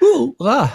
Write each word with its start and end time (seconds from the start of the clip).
Hurra! 0.00 0.72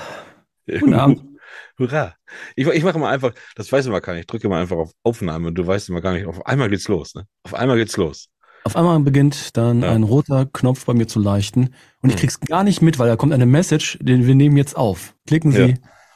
Guten 0.67 0.94
Abend. 0.94 1.23
Hurra. 1.79 2.16
Ich, 2.55 2.68
ich 2.68 2.83
mache 2.83 3.00
mal 3.00 3.10
einfach, 3.12 3.33
das 3.55 3.71
weiß 3.71 3.86
ich 3.86 3.92
mal 3.92 4.00
gar 4.00 4.13
nicht, 4.13 4.21
ich 4.21 4.28
drücke 4.28 4.47
mal 4.50 4.62
einfach 4.62 4.78
auf 4.78 4.92
Aufnahme 5.04 5.47
und 5.50 5.55
du 5.55 5.66
weißt 5.66 5.90
immer 5.90 6.01
gar 6.01 6.13
nicht, 6.13 6.26
auf 6.26 6.46
einmal 6.46 6.70
geht's 6.70 6.88
los, 6.88 7.15
ne? 7.15 7.26
Auf 7.44 7.54
einmal 7.54 7.78
geht's 7.78 7.97
los. 7.97 8.29
Auf 8.63 8.76
einmal 8.76 8.99
beginnt 8.99 9.57
dann 9.57 9.81
Ja. 9.81 9.92
ein 9.92 10.04
roter 10.04 10.46
Knopf 10.46 10.86
bei 10.86 10.94
mir 10.94 11.07
zu 11.07 11.20
leuchten 11.20 11.73
und 12.02 12.10
ich 12.10 12.15
Hm. 12.15 12.20
krieg's 12.20 12.39
gar 12.39 12.63
nicht 12.63 12.81
mit, 12.81 12.99
weil 12.99 13.07
da 13.10 13.15
kommt 13.15 13.34
eine 13.34 13.46
Message, 13.47 13.97
den 14.02 14.28
wir 14.28 14.35
nehmen 14.35 14.56
jetzt 14.57 14.78
auf. 14.78 15.15
Klicken 15.28 15.51
Sie 15.51 15.62
Ja. 15.62 15.74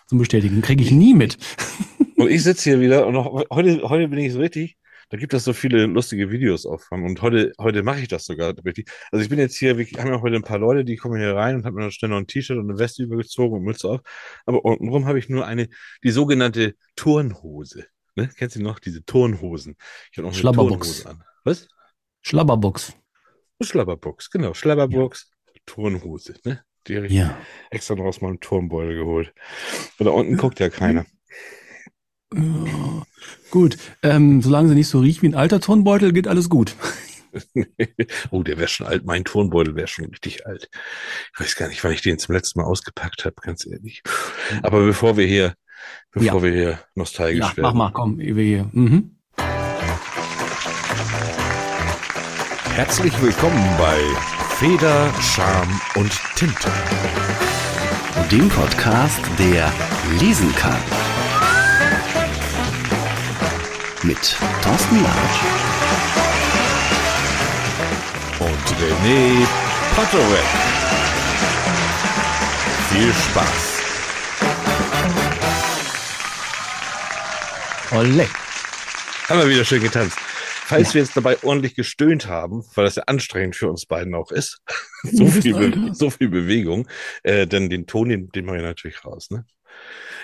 zum 0.07 0.19
Bestätigen. 0.19 0.61
Kriege 0.61 0.83
ich 0.83 0.91
nie 0.91 1.13
mit. 1.13 1.37
Und 2.17 2.29
ich 2.29 2.43
sitze 2.43 2.69
hier 2.69 2.79
wieder 2.79 3.07
und 3.07 3.13
noch, 3.13 3.25
heute, 3.51 3.81
heute 3.89 4.07
bin 4.07 4.19
ich 4.19 4.31
so 4.33 4.39
richtig, 4.39 4.77
da 5.15 5.19
gibt 5.19 5.33
es 5.33 5.45
so 5.45 5.53
viele 5.53 5.85
lustige 5.85 6.29
Videos 6.29 6.65
auf 6.65 6.91
und 6.91 7.21
heute, 7.21 7.53
heute 7.57 7.83
mache 7.83 8.01
ich 8.01 8.09
das 8.09 8.25
sogar 8.25 8.53
richtig. 8.65 8.91
Also 9.13 9.23
ich 9.23 9.29
bin 9.29 9.39
jetzt 9.39 9.55
hier, 9.55 9.77
wir 9.77 9.85
haben 9.97 10.09
ja 10.09 10.19
heute 10.19 10.35
ein 10.35 10.41
paar 10.41 10.59
Leute, 10.59 10.83
die 10.83 10.97
kommen 10.97 11.17
hier 11.17 11.33
rein 11.33 11.55
und 11.55 11.65
haben 11.65 11.75
mir 11.75 11.89
schnell 11.89 12.11
noch 12.11 12.17
ein 12.17 12.27
T-Shirt 12.27 12.57
und 12.57 12.69
eine 12.69 12.79
Weste 12.79 13.03
übergezogen 13.03 13.59
und 13.59 13.63
Mütze 13.63 13.87
auf. 13.87 14.01
Aber 14.45 14.65
untenrum 14.65 15.05
habe 15.05 15.17
ich 15.17 15.29
nur 15.29 15.47
eine, 15.47 15.69
die 16.03 16.11
sogenannte 16.11 16.75
Turnhose. 16.97 17.85
Ne? 18.15 18.29
Kennst 18.35 18.57
du 18.57 18.61
noch 18.61 18.79
diese 18.79 19.05
Turnhosen? 19.05 19.77
Ich 20.11 20.17
habe 20.17 20.27
noch 20.27 20.35
eine. 20.35 20.51
Turnhose 20.53 21.09
an. 21.09 21.23
Was? 21.45 21.69
Schlabberbox. 22.21 22.93
Schlabberbox, 23.61 24.29
genau. 24.31 24.53
Schlabberbox, 24.53 25.31
Turnhose, 25.65 26.35
ne? 26.43 26.61
Die 26.87 26.97
habe 26.97 27.07
ich 27.07 27.13
Ja. 27.13 27.37
extra 27.71 27.95
noch 27.95 28.03
aus 28.03 28.19
meinem 28.19 28.41
Turnbeutel 28.41 28.95
geholt. 28.95 29.33
Und 29.97 30.07
da 30.07 30.11
unten 30.11 30.35
guckt 30.35 30.59
ja 30.59 30.67
keiner. 30.69 31.05
Ja. 32.35 33.03
Gut. 33.51 33.77
Ähm, 34.03 34.41
solange 34.41 34.69
sie 34.69 34.75
nicht 34.75 34.87
so 34.89 34.99
riecht 34.99 35.21
wie 35.21 35.27
ein 35.29 35.35
alter 35.35 35.59
Turnbeutel, 35.61 36.11
geht 36.13 36.27
alles 36.27 36.49
gut. 36.49 36.75
Oh, 38.31 38.43
der 38.43 38.57
wäre 38.57 38.69
schon 38.69 38.87
alt. 38.87 39.03
Mein 39.05 39.25
Turnbeutel 39.25 39.75
wäre 39.75 39.89
schon 39.89 40.05
richtig 40.05 40.45
alt. 40.47 40.69
Ich 41.33 41.39
weiß 41.41 41.55
gar 41.57 41.67
nicht, 41.67 41.83
wann 41.83 41.91
ich 41.91 42.01
den 42.01 42.17
zum 42.17 42.33
letzten 42.33 42.61
Mal 42.61 42.65
ausgepackt 42.65 43.25
habe, 43.25 43.35
ganz 43.41 43.65
ehrlich. 43.65 44.03
Aber 44.63 44.85
bevor 44.85 45.17
wir 45.17 45.25
hier, 45.27 45.53
bevor 46.11 46.43
wir 46.43 46.51
hier 46.53 46.79
nostalgisch 46.95 47.41
Ja, 47.41 47.47
werden. 47.57 47.61
mach 47.63 47.73
mal, 47.73 47.91
komm, 47.91 48.19
wir 48.19 48.41
hier. 48.41 48.69
Mhm. 48.71 49.17
Herzlich 52.73 53.21
willkommen 53.21 53.63
bei 53.77 53.99
Feder, 54.57 55.13
Charme 55.21 55.81
und 55.95 56.11
Tinte. 56.37 56.71
dem 58.31 58.47
Podcast, 58.47 59.19
der 59.37 59.73
lesen 60.21 60.55
kann. 60.55 60.79
Mit 64.05 64.37
Thorsten 64.61 65.01
Latsch 65.01 65.39
Und 68.39 68.65
René 68.79 69.47
Potterweg. 69.95 70.45
Viel 72.91 73.11
Spaß. 73.13 73.81
Olle. 77.91 78.27
Haben 79.27 79.39
wir 79.39 79.49
wieder 79.49 79.65
schön 79.65 79.81
getanzt. 79.81 80.17
Falls 80.19 80.93
wir 80.93 81.01
jetzt 81.01 81.17
dabei 81.17 81.37
ordentlich 81.43 81.73
gestöhnt 81.75 82.27
haben, 82.27 82.63
weil 82.75 82.85
das 82.85 82.95
ja 82.95 83.03
anstrengend 83.07 83.55
für 83.55 83.69
uns 83.69 83.85
beiden 83.87 84.13
auch 84.13 84.31
ist, 84.31 84.61
so, 85.03 85.25
viel, 85.27 85.53
Be 85.55 85.93
so 85.93 86.11
viel 86.11 86.29
Bewegung, 86.29 86.87
äh, 87.23 87.47
denn 87.47 87.69
den 87.69 87.87
Ton, 87.87 88.09
den, 88.09 88.29
den 88.29 88.45
mache 88.45 88.57
ich 88.57 88.63
natürlich 88.63 89.03
raus. 89.03 89.31
Ne? 89.31 89.45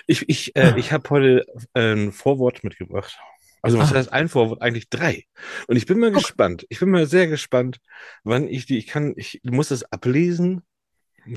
Ich, 0.08 0.28
ich, 0.30 0.56
äh, 0.56 0.72
Ah. 0.74 0.78
ich 0.78 0.92
habe 0.92 1.10
heute 1.10 1.46
äh, 1.74 1.94
ein 1.94 2.12
Vorwort 2.12 2.64
mitgebracht. 2.64 3.18
Also 3.62 3.78
was 3.78 3.92
Ah. 3.92 3.96
heißt 3.96 4.12
ein 4.12 4.28
Vorwort? 4.30 4.62
Eigentlich 4.62 4.90
drei. 4.90 5.26
Und 5.68 5.76
ich 5.78 5.86
bin 5.86 6.00
mal 6.00 6.12
gespannt. 6.12 6.66
Ich 6.70 6.80
bin 6.80 6.90
mal 6.90 7.06
sehr 7.06 7.28
gespannt, 7.28 7.80
wann 8.24 8.48
ich 8.48 8.66
die, 8.66 8.78
ich 8.78 8.88
kann, 8.88 9.14
ich 9.18 9.40
muss 9.44 9.72
es 9.72 9.84
ablesen, 9.84 10.62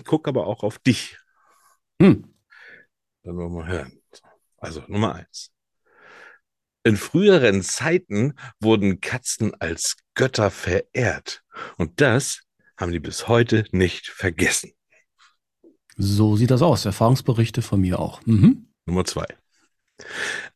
gucke 0.05 0.29
aber 0.29 0.47
auch 0.47 0.63
auf 0.63 0.79
dich. 0.79 1.19
Hm. 2.01 2.35
Dann 3.23 3.37
wollen 3.37 3.53
wir 3.53 3.61
mal 3.63 3.69
hören. 3.69 4.01
Also 4.57 4.83
Nummer 4.89 5.15
eins. 5.15 5.51
In 6.83 6.97
früheren 6.97 7.63
Zeiten 7.63 8.35
wurden 8.61 9.01
Katzen 9.01 9.55
als 9.61 9.97
Götter 10.15 10.51
verehrt. 10.51 11.43
Und 11.79 12.01
das 12.01 12.41
haben 12.77 12.93
die 12.93 13.01
bis 13.01 13.29
heute 13.29 13.65
nicht 13.71 14.09
vergessen. 14.09 14.73
So 15.97 16.37
sieht 16.37 16.51
das 16.51 16.61
aus. 16.63 16.85
Erfahrungsberichte 16.85 17.63
von 17.63 17.81
mir 17.81 17.99
auch. 18.01 18.21
Mhm. 18.27 18.69
Nummer 18.85 19.05
zwei. 19.05 19.27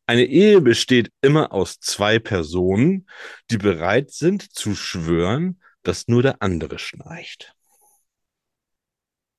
Eine 0.07 0.25
Ehe 0.25 0.61
besteht 0.61 1.13
immer 1.21 1.53
aus 1.53 1.81
zwei 1.81 2.19
Personen, 2.19 3.09
die 3.51 3.59
bereit 3.59 4.11
sind 4.11 4.53
zu 4.55 4.75
schwören, 4.75 5.61
dass 5.83 6.09
nur 6.09 6.23
der 6.23 6.43
andere 6.43 6.79
schnarcht. 6.79 7.55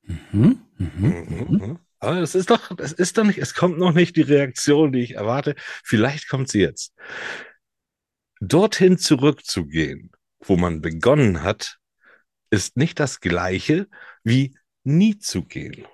Mhm. 0.03 0.61
Mhm. 0.77 1.47
Mhm. 1.49 1.79
Aber 1.99 2.21
das 2.21 2.33
ist 2.33 2.49
doch, 2.49 2.75
das 2.75 2.93
ist 2.93 3.17
doch 3.17 3.25
nicht, 3.25 3.39
es 3.39 3.53
kommt 3.53 3.77
noch 3.77 3.93
nicht 3.93 4.15
die 4.15 4.21
Reaktion, 4.21 4.91
die 4.91 5.01
ich 5.01 5.15
erwarte. 5.15 5.55
Vielleicht 5.83 6.29
kommt 6.29 6.49
sie 6.49 6.61
jetzt. 6.61 6.93
Dorthin 8.39 8.97
zurückzugehen, 8.97 10.11
wo 10.39 10.55
man 10.55 10.81
begonnen 10.81 11.43
hat, 11.43 11.77
ist 12.49 12.77
nicht 12.77 12.99
das 12.99 13.19
gleiche 13.19 13.87
wie 14.23 14.57
nie 14.83 15.19
zu 15.19 15.43
gehen. 15.43 15.85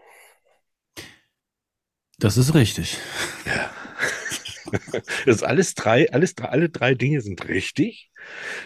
Das 2.18 2.38
ist 2.38 2.54
richtig. 2.54 2.98
Das 5.26 5.38
ist 5.38 5.44
alles 5.44 5.74
drei, 5.74 6.12
alles 6.12 6.36
drei, 6.36 6.50
alle 6.50 6.70
drei 6.70 6.94
Dinge 6.96 7.22
sind 7.22 7.48
richtig. 7.48 8.12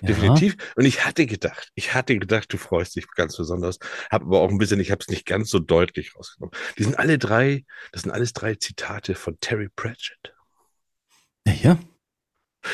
Ja. 0.02 0.08
Definitiv. 0.10 0.56
Und 0.76 0.86
ich 0.86 1.06
hatte 1.06 1.26
gedacht, 1.26 1.70
ich 1.76 1.94
hatte 1.94 2.18
gedacht, 2.18 2.52
du 2.54 2.58
freust 2.58 2.96
dich 2.96 3.08
ganz 3.16 3.36
besonders, 3.38 3.78
habe 4.12 4.26
aber 4.26 4.42
auch 4.42 4.50
ein 4.50 4.58
bisschen, 4.58 4.80
ich 4.80 4.92
habe 4.92 5.02
es 5.02 5.08
nicht 5.10 5.26
ganz 5.26 5.50
so 5.50 5.60
deutlich 5.60 6.16
rausgenommen. 6.16 6.56
Die 6.78 6.84
sind 6.84 6.98
alle 6.98 7.18
drei, 7.18 7.66
das 7.92 8.04
sind 8.04 8.12
alles 8.12 8.34
drei 8.34 8.56
Zitate 8.56 9.16
von 9.16 9.38
Terry 9.42 9.70
Pratchett. 9.76 10.34
Ja, 11.46 11.78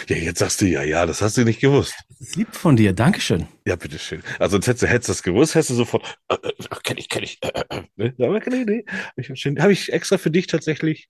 Ja, 0.10 0.16
jetzt 0.16 0.40
sagst 0.40 0.62
du 0.62 0.66
ja, 0.66 0.84
ja, 0.84 1.06
das 1.06 1.22
hast 1.22 1.38
du 1.38 1.44
nicht 1.46 1.60
gewusst. 1.62 1.94
das 2.10 2.22
ist 2.30 2.36
lieb 2.36 2.56
von 2.56 2.76
dir. 2.76 2.92
Dankeschön. 2.94 3.48
Ja, 3.66 3.76
bitteschön. 3.76 4.22
Also, 4.40 4.54
sonst 4.58 4.68
hättest 4.68 4.84
du, 4.84 4.88
hättest 4.88 5.10
das 5.10 5.24
gewusst, 5.24 5.56
hättest 5.56 5.70
du 5.72 5.76
sofort, 5.76 6.18
äh, 6.28 6.36
äh, 6.36 6.52
kenn 6.84 6.98
ich, 6.98 7.08
kenn 7.10 7.24
ich, 7.24 7.40
äh, 7.44 7.64
äh, 7.70 7.84
ne? 7.96 8.14
Aber 8.20 8.40
kenn 8.42 8.54
ich, 8.54 8.66
nee. 8.66 8.84
Hab 8.88 9.18
ich, 9.18 9.40
schön- 9.40 9.62
hab 9.62 9.70
ich 9.70 9.94
extra 9.94 10.18
für 10.18 10.32
dich 10.32 10.48
tatsächlich, 10.48 11.08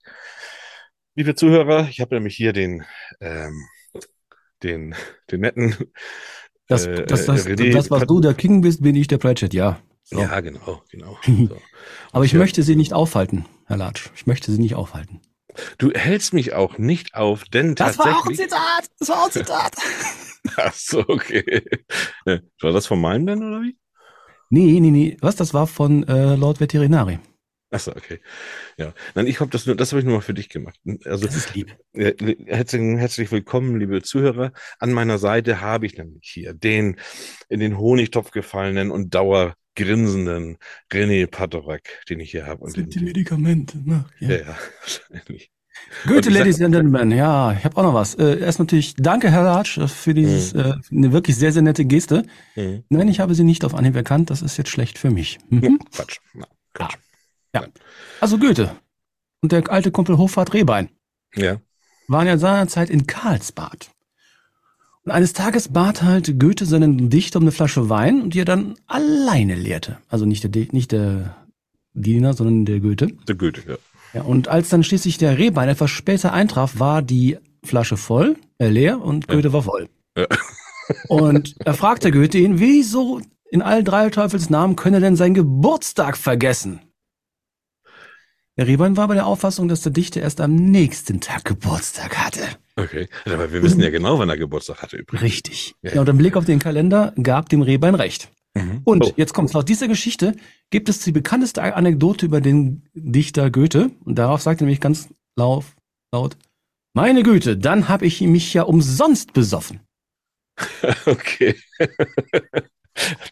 liebe 1.16 1.34
Zuhörer, 1.34 1.88
ich 1.88 2.00
habe 2.00 2.14
nämlich 2.14 2.36
hier 2.36 2.52
den, 2.52 2.84
ähm, 3.20 3.64
den, 4.62 4.94
den 5.30 5.40
netten, 5.40 5.74
Das, 6.68 6.86
äh, 6.86 7.04
das, 7.06 7.26
das, 7.26 7.46
äh, 7.46 7.54
René 7.54 7.72
das, 7.72 7.90
was 7.90 8.06
du 8.06 8.20
der 8.20 8.34
King 8.34 8.60
bist, 8.60 8.82
bin 8.82 8.94
ich 8.94 9.08
der 9.08 9.18
Pratchett, 9.18 9.54
ja. 9.54 9.80
So. 10.04 10.20
Ja, 10.20 10.38
genau, 10.40 10.82
genau. 10.90 11.18
So. 11.26 11.56
Aber 12.12 12.24
ich 12.24 12.32
Ja. 12.32 12.38
möchte 12.38 12.62
Sie 12.62 12.76
nicht 12.76 12.92
aufhalten, 12.92 13.46
Herr 13.66 13.76
Latsch. 13.76 14.10
Ich 14.14 14.26
möchte 14.26 14.52
Sie 14.52 14.60
nicht 14.60 14.74
aufhalten. 14.76 15.20
Du 15.78 15.90
hältst 15.90 16.34
mich 16.34 16.52
auch 16.52 16.76
nicht 16.78 17.14
auf, 17.14 17.44
denn 17.44 17.76
tatsächlich. 17.76 18.36
Zitat. 18.38 18.60
Das 18.98 19.08
war 19.08 19.22
auch 19.22 19.26
ein 19.26 19.32
Zitat. 19.32 19.72
Ach 20.56 20.74
so, 20.74 21.00
okay. 21.08 21.62
Äh, 22.24 22.40
War 22.60 22.72
das 22.72 22.86
von 22.86 23.00
meinem 23.00 23.26
denn, 23.26 23.42
oder 23.42 23.62
wie? 23.62 23.76
nee, 24.50 24.78
nee, 24.80 24.90
nee. 24.90 25.16
Was? 25.20 25.34
Das 25.34 25.54
war 25.54 25.66
von 25.66 26.06
äh, 26.06 26.36
Lord 26.36 26.60
Veterinari. 26.60 27.18
Ach 27.70 27.80
so, 27.80 27.90
okay. 27.90 28.20
Ja. 28.78 28.94
Nein, 29.14 29.26
ich 29.26 29.40
habe 29.40 29.50
das 29.50 29.66
nur, 29.66 29.74
das 29.74 29.90
habe 29.90 30.00
ich 30.00 30.06
nur 30.06 30.16
mal 30.16 30.20
für 30.20 30.34
dich 30.34 30.48
gemacht. 30.48 30.78
Also, 31.04 31.26
Das 31.26 31.34
ist 31.34 31.54
lieb. 31.54 31.76
Ja, 31.94 32.12
Herzlich, 32.46 32.80
herzlich 32.98 33.32
willkommen, 33.32 33.78
liebe 33.80 34.02
Zuhörer. 34.02 34.52
An 34.78 34.92
meiner 34.92 35.18
Seite 35.18 35.60
habe 35.60 35.86
ich 35.86 35.98
nämlich 35.98 36.28
hier 36.32 36.54
den 36.54 36.96
in 37.48 37.58
den 37.58 37.76
Honigtopf 37.76 38.30
gefallenen 38.30 38.92
und 38.92 39.14
dauergrinsenden 39.14 40.58
René 40.92 41.26
Padorak, 41.26 41.88
den 42.08 42.20
ich 42.20 42.30
hier 42.30 42.46
habe. 42.46 42.60
Das 42.60 42.74
Und 42.74 42.74
sind 42.74 42.94
die 42.94 42.98
den, 43.00 43.08
Medikamente. 43.08 43.78
Ne? 43.78 44.04
Ja. 44.20 44.28
ja, 44.28 44.36
ja, 44.36 44.58
wahrscheinlich. 44.80 45.50
Goethe, 46.06 46.30
Ladies 46.30 46.60
and 46.62 46.72
Gentlemen, 46.74 47.10
ja, 47.10 47.52
ich 47.52 47.64
habe 47.64 47.76
auch 47.76 47.82
noch 47.82 47.94
was. 47.94 48.14
Äh, 48.14 48.38
erst 48.40 48.58
natürlich 48.60 48.94
danke, 48.94 49.30
Herr 49.30 49.42
Latsch, 49.42 49.78
für 49.88 50.14
dieses, 50.14 50.52
äh, 50.52 50.72
eine 50.90 51.12
wirklich 51.12 51.36
sehr, 51.36 51.52
sehr 51.52 51.62
nette 51.62 51.84
Geste. 51.84 52.24
Mhm. 52.54 52.84
Nein, 52.88 53.08
ich 53.08 53.20
habe 53.20 53.34
sie 53.34 53.44
nicht 53.44 53.64
auf 53.64 53.74
Anhieb 53.74 53.96
erkannt. 53.96 54.30
Das 54.30 54.40
ist 54.40 54.56
jetzt 54.56 54.70
schlecht 54.70 54.98
für 54.98 55.10
mich. 55.10 55.38
Mhm. 55.50 55.62
Ja, 55.62 55.70
Quatsch. 55.92 56.18
Na, 56.32 56.46
Quatsch. 56.72 56.96
Also 58.20 58.38
Goethe 58.38 58.70
und 59.42 59.52
der 59.52 59.70
alte 59.70 59.90
Kumpel 59.90 60.18
Hofrat 60.18 60.54
Rehbein 60.54 60.88
Ja. 61.34 61.56
waren 62.08 62.26
ja 62.26 62.38
seinerzeit 62.38 62.90
in 62.90 63.06
Karlsbad. 63.06 63.90
Und 65.04 65.12
eines 65.12 65.32
Tages 65.34 65.68
bat 65.68 66.02
halt 66.02 66.40
Goethe 66.40 66.66
seinen 66.66 67.10
Dichter 67.10 67.38
um 67.38 67.44
eine 67.44 67.52
Flasche 67.52 67.88
Wein 67.88 68.22
und 68.22 68.34
die 68.34 68.40
er 68.40 68.44
dann 68.44 68.74
alleine 68.86 69.54
leerte. 69.54 69.98
Also 70.08 70.26
nicht 70.26 70.42
der, 70.42 70.66
nicht 70.72 70.90
der 70.90 71.36
Diener, 71.94 72.34
sondern 72.34 72.64
der 72.64 72.80
Goethe. 72.80 73.08
Der 73.28 73.36
Goethe, 73.36 73.62
ja. 73.68 73.76
Ja, 74.14 74.22
und 74.22 74.48
als 74.48 74.68
dann 74.68 74.82
schließlich 74.82 75.18
der 75.18 75.36
Rehbein 75.38 75.68
etwas 75.68 75.90
später 75.90 76.32
eintraf, 76.32 76.78
war 76.78 77.02
die 77.02 77.38
Flasche 77.64 77.96
voll, 77.96 78.36
äh, 78.58 78.68
leer 78.68 79.00
und 79.00 79.28
Goethe 79.28 79.52
war 79.52 79.62
voll. 79.62 79.88
Ja. 80.16 80.26
Und 81.08 81.56
er 81.64 81.74
fragte 81.74 82.12
Goethe 82.12 82.38
ihn, 82.38 82.60
wieso 82.60 83.20
in 83.50 83.60
all 83.60 83.82
drei 83.82 84.08
Teufels 84.08 84.50
Namen 84.50 84.76
könne 84.76 84.98
er 84.98 85.00
denn 85.00 85.16
seinen 85.16 85.34
Geburtstag 85.34 86.16
vergessen? 86.16 86.80
Der 88.56 88.66
Rehbein 88.66 88.96
war 88.96 89.06
bei 89.08 89.14
der 89.14 89.26
Auffassung, 89.26 89.68
dass 89.68 89.82
der 89.82 89.92
Dichter 89.92 90.22
erst 90.22 90.40
am 90.40 90.54
nächsten 90.54 91.20
Tag 91.20 91.44
Geburtstag 91.44 92.16
hatte. 92.16 92.40
Okay. 92.76 93.06
Aber 93.26 93.52
wir 93.52 93.62
wissen 93.62 93.80
ja 93.82 93.90
genau, 93.90 94.18
wann 94.18 94.28
er 94.30 94.38
Geburtstag 94.38 94.82
hatte 94.82 94.96
übrigens. 94.96 95.22
Richtig. 95.22 95.74
Ja. 95.82 95.94
Ja, 95.94 96.00
und 96.00 96.08
ein 96.08 96.16
Blick 96.16 96.36
auf 96.36 96.44
den 96.46 96.58
Kalender 96.58 97.12
gab 97.22 97.48
dem 97.50 97.60
Rehbein 97.62 97.94
recht. 97.94 98.30
Mhm. 98.54 98.80
Und 98.84 99.04
Oh. 99.04 99.12
jetzt 99.16 99.34
kommt's. 99.34 99.52
Laut 99.52 99.68
dieser 99.68 99.88
Geschichte 99.88 100.34
gibt 100.70 100.88
es 100.88 101.00
die 101.00 101.12
bekannteste 101.12 101.62
Anekdote 101.62 102.24
über 102.24 102.40
den 102.40 102.88
Dichter 102.94 103.50
Goethe. 103.50 103.90
Und 104.04 104.16
darauf 104.18 104.40
sagt 104.40 104.62
er 104.62 104.64
nämlich 104.64 104.80
ganz 104.80 105.08
laut, 105.36 105.64
laut 106.12 106.36
meine 106.94 107.22
Güte, 107.22 107.58
dann 107.58 107.90
habe 107.90 108.06
ich 108.06 108.22
mich 108.22 108.54
ja 108.54 108.62
umsonst 108.62 109.34
besoffen. 109.34 109.80
Okay. 111.04 111.54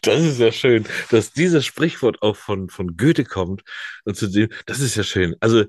Das 0.01 0.21
ist 0.21 0.39
ja 0.39 0.51
schön, 0.51 0.85
dass 1.09 1.33
dieses 1.33 1.65
Sprichwort 1.65 2.21
auch 2.21 2.35
von, 2.35 2.69
von 2.69 2.97
Goethe 2.97 3.23
kommt. 3.23 3.63
Und 4.03 4.15
zu 4.15 4.27
dem, 4.27 4.49
das 4.65 4.79
ist 4.79 4.95
ja 4.95 5.03
schön. 5.03 5.35
Also, 5.39 5.65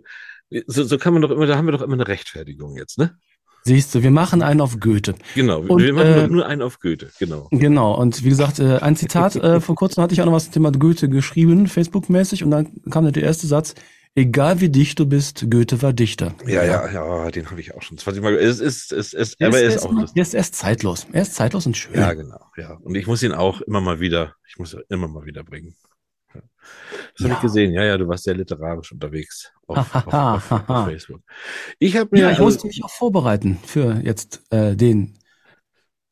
so, 0.67 0.85
so 0.85 0.99
kann 0.99 1.13
man 1.13 1.23
doch 1.23 1.31
immer, 1.31 1.47
da 1.47 1.57
haben 1.57 1.67
wir 1.67 1.73
doch 1.73 1.83
immer 1.83 1.95
eine 1.95 2.09
Rechtfertigung 2.09 2.77
jetzt, 2.77 2.99
ne? 2.99 3.17
Siehst 3.65 3.93
du, 3.97 4.03
wir 4.05 4.13
machen 4.13 4.43
einen 4.43 4.61
auf 4.61 4.79
Goethe. 4.79 5.17
Genau. 5.35 5.59
Und, 5.59 5.83
wir 5.83 5.93
machen 5.93 6.07
äh, 6.07 6.29
nur 6.29 6.47
einen 6.47 6.63
auf 6.63 6.79
Goethe, 6.79 7.11
genau. 7.19 7.49
Genau, 7.51 7.97
und 7.97 8.23
wie 8.23 8.29
gesagt, 8.29 8.61
äh, 8.61 8.77
ein 8.77 8.95
Zitat, 8.95 9.35
äh, 9.35 9.61
vor 9.61 9.75
kurzem 9.75 10.05
hatte 10.05 10.15
ich 10.15 10.21
auch 10.21 10.27
noch 10.27 10.35
was 10.35 10.45
zum 10.45 10.53
Thema 10.53 10.71
Goethe 10.71 11.09
geschrieben, 11.09 11.67
Facebook-mäßig, 11.67 12.45
und 12.45 12.53
dann 12.53 12.69
kam 12.91 13.11
der 13.13 13.23
erste 13.25 13.49
Satz, 13.49 13.75
egal 14.17 14.61
wie 14.61 14.69
dicht 14.69 14.99
du 14.99 15.07
bist, 15.07 15.47
Goethe 15.51 15.81
war 15.83 15.93
Dichter. 15.93 16.35
Ja, 16.47 16.65
ja, 16.65 16.91
ja, 16.91 17.31
den 17.31 17.49
habe 17.51 17.61
ich 17.61 17.73
auch 17.75 17.83
schon 17.83 17.97
20 17.99 18.23
Mal. 18.23 18.35
Es 18.35 18.59
ist, 18.59 18.91
es 18.93 19.13
ist, 19.13 19.37
Er 19.41 19.49
aber 19.49 19.61
er 19.61 19.69
ist, 19.69 19.75
ist 19.77 19.85
auch 19.85 19.93
ist, 19.93 19.99
lustig. 20.01 20.17
er 20.17 20.23
ist, 20.23 20.35
er 20.35 20.41
ist 20.41 20.55
zeitlos. 20.57 21.07
Er 21.13 21.23
ist 21.23 21.35
zeitlos 21.35 21.67
und 21.67 21.77
schön. 21.77 21.95
Ja, 21.95 22.13
genau, 22.15 22.41
ja. 22.57 22.75
Und 22.83 22.97
ich 22.97 23.07
muss 23.07 23.23
ihn 23.23 23.33
auch 23.33 23.61
immer 23.61 23.81
mal 23.81 24.01
wieder, 24.01 24.35
ich 24.49 24.59
muss 24.59 24.75
ihn 24.75 24.81
immer 24.89 25.07
mal 25.07 25.25
wieder 25.25 25.45
bringen. 25.45 25.77
Ja. 26.35 26.41
Das 27.15 27.21
habe 27.21 27.29
Ja. 27.31 27.35
ich 27.37 27.41
gesehen. 27.43 27.73
Ja, 27.73 27.85
ja, 27.85 27.97
du 27.97 28.09
warst 28.09 28.25
sehr 28.25 28.35
literarisch 28.35 28.91
unterwegs 28.93 29.53
auf, 29.69 29.95
auf, 29.95 30.07
auf, 30.53 30.69
auf. 30.71 30.87
Facebook. 30.89 31.21
Ich 31.79 31.97
habe 31.97 32.09
mir, 32.13 32.23
Ja, 32.23 32.27
ich 32.31 32.39
also- 32.39 32.45
musste 32.45 32.67
mich 32.67 32.83
auch 32.83 32.91
vorbereiten 32.91 33.59
für 33.65 34.01
jetzt 34.03 34.43
äh, 34.51 34.75
den 34.75 35.19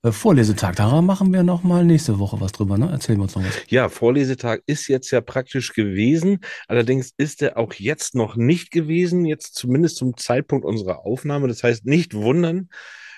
äh, 0.04 0.12
Vorlesetag. 0.12 0.76
Da 0.76 1.00
machen 1.02 1.32
wir 1.32 1.42
noch 1.42 1.62
mal 1.62 1.84
nächste 1.84 2.18
Woche 2.18 2.40
was 2.40 2.52
drüber, 2.52 2.78
ne? 2.78 2.90
Erzählen 2.90 3.18
wir 3.18 3.24
uns 3.24 3.34
noch 3.34 3.44
was. 3.44 3.62
Ja, 3.68 3.88
Vorlesetag 3.88 4.60
ist 4.66 4.86
jetzt 4.88 5.10
ja 5.10 5.20
praktisch 5.20 5.72
gewesen. 5.72 6.40
Allerdings 6.68 7.12
ist 7.16 7.42
er 7.42 7.56
auch 7.56 7.72
jetzt 7.74 8.14
noch 8.14 8.36
nicht 8.36 8.70
gewesen, 8.70 9.24
jetzt 9.24 9.54
zumindest 9.54 9.96
zum 9.96 10.16
Zeitpunkt 10.16 10.64
unserer 10.64 11.04
Aufnahme. 11.06 11.48
Das 11.48 11.62
heißt, 11.62 11.86
nicht 11.86 12.14
wundern, 12.14 12.68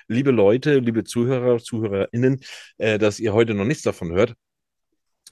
liebe 0.09 0.31
Leute, 0.31 0.79
liebe 0.79 1.05
Zuhörer, 1.05 1.59
ZuhörerInnen, 1.59 2.41
äh, 2.79 2.99
dass 2.99 3.19
ihr 3.19 3.33
heute 3.33 3.55
noch 3.55 3.65
nichts 3.65 3.83
davon 3.83 4.13
hört. 4.13 4.35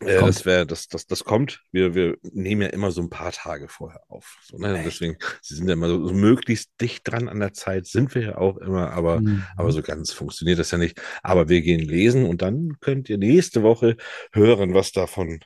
Äh, 0.00 0.17
das 0.17 0.44
wäre, 0.44 0.67
das, 0.67 0.88
das, 0.88 1.06
das 1.06 1.25
kommt. 1.25 1.62
Wir, 1.70 1.94
wir 1.94 2.17
nehmen 2.23 2.62
ja 2.62 2.69
immer 2.69 2.91
so 2.91 3.00
ein 3.00 3.11
paar 3.11 3.32
Tage 3.32 3.69
vorher 3.69 4.00
auf. 4.08 4.38
So, 4.43 4.58
ne? 4.58 4.82
Deswegen, 4.85 5.17
sie 5.41 5.55
sind 5.55 5.69
ja 5.69 5.75
immer 5.75 5.88
so, 5.88 6.06
so 6.08 6.12
möglichst 6.14 6.70
dicht 6.81 7.08
dran 7.08 7.29
an 7.29 7.41
der 7.41 7.52
Zeit, 7.52 7.87
sind 7.87 8.14
wir 8.14 8.23
ja 8.23 8.38
auch 8.38 8.56
immer, 8.58 8.91
aber 8.91 9.20
Mhm. 9.20 9.44
aber 9.56 9.70
so 9.73 9.82
ganz 9.82 10.12
funktioniert 10.12 10.58
das 10.58 10.70
ja 10.73 10.79
nicht. 10.79 11.00
Aber 11.23 11.49
wir 11.49 11.62
gehen 11.62 11.81
lesen 11.81 12.25
und 12.26 12.43
dann 12.43 12.76
könnt 12.81 13.08
ihr 13.08 13.19
nächste 13.19 13.62
Woche 13.62 13.96
hören, 14.32 14.75
was 14.75 14.93
davon 14.93 15.41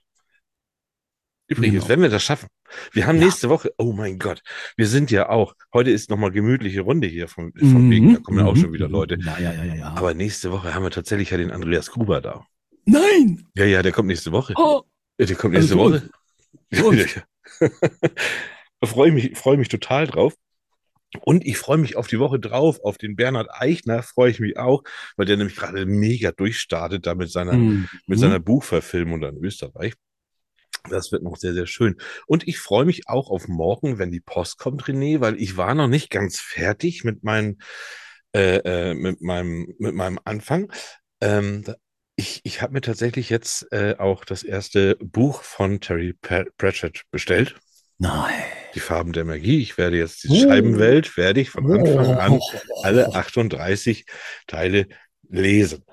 übrig 1.49 1.73
Genau. 1.73 1.83
ist, 1.83 1.89
wenn 1.89 2.03
wir 2.03 2.09
das 2.11 2.23
schaffen. 2.23 2.49
Wir 2.93 3.07
haben 3.07 3.17
Ja. 3.17 3.25
nächste 3.25 3.49
Woche, 3.49 3.73
oh 3.79 3.93
mein 3.93 4.19
Gott, 4.19 4.43
wir 4.77 4.87
sind 4.87 5.11
ja 5.11 5.29
auch, 5.31 5.55
heute 5.73 5.91
ist 5.91 6.11
nochmal 6.11 6.31
gemütliche 6.31 6.83
Runde 6.83 7.07
hier 7.07 7.29
von, 7.29 7.53
von 7.55 7.87
Mhm, 7.87 7.91
wegen, 7.91 8.13
da 8.15 8.21
kommen 8.21 8.39
ja 8.39 8.45
auch 8.45 8.55
mhm, 8.55 8.61
schon 8.61 8.73
wieder 8.73 8.87
mhm. 8.87 8.93
Leute. 8.93 9.19
Ja, 9.25 9.39
ja, 9.39 9.53
ja, 9.53 9.65
ja, 9.65 9.75
ja. 9.75 9.89
Aber 9.95 10.13
nächste 10.15 10.53
Woche 10.53 10.75
haben 10.75 10.83
wir 10.83 10.91
tatsächlich 10.91 11.31
ja 11.31 11.39
den 11.39 11.51
Andreas 11.51 11.91
Gruber 11.91 12.21
da. 12.21 12.45
Nein! 12.89 13.47
Ja, 13.55 13.67
ja, 13.67 13.83
der 13.83 13.93
kommt 13.93 14.09
nächste 14.09 14.33
Woche. 14.33 14.55
Oh, 14.57 14.83
Ja, 15.19 15.27
der 15.27 15.37
kommt 15.37 15.55
Also 15.55 15.77
nächste 15.77 16.11
für 16.71 16.85
Woche. 16.85 16.95
freue 18.85 19.09
ich 19.09 19.15
mich, 19.15 19.39
freue 19.39 19.59
mich 19.59 19.69
total 19.69 20.07
drauf. 20.07 20.35
Und 21.21 21.47
ich 21.47 21.57
freue 21.57 21.79
mich 21.79 21.97
auf 21.97 22.07
die 22.07 22.19
Woche 22.19 22.39
drauf, 22.39 22.81
auf 22.83 22.99
den 22.99 23.17
Bernhard 23.17 23.49
Eichner 23.51 24.03
freue 24.03 24.31
ich 24.31 24.41
mich 24.41 24.59
auch, 24.59 24.83
weil 25.17 25.25
der 25.25 25.39
nämlich 25.39 25.57
gerade 25.57 25.87
mega 25.87 26.33
durchstartet 26.33 27.07
da 27.07 27.15
mit 27.15 27.31
seiner, 27.31 27.55
mhm. 27.55 27.89
mit 28.07 28.19
seiner 28.19 28.41
Buchverfilmung 28.41 29.21
da 29.21 29.31
in 29.31 29.43
Österreich. 29.43 29.95
Das 30.91 31.11
wird 31.13 31.23
noch 31.23 31.37
sehr, 31.37 31.55
sehr 31.55 31.67
schön. 31.67 31.97
Und 32.27 32.47
ich 32.47 32.59
freue 32.59 32.85
mich 32.85 33.09
auch 33.09 33.31
auf 33.31 33.49
morgen, 33.49 33.99
wenn 33.99 34.11
die 34.11 34.21
Post 34.21 34.59
kommt, 34.59 34.85
René, 34.85 35.21
weil 35.21 35.41
ich 35.41 35.57
war 35.57 35.75
noch 35.75 35.89
nicht 35.89 36.11
ganz 36.11 36.41
fertig 36.41 37.05
mit 37.05 37.25
meinem, 37.25 37.59
äh, 38.35 38.59
äh, 38.59 38.95
mit 38.95 39.23
meinem, 39.23 39.75
mit 39.79 39.95
meinem 39.95 40.19
Anfang. 40.25 40.71
Ähm, 41.21 41.65
ich 42.19 42.41
ich 42.45 42.61
habe 42.61 42.73
mir 42.73 42.81
tatsächlich 42.81 43.31
jetzt 43.31 43.71
äh, 43.73 43.95
auch 43.99 44.25
das 44.25 44.43
erste 44.43 44.97
Buch 44.97 45.43
von 45.43 45.81
Terry 45.81 46.13
Pratchett 46.13 47.03
bestellt. 47.13 47.55
Nein. 47.99 48.35
Die 48.75 48.81
Farben 48.81 49.13
der 49.13 49.25
Magie. 49.25 49.61
Ich 49.63 49.79
werde 49.79 49.97
jetzt 49.99 50.25
die 50.25 50.29
Oh. 50.31 50.49
Scheibenwelt, 50.49 51.17
werde 51.17 51.41
ich 51.41 51.51
von 51.51 51.71
Anfang 51.71 52.17
an 52.17 52.33
Oh. 52.33 52.41
alle 52.83 53.15
38 53.15 54.05
Teile 54.47 54.89
lesen. 55.29 55.85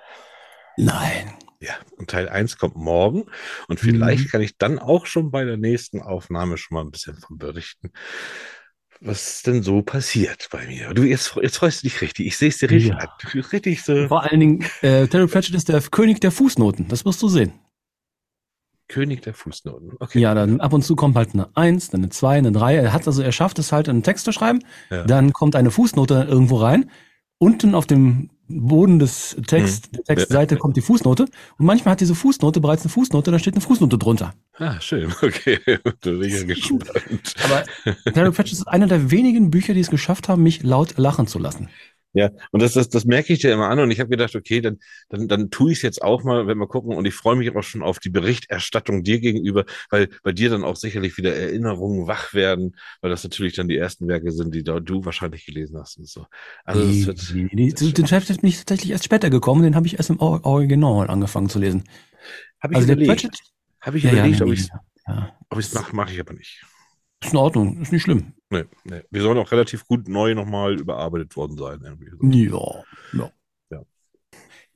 Nein. 0.77 1.33
Ja, 1.61 1.73
und 1.97 2.09
Teil 2.09 2.27
1 2.27 2.57
kommt 2.57 2.75
morgen. 2.75 3.25
Und 3.67 3.79
vielleicht 3.79 4.25
Mhm. 4.25 4.29
kann 4.29 4.41
ich 4.41 4.57
dann 4.57 4.77
auch 4.77 5.05
schon 5.05 5.31
bei 5.31 5.45
der 5.45 5.57
nächsten 5.57 6.01
Aufnahme 6.01 6.57
schon 6.57 6.75
mal 6.75 6.81
ein 6.81 6.91
bisschen 6.91 7.17
von 7.17 7.37
berichten, 7.37 7.91
was 9.01 9.43
denn 9.43 9.61
so 9.63 9.81
passiert 9.81 10.47
bei 10.51 10.65
mir. 10.67 10.93
Du, 10.93 11.03
jetzt, 11.03 11.35
jetzt 11.41 11.57
freust 11.57 11.83
du 11.83 11.87
dich 11.87 12.01
richtig. 12.01 12.27
Ich 12.27 12.37
sehe 12.37 12.49
es 12.49 12.57
dir 12.57 12.69
richtig 12.69 12.89
Ja. 12.91 12.97
an. 12.97 13.09
Richtig 13.51 13.83
so 13.83 14.07
Vor 14.07 14.23
allen 14.23 14.39
Dingen, 14.39 14.65
äh, 14.81 15.07
Terry 15.07 15.27
Pratchett 15.27 15.55
ist 15.55 15.69
der 15.69 15.81
König 15.81 16.21
der 16.21 16.31
Fußnoten. 16.31 16.87
Das 16.87 17.05
wirst 17.05 17.21
du 17.21 17.27
sehen. 17.27 17.53
König 18.87 19.21
der 19.23 19.33
Fußnoten. 19.33 19.93
Okay. 19.99 20.19
Ja, 20.19 20.33
dann 20.35 20.59
ab 20.61 20.71
und 20.73 20.83
zu 20.83 20.95
kommt 20.95 21.15
halt 21.15 21.33
eine 21.33 21.49
Eins, 21.55 21.89
dann 21.89 22.01
eine 22.01 22.09
Zwei, 22.09 22.37
eine 22.37 22.51
Drei. 22.51 22.75
Er 22.75 22.93
hat 22.93 23.07
also, 23.07 23.21
er 23.21 23.31
schafft 23.31 23.57
es 23.59 23.71
halt, 23.71 23.89
einen 23.89 24.03
Text 24.03 24.25
zu 24.25 24.31
schreiben. 24.31 24.59
Ja. 24.91 25.03
Dann 25.05 25.33
kommt 25.33 25.55
eine 25.55 25.71
Fußnote 25.71 26.27
irgendwo 26.29 26.57
rein. 26.57 26.89
Unten 27.39 27.73
auf 27.73 27.87
dem 27.87 28.29
Boden 28.47 28.99
des 28.99 29.35
Text, 29.47 29.95
der 29.95 30.03
Textseite 30.03 30.57
kommt 30.57 30.77
die 30.77 30.81
Fußnote. 30.81 31.23
Und 31.57 31.65
manchmal 31.65 31.93
hat 31.93 32.01
diese 32.01 32.15
Fußnote 32.15 32.61
bereits 32.61 32.83
eine 32.83 32.89
Fußnote, 32.89 33.31
da 33.31 33.39
steht 33.39 33.55
eine 33.55 33.61
Fußnote 33.61 33.97
drunter. 33.97 34.33
Ah, 34.57 34.79
schön. 34.79 35.13
Okay. 35.21 35.59
Da 35.65 36.11
bin 36.11 36.21
ich 36.23 36.33
ja 36.33 36.43
gespannt. 36.43 36.91
Aber 37.43 37.63
Terry 38.11 38.31
Pratchett 38.31 38.53
ist 38.53 38.67
einer 38.67 38.87
der 38.87 39.11
wenigen 39.11 39.49
Bücher, 39.49 39.73
die 39.73 39.79
es 39.79 39.89
geschafft 39.89 40.29
haben, 40.29 40.43
mich 40.43 40.63
laut 40.63 40.97
lachen 40.97 41.27
zu 41.27 41.39
lassen. 41.39 41.69
Ja, 42.15 42.29
und 42.51 42.61
das, 42.61 42.73
das, 42.73 42.87
das 42.87 43.03
merke 43.03 43.33
ich 43.33 43.39
dir 43.39 43.51
immer 43.51 43.69
an 43.69 43.77
und 43.79 43.91
ich 43.91 43.99
habe 43.99 44.09
gedacht, 44.09 44.35
okay, 44.35 44.61
dann, 44.61 44.79
dann, 45.09 45.27
dann 45.27 45.49
tue 45.51 45.73
ich 45.73 45.79
es 45.79 45.81
jetzt 45.81 46.01
auch 46.01 46.23
mal, 46.23 46.47
wenn 46.47 46.57
wir 46.57 46.67
gucken 46.67 46.95
und 46.95 47.05
ich 47.05 47.13
freue 47.13 47.35
mich 47.35 47.53
auch 47.53 47.61
schon 47.61 47.83
auf 47.83 47.99
die 47.99 48.09
Berichterstattung 48.09 49.03
dir 49.03 49.19
gegenüber, 49.19 49.65
weil 49.89 50.07
bei 50.23 50.31
dir 50.31 50.49
dann 50.49 50.63
auch 50.63 50.77
sicherlich 50.77 51.17
wieder 51.17 51.35
Erinnerungen 51.35 52.07
wach 52.07 52.33
werden, 52.33 52.77
weil 53.01 53.09
das 53.11 53.23
natürlich 53.25 53.53
dann 53.55 53.67
die 53.67 53.75
ersten 53.77 54.07
Werke 54.07 54.31
sind, 54.31 54.55
die 54.55 54.63
da 54.63 54.79
du 54.79 55.03
wahrscheinlich 55.03 55.45
gelesen 55.45 55.77
hast 55.77 55.97
und 55.97 56.07
so. 56.07 56.25
Also 56.63 56.81
die, 56.81 57.05
das 57.05 57.07
wird, 57.07 57.29
die, 57.51 57.73
die, 57.75 57.93
den 57.93 58.07
Chef 58.07 58.27
bin 58.27 58.49
ich 58.49 58.59
tatsächlich 58.59 58.91
erst 58.91 59.03
später 59.05 59.29
gekommen, 59.29 59.63
den 59.63 59.75
habe 59.75 59.85
ich 59.85 59.97
erst 59.97 60.09
im 60.09 60.19
Or- 60.21 60.45
Original 60.45 61.09
angefangen 61.09 61.49
zu 61.49 61.59
lesen. 61.59 61.83
habe 62.61 62.73
ich 62.73 62.79
Also 62.79 62.93
überlegt, 62.93 63.29
habe 63.81 63.97
ich 63.97 64.03
ja, 64.03 64.11
ja, 64.11 64.23
überlegt, 64.23 64.39
ja, 64.39 64.45
ob 65.49 65.59
ich 65.59 65.65
es 65.67 65.73
mache, 65.73 65.95
mache 65.95 66.13
ich 66.13 66.19
aber 66.19 66.33
nicht. 66.33 66.63
Ist 67.25 67.33
in 67.33 67.39
Ordnung, 67.39 67.81
ist 67.81 67.91
nicht 67.91 68.03
schlimm. 68.03 68.33
Nee, 68.49 68.65
nee. 68.83 69.01
Wir 69.09 69.21
sollen 69.21 69.37
auch 69.37 69.51
relativ 69.51 69.85
gut 69.87 70.07
neu 70.07 70.35
nochmal 70.35 70.79
überarbeitet 70.79 71.35
worden 71.35 71.57
sein. 71.57 71.79
Irgendwie. 71.83 72.49
so. 72.49 72.83
Ja, 73.13 73.19
ja. 73.19 73.31
Ja. 73.71 73.81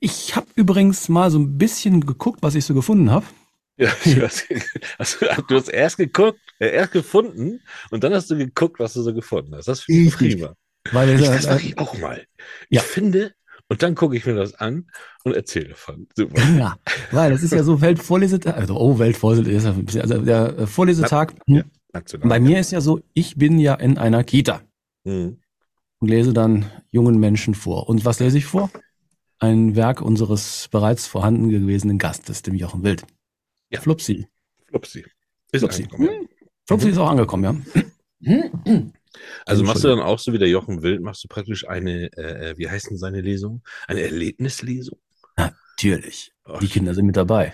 Ich 0.00 0.34
habe 0.36 0.46
übrigens 0.56 1.08
mal 1.08 1.30
so 1.30 1.38
ein 1.38 1.56
bisschen 1.58 2.04
geguckt, 2.04 2.42
was 2.42 2.54
ich 2.54 2.64
so 2.64 2.74
gefunden 2.74 3.10
habe. 3.10 3.26
Ja, 3.76 3.90
du 4.04 4.22
hast, 4.22 4.46
also, 4.98 5.26
du 5.48 5.54
hast 5.56 5.68
erst 5.68 5.96
geguckt, 5.96 6.38
äh, 6.58 6.68
erst 6.70 6.92
gefunden 6.92 7.60
und 7.90 8.04
dann 8.04 8.12
hast 8.12 8.30
du 8.30 8.36
geguckt, 8.36 8.78
was 8.78 8.92
du 8.92 9.02
so 9.02 9.14
gefunden 9.14 9.54
hast. 9.54 9.68
Das 9.68 9.80
finde 9.82 10.02
ich 10.02 10.14
prima. 10.16 10.54
Weil 10.92 11.20
Ich, 11.20 11.26
das 11.26 11.46
mache 11.46 11.62
ich 11.62 11.78
auch 11.78 11.98
mal. 11.98 12.26
Ich 12.68 12.76
Ja. 12.76 12.82
finde 12.82 13.32
und 13.68 13.82
dann 13.82 13.94
gucke 13.94 14.16
ich 14.16 14.26
mir 14.26 14.34
das 14.34 14.54
an 14.54 14.90
und 15.24 15.34
erzähle 15.34 15.68
davon. 15.68 16.08
Super. 16.16 16.42
ja, 16.58 16.76
weil 17.12 17.32
es 17.32 17.42
ist 17.42 17.52
ja 17.52 17.62
so 17.62 17.80
Weltvorlesetag, 17.80 18.56
also 18.56 18.76
oh, 18.76 18.98
Weltvorlesetag, 18.98 19.76
also 20.02 20.18
der 20.18 20.58
äh, 20.58 20.66
Vorlesetag. 20.66 21.34
Ja. 21.46 21.62
hm, 21.62 21.70
National. 21.92 22.28
Bei 22.28 22.40
mir 22.40 22.60
ist 22.60 22.70
ja 22.72 22.80
so, 22.80 23.00
ich 23.14 23.36
bin 23.36 23.58
ja 23.58 23.74
in 23.74 23.98
einer 23.98 24.24
Kita 24.24 24.62
Mhm. 25.04 25.38
und 25.98 26.08
lese 26.08 26.32
dann 26.32 26.70
jungen 26.90 27.18
Menschen 27.18 27.54
vor. 27.54 27.88
Und 27.88 28.04
was 28.04 28.20
lese 28.20 28.38
ich 28.38 28.44
vor? 28.46 28.70
Ein 29.38 29.74
Werk 29.76 30.02
unseres 30.02 30.68
bereits 30.70 31.06
vorhanden 31.06 31.48
gewesenen 31.48 31.98
Gastes, 31.98 32.42
dem 32.42 32.54
Jochen 32.54 32.82
Wild. 32.84 33.04
Ja. 33.70 33.80
Flupsi. 33.80 34.28
Flupsi. 34.68 35.04
Ist 35.52 35.60
Flupsi. 35.60 35.84
angekommen. 35.84 36.08
Hm. 36.08 36.28
Flupsi 36.66 36.88
ist 36.90 36.98
auch 36.98 37.10
angekommen, 37.10 37.44
ja. 37.44 37.54
Also 39.44 39.64
machst 39.64 39.82
du 39.82 39.88
dann 39.88 39.98
auch 40.00 40.20
so 40.20 40.32
wie 40.32 40.38
der 40.38 40.48
Jochen 40.48 40.82
Wild, 40.82 41.02
machst 41.02 41.24
du 41.24 41.28
praktisch 41.28 41.66
eine, 41.68 42.12
äh, 42.16 42.54
wie 42.56 42.68
heißt 42.70 42.90
denn 42.90 42.96
seine 42.96 43.20
Lesung? 43.20 43.62
Eine 43.88 44.02
Erlebnislesung? 44.02 44.98
Natürlich. 45.36 46.32
Oh, 46.46 46.58
Die 46.60 46.68
Kinder 46.68 46.94
sind 46.94 47.06
mit 47.06 47.16
dabei. 47.16 47.52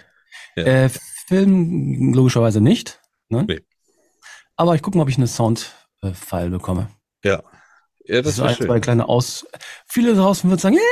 Ja. 0.55 0.64
Äh, 0.64 0.90
Film 1.28 2.12
logischerweise 2.12 2.61
nicht. 2.61 3.00
Ne? 3.31 3.45
Nee. 3.49 3.61
Aber 4.56 4.75
ich 4.75 4.82
gucke 4.82 4.96
mal, 4.96 5.02
ob 5.02 5.08
ich 5.08 5.16
eine 5.18 5.26
Sound-File 5.26 6.50
bekomme. 6.50 6.88
Ja. 7.25 7.42
Ja, 8.04 8.22
das 8.22 8.36
so 8.36 8.42
war 8.42 8.50
ein, 8.50 8.56
schön. 8.56 8.66
zwei 8.66 8.80
kleine 8.80 9.08
Aus. 9.08 9.46
Viele 9.86 10.14
draußen 10.14 10.48
würden 10.48 10.60
sagen, 10.60 10.76
ne, 10.76 10.82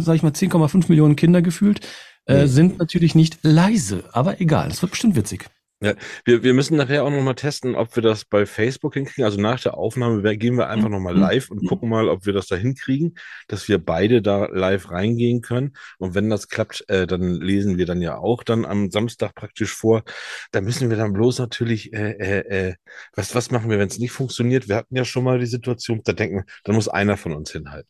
sag 0.00 0.14
ich 0.16 0.22
mal, 0.22 0.32
10,5 0.32 0.86
Millionen 0.88 1.16
Kinder 1.16 1.42
gefühlt, 1.42 1.80
äh, 2.26 2.42
Nee. 2.42 2.46
sind 2.46 2.78
natürlich 2.78 3.14
nicht 3.14 3.38
leise. 3.42 4.04
Aber 4.12 4.40
egal, 4.40 4.68
es 4.70 4.80
wird 4.80 4.92
bestimmt 4.92 5.16
witzig. 5.16 5.46
Wir, 5.80 6.42
wir 6.42 6.54
müssen 6.54 6.76
nachher 6.76 7.04
auch 7.04 7.10
nochmal 7.10 7.36
testen, 7.36 7.76
ob 7.76 7.94
wir 7.94 8.02
das 8.02 8.24
bei 8.24 8.46
Facebook 8.46 8.94
hinkriegen. 8.94 9.24
Also 9.24 9.40
nach 9.40 9.60
der 9.60 9.74
Aufnahme 9.78 10.36
gehen 10.36 10.56
wir 10.56 10.68
einfach 10.68 10.88
nochmal 10.88 11.14
Mhm. 11.14 11.20
live 11.20 11.50
und 11.50 11.66
gucken 11.68 11.88
mal, 11.88 12.08
ob 12.08 12.26
wir 12.26 12.32
das 12.32 12.48
da 12.48 12.56
hinkriegen, 12.56 13.14
dass 13.46 13.68
wir 13.68 13.78
beide 13.78 14.20
da 14.20 14.46
live 14.46 14.90
reingehen 14.90 15.40
können. 15.40 15.74
Und 15.98 16.14
wenn 16.14 16.30
das 16.30 16.48
klappt, 16.48 16.84
äh, 16.88 17.06
dann 17.06 17.40
lesen 17.40 17.78
wir 17.78 17.86
dann 17.86 18.02
ja 18.02 18.18
auch 18.18 18.42
dann 18.42 18.64
am 18.64 18.90
Samstag 18.90 19.34
praktisch 19.34 19.72
vor. 19.72 20.02
Da 20.50 20.60
müssen 20.60 20.90
wir 20.90 20.96
dann 20.96 21.12
bloß 21.12 21.38
natürlich, 21.38 21.92
äh, 21.92 22.10
äh, 22.12 22.68
äh, 22.70 22.74
was, 23.14 23.34
was 23.36 23.50
machen 23.52 23.70
wir, 23.70 23.78
wenn 23.78 23.88
es 23.88 23.98
nicht 23.98 24.12
funktioniert? 24.12 24.68
Wir 24.68 24.76
hatten 24.76 24.96
ja 24.96 25.04
schon 25.04 25.24
mal 25.24 25.38
die 25.38 25.46
Situation, 25.46 26.00
da 26.04 26.12
denken 26.12 26.44
dann 26.64 26.74
muss 26.74 26.88
einer 26.88 27.16
von 27.16 27.32
uns 27.32 27.52
hinhalten. 27.52 27.88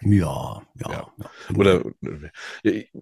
Ja, 0.00 0.62
ja. 0.74 0.90
Ja. 0.90 1.12
ja. 1.16 1.30
Oder, 1.56 1.82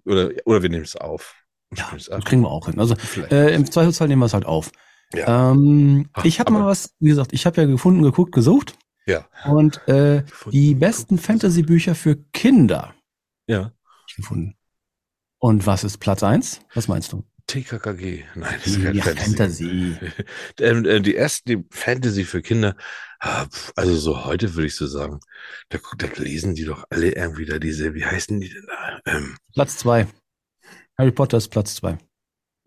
oder, 0.04 0.30
oder 0.44 0.62
wir 0.62 0.68
nehmen 0.68 0.84
es 0.84 0.96
auf. 0.96 1.34
Ja, 1.76 1.90
das 1.94 2.24
kriegen 2.24 2.42
wir 2.42 2.50
auch 2.50 2.66
hin. 2.66 2.78
Also 2.80 2.94
äh, 3.30 3.54
im 3.54 3.70
Zweifelsfall 3.70 4.08
nehmen 4.08 4.20
wir 4.22 4.26
es 4.26 4.34
halt 4.34 4.46
auf. 4.46 4.70
Ja. 5.14 5.52
Ähm, 5.52 6.08
Ach, 6.12 6.24
ich 6.24 6.38
habe 6.40 6.52
mal 6.52 6.66
was, 6.66 6.94
wie 7.00 7.08
gesagt, 7.08 7.32
ich 7.32 7.46
habe 7.46 7.60
ja 7.60 7.66
gefunden, 7.66 8.02
geguckt, 8.02 8.32
gesucht 8.32 8.74
Ja. 9.06 9.26
und 9.46 9.86
äh, 9.88 10.22
die 10.52 10.74
besten 10.74 11.18
Fantasy-Bücher 11.18 11.94
für 11.94 12.16
Kinder 12.32 12.94
Ja. 13.46 13.72
gefunden. 14.16 14.56
Und 15.38 15.66
was 15.66 15.84
ist 15.84 15.98
Platz 15.98 16.22
eins? 16.22 16.60
Was 16.74 16.86
meinst 16.86 17.12
du? 17.12 17.24
TKKG. 17.46 18.24
Nein, 18.36 18.54
das 18.58 18.66
ist 18.68 18.82
kein 18.82 18.94
Ja, 18.94 19.02
Fantasy. 19.02 19.96
Fantasy. 19.96 19.96
ähm, 20.60 20.84
äh, 20.84 21.00
die 21.00 21.16
ersten, 21.16 21.48
die 21.48 21.64
Fantasy 21.70 22.24
für 22.24 22.42
Kinder, 22.42 22.76
ah, 23.18 23.46
also 23.74 23.96
so 23.96 24.24
heute 24.24 24.54
würde 24.54 24.66
ich 24.68 24.76
so 24.76 24.86
sagen, 24.86 25.18
da, 25.70 25.78
da 25.98 26.06
lesen 26.22 26.54
die 26.54 26.64
doch 26.64 26.84
alle 26.90 27.10
irgendwie 27.12 27.46
da 27.46 27.58
diese, 27.58 27.94
wie 27.94 28.04
heißen 28.04 28.38
die 28.40 28.50
denn 28.50 28.66
da? 28.68 29.00
Ähm, 29.12 29.36
Platz 29.54 29.78
zwei. 29.78 30.06
Harry 31.00 31.12
Potter 31.12 31.38
ist 31.38 31.48
Platz 31.48 31.76
zwei. 31.76 31.96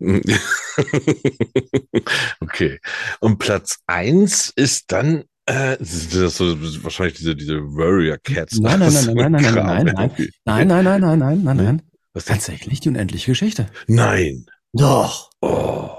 okay. 2.40 2.80
Und 3.20 3.38
Platz 3.38 3.78
eins 3.86 4.52
ist 4.56 4.90
dann, 4.90 5.22
äh, 5.46 5.76
das 5.78 6.12
ist 6.12 6.36
so, 6.36 6.60
wahrscheinlich 6.82 7.14
diese, 7.14 7.36
diese 7.36 7.60
Warrior 7.60 8.18
Cats. 8.18 8.58
Nein, 8.58 8.80
nein, 8.80 8.92
nein, 8.92 9.14
nein, 9.14 9.34
ein 9.36 9.42
nein, 9.54 9.54
nein, 9.54 9.84
nein, 9.84 9.94
nein. 9.94 10.10
Nein, 10.44 10.68
nein, 10.68 10.84
nein, 10.84 11.00
nein, 11.00 11.18
nein, 11.18 11.42
nein, 11.44 11.56
nein. 11.56 11.82
Was 12.12 12.24
denn? 12.24 12.34
Tatsächlich 12.34 12.80
die 12.80 12.88
unendliche 12.88 13.30
Geschichte. 13.30 13.66
Nein. 13.86 14.46
Doch. 14.72 15.30
Oh. 15.40 15.90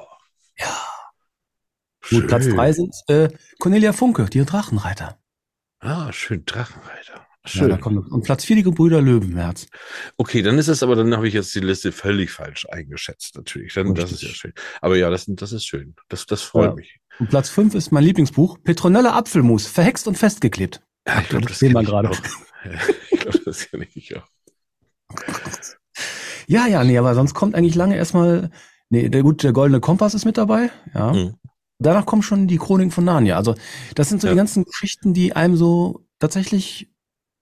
Ja. 0.60 0.78
Gut, 2.10 2.28
Platz 2.28 2.44
Schön. 2.44 2.56
drei 2.56 2.74
sind 2.74 2.94
äh, 3.08 3.30
Cornelia 3.60 3.94
Funke, 3.94 4.26
die 4.26 4.44
Drachenreiter. 4.44 5.18
Ah, 5.80 6.12
schön, 6.12 6.44
Drachenreiter. 6.46 7.25
Ja, 7.46 7.52
Schön. 7.52 7.70
da 7.70 7.78
kommt, 7.78 8.12
und 8.12 8.24
Platz 8.24 8.44
vier 8.46 8.56
die 8.56 8.64
Gebrüder 8.64 9.02
Löwenherz. 9.02 9.68
Okay, 10.18 10.42
dann 10.42 10.58
ist 10.58 10.68
es 10.68 10.82
aber, 10.84 10.96
dann 10.96 11.16
habe 11.16 11.28
ich 11.28 11.34
jetzt 11.34 11.54
die 11.54 11.60
Liste 11.60 11.92
völlig 11.92 12.32
falsch 12.32 12.66
eingeschätzt, 12.70 13.36
natürlich. 13.36 13.74
Dann, 13.74 13.94
das 13.94 14.12
ist 14.12 14.24
ja 14.24 14.30
schön. 14.30 14.54
Aber 14.82 14.96
ja, 14.98 15.10
das, 15.10 15.26
das 15.28 15.52
ist 15.52 15.66
schön. 15.66 15.96
Das, 16.10 16.26
das 16.26 16.42
freut 16.42 16.70
Ja. 16.72 16.76
mich. 16.76 17.00
Und 17.20 17.30
Platz 17.30 17.50
fünf 17.50 17.76
ist 17.76 17.92
mein 17.92 18.04
Lieblingsbuch, 18.04 18.58
Petronella 18.64 19.16
Apfelmus, 19.16 19.68
verhext 19.68 20.08
und 20.08 20.18
festgeklebt. 20.18 20.82
Ja, 21.08 21.22
ich 21.22 21.30
glaube, 21.30 21.44
das 21.46 21.52
das 21.54 21.60
sehen 21.60 21.74
wir 21.74 21.84
gerade. 21.84 22.10
Ja, 22.66 22.72
ich 23.12 23.20
glaube, 23.20 23.40
das 23.46 23.70
kenne 23.70 23.88
ich 23.94 24.18
auch. 24.18 24.28
Ja, 26.48 26.68
ja, 26.68 26.84
nee, 26.84 26.98
aber 26.98 27.16
sonst 27.16 27.34
kommt 27.34 27.56
eigentlich 27.56 27.76
lange 27.76 27.96
erstmal, 27.96 28.50
nee, 28.90 29.10
der 29.10 29.24
gut, 29.24 29.44
der 29.44 29.52
goldene 29.54 29.80
Kompass 29.80 30.14
ist 30.14 30.26
mit 30.26 30.38
dabei, 30.38 30.70
ja. 30.94 31.14
Mhm. 31.14 31.36
Danach 31.78 32.06
kommen 32.06 32.22
schon 32.24 32.48
die 32.48 32.58
Chroniken 32.58 32.92
von 32.92 33.04
Narnia. 33.04 33.36
Also, 33.36 33.56
das 33.96 34.08
sind 34.10 34.22
so 34.22 34.28
Ja. 34.28 34.34
die 34.34 34.38
ganzen 34.38 34.64
Geschichten, 34.64 35.14
die 35.14 35.36
einem 35.36 35.58
so 35.58 36.06
tatsächlich 36.20 36.90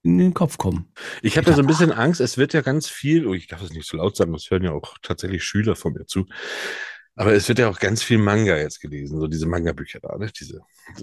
in 0.04 0.18
den 0.18 0.34
Kopf 0.34 0.58
kommen. 0.58 0.92
Ich 1.22 1.38
habe 1.38 1.46
da 1.46 1.54
so 1.54 1.62
ein 1.62 1.68
bisschen 1.68 1.92
Angst, 1.92 2.22
es 2.22 2.38
wird 2.38 2.54
ja 2.54 2.62
ganz 2.62 2.88
viel, 2.88 3.26
oh, 3.26 3.34
ich 3.34 3.48
darf 3.48 3.62
es 3.64 3.72
nicht 3.72 3.88
so 3.88 3.98
laut 3.98 4.16
sagen, 4.16 4.34
das 4.34 4.52
hören 4.52 4.64
ja 4.64 4.72
auch 4.72 4.98
tatsächlich 5.02 5.44
Schüler 5.44 5.76
von 5.76 5.94
mir 5.94 6.06
zu. 6.06 6.26
Aber 7.16 7.32
es 7.34 7.48
wird 7.48 7.60
ja 7.60 7.70
auch 7.70 7.80
ganz 7.80 8.02
viel 8.02 8.18
Manga 8.18 8.58
jetzt 8.58 8.80
gelesen, 8.82 9.20
so 9.20 9.28
diese 9.28 9.46
Manga-Bücher 9.46 10.00
da, 10.02 10.18
ne? 10.18 10.32
Diese 10.38 10.62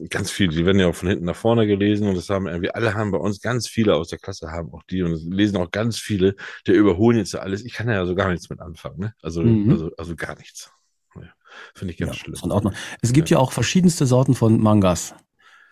ganz 0.08 0.30
viele, 0.32 0.50
die 0.56 0.66
werden 0.66 0.80
ja 0.80 0.88
auch 0.88 0.94
von 0.94 1.08
hinten 1.08 1.24
nach 1.24 1.36
vorne 1.36 1.68
gelesen 1.68 2.08
und 2.08 2.16
das 2.16 2.28
haben 2.28 2.48
irgendwie, 2.48 2.70
alle 2.72 2.94
haben 2.94 3.12
bei 3.12 3.18
uns 3.18 3.40
ganz 3.40 3.68
viele 3.68 3.94
aus 3.94 4.08
der 4.08 4.18
Klasse 4.18 4.50
haben 4.50 4.72
auch 4.74 4.82
die 4.90 5.02
und 5.02 5.12
es 5.12 5.22
lesen 5.24 5.56
auch 5.56 5.70
ganz 5.70 5.98
viele, 5.98 6.34
der 6.66 6.74
überholen 6.74 7.18
jetzt 7.18 7.32
ja 7.32 7.40
alles. 7.40 7.64
Ich 7.64 7.74
kann 7.74 7.88
ja 7.88 8.04
so 8.06 8.16
gar 8.16 8.28
nichts 8.28 8.50
mit 8.50 8.60
anfangen, 8.60 8.98
ne? 8.98 9.14
Also, 9.22 9.42
Mhm. 9.42 9.70
also, 9.70 9.90
also 9.96 10.16
gar 10.16 10.36
nichts. 10.36 10.72
Ja, 11.14 11.22
Finde 11.76 11.92
ich 11.92 11.98
ganz 11.98 12.16
Ja, 12.16 12.18
schlimm. 12.18 12.72
Es 13.02 13.12
gibt 13.12 13.30
ja. 13.30 13.38
auch 13.38 13.52
verschiedenste 13.52 14.04
Sorten 14.04 14.34
von 14.34 14.60
Mangas. 14.60 15.14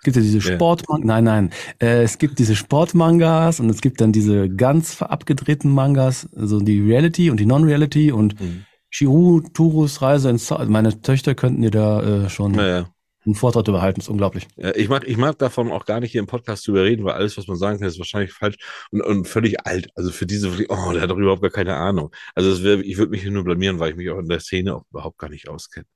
Es 0.08 0.14
gibt 0.14 0.16
ja 0.16 0.22
diese 0.22 0.38
Ja. 0.48 0.54
Sportmangas, 0.54 1.06
nein, 1.06 1.24
nein, 1.24 1.50
äh, 1.80 2.02
es 2.02 2.18
gibt 2.18 2.38
diese 2.38 2.56
Sportmangas 2.56 3.60
und 3.60 3.70
es 3.70 3.80
gibt 3.80 4.00
dann 4.00 4.12
diese 4.12 4.48
ganz 4.48 5.02
abgedrehten 5.02 5.70
Mangas, 5.70 6.28
also 6.36 6.60
die 6.60 6.80
Reality 6.80 7.30
und 7.30 7.40
die 7.40 7.46
Non-Reality 7.46 8.12
und 8.12 8.40
Mhm. 8.40 8.64
Shiru 8.90 9.40
Turus 9.52 10.00
Reise 10.00 10.30
ins 10.30 10.50
Meine 10.66 11.02
Töchter 11.02 11.34
könnten 11.34 11.60
dir 11.62 11.70
da 11.70 12.24
äh, 12.24 12.30
schon 12.30 12.52
Naja. 12.52 12.88
Einen 13.28 13.34
Vortrag 13.34 13.64
drüber 13.64 13.82
halten, 13.82 14.00
ist 14.00 14.08
unglaublich. 14.08 14.48
Ja, 14.56 14.74
ich 14.74 14.88
mag, 14.88 15.06
ich 15.06 15.16
mag 15.16 15.38
davon 15.38 15.70
auch 15.70 15.84
gar 15.84 16.00
nicht 16.00 16.12
hier 16.12 16.20
im 16.20 16.26
Podcast 16.26 16.66
drüber 16.66 16.84
reden, 16.84 17.04
weil 17.04 17.14
alles, 17.14 17.36
was 17.36 17.46
man 17.46 17.56
sagen 17.56 17.78
kann, 17.78 17.88
ist 17.88 17.98
wahrscheinlich 17.98 18.32
falsch 18.32 18.56
und, 18.90 19.02
und 19.02 19.28
völlig 19.28 19.66
alt. 19.66 19.88
Also 19.94 20.10
für 20.10 20.26
diese, 20.26 20.48
oh, 20.68 20.92
der 20.92 21.02
hat 21.02 21.10
doch 21.10 21.16
überhaupt 21.16 21.42
gar 21.42 21.50
keine 21.50 21.76
Ahnung. 21.76 22.10
Also 22.34 22.64
wär, 22.64 22.80
ich 22.80 22.96
würde 22.96 23.10
mich 23.10 23.22
hier 23.22 23.30
nur 23.30 23.44
blamieren, 23.44 23.78
weil 23.78 23.90
ich 23.90 23.96
mich 23.96 24.10
auch 24.10 24.18
in 24.18 24.28
der 24.28 24.40
Szene 24.40 24.74
auch 24.74 24.84
überhaupt 24.90 25.18
gar 25.18 25.28
nicht 25.28 25.48
auskenne. 25.48 25.86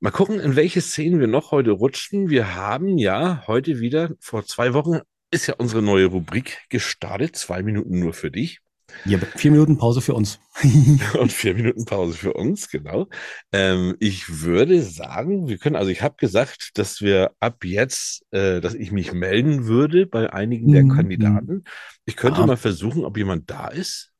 Mal 0.00 0.10
gucken, 0.10 0.40
in 0.40 0.56
welche 0.56 0.80
Szenen 0.80 1.20
wir 1.20 1.28
noch 1.28 1.52
heute 1.52 1.70
rutschen. 1.70 2.28
Wir 2.28 2.54
haben 2.54 2.98
ja 2.98 3.44
heute 3.46 3.80
wieder, 3.80 4.10
vor 4.18 4.44
zwei 4.44 4.74
Wochen 4.74 5.00
ist 5.30 5.46
ja 5.46 5.54
unsere 5.56 5.82
neue 5.82 6.06
Rubrik 6.06 6.58
gestartet. 6.68 7.36
Zwei 7.36 7.62
Minuten 7.62 8.00
nur 8.00 8.12
für 8.12 8.30
dich. 8.30 8.60
Ja, 9.04 9.18
vier 9.36 9.50
Minuten 9.50 9.78
Pause 9.78 10.00
für 10.00 10.14
uns. 10.14 10.38
Und 11.18 11.32
vier 11.32 11.54
Minuten 11.54 11.84
Pause 11.84 12.14
für 12.16 12.32
uns, 12.34 12.68
genau. 12.68 13.08
Ähm, 13.52 13.96
ich 14.00 14.42
würde 14.42 14.82
sagen, 14.82 15.48
wir 15.48 15.58
können, 15.58 15.76
also 15.76 15.90
ich 15.90 16.02
habe 16.02 16.16
gesagt, 16.18 16.70
dass 16.74 17.00
wir 17.00 17.32
ab 17.40 17.64
jetzt, 17.64 18.24
äh, 18.30 18.60
dass 18.60 18.74
ich 18.74 18.92
mich 18.92 19.12
melden 19.12 19.66
würde 19.66 20.06
bei 20.06 20.32
einigen 20.32 20.72
der 20.72 20.84
Mhm. 20.84 20.90
Kandidaten. 20.94 21.64
Ich 22.04 22.16
könnte 22.16 22.40
Ja. 22.40 22.46
mal 22.46 22.56
versuchen, 22.56 23.04
ob 23.04 23.16
jemand 23.16 23.50
da 23.50 23.68
ist. 23.68 24.12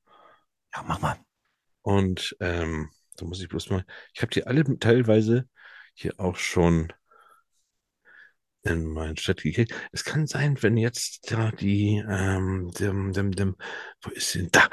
ja, 0.74 0.82
mach 0.86 1.00
mal. 1.00 1.16
Und 1.82 2.36
ähm, 2.40 2.90
da 3.16 3.24
muss 3.24 3.40
ich 3.40 3.48
bloß 3.48 3.70
mal, 3.70 3.84
ich 4.14 4.22
habe 4.22 4.32
die 4.32 4.46
alle 4.46 4.64
teilweise 4.78 5.48
hier 5.94 6.14
auch 6.18 6.36
schon 6.36 6.92
in 8.62 8.86
meinen 8.86 9.16
Chat 9.16 9.42
gekriegt. 9.42 9.74
Es 9.92 10.04
kann 10.04 10.26
sein, 10.26 10.62
wenn 10.62 10.76
jetzt 10.76 11.30
da 11.30 11.50
die, 11.50 12.02
ähm, 12.08 12.70
dem, 12.78 13.12
dem, 13.12 13.32
dem, 13.32 13.56
wo 14.02 14.10
ist 14.10 14.34
denn 14.34 14.48
da? 14.52 14.68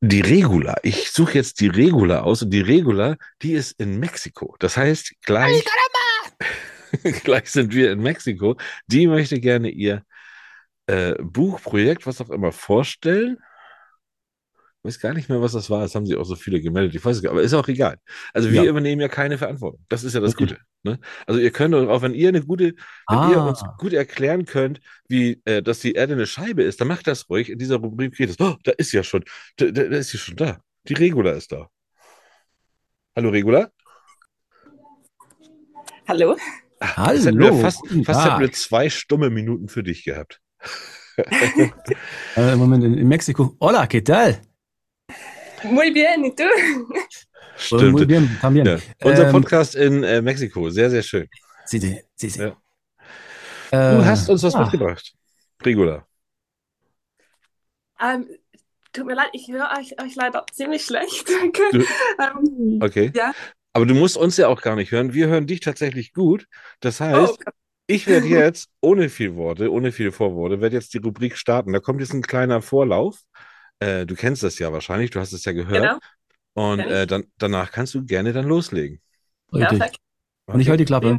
Die 0.00 0.20
Regula. 0.20 0.76
Ich 0.82 1.10
suche 1.10 1.34
jetzt 1.34 1.60
die 1.60 1.68
Regula 1.68 2.20
aus 2.20 2.42
und 2.42 2.50
die 2.50 2.60
Regula, 2.60 3.16
die 3.42 3.52
ist 3.52 3.80
in 3.80 3.98
Mexiko. 3.98 4.54
Das 4.58 4.76
heißt, 4.76 5.14
gleich, 5.22 5.64
gleich 7.24 7.50
sind 7.50 7.72
wir 7.74 7.92
in 7.92 8.00
Mexiko. 8.00 8.56
Die 8.86 9.06
möchte 9.06 9.40
gerne 9.40 9.70
ihr 9.70 10.04
äh, 10.86 11.14
Buchprojekt, 11.22 12.06
was 12.06 12.20
auch 12.20 12.30
immer, 12.30 12.52
vorstellen. 12.52 13.38
Ich 14.86 14.88
weiß 14.96 15.00
gar 15.00 15.14
nicht 15.14 15.30
mehr, 15.30 15.40
was 15.40 15.52
das 15.52 15.70
war. 15.70 15.82
Es 15.82 15.94
haben 15.94 16.04
sich 16.04 16.14
auch 16.14 16.26
so 16.26 16.36
viele 16.36 16.60
gemeldet. 16.60 16.94
Ich 16.94 17.02
weiß 17.02 17.16
es 17.16 17.22
gar 17.22 17.30
nicht, 17.30 17.38
aber 17.38 17.42
ist 17.42 17.54
auch 17.54 17.68
egal. 17.68 17.96
Also 18.34 18.50
wir 18.52 18.64
Ja. 18.64 18.68
übernehmen 18.70 19.00
ja 19.00 19.08
keine 19.08 19.38
Verantwortung. 19.38 19.82
Das 19.88 20.04
ist 20.04 20.12
ja 20.12 20.20
das 20.20 20.32
Richtig. 20.38 20.58
Gute. 20.58 20.60
Ne? 20.82 20.98
Also 21.26 21.40
ihr 21.40 21.50
könnt 21.52 21.74
auch, 21.74 22.02
wenn 22.02 22.12
ihr 22.12 22.28
eine 22.28 22.42
gute, 22.42 22.74
wenn 23.08 23.30
ihr 23.30 23.38
Ah. 23.38 23.48
uns 23.48 23.62
gut 23.78 23.94
erklären 23.94 24.44
könnt, 24.44 24.80
wie, 25.08 25.40
äh, 25.46 25.62
dass 25.62 25.78
die 25.78 25.92
Erde 25.92 26.12
eine 26.12 26.26
Scheibe 26.26 26.62
ist, 26.64 26.82
dann 26.82 26.88
macht 26.88 27.06
das 27.06 27.30
ruhig. 27.30 27.48
In 27.48 27.58
dieser 27.58 27.76
Rubrik 27.76 28.14
geht 28.14 28.28
es. 28.28 28.38
Oh, 28.38 28.56
da 28.62 28.72
ist 28.72 28.92
ja 28.92 29.02
schon, 29.02 29.24
da, 29.56 29.70
da, 29.70 29.84
da 29.84 29.96
ist 29.96 30.10
sie 30.10 30.18
schon 30.18 30.36
da. 30.36 30.60
Die 30.86 30.92
Regula 30.92 31.30
ist 31.32 31.50
da. 31.50 31.70
Hallo 33.16 33.30
Regula. 33.30 33.70
Hallo? 36.06 36.36
Ach, 36.80 36.96
Hallo, 36.98 37.16
das 37.16 37.24
hätten 37.24 37.38
wir 37.38 37.54
fast, 37.54 37.80
fast 38.04 38.24
hätten 38.26 38.40
wir 38.40 38.52
zwei 38.52 38.90
stumme 38.90 39.30
Minuten 39.30 39.68
für 39.68 39.82
dich 39.82 40.04
gehabt. 40.04 40.42
Äh, 42.36 42.56
Moment, 42.56 42.84
in, 42.84 42.98
in 42.98 43.08
Mexiko. 43.08 43.56
Hola, 43.60 43.86
¿qué 43.86 44.02
tal? 44.02 44.42
Muy 45.64 45.90
bien, 45.92 46.24
¿y 46.24 46.34
tú? 46.34 46.44
Muy 46.44 46.98
Stimmt. 47.56 48.06
bien, 48.06 48.38
también. 48.40 48.66
Ja. 48.66 48.78
Unser 49.02 49.26
Ähm, 49.26 49.32
Podcast 49.32 49.74
in 49.74 50.02
äh, 50.04 50.20
Mexiko. 50.20 50.70
Sehr, 50.70 50.90
sehr 50.90 51.02
schön. 51.02 51.28
Sí, 51.66 51.78
sí, 52.16 52.30
sí. 52.30 52.38
Ja. 52.40 52.56
Äh, 53.70 53.96
Du 53.98 54.04
hast 54.04 54.28
uns 54.28 54.42
was 54.42 54.54
ah, 54.54 54.62
mitgebracht. 54.62 55.14
Regula. 55.64 56.06
Ähm, 58.00 58.28
tut 58.92 59.06
mir 59.06 59.14
leid, 59.14 59.30
ich 59.32 59.48
höre 59.48 59.70
euch, 59.78 60.00
euch 60.02 60.14
leider 60.16 60.44
ziemlich 60.52 60.84
schlecht. 60.84 61.28
Du- 61.72 61.84
ähm, 62.20 62.78
Okay. 62.82 63.12
Ja. 63.14 63.32
Aber 63.72 63.86
du 63.86 63.94
musst 63.94 64.16
uns 64.16 64.36
ja 64.36 64.48
auch 64.48 64.60
gar 64.62 64.76
nicht 64.76 64.92
hören. 64.92 65.14
Wir 65.14 65.26
hören 65.28 65.46
dich 65.46 65.60
tatsächlich 65.60 66.12
gut. 66.12 66.46
Das 66.80 67.00
heißt, 67.00 67.38
oh, 67.46 67.50
ich 67.86 68.06
werde 68.06 68.26
jetzt, 68.28 68.68
ohne 68.80 69.08
viel 69.08 69.34
Worte, 69.36 69.72
ohne 69.72 69.90
viele 69.92 70.12
Vorworte, 70.12 70.60
werde 70.60 70.76
jetzt 70.76 70.92
die 70.94 70.98
Rubrik 70.98 71.36
starten. 71.36 71.72
Da 71.72 71.80
kommt 71.80 72.00
jetzt 72.00 72.12
ein 72.12 72.22
kleiner 72.22 72.62
Vorlauf. 72.62 73.20
Äh, 73.80 74.06
du 74.06 74.14
kennst 74.14 74.42
das 74.42 74.58
ja 74.58 74.72
wahrscheinlich, 74.72 75.10
du 75.10 75.20
hast 75.20 75.32
es 75.32 75.44
ja 75.44 75.52
gehört. 75.52 75.82
genau. 75.82 75.98
Und 76.54 76.80
äh, 76.80 77.06
dann, 77.06 77.24
danach 77.38 77.72
kannst 77.72 77.94
du 77.94 78.04
gerne 78.04 78.32
dann 78.32 78.46
loslegen. 78.46 79.00
Richtig. 79.52 79.98
Und 80.46 80.60
ich 80.60 80.68
halte 80.68 80.84
die 80.84 80.86
Klappe. 80.86 81.18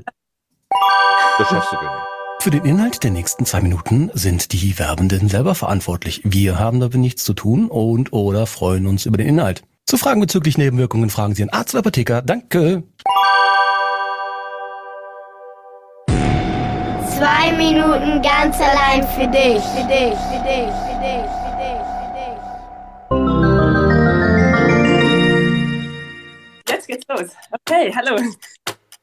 Das 1.37 1.49
schaffst 1.49 1.71
du, 1.71 1.75
René. 1.75 2.05
Für 2.39 2.51
den 2.51 2.63
Inhalt 2.63 3.03
der 3.03 3.11
nächsten 3.11 3.45
zwei 3.45 3.59
Minuten 3.59 4.11
sind 4.13 4.53
die 4.53 4.77
Werbenden 4.77 5.29
selber 5.29 5.55
verantwortlich. 5.55 6.21
Wir 6.23 6.59
haben 6.59 6.79
damit 6.79 6.95
nichts 6.97 7.23
zu 7.23 7.33
tun 7.33 7.67
und 7.69 8.13
oder 8.13 8.45
freuen 8.45 8.85
uns 8.85 9.05
über 9.05 9.17
den 9.17 9.27
Inhalt. 9.27 9.63
Zu 9.85 9.97
Fragen 9.97 10.21
bezüglich 10.21 10.57
Nebenwirkungen 10.57 11.09
fragen 11.09 11.35
Sie 11.35 11.43
einen 11.43 11.49
Arzt 11.49 11.73
oder 11.73 11.79
Apotheker. 11.79 12.21
Danke. 12.21 12.83
Zwei 17.17 17.51
Minuten 17.57 18.21
ganz 18.21 18.57
allein 18.59 19.07
für 19.15 19.27
dich. 19.27 19.63
Für 19.63 19.87
dich, 19.87 20.15
für 20.15 20.43
dich, 20.43 20.43
für 20.43 20.43
dich, 20.43 20.71
für 20.85 21.01
dich, 21.01 21.44
Jetzt 26.87 27.07
geht's 27.07 27.19
los. 27.19 27.31
Okay, 27.51 27.91
hallo. 27.95 28.15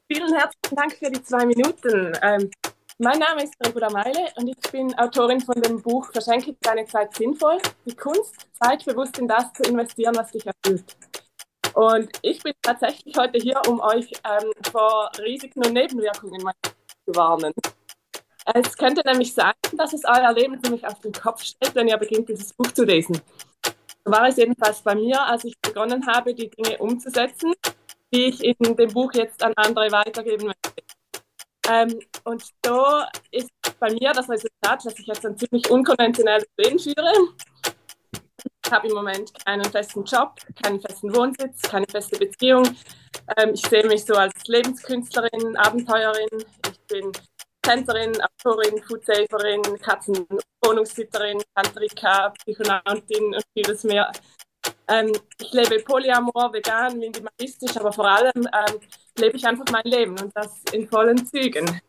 Vielen 0.07 0.35
herzlichen 0.35 0.77
Dank 0.77 0.93
für 0.93 1.11
die 1.11 1.23
zwei 1.23 1.45
Minuten. 1.47 2.13
Ähm, 2.23 2.51
mein 2.99 3.19
Name 3.19 3.43
ist 3.43 3.55
Regula 3.67 3.91
Meile 3.91 4.29
und 4.37 4.49
ich 4.49 4.71
bin 4.71 4.97
Autorin 4.99 5.41
von 5.41 5.61
dem 5.61 5.83
Buch 5.83 6.13
Verschenke 6.13 6.55
deine 6.61 6.85
Zeit 6.85 7.15
sinnvoll. 7.15 7.59
Die 7.85 7.97
Kunst, 7.97 8.47
zeitbewusst 8.63 9.19
in 9.19 9.27
das 9.27 9.53
zu 9.55 9.65
investieren, 9.65 10.15
was 10.15 10.31
dich 10.31 10.47
erfüllt. 10.47 10.97
Und 11.75 12.09
ich 12.23 12.41
bin 12.43 12.53
tatsächlich 12.63 13.17
heute 13.17 13.39
hier, 13.39 13.61
um 13.67 13.81
euch 13.81 14.13
ähm, 14.25 14.53
vor 14.71 15.11
Risiken 15.19 15.65
und 15.65 15.73
Nebenwirkungen 15.73 16.41
zu 17.05 17.15
warnen. 17.17 17.53
Es 18.55 18.77
könnte 18.77 19.03
nämlich 19.05 19.35
sein, 19.35 19.55
dass 19.77 19.93
es 19.93 20.03
euer 20.05 20.33
Leben 20.35 20.63
ziemlich 20.63 20.87
auf 20.87 21.01
den 21.01 21.13
Kopf 21.13 21.43
stellt, 21.43 21.75
wenn 21.75 21.89
ihr 21.89 21.97
beginnt, 21.97 22.29
dieses 22.29 22.53
Buch 22.53 22.71
zu 22.71 22.85
lesen. 22.85 23.21
So 24.05 24.13
war 24.13 24.29
es 24.29 24.37
jedenfalls 24.37 24.83
bei 24.83 24.95
mir, 24.95 25.23
als 25.25 25.45
ich 25.45 25.55
begonnen 25.61 26.07
habe, 26.07 26.35
die 26.35 26.51
Dinge 26.51 26.79
umzusetzen, 26.79 27.53
die 28.13 28.25
ich 28.25 28.43
in 28.43 28.77
dem 28.77 28.93
Buch 28.93 29.13
jetzt 29.15 29.43
an 29.43 29.53
andere 29.57 29.93
weitergeben 29.93 30.47
möchte. 30.47 30.73
Ähm, 31.69 32.01
und 32.25 32.43
so 32.67 32.85
ist 33.31 33.51
bei 33.79 33.91
mir 33.93 34.13
das 34.13 34.29
Resultat, 34.29 34.85
dass 34.85 34.99
ich 34.99 35.07
jetzt 35.07 35.25
ein 35.25 35.39
ziemlich 35.39 35.71
unkonventionelles 35.71 36.47
Leben 36.57 36.79
führe. 36.79 37.13
Ich 38.65 38.73
habe 38.73 38.89
im 38.89 38.95
Moment 38.95 39.33
keinen 39.45 39.65
festen 39.65 40.05
Job, 40.05 40.35
keinen 40.63 40.81
festen 40.81 41.15
Wohnsitz, 41.15 41.63
keine 41.63 41.87
feste 41.87 42.19
Beziehung. 42.19 42.65
Ähm, 43.37 43.51
ich 43.55 43.65
sehe 43.67 43.87
mich 43.87 44.05
so 44.05 44.15
als 44.15 44.35
Lebenskünstlerin, 44.47 45.57
Abenteuerin. 45.57 46.29
Ich 46.69 46.81
bin 46.89 47.13
Tänzerin, 47.63 48.13
Autorin, 48.21 48.83
Foodsaverin, 48.83 49.63
Katzenwohnungssitterin, 49.81 51.41
Tantrika, 51.55 52.31
Psychonautin 52.31 53.35
und 53.35 53.45
vieles 53.55 53.85
mehr. 53.85 54.11
Ähm, 54.89 55.13
ich 55.41 55.53
lebe 55.53 55.83
polyamor, 55.83 56.53
vegan, 56.53 56.99
minimalistisch, 56.99 57.77
aber 57.77 57.93
vor 57.93 58.09
allem 58.09 58.33
ähm, 58.37 58.81
lebe 59.19 59.37
ich 59.37 59.47
einfach 59.47 59.65
mein 59.71 59.85
Leben 59.85 60.19
und 60.19 60.33
das 60.35 60.63
in 60.73 60.89
vollen 60.89 61.27
Zügen. 61.27 61.81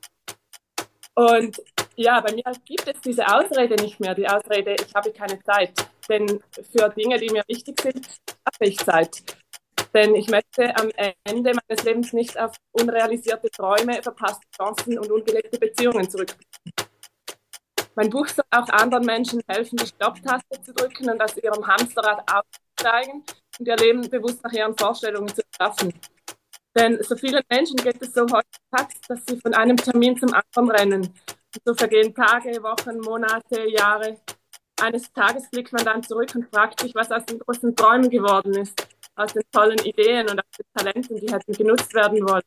Und 1.16 1.62
ja, 1.96 2.20
bei 2.22 2.34
mir 2.34 2.44
gibt 2.66 2.88
es 2.88 3.02
diese 3.02 3.28
Ausrede 3.28 3.76
nicht 3.82 4.00
mehr, 4.00 4.16
die 4.16 4.28
Ausrede, 4.28 4.76
ich 4.76 4.94
habe 4.96 5.12
keine 5.12 5.42
Zeit. 5.44 5.72
Denn 6.10 6.42
für 6.72 6.90
Dinge, 6.90 7.18
die 7.20 7.30
mir 7.30 7.44
wichtig 7.48 7.80
sind, 7.82 8.08
habe 8.46 8.70
ich 8.70 8.78
Zeit. 8.78 9.24
Denn 9.94 10.16
ich 10.16 10.28
möchte 10.28 10.76
am 10.76 10.90
Ende 11.24 11.54
meines 11.54 11.84
Lebens 11.84 12.14
nicht 12.14 12.40
auf 12.40 12.56
unrealisierte 12.72 13.50
Träume, 13.52 14.02
verpasste 14.02 14.46
Chancen 14.58 14.98
und 14.98 15.12
ungelebte 15.12 15.60
Beziehungen 15.60 16.10
zurückblicken. 16.10 16.74
Mein 17.96 18.10
Buch 18.10 18.28
soll 18.28 18.46
auch 18.50 18.68
anderen 18.70 19.06
Menschen 19.06 19.42
helfen, 19.48 19.78
die 19.78 19.86
Stopptaste 19.86 20.62
zu 20.64 20.74
drücken 20.74 21.12
und 21.12 21.22
aus 21.22 21.38
ihrem 21.38 21.66
Hamsterrad 21.68 22.24
auszusteigen 22.28 23.24
und 23.60 23.68
ihr 23.68 23.78
Leben 23.78 24.10
bewusst 24.10 24.44
nach 24.44 24.52
ihren 24.52 24.76
Vorstellungen 24.76 25.28
zu 25.28 25.44
schaffen. 25.56 25.94
Denn 26.76 27.02
so 27.04 27.16
vielen 27.16 27.44
Menschen 27.48 27.76
geht 27.76 28.02
es 28.02 28.14
so 28.14 28.22
heutzutage, 28.22 28.96
dass 29.08 29.20
sie 29.28 29.40
von 29.40 29.54
einem 29.54 29.78
Termin 29.78 30.18
zum 30.18 30.34
anderen 30.34 30.72
rennen. 30.72 31.02
Und 31.02 31.62
so 31.66 31.76
vergehen 31.76 32.16
Tage, 32.16 32.64
Wochen, 32.64 32.98
Monate, 33.00 33.70
Jahre. 33.70 34.18
Eines 34.82 35.14
Tages 35.14 35.48
blickt 35.52 35.72
man 35.72 35.86
dann 35.86 36.02
zurück 36.02 36.34
und 36.34 36.50
fragt 36.52 36.80
sich, 36.80 36.96
was 36.96 37.12
aus 37.12 37.28
den 37.28 37.38
großen 37.38 37.76
Träumen 37.76 38.10
geworden 38.10 38.56
ist 38.56 38.88
aus 39.16 39.34
den 39.34 39.44
tollen 39.52 39.80
Ideen 39.80 40.30
und 40.30 40.40
aus 40.40 40.46
den 40.58 40.66
Talenten, 40.76 41.20
die 41.20 41.32
hätten 41.32 41.54
genutzt 41.54 41.94
werden 41.94 42.20
wollen. 42.28 42.44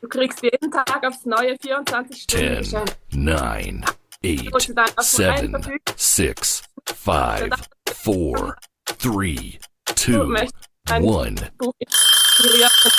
Du 0.00 0.08
kriegst 0.08 0.42
jeden 0.42 0.70
Tag 0.70 1.04
aufs 1.06 1.24
neue 1.24 1.56
24 1.60 2.22
Stunden 2.22 2.46
10, 2.46 2.58
geschenkt. 2.58 2.96
9, 3.12 3.84
8, 3.84 4.52
Musst 4.52 4.68
du 4.68 4.74
dann 4.74 4.88
auf 4.96 5.18
nur 5.18 5.28
einen 5.28 5.38
7, 5.38 5.62
verfügen. 5.62 5.84
6, 5.96 6.62
5, 6.86 7.54
4, 7.94 8.56
3, 8.98 9.58
Du 9.86 9.94
2, 9.94 10.24
möchtest 10.24 10.68
ein 10.90 11.08
1. 11.08 11.42
Buch 11.58 11.74
inspiriert 11.78 12.72
und 12.84 12.92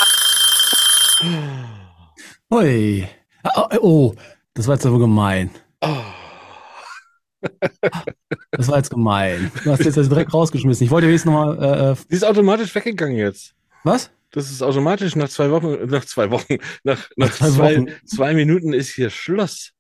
Hui. 2.52 3.08
Oh, 3.56 3.68
oh, 3.82 4.16
das 4.54 4.68
war 4.68 4.76
jetzt 4.76 4.86
aber 4.86 5.00
gemein. 5.00 5.52
Das 8.52 8.68
war 8.68 8.78
jetzt 8.78 8.92
gemein. 8.92 9.52
Du 9.64 9.72
hast 9.72 9.84
jetzt 9.84 9.98
das 9.98 10.10
direkt 10.10 10.34
rausgeschmissen. 10.34 10.86
Ich 10.86 10.92
wollte 10.92 11.08
jetzt 11.08 11.26
nochmal, 11.26 11.58
äh, 11.62 11.92
äh, 11.92 11.96
Die 12.10 12.16
ist 12.16 12.24
automatisch 12.24 12.74
weggegangen 12.76 13.18
jetzt. 13.18 13.56
was? 13.84 14.12
Das 14.32 14.50
ist 14.50 14.62
automatisch 14.64 15.16
nach 15.16 15.30
zwei 15.30 15.52
Wochen, 15.52 15.78
nach 15.88 16.06
zwei 16.06 16.32
Wochen, 16.32 16.58
nach, 16.84 17.10
nach 17.18 17.32
zwei 17.32 17.50
zwei, 17.50 17.78
Wochen. 17.78 17.88
zwei 18.06 18.34
Minuten 18.34 18.74
ist 18.74 18.90
hier 18.90 19.10
Schluss. 19.10 19.72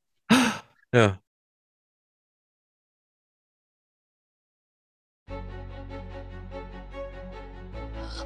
Ja. 0.93 1.19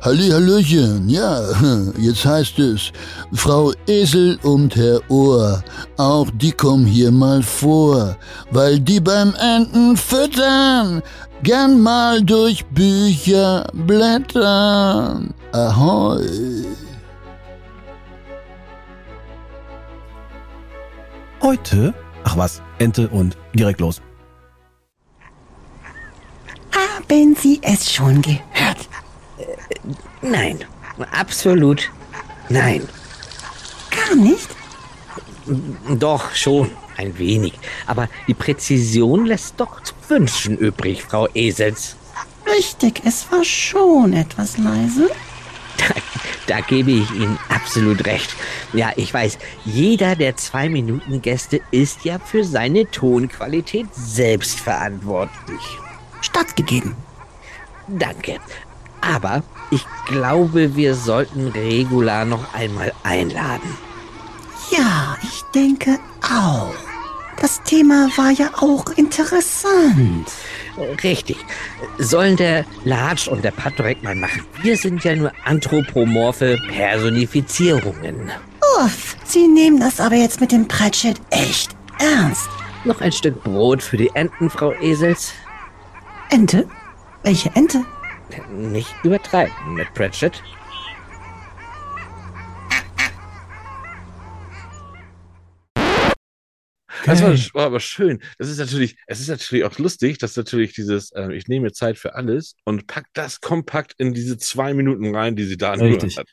Hallihallöchen, 0.01 1.09
ja, 1.09 1.41
jetzt 1.97 2.25
heißt 2.25 2.59
es, 2.59 2.91
Frau 3.33 3.73
Esel 3.87 4.37
und 4.43 4.75
Herr 4.75 4.99
Ohr, 5.09 5.63
auch 5.97 6.27
die 6.33 6.51
kommen 6.51 6.85
hier 6.85 7.11
mal 7.11 7.41
vor, 7.41 8.15
weil 8.51 8.79
die 8.79 8.99
beim 8.99 9.33
Enten 9.35 9.97
füttern, 9.97 11.01
gern 11.43 11.81
mal 11.81 12.21
durch 12.23 12.65
Bücher 12.67 13.67
blättern. 13.73 15.33
Ahoi. 15.51 16.65
Heute? 21.41 21.93
Ach 22.23 22.37
was, 22.37 22.61
Ente 22.77 23.07
und 23.07 23.37
direkt 23.53 23.79
los. 23.79 24.01
Haben 26.71 27.35
Sie 27.35 27.59
es 27.63 27.91
schon 27.91 28.21
gehört? 28.21 28.89
Nein, 30.29 30.59
absolut 31.11 31.89
nein. 32.49 32.87
Gar 33.91 34.15
nicht? 34.15 34.49
Doch 35.89 36.35
schon 36.35 36.71
ein 36.97 37.17
wenig. 37.17 37.53
Aber 37.85 38.09
die 38.27 38.33
Präzision 38.33 39.25
lässt 39.25 39.59
doch 39.59 39.81
zu 39.83 39.93
wünschen 40.07 40.57
übrig, 40.57 41.03
Frau 41.03 41.27
Esels. 41.33 41.95
Richtig, 42.45 43.01
es 43.05 43.31
war 43.31 43.43
schon 43.43 44.13
etwas 44.13 44.57
leise. 44.57 45.09
Da, 45.77 45.93
da 46.47 46.59
gebe 46.61 46.91
ich 46.91 47.11
Ihnen 47.11 47.37
absolut 47.49 48.05
recht. 48.05 48.35
Ja, 48.73 48.91
ich 48.95 49.13
weiß, 49.13 49.37
jeder 49.63 50.15
der 50.15 50.35
Zwei-Minuten-Gäste 50.35 51.61
ist 51.71 52.03
ja 52.03 52.19
für 52.19 52.43
seine 52.43 52.89
Tonqualität 52.89 53.87
selbst 53.93 54.59
verantwortlich. 54.59 55.61
Stattgegeben. 56.21 56.95
Danke. 57.87 58.37
Aber 59.01 59.43
ich 59.71 59.85
glaube, 60.05 60.75
wir 60.75 60.95
sollten 60.95 61.47
Regula 61.47 62.25
noch 62.25 62.53
einmal 62.53 62.93
einladen. 63.03 63.77
Ja, 64.71 65.17
ich 65.23 65.41
denke 65.53 65.99
auch. 66.21 66.73
Das 67.39 67.61
Thema 67.63 68.09
war 68.17 68.31
ja 68.31 68.49
auch 68.57 68.89
interessant. 68.95 70.27
Richtig. 71.03 71.37
Sollen 71.99 72.35
der 72.35 72.65
Latsch 72.83 73.27
und 73.27 73.43
der 73.43 73.51
Patrick 73.51 74.01
mal 74.03 74.15
machen. 74.15 74.43
Wir 74.61 74.75
sind 74.75 75.03
ja 75.03 75.15
nur 75.15 75.31
anthropomorphe 75.45 76.57
Personifizierungen. 76.67 78.31
Uff, 78.79 79.15
Sie 79.23 79.47
nehmen 79.47 79.79
das 79.79 79.99
aber 79.99 80.15
jetzt 80.15 80.41
mit 80.41 80.51
dem 80.51 80.67
Pratchett 80.67 81.21
echt 81.29 81.75
ernst. 81.99 82.49
Noch 82.85 83.01
ein 83.01 83.11
Stück 83.11 83.43
Brot 83.43 83.83
für 83.83 83.97
die 83.97 84.09
Enten, 84.13 84.49
Frau 84.49 84.71
Esels. 84.73 85.33
Ente? 86.29 86.67
Welche 87.23 87.49
Ente? 87.55 87.83
Nicht 88.49 88.93
übertreiben 89.03 89.73
mit 89.73 89.93
Pratchett. 89.93 90.43
Das 97.07 97.21
war, 97.21 97.61
war 97.61 97.65
aber 97.65 97.79
schön. 97.79 98.19
Das 98.37 98.49
ist 98.49 98.57
natürlich, 98.59 98.97
es 99.07 99.19
ist 99.19 99.29
natürlich 99.29 99.65
auch 99.65 99.77
lustig, 99.79 100.17
dass 100.17 100.35
natürlich 100.35 100.73
dieses, 100.73 101.11
äh, 101.11 101.33
ich 101.33 101.47
nehme 101.47 101.67
mir 101.67 101.71
Zeit 101.71 101.97
für 101.97 102.15
alles 102.15 102.55
und 102.65 102.87
pack 102.87 103.05
das 103.13 103.41
kompakt 103.41 103.93
in 103.97 104.13
diese 104.13 104.37
zwei 104.37 104.73
Minuten 104.73 105.15
rein, 105.15 105.35
die 105.35 105.45
sie 105.45 105.57
da 105.57 105.73
Richtig. 105.73 106.17
hat. 106.17 106.27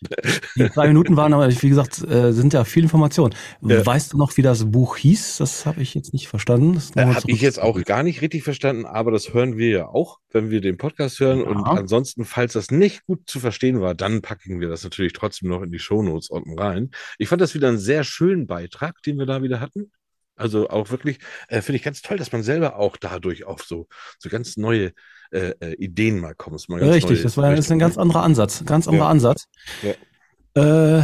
Die 0.57 0.69
drei 0.69 0.89
Minuten 0.89 1.17
waren 1.17 1.33
aber, 1.33 1.51
wie 1.51 1.69
gesagt, 1.69 2.03
äh, 2.03 2.33
sind 2.33 2.53
ja 2.53 2.65
viel 2.65 2.83
Information. 2.83 3.35
Ja. 3.63 3.85
Weißt 3.85 4.13
du 4.13 4.19
noch, 4.19 4.37
wie 4.37 4.43
das 4.43 4.71
Buch 4.71 4.97
hieß? 4.97 5.39
Das 5.39 5.67
habe 5.67 5.83
ich 5.83 5.95
jetzt 5.95 6.13
nicht 6.13 6.29
verstanden. 6.29 6.75
Das 6.75 6.91
Äh, 6.97 7.07
Habe 7.07 7.31
ich 7.31 7.41
jetzt 7.41 7.61
auch 7.61 7.81
gar 7.85 8.03
nicht 8.03 8.21
richtig 8.23 8.43
verstanden, 8.43 8.85
aber 8.87 9.11
das 9.11 9.33
hören 9.33 9.57
wir 9.57 9.71
ja 9.71 9.89
auch, 9.89 10.19
wenn 10.31 10.51
wir 10.51 10.61
den 10.61 10.77
Podcast 10.77 11.21
hören. 11.21 11.41
Ja. 11.41 11.47
Und 11.47 11.65
ansonsten, 11.65 12.25
falls 12.25 12.55
das 12.55 12.71
nicht 12.71 13.05
gut 13.07 13.23
zu 13.27 13.41
verstehen 13.41 13.81
war, 13.81 13.95
dann 13.95 14.23
packen 14.23 14.61
wir 14.61 14.69
das 14.69 14.85
natürlich 14.85 15.13
trotzdem 15.13 15.49
noch 15.49 15.63
in 15.63 15.71
die 15.71 15.79
Shownotes 15.79 16.31
unten 16.31 16.59
rein. 16.59 16.91
Ich 17.19 17.29
fand 17.29 17.41
das 17.41 17.55
wieder 17.55 17.69
einen 17.69 17.79
sehr 17.79 18.05
schönen 18.05 18.47
Beitrag, 18.47 19.01
den 19.03 19.19
wir 19.19 19.27
da 19.27 19.43
wieder 19.43 19.61
hatten. 19.61 19.91
Also 20.37 20.68
auch 20.68 20.90
wirklich, 20.90 21.18
äh, 21.49 21.61
finde 21.61 21.77
ich 21.77 21.83
ganz 21.83 22.03
toll, 22.03 22.16
dass 22.16 22.33
man 22.33 22.42
selber 22.42 22.77
auch 22.77 22.97
dadurch 22.97 23.44
auf 23.44 23.62
so, 23.62 23.87
so 24.18 24.29
ganz 24.29 24.57
neue 24.57 24.92
äh, 25.31 25.55
äh, 25.61 25.75
Ideen 25.75 26.20
mal 26.20 26.35
kommst. 26.35 26.68
Mal 26.68 26.81
ganz 26.81 26.94
Richtig, 26.94 27.23
das 27.23 27.37
war 27.37 27.51
das 27.51 27.66
ist 27.66 27.73
ein 27.73 27.79
ganz 27.79 27.97
anderer 27.97 28.23
Ansatz. 28.23 28.64
Ganz 28.64 28.88
anderer 28.88 29.07
Ja. 29.07 29.11
Ansatz. 29.11 29.47
Ja. 29.83 30.99
Äh, 30.99 31.03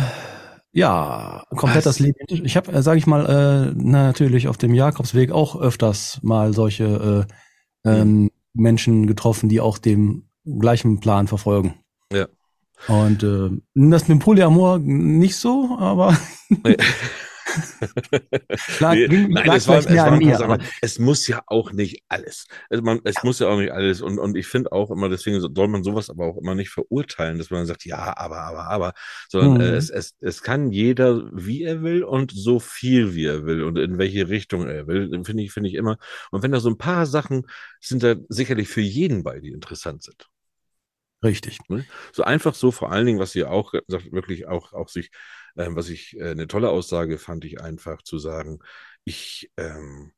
ja, 0.73 1.45
komplett 1.51 1.79
Was? 1.79 1.97
das 1.97 1.99
Leben. 1.99 2.17
Ich 2.29 2.57
habe, 2.57 2.73
äh, 2.73 2.83
sage 2.83 2.99
ich 2.99 3.07
mal, 3.07 3.27
äh, 3.27 3.75
natürlich 3.75 4.47
auf 4.47 4.57
dem 4.57 4.75
Jakobsweg 4.75 5.33
auch 5.33 5.61
öfters 5.61 6.21
mal 6.23 6.53
solche 6.53 7.27
äh, 7.85 7.91
ähm, 7.91 8.31
Menschen 8.55 9.07
getroffen, 9.07 9.49
die 9.49 9.61
auch 9.61 9.79
dem 9.79 10.29
gleichen 10.45 11.01
Plan 11.01 11.27
verfolgen. 11.27 11.75
Ja. 12.13 12.27
Und 12.89 13.23
äh, 13.23 13.51
das 13.75 14.03
mit 14.03 14.11
dem 14.11 14.19
Polyamor 14.21 14.79
nicht 14.79 15.37
so, 15.37 15.77
aber 15.79 16.17
Nee, 18.89 19.09
ging- 19.09 19.33
Nein, 19.33 19.53
es, 19.53 19.69
war, 19.69 19.83
mir, 20.19 20.35
Sachen. 20.37 20.63
muss 20.99 21.27
ja 21.27 21.43
auch 21.47 21.73
nicht 21.73 22.03
alles. 22.09 22.47
Also 22.69 22.83
man, 22.83 23.01
es 23.05 23.23
muss 23.23 23.39
ja 23.39 23.49
auch 23.49 23.59
nicht 23.59 23.73
alles. 23.73 24.03
Und, 24.03 24.19
und 24.19 24.37
ich 24.37 24.47
finde 24.47 24.73
auch 24.73 24.91
immer, 24.91 25.09
deswegen 25.09 25.41
soll 25.41 25.69
man 25.69 25.83
sowas 25.85 26.11
aber 26.11 26.27
auch 26.27 26.37
immer 26.39 26.55
nicht 26.55 26.71
verurteilen, 26.71 27.39
dass 27.39 27.51
man 27.51 27.67
sagt, 27.67 27.85
ja, 27.85 28.17
aber, 28.17 28.39
aber, 28.41 28.69
aber, 28.71 28.93
sondern 29.29 29.57
Mhm. 29.57 29.61
äh, 29.61 29.77
es, 29.77 29.91
es, 29.91 30.15
es 30.21 30.43
kann 30.43 30.71
jeder, 30.73 31.31
wie 31.33 31.63
er 31.65 31.83
will 31.83 32.03
und 32.05 32.33
so 32.33 32.61
viel, 32.61 33.15
wie 33.15 33.27
er 33.27 33.45
will 33.47 33.63
und 33.65 33.79
in 33.79 33.99
welche 33.99 34.29
Richtung 34.29 34.67
er 34.69 34.87
will, 34.87 35.11
finde 35.25 35.43
ich, 35.43 35.53
finde 35.53 35.69
ich 35.71 35.75
immer. 35.77 35.99
Und 36.31 36.43
wenn 36.43 36.53
da 36.53 36.61
so 36.61 36.71
ein 36.71 36.79
paar 36.79 37.07
Sachen 37.07 37.47
sind 37.81 38.03
da 38.03 38.15
sicherlich 38.29 38.69
für 38.69 38.81
jeden 38.83 39.23
bei, 39.23 39.41
die 39.41 39.51
interessant 39.51 40.03
sind. 40.03 40.29
richtig. 41.23 41.59
Ne? 41.69 41.87
So 42.13 42.23
einfach 42.25 42.55
so, 42.55 42.71
vor 42.71 42.93
allen 42.93 43.07
Dingen, 43.07 43.19
was 43.19 43.35
ihr 43.35 43.51
auch 43.51 43.73
sagt, 43.87 44.13
wirklich 44.13 44.47
auch, 44.47 44.73
auch 44.73 44.89
sich, 44.89 45.11
ähm, 45.57 45.77
was 45.77 45.89
ich 45.89 46.17
äh, 46.19 46.31
eine 46.31 46.47
tolle 46.47 46.71
Aussage 46.71 47.19
fand, 47.19 47.45
ich 47.45 47.61
einfach 47.61 48.03
zu 48.03 48.19
sagen, 48.19 48.61
ich, 49.05 49.51
ähm, 49.57 50.13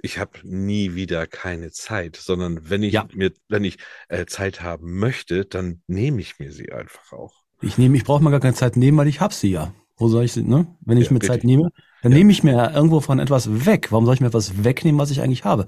ich 0.00 0.18
habe 0.18 0.38
nie 0.44 0.94
wieder 0.94 1.26
keine 1.26 1.70
Zeit, 1.72 2.16
sondern 2.16 2.70
wenn 2.70 2.82
ich 2.82 2.94
Ja. 2.94 3.08
mir, 3.12 3.32
wenn 3.48 3.64
ich 3.64 3.78
äh, 4.08 4.26
Zeit 4.26 4.60
haben 4.62 4.98
möchte, 4.98 5.44
dann 5.44 5.82
nehme 5.86 6.20
ich 6.20 6.38
mir 6.38 6.52
sie 6.52 6.72
einfach 6.72 7.12
auch. 7.12 7.34
Ich 7.60 7.76
nehme, 7.78 7.96
ich 7.96 8.04
brauche 8.04 8.22
mir 8.22 8.30
gar 8.30 8.40
keine 8.40 8.54
Zeit 8.54 8.76
nehmen, 8.76 8.98
weil 8.98 9.08
ich 9.08 9.20
hab 9.20 9.32
sie 9.32 9.50
ja. 9.50 9.72
Wo 9.96 10.08
soll 10.08 10.24
ich 10.24 10.32
sie, 10.32 10.42
ne? 10.42 10.66
Wenn 10.80 10.98
ich 10.98 11.06
Ja, 11.06 11.10
mir 11.10 11.20
Zeit 11.20 11.42
richtig. 11.42 11.44
nehme, 11.44 11.70
dann 12.02 12.12
Ja. 12.12 12.18
nehme 12.18 12.30
ich 12.30 12.44
mir 12.44 12.70
irgendwo 12.72 13.00
von 13.00 13.18
etwas 13.18 13.66
weg. 13.66 13.90
Warum 13.90 14.04
soll 14.06 14.14
ich 14.14 14.20
mir 14.20 14.28
etwas 14.28 14.62
wegnehmen, 14.64 15.00
was 15.00 15.10
ich 15.10 15.20
eigentlich 15.22 15.44
habe? 15.44 15.66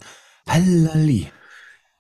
Hallali. 0.48 1.28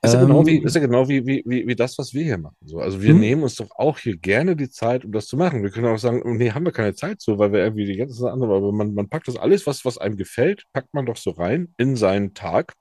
Ist 0.02 0.14
ja 0.14 0.20
Ähm, 0.20 0.28
genau, 0.28 0.46
wie, 0.46 0.58
ist 0.58 0.74
ja 0.74 0.80
genau 0.80 1.08
wie, 1.08 1.26
wie, 1.26 1.42
wie, 1.46 1.66
wie 1.66 1.76
das, 1.76 1.98
was 1.98 2.14
wir 2.14 2.24
hier 2.24 2.38
machen. 2.38 2.56
So, 2.64 2.78
also 2.80 3.02
wir 3.02 3.12
Mhm. 3.14 3.20
nehmen 3.20 3.42
uns 3.42 3.56
doch 3.56 3.70
auch 3.76 3.98
hier 3.98 4.16
gerne 4.16 4.56
die 4.56 4.70
Zeit, 4.70 5.04
um 5.04 5.12
das 5.12 5.26
zu 5.26 5.36
machen. 5.36 5.62
Wir 5.62 5.70
können 5.70 5.86
auch 5.86 5.98
sagen, 5.98 6.22
oh, 6.24 6.30
nee, 6.32 6.50
haben 6.52 6.64
wir 6.64 6.72
keine 6.72 6.94
Zeit 6.94 7.20
so, 7.20 7.38
weil 7.38 7.52
wir 7.52 7.60
irgendwie 7.60 7.84
die 7.86 7.96
ganze 7.96 8.14
Zeit 8.22 8.32
andere, 8.32 8.54
aber 8.56 8.72
man, 8.72 8.94
man 8.94 9.08
packt 9.08 9.28
das 9.28 9.36
alles, 9.36 9.66
was, 9.66 9.84
was 9.84 9.98
einem 9.98 10.16
gefällt, 10.16 10.64
packt 10.72 10.94
man 10.94 11.04
doch 11.06 11.16
so 11.16 11.30
rein 11.32 11.74
in 11.76 11.96
seinen 11.96 12.32
Tag 12.34 12.72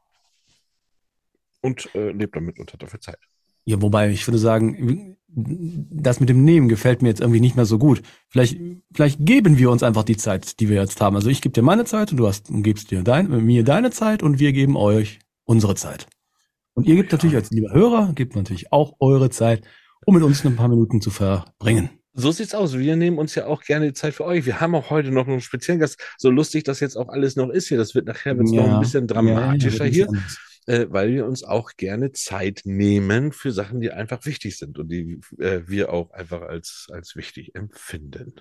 und 1.62 1.94
äh, 1.94 2.12
lebt 2.12 2.36
damit 2.36 2.60
und 2.60 2.72
hat 2.72 2.82
dafür 2.82 3.02
Zeit. 3.02 3.20
Ja, 3.66 3.82
wobei 3.82 4.10
ich 4.10 4.26
würde 4.28 4.38
sagen, 4.40 5.18
das 5.28 6.20
mit 6.20 6.30
dem 6.30 6.44
Nehmen 6.44 6.70
gefällt 6.70 7.02
mir 7.02 7.10
jetzt 7.10 7.22
irgendwie 7.22 7.42
nicht 7.42 7.56
mehr 7.56 7.66
so 7.66 7.78
gut. 7.78 8.02
Vielleicht, 8.30 8.58
vielleicht 8.94 9.20
geben 9.26 9.58
wir 9.58 9.70
uns 9.70 9.84
einfach 9.84 10.04
die 10.04 10.18
Zeit, 10.18 10.60
die 10.60 10.70
wir 10.70 10.82
jetzt 10.82 11.00
haben. 11.02 11.16
Also 11.16 11.30
ich 11.30 11.42
gebe 11.42 11.54
dir 11.54 11.62
meine 11.62 11.86
Zeit 11.86 12.12
und 12.12 12.18
du 12.18 12.28
hast, 12.28 12.48
gibst 12.50 12.90
dir 12.92 13.04
dein, 13.04 13.46
mir 13.46 13.64
deine 13.64 13.92
Zeit 13.92 14.24
und 14.24 14.40
wir 14.40 14.54
geben 14.54 14.76
euch 14.76 15.20
unsere 15.44 15.76
Zeit. 15.76 16.08
Und 16.80 16.88
ihr 16.88 16.96
gebt 16.96 17.12
natürlich 17.12 17.36
als 17.36 17.52
lieber 17.52 17.74
Hörer, 17.74 18.14
gebt 18.16 18.38
natürlich 18.38 18.72
auch 18.72 18.96
eure 19.02 19.30
Zeit, 19.30 19.66
um 20.06 20.14
mit 20.14 20.24
uns 20.24 20.46
ein 20.46 20.56
paar 20.56 20.70
Minuten 20.70 21.02
zu 21.02 21.10
verbringen. 21.10 21.90
So 22.14 22.32
sieht's 22.32 22.56
aus. 22.56 22.78
Wir 22.78 22.96
nehmen 22.96 23.18
uns 23.18 23.36
ja 23.36 23.48
auch 23.48 23.64
gerne 23.64 23.88
die 23.88 23.94
Zeit 23.94 24.14
für 24.14 24.24
euch. 24.24 24.46
Wir 24.46 24.62
haben 24.62 24.74
auch 24.76 24.90
heute 24.90 25.12
noch 25.12 25.28
einen 25.28 25.42
speziellen 25.42 25.82
Gast. 25.82 26.00
So 26.18 26.30
lustig 26.30 26.64
das 26.64 26.80
jetzt 26.80 26.96
auch 26.96 27.10
alles 27.10 27.36
noch 27.36 27.50
ist 27.50 27.68
hier. 27.68 27.78
Das 27.78 27.96
wird 27.96 28.08
nachher 28.08 28.38
wird's 28.38 28.54
noch 28.54 28.76
ein 28.76 28.80
bisschen 28.80 29.08
dramatischer 29.08 29.88
ja, 29.88 29.92
hier. 29.92 30.08
ja, 30.68 30.74
äh, 30.74 30.88
weil 30.90 31.12
wir 31.12 31.26
uns 31.26 31.44
auch 31.44 31.72
gerne 31.76 32.14
Zeit 32.14 32.62
nehmen 32.64 33.34
für 33.34 33.52
Sachen, 33.52 33.82
die 33.82 33.92
einfach 33.92 34.26
wichtig 34.26 34.58
sind 34.58 34.80
und 34.80 34.88
die 34.88 35.20
äh, 35.38 35.64
wir 35.68 35.92
auch 35.92 36.12
einfach 36.12 36.44
als, 36.44 36.88
als 36.94 37.18
wichtig 37.18 37.56
empfinden. 37.56 38.36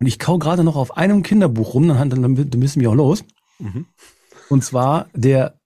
Und 0.00 0.08
ich 0.08 0.18
kau 0.18 0.40
gerade 0.40 0.64
noch 0.64 0.74
auf 0.74 0.96
einem 0.96 1.22
Kinderbuch 1.22 1.74
rum, 1.74 1.86
dann, 1.86 2.10
dann, 2.10 2.50
dann 2.50 2.58
müssen 2.58 2.80
wir 2.80 2.90
auch 2.90 2.96
los. 2.96 3.24
Mhm. 3.60 3.86
Und 4.48 4.64
zwar 4.64 5.08
der, 5.14 5.60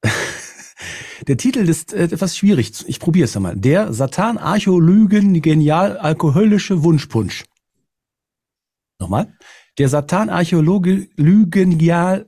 der 1.29 1.37
Titel 1.37 1.61
ist 1.69 1.93
äh, 1.93 2.05
etwas 2.05 2.37
schwierig. 2.37 2.73
Ich 2.87 2.99
probiere 3.01 3.27
es 3.27 3.37
einmal. 3.37 3.57
Der 3.57 3.93
Satan 3.93 4.39
Archäolygen 4.39 5.41
genial 5.41 5.97
alkoholische 5.99 6.83
Wunschpunsch. 6.83 7.45
Nochmal. 9.01 9.33
Der 9.79 9.89
Satan 9.89 10.29
Archäologe 10.29 11.09
Lügenial 11.17 12.27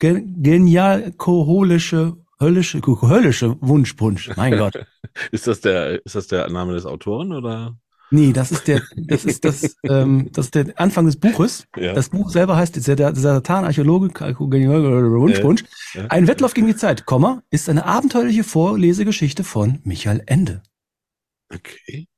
gen- 0.00 0.42
genial 0.42 1.04
alkoholische 1.04 2.16
höllische 2.40 2.80
höllische 2.82 3.56
Wunschpunsch. 3.60 4.34
Mein 4.36 4.56
Gott. 4.56 4.74
Ist 5.32 5.46
das 5.46 5.60
der, 5.60 6.04
ist 6.06 6.14
das 6.14 6.28
der 6.28 6.48
Name 6.50 6.72
des 6.72 6.86
Autoren 6.86 7.32
oder? 7.32 7.76
Nee, 8.10 8.32
das 8.32 8.50
ist 8.50 8.66
der, 8.66 8.82
das 8.96 9.24
ist 9.24 9.44
das, 9.44 9.76
ähm, 9.84 10.28
das 10.32 10.46
ist 10.46 10.54
der 10.54 10.72
Anfang 10.76 11.06
des 11.06 11.16
Buches. 11.16 11.66
Ja. 11.76 11.92
Das 11.92 12.08
Buch 12.08 12.30
selber 12.30 12.56
heißt 12.56 12.86
der, 12.86 12.96
der 12.96 13.14
Satan 13.14 13.64
Archäologe 13.64 14.10
Wunschpunsch. 14.38 15.64
Ja. 15.94 16.06
Ein 16.06 16.26
Wettlauf 16.26 16.54
gegen 16.54 16.66
die 16.66 16.76
Zeit, 16.76 17.06
Komma, 17.06 17.42
ist 17.50 17.68
eine 17.68 17.84
abenteuerliche 17.84 18.44
Vorlesegeschichte 18.44 19.44
von 19.44 19.80
Michael 19.84 20.22
Ende. 20.26 20.62
Okay. 21.52 22.08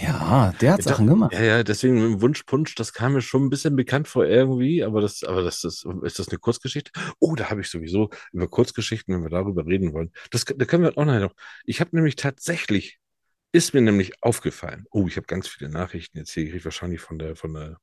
Ja, 0.00 0.52
der 0.60 0.74
hat 0.74 0.84
Ja, 0.84 0.92
Sachen 0.92 1.08
gemacht. 1.08 1.32
Ja, 1.32 1.42
ja, 1.42 1.62
deswegen 1.64 1.94
mit 1.94 2.04
dem 2.04 2.22
Wunschpunsch, 2.22 2.76
das 2.76 2.92
kam 2.92 3.14
mir 3.14 3.20
schon 3.20 3.44
ein 3.44 3.50
bisschen 3.50 3.74
bekannt 3.74 4.06
vor 4.06 4.24
irgendwie, 4.24 4.84
aber 4.84 5.00
das, 5.00 5.24
aber 5.24 5.42
das 5.42 5.64
ist, 5.64 5.84
ist 6.02 6.20
das 6.20 6.28
eine 6.28 6.38
Kurzgeschichte? 6.38 6.92
Oh, 7.18 7.34
da 7.34 7.50
habe 7.50 7.62
ich 7.62 7.68
sowieso 7.68 8.10
über 8.32 8.46
Kurzgeschichten, 8.46 9.12
wenn 9.14 9.24
wir 9.24 9.30
darüber 9.30 9.66
reden 9.66 9.92
wollen. 9.92 10.12
Das, 10.30 10.44
da 10.44 10.64
können 10.66 10.84
wir 10.84 10.96
auch 10.96 11.04
noch. 11.04 11.34
Ich 11.64 11.80
habe 11.80 11.96
nämlich 11.96 12.14
tatsächlich, 12.14 12.98
ist 13.52 13.74
mir 13.74 13.80
nämlich 13.80 14.22
aufgefallen. 14.22 14.86
Oh, 14.90 15.06
ich 15.08 15.16
habe 15.16 15.26
ganz 15.26 15.48
viele 15.48 15.70
Nachrichten 15.70 16.18
jetzt 16.18 16.32
hier, 16.32 16.54
ich 16.54 16.64
wahrscheinlich 16.64 17.00
von 17.00 17.18
der, 17.18 17.36
von 17.36 17.54
der 17.54 17.80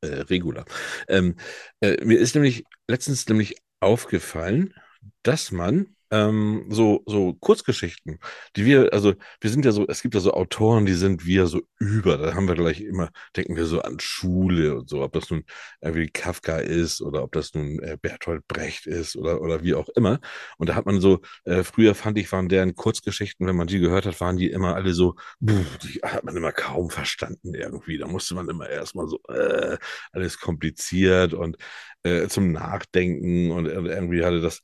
äh, 0.00 0.06
Regula. 0.06 0.64
Ähm, 1.08 1.36
äh, 1.80 2.04
mir 2.04 2.18
ist 2.18 2.34
nämlich 2.34 2.64
letztens 2.88 3.28
nämlich 3.28 3.56
aufgefallen, 3.80 4.74
dass 5.22 5.52
man 5.52 5.96
ähm, 6.10 6.66
so, 6.68 7.02
so 7.06 7.34
Kurzgeschichten, 7.34 8.18
die 8.56 8.64
wir, 8.64 8.92
also 8.92 9.14
wir 9.40 9.50
sind 9.50 9.64
ja 9.64 9.72
so, 9.72 9.86
es 9.86 10.02
gibt 10.02 10.14
ja 10.14 10.20
so 10.20 10.32
Autoren, 10.32 10.86
die 10.86 10.94
sind 10.94 11.26
wir 11.26 11.46
so 11.46 11.60
über, 11.78 12.16
da 12.16 12.34
haben 12.34 12.48
wir 12.48 12.54
gleich 12.54 12.80
immer, 12.80 13.10
denken 13.36 13.56
wir 13.56 13.66
so 13.66 13.80
an 13.82 13.98
Schule 14.00 14.76
und 14.78 14.88
so, 14.88 15.02
ob 15.02 15.12
das 15.12 15.30
nun 15.30 15.44
irgendwie 15.80 16.08
Kafka 16.08 16.58
ist 16.58 17.02
oder 17.02 17.22
ob 17.22 17.32
das 17.32 17.54
nun 17.54 17.78
äh, 17.80 17.96
Bertolt 18.00 18.46
Brecht 18.48 18.86
ist 18.86 19.16
oder, 19.16 19.40
oder 19.40 19.62
wie 19.62 19.74
auch 19.74 19.88
immer. 19.90 20.20
Und 20.58 20.68
da 20.68 20.74
hat 20.74 20.86
man 20.86 21.00
so, 21.00 21.20
äh, 21.44 21.62
früher 21.64 21.94
fand 21.94 22.18
ich, 22.18 22.30
waren 22.32 22.48
deren 22.48 22.74
Kurzgeschichten, 22.74 23.46
wenn 23.46 23.56
man 23.56 23.66
die 23.66 23.78
gehört 23.78 24.06
hat, 24.06 24.20
waren 24.20 24.36
die 24.36 24.50
immer 24.50 24.74
alle 24.74 24.94
so, 24.94 25.14
buh, 25.40 25.64
die 25.82 26.00
hat 26.02 26.24
man 26.24 26.36
immer 26.36 26.52
kaum 26.52 26.90
verstanden 26.90 27.54
irgendwie. 27.54 27.98
Da 27.98 28.06
musste 28.06 28.34
man 28.34 28.48
immer 28.48 28.68
erstmal 28.68 29.08
so, 29.08 29.20
äh, 29.28 29.76
alles 30.12 30.38
kompliziert 30.38 31.34
und 31.34 31.56
äh, 32.02 32.28
zum 32.28 32.52
Nachdenken 32.52 33.50
und 33.50 33.66
irgendwie 33.66 34.24
hatte 34.24 34.40
das, 34.40 34.62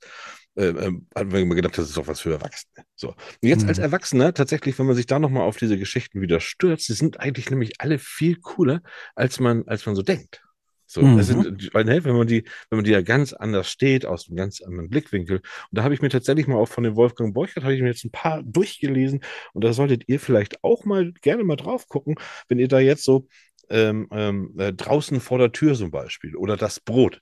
äh, 0.56 0.66
äh, 0.66 0.92
hat 1.14 1.26
man 1.28 1.42
immer 1.42 1.54
gedacht, 1.54 1.76
das 1.78 1.88
ist 1.88 1.96
doch 1.96 2.06
was 2.06 2.20
für 2.20 2.32
Erwachsene. 2.32 2.84
So. 2.94 3.08
Und 3.10 3.48
jetzt 3.48 3.68
als 3.68 3.78
Mhm. 3.78 3.84
Erwachsener, 3.84 4.34
tatsächlich, 4.34 4.78
wenn 4.78 4.86
man 4.86 4.96
sich 4.96 5.06
da 5.06 5.18
nochmal 5.18 5.42
auf 5.42 5.56
diese 5.56 5.78
Geschichten 5.78 6.20
wieder 6.20 6.40
stürzt, 6.40 6.88
die 6.88 6.92
sind 6.94 7.20
eigentlich 7.20 7.50
nämlich 7.50 7.80
alle 7.80 7.98
viel 7.98 8.36
cooler, 8.40 8.80
als 9.14 9.40
man, 9.40 9.66
als 9.66 9.86
man 9.86 9.94
so 9.96 10.02
denkt. 10.02 10.42
So, 10.86 11.06
Mhm. 11.06 11.22
sind, 11.22 11.70
weil, 11.74 11.84
ne, 11.84 12.04
wenn 12.04 12.14
man 12.14 12.26
die, 12.26 12.44
wenn 12.70 12.76
man 12.78 12.84
die 12.84 12.92
ja 12.92 13.00
ganz 13.00 13.32
anders 13.32 13.68
steht, 13.68 14.06
aus 14.06 14.28
einem 14.28 14.36
ganz 14.36 14.60
anderen 14.62 14.90
Blickwinkel. 14.90 15.38
Und 15.38 15.44
da 15.72 15.82
habe 15.82 15.94
ich 15.94 16.02
mir 16.02 16.08
tatsächlich 16.10 16.46
mal 16.46 16.56
auch 16.56 16.68
von 16.68 16.84
dem 16.84 16.94
Wolfgang 16.94 17.34
Borchert, 17.34 17.64
habe 17.64 17.74
ich 17.74 17.80
mir 17.82 17.88
jetzt 17.88 18.04
ein 18.04 18.12
paar 18.12 18.42
durchgelesen. 18.44 19.20
Und 19.54 19.64
da 19.64 19.72
solltet 19.72 20.04
ihr 20.08 20.20
vielleicht 20.20 20.62
auch 20.62 20.84
mal 20.84 21.12
gerne 21.22 21.42
mal 21.42 21.56
drauf 21.56 21.88
gucken, 21.88 22.16
wenn 22.48 22.58
ihr 22.58 22.68
da 22.68 22.78
jetzt 22.78 23.02
so 23.04 23.26
ähm, 23.70 24.08
ähm, 24.12 24.54
äh, 24.58 24.72
draußen 24.72 25.20
vor 25.20 25.38
der 25.38 25.52
Tür 25.52 25.74
zum 25.74 25.90
Beispiel 25.90 26.36
oder 26.36 26.56
das 26.56 26.80
Brot. 26.80 27.20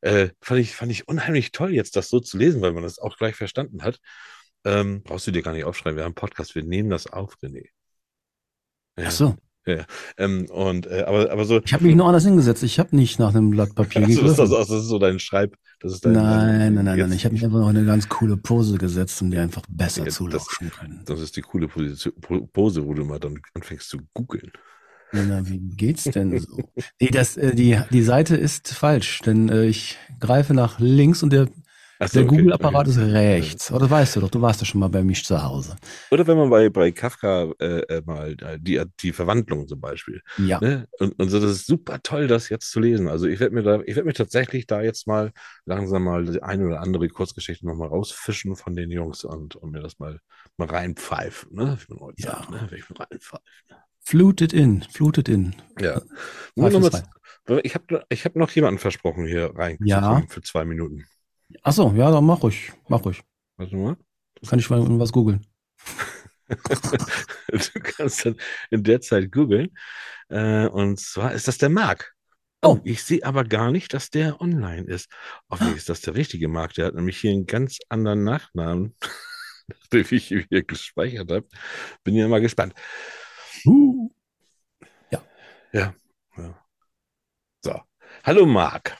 Äh, 0.00 0.28
fand 0.40 0.60
ich, 0.60 0.74
fand 0.74 0.90
ich 0.92 1.08
unheimlich 1.08 1.52
toll, 1.52 1.72
jetzt 1.72 1.96
das 1.96 2.08
so 2.10 2.20
zu 2.20 2.36
lesen, 2.38 2.60
weil 2.62 2.72
man 2.72 2.82
das 2.82 2.98
auch 2.98 3.16
gleich 3.16 3.34
verstanden 3.36 3.82
hat. 3.82 3.98
Ähm, 4.64 5.02
brauchst 5.02 5.26
du 5.26 5.30
dir 5.30 5.42
gar 5.42 5.52
nicht 5.52 5.64
aufschreiben, 5.64 5.96
wir 5.96 6.04
haben 6.04 6.10
einen 6.10 6.14
Podcast, 6.14 6.54
wir 6.54 6.62
nehmen 6.64 6.90
das 6.90 7.06
auf, 7.06 7.36
René. 7.42 7.66
Ja, 8.98 9.06
Ach 9.08 9.10
so. 9.10 9.36
ja. 9.66 9.84
Ähm, 10.16 10.46
und, 10.50 10.86
äh, 10.86 11.02
aber, 11.06 11.30
aber 11.30 11.44
so, 11.44 11.60
Ich 11.64 11.72
habe 11.74 11.84
mich 11.84 11.96
noch 11.96 12.06
anders 12.06 12.24
hingesetzt. 12.24 12.62
Ich 12.62 12.78
habe 12.78 12.94
nicht 12.94 13.18
nach 13.18 13.30
einem 13.34 13.50
Blatt 13.50 13.74
Papier 13.74 14.04
also, 14.04 14.22
das, 14.22 14.30
ist 14.30 14.36
gegriffen. 14.36 14.56
das, 14.58 14.68
das 14.68 14.78
ist 14.82 14.86
so 14.88 14.98
dein 14.98 15.18
Schreib, 15.18 15.56
das 15.80 15.94
ist 15.94 16.04
dein, 16.04 16.12
Nein, 16.12 16.74
nein, 16.74 16.84
nein, 16.84 16.98
nein. 16.98 17.12
Ich 17.12 17.24
habe 17.24 17.32
mich 17.34 17.44
einfach 17.44 17.58
noch 17.58 17.70
in 17.70 17.76
eine 17.76 17.86
ganz 17.86 18.08
coole 18.08 18.36
Pose 18.36 18.78
gesetzt, 18.78 19.20
um 19.20 19.30
dir 19.30 19.42
einfach 19.42 19.62
besser 19.68 20.00
Ja, 20.00 20.04
das- 20.06 20.14
zulauschen 20.14 20.70
können. 20.70 21.02
Das 21.06 21.20
ist 21.20 21.36
die 21.36 21.42
coole 21.42 21.66
Position, 21.68 22.14
Po- 22.20 22.46
Pose, 22.46 22.86
wo 22.86 22.94
du 22.94 23.04
mal 23.04 23.18
dann 23.18 23.40
anfängst 23.54 23.88
zu 23.88 23.98
googeln. 24.14 24.52
Na, 25.14 25.46
wie 25.48 25.58
geht's 25.58 26.04
denn 26.04 26.38
so? 26.38 26.58
Nee, 27.00 27.10
das, 27.10 27.36
äh, 27.36 27.54
die, 27.54 27.78
die 27.90 28.02
Seite 28.02 28.36
ist 28.36 28.74
falsch, 28.74 29.20
denn 29.20 29.48
äh, 29.48 29.64
ich 29.64 29.96
greife 30.20 30.54
nach 30.54 30.80
links 30.80 31.22
und 31.22 31.32
der 31.32 31.46
so, 32.06 32.18
Der 32.18 32.24
okay, 32.24 32.36
Google-Apparat 32.38 32.88
okay. 32.88 32.90
ist 32.90 32.98
rechts. 32.98 33.72
Oder 33.72 33.88
weißt 33.88 34.16
du 34.16 34.20
doch, 34.20 34.30
du 34.30 34.42
warst 34.42 34.60
ja 34.60 34.66
schon 34.66 34.80
mal 34.80 34.88
bei 34.88 35.02
mir 35.02 35.14
zu 35.14 35.40
Hause. 35.42 35.76
Oder 36.10 36.26
wenn 36.26 36.36
man 36.36 36.50
bei, 36.50 36.68
bei 36.68 36.90
Kafka 36.90 37.52
äh, 37.60 37.80
äh, 37.82 38.02
mal 38.04 38.36
äh, 38.40 38.58
die, 38.60 38.82
die 39.00 39.12
Verwandlung 39.12 39.68
zum 39.68 39.80
Beispiel. 39.80 40.20
Ja. 40.36 40.58
Ne? 40.60 40.86
Und, 40.98 41.18
und 41.18 41.28
so, 41.30 41.40
das 41.40 41.52
ist 41.52 41.66
super 41.66 42.00
toll, 42.02 42.26
das 42.26 42.48
jetzt 42.48 42.70
zu 42.72 42.80
lesen. 42.80 43.08
Also 43.08 43.26
ich 43.26 43.38
werde 43.40 43.54
mir 43.54 43.62
da, 43.62 43.80
ich 43.86 43.94
werde 43.94 44.06
mir 44.08 44.12
tatsächlich 44.12 44.66
da 44.66 44.82
jetzt 44.82 45.06
mal 45.06 45.32
langsam 45.66 46.02
mal 46.04 46.24
die 46.24 46.42
eine 46.42 46.66
oder 46.66 46.80
andere 46.80 47.08
Kurzgeschichte 47.08 47.64
nochmal 47.64 47.88
rausfischen 47.88 48.56
von 48.56 48.74
den 48.74 48.90
Jungs 48.90 49.24
und, 49.24 49.56
und 49.56 49.70
mir 49.70 49.80
das 49.80 49.98
mal, 49.98 50.18
mal 50.56 50.68
reinpfeifen, 50.68 51.54
ne? 51.54 51.78
Wie 51.86 51.94
man 51.94 52.00
heute 52.02 52.22
Ja. 52.22 52.32
sagt, 52.32 52.50
ne? 52.50 52.66
Wenn 52.68 52.78
ich 52.78 52.90
mal 52.90 53.06
reinpfeife. 53.08 53.42
Fluted 54.06 54.52
in, 54.52 54.82
fluted 54.82 55.28
in. 55.28 55.54
Ja. 55.80 56.00
Pfeif 56.00 56.08
Nur 56.56 56.70
noch 56.70 56.82
es 56.84 56.92
mal- 56.92 57.60
ich 57.62 57.74
habe 57.74 58.04
ich 58.08 58.24
hab 58.24 58.36
noch 58.36 58.50
jemanden 58.50 58.78
versprochen, 58.78 59.26
hier 59.26 59.54
reinzukommen 59.54 59.86
Ja. 59.88 60.22
für 60.28 60.42
zwei 60.42 60.64
Minuten. 60.64 61.04
Achso, 61.62 61.92
ja, 61.94 62.10
dann 62.10 62.24
mach 62.24 62.42
ruhig. 62.42 62.72
Mach 62.88 63.04
ruhig. 63.04 63.22
Warte 63.56 63.76
mal. 63.76 63.96
Kann 64.48 64.58
ich 64.58 64.70
mal 64.70 64.82
was 64.98 65.12
googeln. 65.12 65.46
Du 67.48 67.80
kannst 67.80 68.26
dann 68.26 68.36
in 68.70 68.82
der 68.82 69.00
Zeit 69.00 69.32
googeln. 69.32 69.70
Äh, 70.28 70.66
und 70.66 70.98
zwar 71.00 71.32
ist 71.32 71.48
das 71.48 71.56
der 71.58 71.70
Marc. 71.70 72.12
Oh. 72.62 72.68
Oh, 72.76 72.80
ich 72.84 73.02
sehe 73.02 73.24
aber 73.24 73.44
gar 73.44 73.70
nicht, 73.70 73.94
dass 73.94 74.10
der 74.10 74.40
online 74.40 74.86
ist. 74.86 75.08
Hoffentlich 75.50 75.76
ist 75.76 75.88
das 75.88 76.00
der 76.02 76.14
richtige 76.14 76.48
Marc. 76.48 76.74
Der 76.74 76.86
hat 76.86 76.94
nämlich 76.94 77.18
hier 77.18 77.30
einen 77.30 77.46
ganz 77.46 77.78
anderen 77.88 78.24
Nachnamen, 78.24 78.94
den 79.92 80.06
ich 80.10 80.26
hier 80.28 80.62
gespeichert 80.64 81.30
habe. 81.30 81.46
Bin 82.04 82.14
ja 82.14 82.28
mal 82.28 82.40
gespannt. 82.40 82.74
Uh. 83.64 83.93
Ja. 85.74 85.92
ja. 86.36 86.54
So. 87.64 87.82
Hallo 88.22 88.46
Marc. 88.46 88.96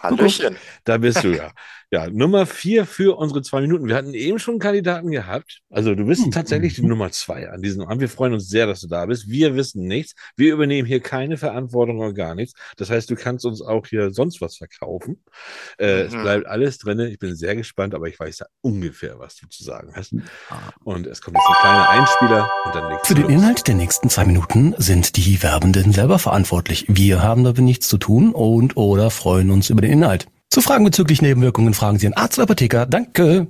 Hallöchen. 0.00 0.56
Da 0.84 0.98
bist 0.98 1.22
du 1.22 1.36
ja. 1.36 1.52
Ja, 1.90 2.10
Nummer 2.10 2.44
vier 2.44 2.84
für 2.84 3.16
unsere 3.16 3.40
zwei 3.40 3.62
Minuten. 3.62 3.88
Wir 3.88 3.94
hatten 3.96 4.12
eben 4.12 4.38
schon 4.38 4.52
einen 4.54 4.60
Kandidaten 4.60 5.10
gehabt. 5.10 5.60
Also 5.70 5.94
du 5.94 6.04
bist 6.04 6.22
Hm. 6.22 6.30
tatsächlich 6.32 6.74
die 6.74 6.82
Nummer 6.82 7.10
zwei 7.12 7.48
an 7.48 7.62
diesem 7.62 7.80
Abend. 7.82 8.02
Wir 8.02 8.10
freuen 8.10 8.34
uns 8.34 8.46
sehr, 8.50 8.66
dass 8.66 8.82
du 8.82 8.88
da 8.88 9.06
bist. 9.06 9.26
Wir 9.30 9.54
wissen 9.56 9.86
nichts. 9.86 10.12
Wir 10.36 10.52
übernehmen 10.52 10.86
hier 10.86 11.00
keine 11.00 11.38
Verantwortung 11.38 11.98
oder 12.00 12.12
gar 12.12 12.34
nichts. 12.34 12.52
Das 12.76 12.90
heißt, 12.90 13.08
du 13.08 13.14
kannst 13.16 13.46
uns 13.46 13.62
auch 13.62 13.86
hier 13.86 14.10
sonst 14.12 14.42
was 14.42 14.56
verkaufen. 14.58 15.22
Äh, 15.78 16.02
Es 16.02 16.12
Mhm. 16.12 16.22
bleibt 16.22 16.46
alles 16.46 16.76
drin. 16.76 17.00
Ich 17.00 17.18
bin 17.18 17.34
sehr 17.34 17.56
gespannt, 17.56 17.94
aber 17.94 18.06
ich 18.06 18.20
weiß 18.20 18.40
ja 18.40 18.46
ungefähr, 18.60 19.18
was 19.18 19.36
du 19.36 19.46
zu 19.48 19.64
sagen 19.64 19.92
hast. 19.94 20.14
Ah. 20.50 20.56
Und 20.84 21.06
es 21.06 21.22
kommt 21.22 21.38
jetzt 21.38 21.48
ein 21.48 21.60
kleiner 21.62 21.88
Einspieler 21.88 22.50
und 22.66 22.74
dann 22.74 22.90
legst 22.90 23.06
Für 23.06 23.14
den 23.14 23.22
los. 23.24 23.32
Inhalt 23.32 23.66
der 23.66 23.74
nächsten 23.76 24.10
zwei 24.10 24.26
Minuten 24.26 24.74
sind 24.76 25.16
die 25.16 25.42
Werbenden 25.42 25.92
selber 25.92 26.18
verantwortlich. 26.18 26.84
Wir 26.88 27.22
haben 27.22 27.44
damit 27.44 27.62
nichts 27.62 27.88
zu 27.88 27.96
tun 27.96 28.32
und 28.34 28.76
oder 28.76 29.10
freuen 29.10 29.50
uns 29.50 29.70
über 29.70 29.80
den 29.80 29.92
Inhalt. 29.92 30.26
Zu 30.50 30.62
Fragen 30.62 30.84
bezüglich 30.84 31.20
Nebenwirkungen 31.20 31.74
fragen 31.74 31.98
Sie 31.98 32.06
einen 32.06 32.16
Arzt 32.16 32.38
oder 32.38 32.44
Apotheker. 32.44 32.86
Danke. 32.86 33.46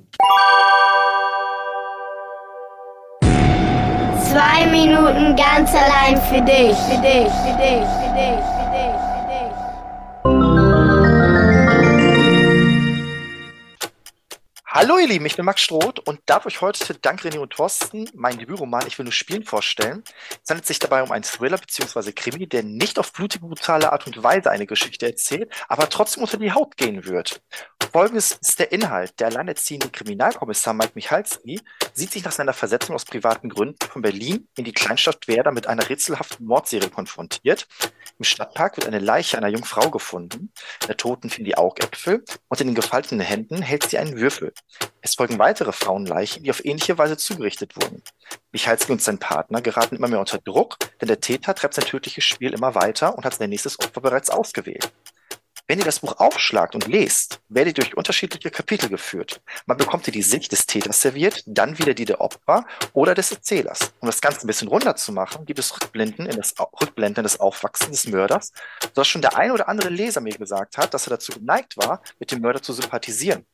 Zwei 4.30 4.66
Minuten 4.70 5.37
ganz 5.37 5.70
allein 5.74 6.20
für 6.28 6.42
dich. 6.42 6.76
Für 6.76 7.00
dich, 7.00 7.30
für 7.30 7.56
dich, 7.56 7.87
für 8.02 8.14
dich, 8.14 8.42
für 8.42 8.52
dich. 8.52 8.57
Hallo 14.70 14.98
ihr 14.98 15.09
Lieben, 15.09 15.24
ich 15.24 15.35
bin 15.35 15.46
Max 15.46 15.62
Stroth 15.62 15.98
und 16.00 16.20
darf 16.26 16.44
euch 16.44 16.61
heute 16.61 16.92
dank 16.92 17.22
René 17.22 17.38
und 17.38 17.54
Thorsten 17.54 18.07
meinen 18.12 18.38
Debütroman 18.38 18.87
Ich 18.87 18.98
will 18.98 19.04
nur 19.04 19.14
spielen 19.14 19.42
vorstellen. 19.42 20.04
Es 20.44 20.50
handelt 20.50 20.66
sich 20.66 20.78
dabei 20.78 21.02
um 21.02 21.11
einen 21.11 21.24
Thriller 21.24 21.57
bzw. 21.57 22.12
Krimi, 22.12 22.46
der 22.46 22.64
nicht 22.64 22.98
auf 22.98 23.14
blutige, 23.14 23.46
brutale 23.46 23.90
Art 23.90 24.07
und 24.07 24.22
Weise 24.22 24.50
eine 24.50 24.66
Geschichte 24.66 25.07
erzählt, 25.07 25.50
aber 25.68 25.88
trotzdem 25.88 26.22
unter 26.22 26.37
die 26.37 26.52
Haut 26.52 26.76
gehen 26.76 27.07
wird. 27.07 27.40
Folgendes 27.90 28.33
ist 28.42 28.59
der 28.59 28.70
Inhalt. 28.70 29.18
Der 29.18 29.28
alleinerziehende 29.28 29.88
Kriminalkommissar 29.88 30.74
Mike 30.74 30.92
Michalski 30.94 31.62
sieht 31.94 32.12
sich 32.12 32.22
nach 32.24 32.33
seiner 32.33 32.52
Versetzung 32.52 32.94
aus 32.94 33.07
privaten 33.07 33.48
Gründen 33.48 33.78
von 33.88 34.02
Berlin 34.02 34.46
in 34.57 34.64
die 34.64 34.72
Kleinstadt 34.72 35.26
Werder 35.26 35.52
mit 35.52 35.66
einer 35.66 35.88
rätselhaften 35.88 36.46
Mordserie 36.46 36.90
konfrontiert. 36.90 37.66
Im 38.18 38.24
Stadtpark 38.24 38.76
wird 38.76 38.87
eine 38.87 38.98
Leiche 38.98 39.38
einer 39.38 39.48
jungen 39.48 39.64
Frau 39.64 39.90
gefunden. 39.90 40.52
Der 40.87 40.96
Toten 40.96 41.31
finden 41.31 41.46
die 41.46 41.57
Augäpfel 41.57 42.24
und 42.48 42.61
in 42.61 42.66
den 42.66 42.74
gefalteten 42.74 43.20
Händen 43.20 43.62
hält 43.62 43.88
sie 43.88 43.96
einen 43.96 44.18
Würfel. 44.18 44.52
Es 45.00 45.14
folgen 45.14 45.38
weitere 45.38 45.72
Frauenleichen, 45.72 46.42
die 46.42 46.50
auf 46.50 46.64
ähnliche 46.64 46.98
Weise 46.98 47.16
zugerichtet 47.16 47.76
wurden. 47.76 48.02
Michalski 48.52 48.92
und 48.92 49.02
sein 49.02 49.18
Partner 49.18 49.60
geraten 49.60 49.96
immer 49.96 50.08
mehr 50.08 50.20
unter 50.20 50.38
Druck, 50.38 50.76
denn 51.00 51.08
der 51.08 51.20
Täter 51.20 51.54
treibt 51.54 51.74
sein 51.74 51.84
tödliches 51.84 52.24
Spiel 52.24 52.52
immer 52.52 52.74
weiter 52.74 53.16
und 53.16 53.24
hat 53.24 53.34
sein 53.34 53.50
nächstes 53.50 53.78
Opfer 53.78 54.00
bereits 54.00 54.30
ausgewählt. 54.30 54.92
Wenn 55.70 55.78
ihr 55.78 55.85
das 55.85 56.00
Buch 56.00 56.18
aufschlagt 56.18 56.74
und 56.74 56.87
lest, 56.87 57.40
werdet 57.50 57.76
ihr 57.76 57.85
durch 57.85 57.94
unterschiedliche 57.94 58.50
Kapitel 58.50 58.88
geführt. 58.88 59.42
Man 59.66 59.76
bekommt 59.76 60.07
ihr 60.07 60.14
die 60.14 60.22
Sicht 60.22 60.50
des 60.50 60.64
Täters 60.64 61.02
serviert, 61.02 61.42
dann 61.44 61.78
wieder 61.78 61.92
die 61.92 62.07
der 62.07 62.22
Opfer 62.22 62.64
oder 62.94 63.14
des 63.14 63.33
Erzählers. 63.33 63.92
Um 64.00 64.07
das 64.07 64.22
Ganze 64.22 64.40
ein 64.40 64.46
bisschen 64.46 64.68
runter 64.68 64.96
zu 64.96 65.12
machen, 65.12 65.44
gibt 65.44 65.59
es 65.59 65.74
Rückblenden 65.74 66.24
in 66.24 66.38
das, 66.38 66.54
Rückblenden 66.59 67.22
das 67.22 67.38
Aufwachsen 67.38 67.90
des 67.90 68.07
Mörders, 68.07 68.54
sodass 68.81 69.09
schon 69.09 69.20
der 69.20 69.37
ein 69.37 69.50
oder 69.50 69.68
andere 69.68 69.90
Leser 69.90 70.22
mir 70.22 70.33
gesagt 70.33 70.78
hat, 70.78 70.94
dass 70.94 71.07
er 71.07 71.11
dazu 71.11 71.33
geneigt 71.33 71.76
war, 71.76 72.00
mit 72.18 72.33
dem 72.33 72.40
Mörder 72.40 72.62
zu 72.62 72.72
sympathisieren. 72.72 73.44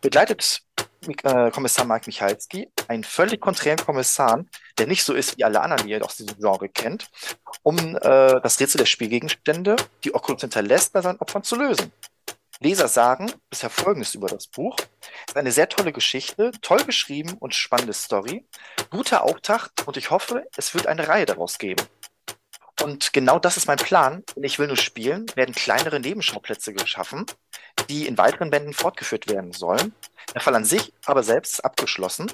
Begleitet 0.00 0.62
äh, 1.08 1.50
Kommissar 1.50 1.84
Mark 1.84 2.06
Michalski 2.06 2.70
einen 2.88 3.04
völlig 3.04 3.40
konträren 3.40 3.78
Kommissar, 3.78 4.44
der 4.78 4.86
nicht 4.86 5.04
so 5.04 5.14
ist 5.14 5.36
wie 5.36 5.44
alle 5.44 5.60
anderen, 5.60 5.86
die 5.86 5.92
ihr 5.92 6.04
aus 6.04 6.16
diesem 6.16 6.36
Genre 6.38 6.68
kennt, 6.68 7.10
um 7.62 7.96
äh, 7.96 8.40
das 8.40 8.60
Rätsel 8.60 8.78
der 8.78 8.86
Spielgegenstände, 8.86 9.76
die 10.04 10.14
Oculus 10.14 10.42
hinterlässt, 10.42 10.92
bei 10.92 11.02
seinen 11.02 11.18
Opfern 11.18 11.42
zu 11.42 11.56
lösen. 11.56 11.92
Leser 12.60 12.86
sagen 12.86 13.32
bisher 13.50 13.70
Folgendes 13.70 14.14
über 14.14 14.28
das 14.28 14.46
Buch. 14.46 14.76
Es 15.00 15.32
ist 15.32 15.36
eine 15.36 15.50
sehr 15.50 15.68
tolle 15.68 15.92
Geschichte, 15.92 16.52
toll 16.60 16.84
geschrieben 16.84 17.36
und 17.40 17.54
spannende 17.54 17.92
Story, 17.92 18.46
guter 18.90 19.24
Auftakt 19.24 19.86
und 19.86 19.96
ich 19.96 20.10
hoffe, 20.10 20.46
es 20.56 20.72
wird 20.74 20.86
eine 20.86 21.08
Reihe 21.08 21.26
daraus 21.26 21.58
geben. 21.58 21.84
Und 22.80 23.12
genau 23.12 23.38
das 23.38 23.56
ist 23.56 23.66
mein 23.66 23.76
Plan. 23.76 24.24
Ich 24.36 24.58
will 24.58 24.66
nur 24.66 24.76
spielen, 24.76 25.26
werden 25.34 25.54
kleinere 25.54 26.00
Nebenschauplätze 26.00 26.72
geschaffen, 26.72 27.26
die 27.88 28.06
in 28.06 28.18
weiteren 28.18 28.50
Bänden 28.50 28.72
fortgeführt 28.72 29.28
werden 29.28 29.52
sollen. 29.52 29.94
Der 30.34 30.40
Fall 30.40 30.54
an 30.54 30.64
sich 30.64 30.92
aber 31.04 31.22
selbst 31.22 31.64
abgeschlossen. 31.64 32.32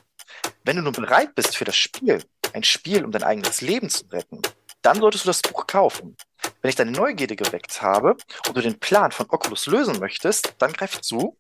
Wenn 0.64 0.77
du 0.77 0.83
nun 0.83 0.92
bereit 0.92 1.35
bist 1.35 1.57
für 1.57 1.64
das 1.64 1.77
Spiel, 1.77 2.22
ein 2.53 2.62
Spiel, 2.62 3.05
um 3.05 3.11
dein 3.11 3.22
eigenes 3.22 3.61
Leben 3.61 3.90
zu 3.90 4.07
retten, 4.07 4.42
dann 4.83 5.01
solltest 5.01 5.25
du 5.25 5.29
das 5.29 5.43
Buch 5.43 5.67
kaufen. 5.67 6.17
Wenn 6.62 6.69
ich 6.69 6.77
deine 6.77 6.93
Neugierde 6.93 7.37
geweckt 7.37 7.83
habe 7.83 8.17
und 8.47 8.57
du 8.57 8.61
den 8.61 8.79
Plan 8.79 9.11
von 9.11 9.27
Oculus 9.29 9.67
lösen 9.67 9.99
möchtest, 9.99 10.55
dann 10.59 10.73
greif 10.73 11.01
zu. 11.01 11.37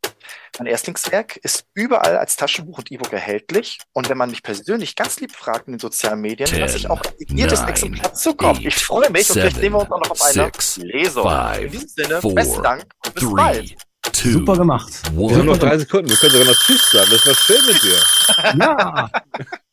Mein 0.58 0.66
Erstlingswerk 0.66 1.36
ist 1.36 1.64
überall 1.74 2.16
als 2.18 2.36
Taschenbuch 2.36 2.78
und 2.78 2.90
E-Book 2.90 3.12
erhältlich. 3.12 3.78
Und 3.92 4.08
wenn 4.08 4.18
man 4.18 4.30
mich 4.30 4.42
persönlich 4.42 4.96
ganz 4.96 5.20
lieb 5.20 5.32
fragt 5.32 5.68
in 5.68 5.74
den 5.74 5.78
sozialen 5.80 6.20
Medien, 6.20 6.50
lasse 6.58 6.76
ich 6.76 6.90
auch 6.90 7.00
ein 7.00 7.12
signiertes 7.16 7.62
Exemplar 7.62 8.12
zukommen. 8.14 8.60
Ich 8.66 8.76
freue 8.76 9.10
mich 9.10 9.28
und 9.30 9.34
vielleicht 9.34 9.56
seven, 9.56 9.60
sehen 9.60 9.72
wir 9.72 9.78
uns 9.80 9.90
auch 9.90 10.00
noch 10.00 10.10
auf 10.10 10.22
einer 10.22 10.44
six, 10.46 10.76
Lesung. 10.78 11.22
five, 11.24 11.62
in 11.62 11.70
diesem 11.70 11.88
Sinne, 11.88 12.20
four, 12.20 12.34
besten 12.34 12.62
Dank 12.62 12.84
und 13.04 13.14
bis 13.14 13.34
bald. 13.34 13.68
Three, 13.68 13.76
two, 14.12 14.30
Super 14.30 14.56
gemacht. 14.56 14.92
Wir 15.12 15.36
haben 15.36 15.46
noch 15.46 15.52
one. 15.52 15.58
drei 15.58 15.78
Sekunden. 15.78 16.10
Wir 16.10 16.16
können 16.16 16.32
sogar 16.32 16.46
noch 16.48 16.58
Tschüss 16.58 16.90
sagen. 16.90 17.08
Das 17.10 17.26
war 17.26 17.34
schön 17.34 17.66
mit 17.66 17.82
dir. 17.82 18.58
Ja. 18.58 19.10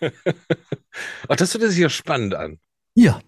Ach, 1.28 1.36
das 1.36 1.54
hört 1.54 1.70
sich 1.70 1.78
ja 1.78 1.88
spannend 1.88 2.34
an. 2.34 2.58
Ja. 2.94 3.20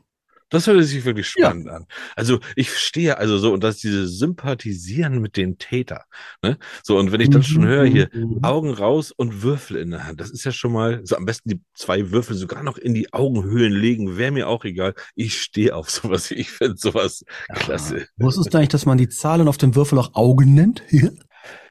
Das 0.50 0.66
hört 0.66 0.82
sich 0.82 1.04
wirklich 1.04 1.28
spannend 1.28 1.68
an. 1.68 1.86
Also 2.16 2.40
ich 2.56 2.70
stehe 2.70 3.18
also 3.18 3.36
so, 3.36 3.52
und 3.52 3.62
das 3.62 3.76
ist 3.76 3.84
dieses 3.84 4.18
Sympathisieren 4.18 5.20
mit 5.20 5.36
dem 5.36 5.58
Täter. 5.58 6.04
Ne? 6.42 6.56
So, 6.82 6.98
und 6.98 7.12
wenn 7.12 7.20
ich 7.20 7.28
dann 7.28 7.42
schon 7.42 7.66
höre, 7.66 7.84
hier 7.84 8.08
Augen 8.40 8.72
raus 8.72 9.12
und 9.14 9.42
Würfel 9.42 9.76
in 9.76 9.90
der 9.90 10.06
Hand, 10.06 10.20
das 10.22 10.30
ist 10.30 10.44
ja 10.44 10.52
schon 10.52 10.72
mal, 10.72 11.02
so 11.04 11.16
am 11.16 11.26
besten 11.26 11.50
die 11.50 11.60
zwei 11.74 12.10
Würfel 12.12 12.34
sogar 12.34 12.62
noch 12.62 12.78
in 12.78 12.94
die 12.94 13.12
Augenhöhlen 13.12 13.74
legen, 13.74 14.16
wäre 14.16 14.32
mir 14.32 14.48
auch 14.48 14.64
egal. 14.64 14.94
Ich 15.14 15.40
stehe 15.40 15.74
auf 15.74 15.90
sowas. 15.90 16.30
Ich 16.38 16.50
finde 16.50 16.76
sowas 16.76 17.24
klasse. 17.52 18.06
Wusstest 18.16 18.54
du 18.54 18.58
eigentlich, 18.58 18.68
dass 18.68 18.86
man 18.86 18.96
die 18.96 19.08
Zahlen 19.08 19.48
auf 19.48 19.58
dem 19.58 19.74
Würfel 19.74 19.98
auch 19.98 20.14
Augen 20.14 20.54
nennt? 20.54 20.82
Ja. 20.90 21.10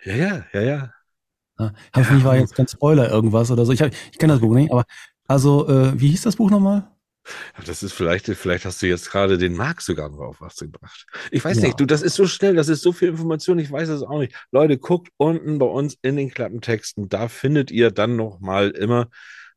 Ja, 0.03 0.15
ja, 0.15 0.45
ja, 0.53 0.61
ja. 0.61 0.91
Ja, 1.59 1.73
hab 1.93 2.11
mich 2.11 2.23
war 2.23 2.37
jetzt 2.37 2.55
kein 2.55 2.67
Spoiler 2.67 3.09
irgendwas 3.09 3.49
oder 3.51 3.65
so. 3.65 3.71
Ich, 3.71 3.81
hab- 3.81 3.91
ich 4.11 4.17
kenne 4.17 4.33
das 4.33 4.41
Buch 4.41 4.53
nicht, 4.53 4.71
aber 4.71 4.85
also, 5.27 5.67
äh, 5.67 5.99
wie 5.99 6.09
hieß 6.09 6.21
das 6.21 6.35
Buch 6.37 6.49
nochmal? 6.49 6.89
Das 7.65 7.83
ist 7.83 7.91
vielleicht, 7.91 8.25
vielleicht 8.27 8.63
hast 8.63 8.81
du 8.81 8.87
jetzt 8.87 9.11
gerade 9.11 9.37
den 9.37 9.53
Marc 9.53 9.81
sogar 9.81 10.07
noch 10.09 10.19
auf 10.19 10.39
was 10.39 10.55
gebracht. 10.55 11.05
Ich 11.29 11.43
weiß 11.43 11.57
Ja. 11.57 11.65
nicht, 11.65 11.79
du, 11.79 11.85
das 11.85 12.01
ist 12.01 12.15
so 12.15 12.25
schnell, 12.25 12.55
das 12.55 12.69
ist 12.69 12.81
so 12.81 12.93
viel 12.93 13.09
Information, 13.09 13.59
ich 13.59 13.69
weiß 13.69 13.89
es 13.89 14.01
auch 14.03 14.19
nicht. 14.19 14.33
Leute, 14.51 14.77
guckt 14.77 15.09
unten 15.17 15.59
bei 15.59 15.65
uns 15.65 15.97
in 16.01 16.15
den 16.15 16.29
Klappentexten, 16.31 17.09
da 17.09 17.27
findet 17.27 17.69
ihr 17.69 17.91
dann 17.91 18.15
nochmal 18.15 18.69
immer 18.69 19.09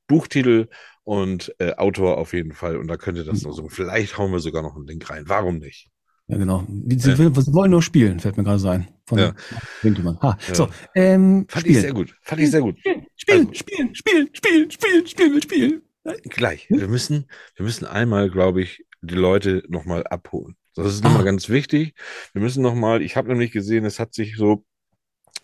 Buchtitel 0.08 0.68
und 1.04 1.54
äh, 1.58 1.74
Autor 1.74 2.18
auf 2.18 2.32
jeden 2.32 2.54
Fall 2.54 2.76
und 2.76 2.88
da 2.88 2.96
könnt 2.96 3.18
ihr 3.18 3.24
das 3.24 3.42
noch 3.42 3.52
so. 3.52 3.68
Vielleicht 3.68 4.18
hauen 4.18 4.32
wir 4.32 4.40
sogar 4.40 4.62
noch 4.62 4.74
einen 4.74 4.86
Link 4.86 5.08
rein. 5.08 5.24
Warum 5.28 5.58
nicht? 5.58 5.88
Ja, 6.30 6.36
genau. 6.38 6.66
Sie, 6.88 7.10
Ja. 7.10 7.18
wollen 7.52 7.70
nur 7.70 7.82
spielen, 7.82 8.20
fällt 8.20 8.36
mir 8.36 8.44
gerade 8.44 8.58
so 8.58 8.68
ein. 8.68 8.88
Von 9.06 9.18
Ja. 9.18 9.34
irgendjemand. 9.82 10.20
Ha. 10.22 10.38
Ja. 10.48 10.54
So, 10.54 10.68
ähm, 10.94 11.46
Fand 11.48 11.66
ich 11.66 11.72
spielen. 11.72 11.80
sehr 11.82 11.92
gut. 11.92 12.14
Fand 12.22 12.40
ich 12.40 12.50
sehr 12.50 12.60
gut. 12.60 12.78
Spielen, 13.16 13.48
Also- 13.48 13.54
spielen, 13.54 13.94
spielen, 13.94 14.28
spielen, 14.34 14.70
spielen, 14.70 15.06
spielen, 15.06 15.42
spielen. 15.42 15.82
Gleich. 16.28 16.66
Wir 16.70 16.88
müssen, 16.88 17.26
wir 17.56 17.64
müssen 17.64 17.84
einmal, 17.86 18.30
glaube 18.30 18.62
ich, 18.62 18.84
die 19.02 19.14
Leute 19.14 19.62
nochmal 19.68 20.04
abholen. 20.06 20.56
Das 20.76 20.86
ist 20.94 21.02
nochmal 21.04 21.22
Ah. 21.22 21.24
ganz 21.24 21.48
wichtig. 21.48 21.94
Wir 22.32 22.40
müssen 22.42 22.62
nochmal, 22.62 23.02
ich 23.02 23.16
habe 23.16 23.28
nämlich 23.28 23.50
gesehen, 23.50 23.84
es 23.84 23.98
hat 23.98 24.14
sich 24.14 24.36
so 24.36 24.64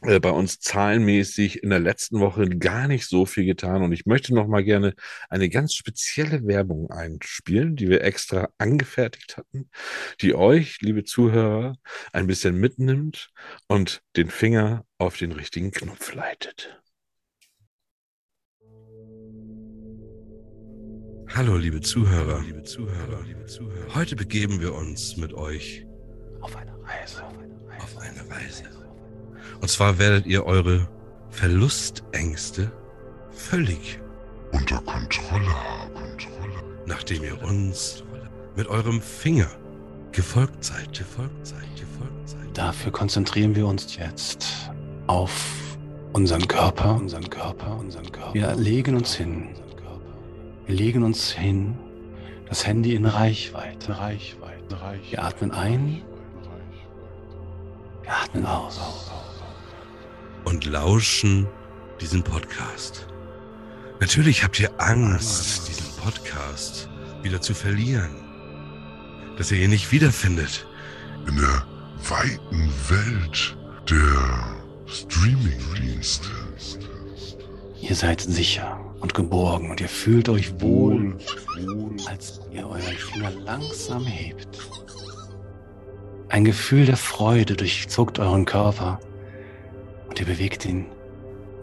bei 0.00 0.30
uns 0.30 0.60
zahlenmäßig 0.60 1.62
in 1.62 1.70
der 1.70 1.80
letzten 1.80 2.20
Woche 2.20 2.48
gar 2.48 2.86
nicht 2.86 3.06
so 3.08 3.26
viel 3.26 3.44
getan. 3.44 3.82
Und 3.82 3.92
ich 3.92 4.06
möchte 4.06 4.34
noch 4.34 4.46
mal 4.46 4.62
gerne 4.62 4.94
eine 5.28 5.48
ganz 5.48 5.74
spezielle 5.74 6.46
Werbung 6.46 6.90
einspielen, 6.90 7.76
die 7.76 7.88
wir 7.88 8.02
extra 8.04 8.48
angefertigt 8.58 9.36
hatten, 9.36 9.70
die 10.20 10.34
euch, 10.34 10.80
liebe 10.80 11.04
Zuhörer, 11.04 11.76
ein 12.12 12.26
bisschen 12.26 12.56
mitnimmt 12.58 13.30
und 13.68 14.02
den 14.16 14.28
Finger 14.30 14.84
auf 14.98 15.16
den 15.16 15.32
richtigen 15.32 15.70
Knopf 15.70 16.14
leitet. 16.14 16.80
Hallo, 21.34 21.56
liebe 21.56 21.80
Zuhörer. 21.80 22.42
liebe 22.42 22.62
Zuhörer. 22.62 23.94
Heute 23.94 24.16
begeben 24.16 24.60
wir 24.60 24.74
uns 24.74 25.16
mit 25.16 25.34
euch 25.34 25.84
Auf 26.40 26.56
eine 26.56 26.72
Reise. 26.82 27.22
auf 27.78 27.98
eine 27.98 28.30
Reise. 28.30 28.85
Und 29.60 29.68
zwar 29.68 29.98
werdet 29.98 30.26
ihr 30.26 30.44
eure 30.46 30.88
Verlustängste 31.30 32.70
völlig 33.32 34.00
unter 34.52 34.78
Kontrolle 34.80 35.48
haben. 35.48 35.86
nachdem 36.86 37.24
ihr 37.24 37.42
uns 37.42 38.04
mit 38.54 38.68
eurem 38.68 39.00
Finger 39.00 39.48
gefolgt 40.12 40.64
seid, 40.64 40.96
gefolgt 40.96 41.46
seid, 41.46 41.66
gefolgt 41.74 42.28
seid. 42.28 42.56
Dafür 42.56 42.92
konzentrieren 42.92 43.54
wir 43.54 43.66
uns 43.66 43.96
jetzt 43.96 44.46
auf 45.08 45.30
unseren 46.12 46.46
Körper, 46.48 46.94
unseren 46.94 47.28
Körper, 47.28 47.76
unseren 47.76 48.10
Körper. 48.10 48.32
Wir 48.34 48.54
legen 48.54 48.96
uns 48.96 49.14
hin. 49.14 49.48
Wir 50.66 50.74
legen 50.74 51.02
uns 51.02 51.30
hin. 51.30 51.76
Das 52.48 52.66
Handy 52.66 52.94
in 52.94 53.04
Reichweite. 53.04 53.98
Reichweite. 53.98 54.76
Wir 55.10 55.22
atmen 55.22 55.50
ein. 55.50 56.02
Wir 58.02 58.12
atmen 58.12 58.46
aus. 58.46 58.80
Und 60.46 60.64
lauschen 60.64 61.46
diesen 62.00 62.22
Podcast. 62.22 63.06
Natürlich 64.00 64.44
habt 64.44 64.58
ihr 64.60 64.70
Angst, 64.78 65.68
diesen 65.68 65.86
Podcast 66.02 66.88
wieder 67.22 67.40
zu 67.40 67.52
verlieren. 67.52 68.14
Dass 69.36 69.50
ihr 69.50 69.58
ihn 69.58 69.70
nicht 69.70 69.90
wiederfindet. 69.92 70.66
In 71.26 71.36
der 71.36 71.66
weiten 72.08 72.70
Welt 72.88 73.56
der 73.90 74.56
Streamingdienste. 74.86 76.28
Ihr 77.80 77.96
seid 77.96 78.20
sicher 78.20 78.80
und 79.00 79.14
geborgen 79.14 79.70
und 79.70 79.80
ihr 79.80 79.88
fühlt 79.88 80.28
euch 80.28 80.60
wohl, 80.60 81.18
als 82.06 82.40
ihr 82.52 82.68
euren 82.68 82.96
Finger 82.96 83.30
langsam 83.44 84.06
hebt. 84.06 84.58
Ein 86.28 86.44
Gefühl 86.44 86.86
der 86.86 86.96
Freude 86.96 87.56
durchzuckt 87.56 88.18
euren 88.20 88.44
Körper 88.44 89.00
und 90.16 90.20
ihr 90.20 90.34
bewegt 90.34 90.64
ihn 90.64 90.86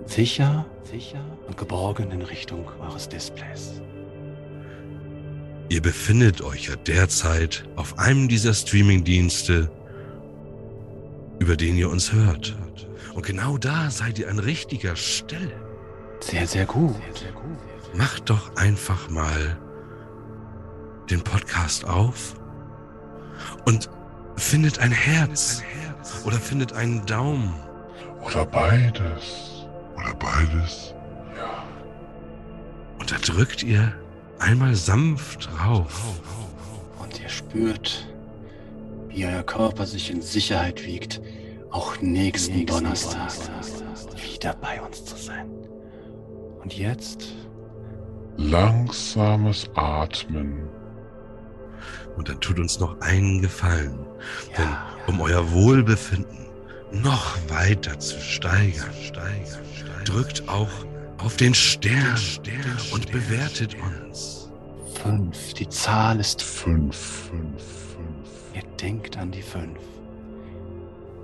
sicher, 0.05 0.63
sicher 0.83 1.25
und 1.47 1.57
geborgen 1.57 2.11
in 2.11 2.21
Richtung 2.21 2.67
eures 2.79 3.09
Displays. 3.09 3.81
Ihr 5.69 5.81
befindet 5.81 6.43
euch 6.43 6.67
ja 6.67 6.75
derzeit 6.75 7.67
auf 7.75 7.97
einem 7.97 8.27
dieser 8.27 8.53
Streamingdienste, 8.53 9.71
über 11.39 11.57
den 11.57 11.77
ihr 11.77 11.89
uns 11.89 12.13
hört. 12.13 12.55
Und 13.15 13.25
genau 13.25 13.57
da 13.57 13.89
seid 13.89 14.19
ihr 14.19 14.29
an 14.29 14.37
richtiger 14.37 14.95
Stelle. 14.95 15.59
Sehr, 16.19 16.45
sehr 16.45 16.67
gut. 16.67 16.95
Macht 17.95 18.29
doch 18.29 18.55
einfach 18.55 19.09
mal 19.09 19.57
den 21.09 21.23
Podcast 21.23 21.85
auf 21.85 22.35
und 23.65 23.89
findet 24.35 24.77
ein 24.77 24.91
Herz 24.91 25.63
oder 26.23 26.37
findet 26.37 26.73
einen 26.73 27.03
Daumen. 27.07 27.55
Oder 28.25 28.45
beides. 28.45 29.65
Oder 29.95 30.13
beides. 30.15 30.93
Und 32.99 33.11
da 33.11 33.17
drückt 33.17 33.63
ihr 33.63 33.93
einmal 34.39 34.75
sanft 34.75 35.49
rauf. 35.65 36.21
Und 36.99 37.21
ihr 37.21 37.29
spürt, 37.29 38.07
wie 39.09 39.25
euer 39.25 39.43
Körper 39.43 39.85
sich 39.85 40.09
in 40.09 40.21
Sicherheit 40.21 40.85
wiegt, 40.85 41.21
auch 41.69 41.99
nächsten, 42.01 42.65
Donnerstag 42.65 43.31
wieder 44.15 44.55
bei 44.55 44.81
uns 44.81 45.05
zu 45.05 45.15
sein. 45.15 45.49
Und 46.61 46.77
jetzt 46.77 47.33
Langsames 48.37 49.69
Atmen. 49.75 50.69
Und 52.17 52.29
dann 52.29 52.39
tut 52.39 52.59
uns 52.59 52.79
noch 52.79 52.99
einen 53.01 53.41
Gefallen. 53.41 54.05
Denn 54.57 54.69
um 55.07 55.21
euer 55.21 55.51
Wohlbefinden 55.51 56.47
noch 56.93 57.37
weiter 57.49 57.99
zu 57.99 58.19
steigern, 58.19 58.93
steigern, 59.03 59.61
drückt 60.05 60.47
auch 60.47 60.69
auf 61.17 61.35
den 61.37 61.53
Stern, 61.53 62.17
und 62.91 63.11
bewertet 63.11 63.75
uns. 63.75 64.51
fünf. 65.01 65.53
Die 65.53 65.67
Zahl 65.69 66.19
ist 66.19 66.41
Fünf, 66.41 66.95
fünf, 66.95 67.61
fünf. 67.61 68.29
Ihr 68.55 68.63
denkt 68.77 69.17
an 69.17 69.31
die 69.31 69.41
fünf. 69.41 69.79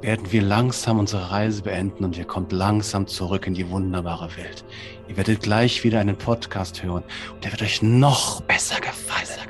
Werden 0.01 0.31
wir 0.31 0.41
langsam 0.41 0.99
unsere 0.99 1.29
Reise 1.29 1.61
beenden 1.61 2.05
und 2.05 2.17
ihr 2.17 2.23
kommt 2.23 2.53
langsam 2.53 3.05
zurück 3.07 3.47
in 3.47 3.53
die 3.53 3.69
wunderbare 3.69 4.29
Welt. 4.37 4.63
Ihr 5.09 5.17
werdet 5.17 5.41
gleich 5.41 5.83
wieder 5.83 5.99
einen 5.99 6.17
Podcast 6.17 6.81
hören 6.81 7.03
und 7.33 7.43
der 7.43 7.51
wird 7.51 7.61
euch 7.61 7.81
noch 7.81 8.41
besser 8.41 8.79
gefallen. 8.79 9.49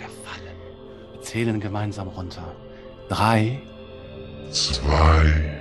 Wir 1.13 1.21
zählen 1.21 1.59
gemeinsam 1.59 2.07
runter. 2.07 2.55
Drei, 3.09 3.61
Zwei. 4.51 5.58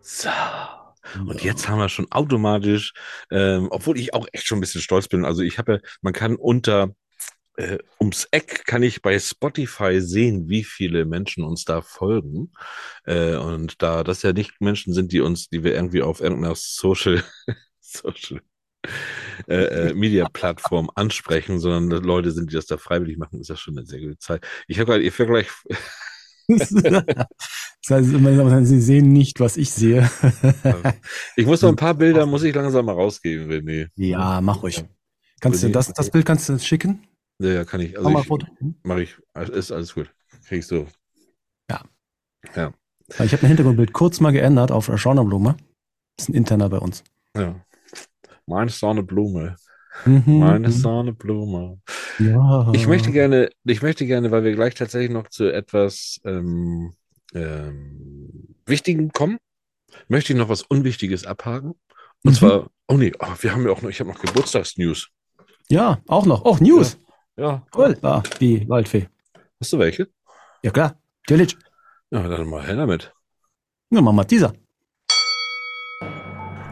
So. 0.00 0.30
Und 1.26 1.42
jetzt 1.42 1.68
haben 1.68 1.78
wir 1.78 1.88
schon 1.88 2.10
automatisch, 2.10 2.92
ähm, 3.30 3.68
obwohl 3.70 3.98
ich 3.98 4.14
auch 4.14 4.26
echt 4.32 4.46
schon 4.46 4.58
ein 4.58 4.60
bisschen 4.60 4.80
stolz 4.80 5.08
bin. 5.08 5.24
Also 5.24 5.42
ich 5.42 5.58
habe, 5.58 5.74
ja- 5.74 5.78
man 6.02 6.12
kann 6.12 6.36
unter 6.36 6.94
äh, 7.58 7.78
ums 8.00 8.26
Eck 8.32 8.64
kann 8.66 8.82
ich 8.82 9.02
bei 9.02 9.18
Spotify 9.18 10.00
sehen, 10.00 10.48
wie 10.48 10.64
viele 10.64 11.04
Menschen 11.06 11.44
uns 11.44 11.64
da 11.64 11.82
folgen. 11.82 12.52
Äh, 13.06 13.36
und 13.36 13.82
da 13.82 14.04
das 14.04 14.22
ja 14.22 14.32
nicht 14.32 14.60
Menschen 14.60 14.94
sind, 14.94 15.12
die 15.12 15.20
uns, 15.20 15.48
die 15.50 15.64
wir 15.64 15.74
irgendwie 15.74 16.02
auf 16.02 16.20
irgendeiner 16.20 16.54
Social, 16.56 17.24
Social 17.80 18.42
äh, 19.48 19.88
äh, 19.90 19.94
Media-Plattform 19.94 20.90
ansprechen, 20.94 21.58
sondern 21.58 22.02
Leute 22.02 22.30
sind, 22.32 22.50
die 22.50 22.54
das 22.54 22.66
da 22.66 22.76
freiwillig 22.76 23.18
machen, 23.18 23.40
ist 23.40 23.50
das 23.50 23.60
schon 23.60 23.76
eine 23.76 23.86
sehr 23.86 24.00
gute 24.00 24.18
Zeit. 24.18 24.46
Ich 24.66 24.78
habe 24.78 24.92
gerade, 24.92 25.04
ihr 25.04 25.12
Vergleich, 25.12 25.48
das 26.48 26.70
heißt, 27.90 28.66
Sie 28.66 28.80
sehen 28.80 29.12
nicht, 29.12 29.40
was 29.40 29.56
ich 29.56 29.70
sehe. 29.70 30.10
ich 31.36 31.46
muss 31.46 31.62
noch 31.62 31.70
ein 31.70 31.76
paar 31.76 31.94
Bilder, 31.94 32.26
muss 32.26 32.42
ich 32.42 32.54
langsam 32.54 32.86
mal 32.86 32.92
rausgeben, 32.92 33.50
René. 33.50 33.88
ja, 33.96 34.40
mach 34.40 34.62
ruhig. 34.62 34.84
Kannst 35.40 35.62
du 35.62 35.66
René, 35.68 35.72
das, 35.72 35.92
das 35.92 36.10
Bild 36.10 36.24
kannst 36.24 36.48
du 36.48 36.58
schicken? 36.58 37.06
Ja, 37.38 37.64
kann 37.64 37.80
ich. 37.80 37.92
Mach 37.92 37.98
Also 37.98 38.10
mal 38.10 38.20
ich, 38.20 38.26
Foto. 38.26 38.46
Mache 38.82 39.02
ich. 39.02 39.16
Ist 39.52 39.72
alles 39.72 39.94
gut. 39.94 40.10
Kriegst 40.46 40.70
du. 40.70 40.86
Ja. 41.70 41.82
Ja. 42.54 42.72
Ich 43.08 43.32
habe 43.32 43.42
ein 43.42 43.48
Hintergrundbild 43.48 43.92
kurz 43.92 44.20
mal 44.20 44.32
geändert 44.32 44.72
auf 44.72 44.90
Schaunerblume. 44.98 45.56
Das 46.16 46.24
ist 46.24 46.28
ein 46.30 46.34
interner 46.34 46.68
bei 46.68 46.78
uns. 46.78 47.04
Ja. 47.36 47.54
Meine 48.46 48.70
Sonnenblume. 48.70 49.56
Mhm. 50.04 50.22
Meine 50.38 50.70
Sonnenblume. 50.70 51.80
Ja. 52.18 52.70
Ich 52.74 52.86
möchte 52.86 53.10
gerne, 53.12 53.50
ich 53.64 53.82
möchte 53.82 54.06
gerne, 54.06 54.30
weil 54.30 54.44
wir 54.44 54.54
gleich 54.54 54.74
tatsächlich 54.74 55.10
noch 55.10 55.28
zu 55.28 55.52
etwas 55.52 56.20
ähm, 56.24 56.92
ähm, 57.34 58.54
Wichtigem 58.66 59.12
kommen, 59.12 59.38
möchte 60.08 60.32
ich 60.32 60.38
noch 60.38 60.48
was 60.48 60.62
Unwichtiges 60.62 61.26
abhaken. 61.26 61.70
Und 62.24 62.32
Mhm. 62.32 62.34
zwar, 62.34 62.70
oh 62.88 62.96
nee, 62.96 63.12
oh, 63.18 63.26
wir 63.40 63.52
haben 63.52 63.64
ja 63.64 63.70
auch 63.70 63.82
noch, 63.82 63.90
ich 63.90 64.00
habe 64.00 64.10
noch 64.10 64.20
Geburtstagsnews. 64.20 65.08
Ja, 65.68 66.00
auch 66.06 66.26
noch. 66.26 66.44
Oh, 66.44 66.56
News. 66.60 66.98
Ja. 67.36 67.66
Cool. 67.76 67.96
Ah, 68.02 68.22
die 68.40 68.68
Waldfee. 68.68 69.08
Hast 69.60 69.72
du 69.72 69.78
welche? 69.78 70.08
Ja, 70.62 70.70
klar. 70.70 70.98
Natürlich. 71.28 71.56
Ja, 72.10 72.26
dann 72.28 72.48
mal 72.48 72.64
her 72.64 72.76
damit. 72.76 73.12
Ja, 73.90 74.00
mach 74.00 74.12
mal 74.12 74.24
dieser. 74.24 74.52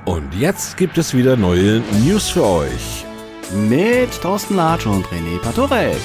Und 0.05 0.35
jetzt 0.35 0.77
gibt 0.77 0.99
es 0.99 1.15
wieder 1.15 1.35
neue 1.35 1.81
News 2.05 2.29
für 2.29 2.45
euch. 2.45 3.07
Mit 3.55 4.13
Thorsten 4.21 4.55
Latsch 4.55 4.87
und 4.87 5.07
René 5.07 5.41
Patorek. 5.41 5.97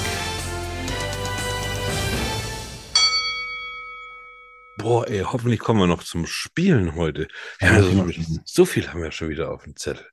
Boah, 4.78 5.06
ey, 5.10 5.20
hoffentlich 5.24 5.60
kommen 5.60 5.82
wir 5.82 5.88
noch 5.88 6.04
zum 6.04 6.26
Spielen 6.28 6.96
heute. 6.96 7.28
Ja, 7.60 7.82
das 7.82 8.16
so, 8.46 8.64
viel, 8.64 8.88
haben 8.88 9.02
wir 9.02 9.12
schon 9.12 9.28
wieder 9.28 9.52
auf 9.52 9.64
dem 9.64 9.76
Zettel. 9.76 10.06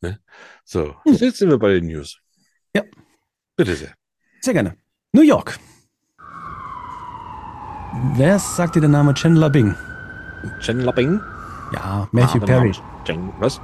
Ne? 0.00 0.18
So, 0.64 0.96
jetzt 1.04 1.36
sind 1.36 1.50
wir 1.50 1.58
bei 1.58 1.74
den 1.74 1.86
News. 1.86 2.18
Ja. 2.74 2.82
Bitte 3.56 3.74
sehr. 3.76 3.92
Sehr 4.40 4.54
gerne. 4.54 4.78
New 5.12 5.22
York. 5.22 5.58
Wer 8.14 8.38
sagt 8.38 8.76
dir 8.76 8.80
der 8.80 8.88
Name 8.88 9.12
Chandler 9.12 9.50
Bing? 9.50 9.74
Chandler 10.60 10.92
Bing? 10.94 11.20
Ja, 11.72 12.06
Matthew 12.12 12.40
Ah, 12.42 12.46
Perry. 12.46 12.72
Chen- 13.04 13.30
Was? 13.40 13.60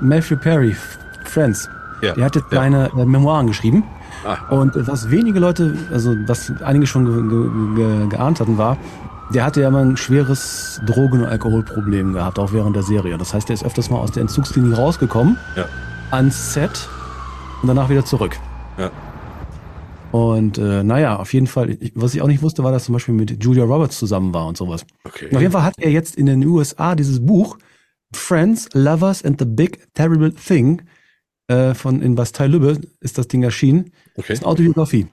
Matthew 0.00 0.36
Perry, 0.36 0.76
Friends. 1.24 1.68
Ja. 2.02 2.14
Der 2.14 2.24
hat 2.24 2.34
jetzt 2.36 2.50
ja. 2.50 2.58
seine 2.58 2.90
äh, 2.96 3.04
Memoiren 3.04 3.46
geschrieben 3.46 3.84
Aha. 4.26 4.54
Und 4.54 4.72
was 4.88 5.10
wenige 5.10 5.38
Leute, 5.38 5.76
also 5.92 6.14
was 6.26 6.52
einige 6.64 6.86
schon 6.86 7.04
ge 7.06 7.28
ge 7.28 7.74
ge 8.00 8.08
geahnt 8.08 8.40
hatten, 8.40 8.58
war, 8.58 8.76
der 9.32 9.44
hatte 9.44 9.60
ja 9.62 9.70
mal 9.70 9.84
ein 9.84 9.96
schweres 9.96 10.80
Drogen- 10.84 11.20
und 11.22 11.26
Alkoholproblem 11.26 12.12
gehabt, 12.12 12.38
auch 12.38 12.52
während 12.52 12.76
der 12.76 12.82
Serie. 12.82 13.16
Das 13.18 13.32
heißt, 13.34 13.48
der 13.48 13.54
ist 13.54 13.64
öfters 13.64 13.88
mal 13.88 13.98
aus 13.98 14.10
der 14.12 14.22
Entzugsklinik 14.22 14.76
rausgekommen, 14.76 15.38
Ja. 15.56 15.64
ans 16.10 16.52
Set 16.54 16.88
und 17.62 17.68
danach 17.68 17.88
wieder 17.88 18.04
zurück. 18.04 18.36
Ja. 18.78 18.90
Und 20.12 20.58
äh, 20.58 20.82
naja, 20.84 21.16
auf 21.16 21.32
jeden 21.32 21.46
Fall, 21.46 21.70
ich, 21.70 21.92
was 21.94 22.14
ich 22.14 22.20
auch 22.20 22.26
nicht 22.26 22.42
wusste, 22.42 22.62
war, 22.62 22.70
dass 22.70 22.84
zum 22.84 22.92
Beispiel 22.92 23.14
mit 23.14 23.42
Julia 23.42 23.64
Roberts 23.64 23.98
zusammen 23.98 24.32
war 24.34 24.46
und 24.46 24.56
sowas. 24.58 24.84
Okay. 25.04 25.26
Und 25.26 25.36
auf 25.36 25.40
jeden 25.40 25.52
Fall 25.52 25.64
hat 25.64 25.78
er 25.78 25.90
jetzt 25.90 26.16
in 26.16 26.26
den 26.26 26.44
USA 26.46 26.94
dieses 26.94 27.24
Buch 27.24 27.58
Friends, 28.14 28.68
Lovers 28.74 29.24
and 29.24 29.38
the 29.38 29.46
Big 29.46 29.88
Terrible 29.94 30.32
Thing 30.34 30.82
äh, 31.48 31.74
von 31.74 32.02
in 32.02 32.14
Bastei 32.14 32.46
Lübbe 32.46 32.78
ist 33.00 33.16
das 33.16 33.26
Ding 33.28 33.42
erschienen. 33.42 33.90
Okay. 34.14 34.24
Das 34.28 34.30
ist 34.30 34.38
eine 34.40 34.48
Autobiografie. 34.48 35.06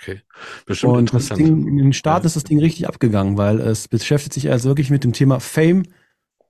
Okay. 0.00 0.22
Bestimmt 0.64 0.92
Und 0.94 1.12
das 1.12 1.30
interessant. 1.30 1.40
Ding, 1.40 1.68
in 1.68 1.76
den 1.76 1.92
Staaten 1.92 2.26
ist 2.26 2.36
das 2.36 2.44
Ding 2.44 2.58
richtig 2.58 2.88
abgegangen, 2.88 3.36
weil 3.36 3.60
es 3.60 3.88
beschäftigt 3.88 4.32
sich 4.32 4.50
also 4.50 4.70
wirklich 4.70 4.90
mit 4.90 5.04
dem 5.04 5.12
Thema 5.12 5.40
Fame 5.40 5.84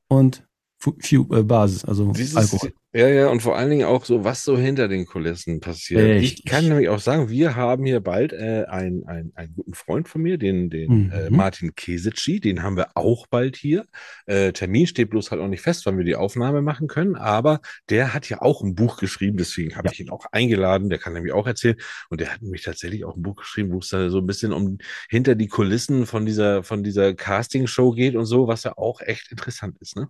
und 0.06 0.46
äh, 0.86 1.42
Basis, 1.42 1.84
also 1.84 2.12
Dieses, 2.12 2.36
Alkohol. 2.36 2.72
Ja, 2.94 3.06
ja, 3.06 3.28
und 3.28 3.42
vor 3.42 3.54
allen 3.56 3.68
Dingen 3.68 3.84
auch 3.86 4.06
so, 4.06 4.24
was 4.24 4.42
so 4.44 4.56
hinter 4.56 4.88
den 4.88 5.04
Kulissen 5.04 5.60
passiert. 5.60 6.00
Richtig. 6.00 6.38
Ich 6.38 6.44
kann 6.46 6.66
nämlich 6.66 6.88
auch 6.88 6.98
sagen, 7.00 7.28
wir 7.28 7.54
haben 7.54 7.84
hier 7.84 8.00
bald 8.00 8.32
äh, 8.32 8.64
einen, 8.66 9.04
einen, 9.06 9.30
einen 9.36 9.54
guten 9.54 9.74
Freund 9.74 10.08
von 10.08 10.22
mir, 10.22 10.38
den, 10.38 10.70
den 10.70 10.88
Mhm. 11.06 11.10
äh, 11.12 11.28
Martin 11.30 11.74
Kesitschi, 11.74 12.40
den 12.40 12.62
haben 12.62 12.78
wir 12.78 12.88
auch 12.96 13.26
bald 13.26 13.56
hier. 13.56 13.84
Äh, 14.24 14.52
Termin 14.52 14.86
steht 14.86 15.10
bloß 15.10 15.30
halt 15.30 15.42
auch 15.42 15.48
nicht 15.48 15.60
fest, 15.60 15.84
wann 15.84 15.98
wir 15.98 16.04
die 16.04 16.16
Aufnahme 16.16 16.62
machen 16.62 16.88
können, 16.88 17.14
aber 17.14 17.60
der 17.90 18.14
hat 18.14 18.28
ja 18.30 18.40
auch 18.40 18.62
ein 18.62 18.74
Buch 18.74 18.96
geschrieben, 18.96 19.36
deswegen 19.36 19.76
habe 19.76 19.88
Ja. 19.88 19.92
ich 19.92 20.00
ihn 20.00 20.08
auch 20.10 20.24
eingeladen, 20.32 20.88
der 20.88 20.98
kann 20.98 21.12
nämlich 21.12 21.34
auch 21.34 21.46
erzählen. 21.46 21.76
Und 22.08 22.22
der 22.22 22.32
hat 22.32 22.40
nämlich 22.40 22.62
tatsächlich 22.62 23.04
auch 23.04 23.16
ein 23.16 23.22
Buch 23.22 23.36
geschrieben, 23.36 23.70
wo 23.72 23.78
es 23.80 23.88
da 23.88 24.08
so 24.08 24.18
ein 24.18 24.26
bisschen 24.26 24.52
um 24.52 24.78
hinter 25.10 25.34
die 25.34 25.48
Kulissen 25.48 26.06
von 26.06 26.24
dieser, 26.24 26.62
von 26.62 26.82
dieser 26.82 27.12
Castingshow 27.14 27.92
geht 27.92 28.16
und 28.16 28.24
so, 28.24 28.48
was 28.48 28.64
ja 28.64 28.78
auch 28.78 29.02
echt 29.02 29.30
interessant 29.30 29.76
ist, 29.80 29.94
ne? 29.96 30.08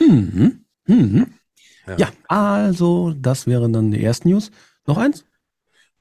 Mhm. 0.00 0.64
Mhm. 0.86 1.26
Ja. 1.86 1.96
Ja, 1.98 2.08
also 2.28 3.14
das 3.16 3.46
wären 3.46 3.72
dann 3.72 3.90
die 3.90 4.02
ersten 4.04 4.28
News. 4.28 4.50
Noch 4.86 4.98
eins? 4.98 5.24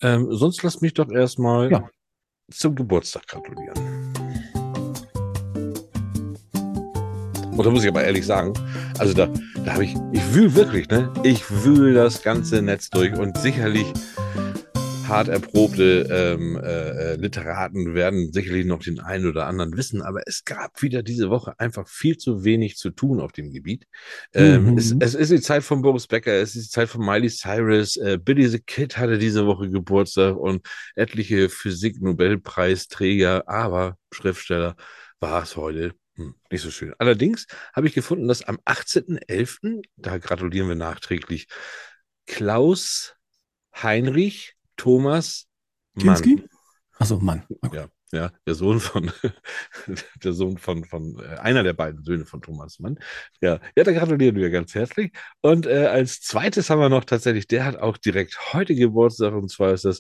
Ähm, 0.02 0.28
sonst 0.32 0.62
lass 0.64 0.82
mich 0.82 0.93
doch 0.93 1.10
erstmal 1.10 1.72
Ja. 1.72 1.89
zum 2.52 2.76
Geburtstag 2.76 3.26
gratulieren. 3.28 3.74
Und 7.52 7.66
da 7.66 7.72
muss 7.72 7.84
ich 7.84 7.89
aber 7.89 8.04
ehrlich 8.04 8.26
sagen, 8.26 8.54
also 9.00 9.14
da, 9.14 9.28
da 9.66 9.74
habe 9.74 9.84
ich, 9.86 9.95
ich 10.12 10.34
wühl 10.36 10.54
wirklich, 10.54 10.88
ne? 10.89 11.12
Ich 11.24 11.50
wühl 11.50 11.93
das 11.95 12.22
ganze 12.22 12.62
Netz 12.62 12.89
durch 12.91 13.18
und 13.18 13.36
sicherlich 13.39 13.88
hart 15.08 15.28
erprobte 15.30 16.08
ähm, 16.10 16.58
äh, 16.58 17.14
äh, 17.14 17.16
Literaten 17.16 17.93
werden 17.95 18.32
sicherlich 18.34 18.66
noch 18.66 18.82
den 18.84 18.99
einen 18.99 19.28
oder 19.28 19.47
anderen 19.47 19.76
wissen, 19.78 20.01
aber 20.01 20.22
es 20.26 20.43
gab 20.45 20.82
wieder 20.82 21.03
diese 21.03 21.30
Woche 21.30 21.53
einfach 21.60 21.88
viel 21.88 22.18
zu 22.18 22.43
wenig 22.43 22.78
zu 22.78 22.89
tun 22.91 23.20
auf 23.20 23.32
dem 23.32 23.51
Gebiet. 23.51 23.86
Ähm, 24.34 24.74
Mhm. 24.74 24.78
es, 24.78 24.95
es 24.99 25.16
ist 25.16 25.32
die 25.32 25.41
Zeit 25.41 25.64
von 25.64 25.82
Boris 25.82 26.08
Becker, 26.08 26.34
es 26.34 26.55
ist 26.55 26.68
die 26.68 26.72
Zeit 26.72 26.89
von 26.89 27.05
Miley 27.05 27.30
Cyrus, 27.30 27.97
äh, 27.97 28.18
Billy 28.22 28.47
the 28.47 28.60
Kid 28.60 28.97
hatte 28.97 29.18
diese 29.18 29.45
Woche 29.45 29.70
Geburtstag 29.70 30.36
und 30.38 30.66
etliche 30.95 31.49
Physik-Nobelpreisträger, 31.49 33.47
aber 33.47 33.97
Schriftsteller 34.12 34.76
war 35.20 35.43
es 35.43 35.55
heute 35.55 35.93
hm, 36.16 36.36
nicht 36.51 36.62
so 36.62 36.72
schön. 36.72 36.93
Allerdings 36.99 37.47
habe 37.74 37.88
ich 37.88 37.93
gefunden, 37.93 38.28
dass 38.28 38.43
am 38.43 38.60
18.11., 38.66 39.84
da 39.95 40.18
gratulieren 40.18 40.68
wir 40.68 40.76
nachträglich, 40.76 41.47
Klaus 42.26 43.16
Heinrich 43.76 44.57
Thomas 44.78 45.48
Mann. 45.96 46.16
Kinski? 46.16 46.44
Achso, 47.00 47.20
Mann. 47.20 47.44
Okay. 47.62 47.78
Ja, 47.78 47.88
ja, 48.12 48.32
der 48.46 48.56
Sohn 48.56 48.80
von, 48.80 49.12
der 50.24 50.34
Sohn 50.34 50.58
von, 50.58 50.86
von, 50.86 51.20
äh, 51.20 51.38
einer 51.40 51.64
der 51.64 51.74
beiden 51.74 52.04
Söhne 52.04 52.26
von 52.26 52.42
Thomas 52.42 52.80
Mann. 52.80 52.98
Ja, 53.42 53.60
ja, 53.76 53.84
da 53.84 53.92
gratulieren 53.92 54.38
wir 54.38 54.50
ganz 54.50 54.74
herzlich. 54.76 55.12
Und 55.42 55.66
äh, 55.66 55.88
als 55.88 56.22
zweites 56.22 56.70
haben 56.70 56.80
wir 56.80 56.90
noch 56.90 57.04
tatsächlich, 57.04 57.48
der 57.48 57.66
hat 57.66 57.76
auch 57.76 57.98
direkt 57.98 58.54
heute 58.54 58.76
Geburtstag 58.76 59.34
und 59.34 59.52
zwar 59.52 59.74
ist 59.74 59.86
das 59.86 60.00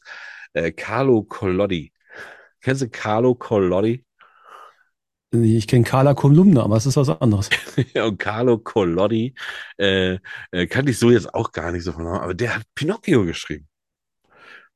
äh, 0.53 0.71
Carlo 0.71 1.23
Collodi. 1.23 1.91
Kennst 2.61 2.81
du 2.81 2.89
Carlo 2.89 3.35
Collodi? 3.35 4.05
Ich 5.31 5.67
kenne 5.67 5.83
Carla 5.83 6.13
Kolumna, 6.13 6.63
aber 6.63 6.77
es 6.77 6.85
ist 6.85 6.95
was 6.95 7.09
anderes. 7.09 7.49
ja, 7.93 8.05
und 8.05 8.17
Carlo 8.17 8.57
Collodi 8.57 9.35
äh, 9.77 10.17
äh, 10.51 10.67
kannte 10.67 10.91
ich 10.91 10.99
so 10.99 11.11
jetzt 11.11 11.33
auch 11.33 11.51
gar 11.51 11.73
nicht 11.73 11.83
so 11.83 11.91
von 11.91 12.07
aber 12.07 12.33
der 12.33 12.55
hat 12.55 12.63
Pinocchio 12.75 13.25
geschrieben. 13.25 13.67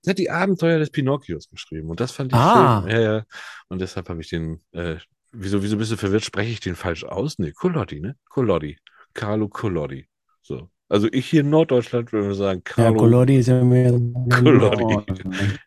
Der 0.06 0.12
hat 0.12 0.18
die 0.20 0.30
Abenteuer 0.32 0.80
des 0.80 0.90
Pinocchios 0.90 1.50
geschrieben 1.50 1.90
und 1.90 2.00
das 2.00 2.12
fand 2.12 2.32
ich 2.32 2.38
Ah. 2.38 2.82
schön. 2.82 2.92
Ja, 2.92 3.00
ja. 3.02 3.26
Und 3.70 3.80
deshalb 3.82 4.10
habe 4.10 4.22
ich 4.22 4.30
den, 4.30 4.62
äh, 4.72 4.96
wieso, 5.32 5.62
wieso 5.62 5.78
bist 5.78 5.92
du 5.92 5.98
verwirrt? 5.98 6.26
Spreche 6.26 6.52
ich 6.52 6.60
den 6.60 6.76
falsch 6.76 7.04
aus? 7.04 7.38
Nee, 7.40 7.52
Collodi, 7.52 8.00
ne? 8.00 8.16
Collodi. 8.30 8.78
Carlo 9.14 9.48
Collodi. 9.48 10.08
So. 10.42 10.70
Also 10.90 11.08
ich 11.12 11.28
hier 11.30 11.42
in 11.42 11.50
Norddeutschland 11.50 12.12
würde 12.12 12.34
sagen 12.36 12.64
Ja, 12.68 12.74
Carlo 12.74 12.98
Collodi 13.00 13.38
ist 13.38 13.48
ja 13.48 13.64
mehr. 13.64 13.92
Collodi. 14.30 14.84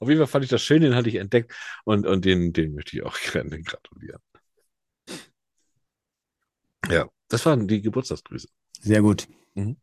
Auf 0.00 0.08
jeden 0.08 0.18
Fall 0.18 0.26
fand 0.26 0.44
ich 0.44 0.50
das 0.50 0.62
schön, 0.62 0.82
den 0.82 0.94
hatte 0.94 1.08
ich 1.08 1.16
entdeckt 1.16 1.52
und, 1.84 2.06
und 2.06 2.24
den, 2.24 2.52
den 2.52 2.74
möchte 2.74 2.96
ich 2.96 3.02
auch 3.04 3.16
gerne 3.32 3.60
gratulieren. 3.62 4.20
Ja, 6.88 7.08
das 7.28 7.44
waren 7.46 7.66
die 7.66 7.80
Geburtstagsgrüße. 7.82 8.48
Sehr 8.80 9.02
gut. 9.02 9.26
Also 9.56 9.76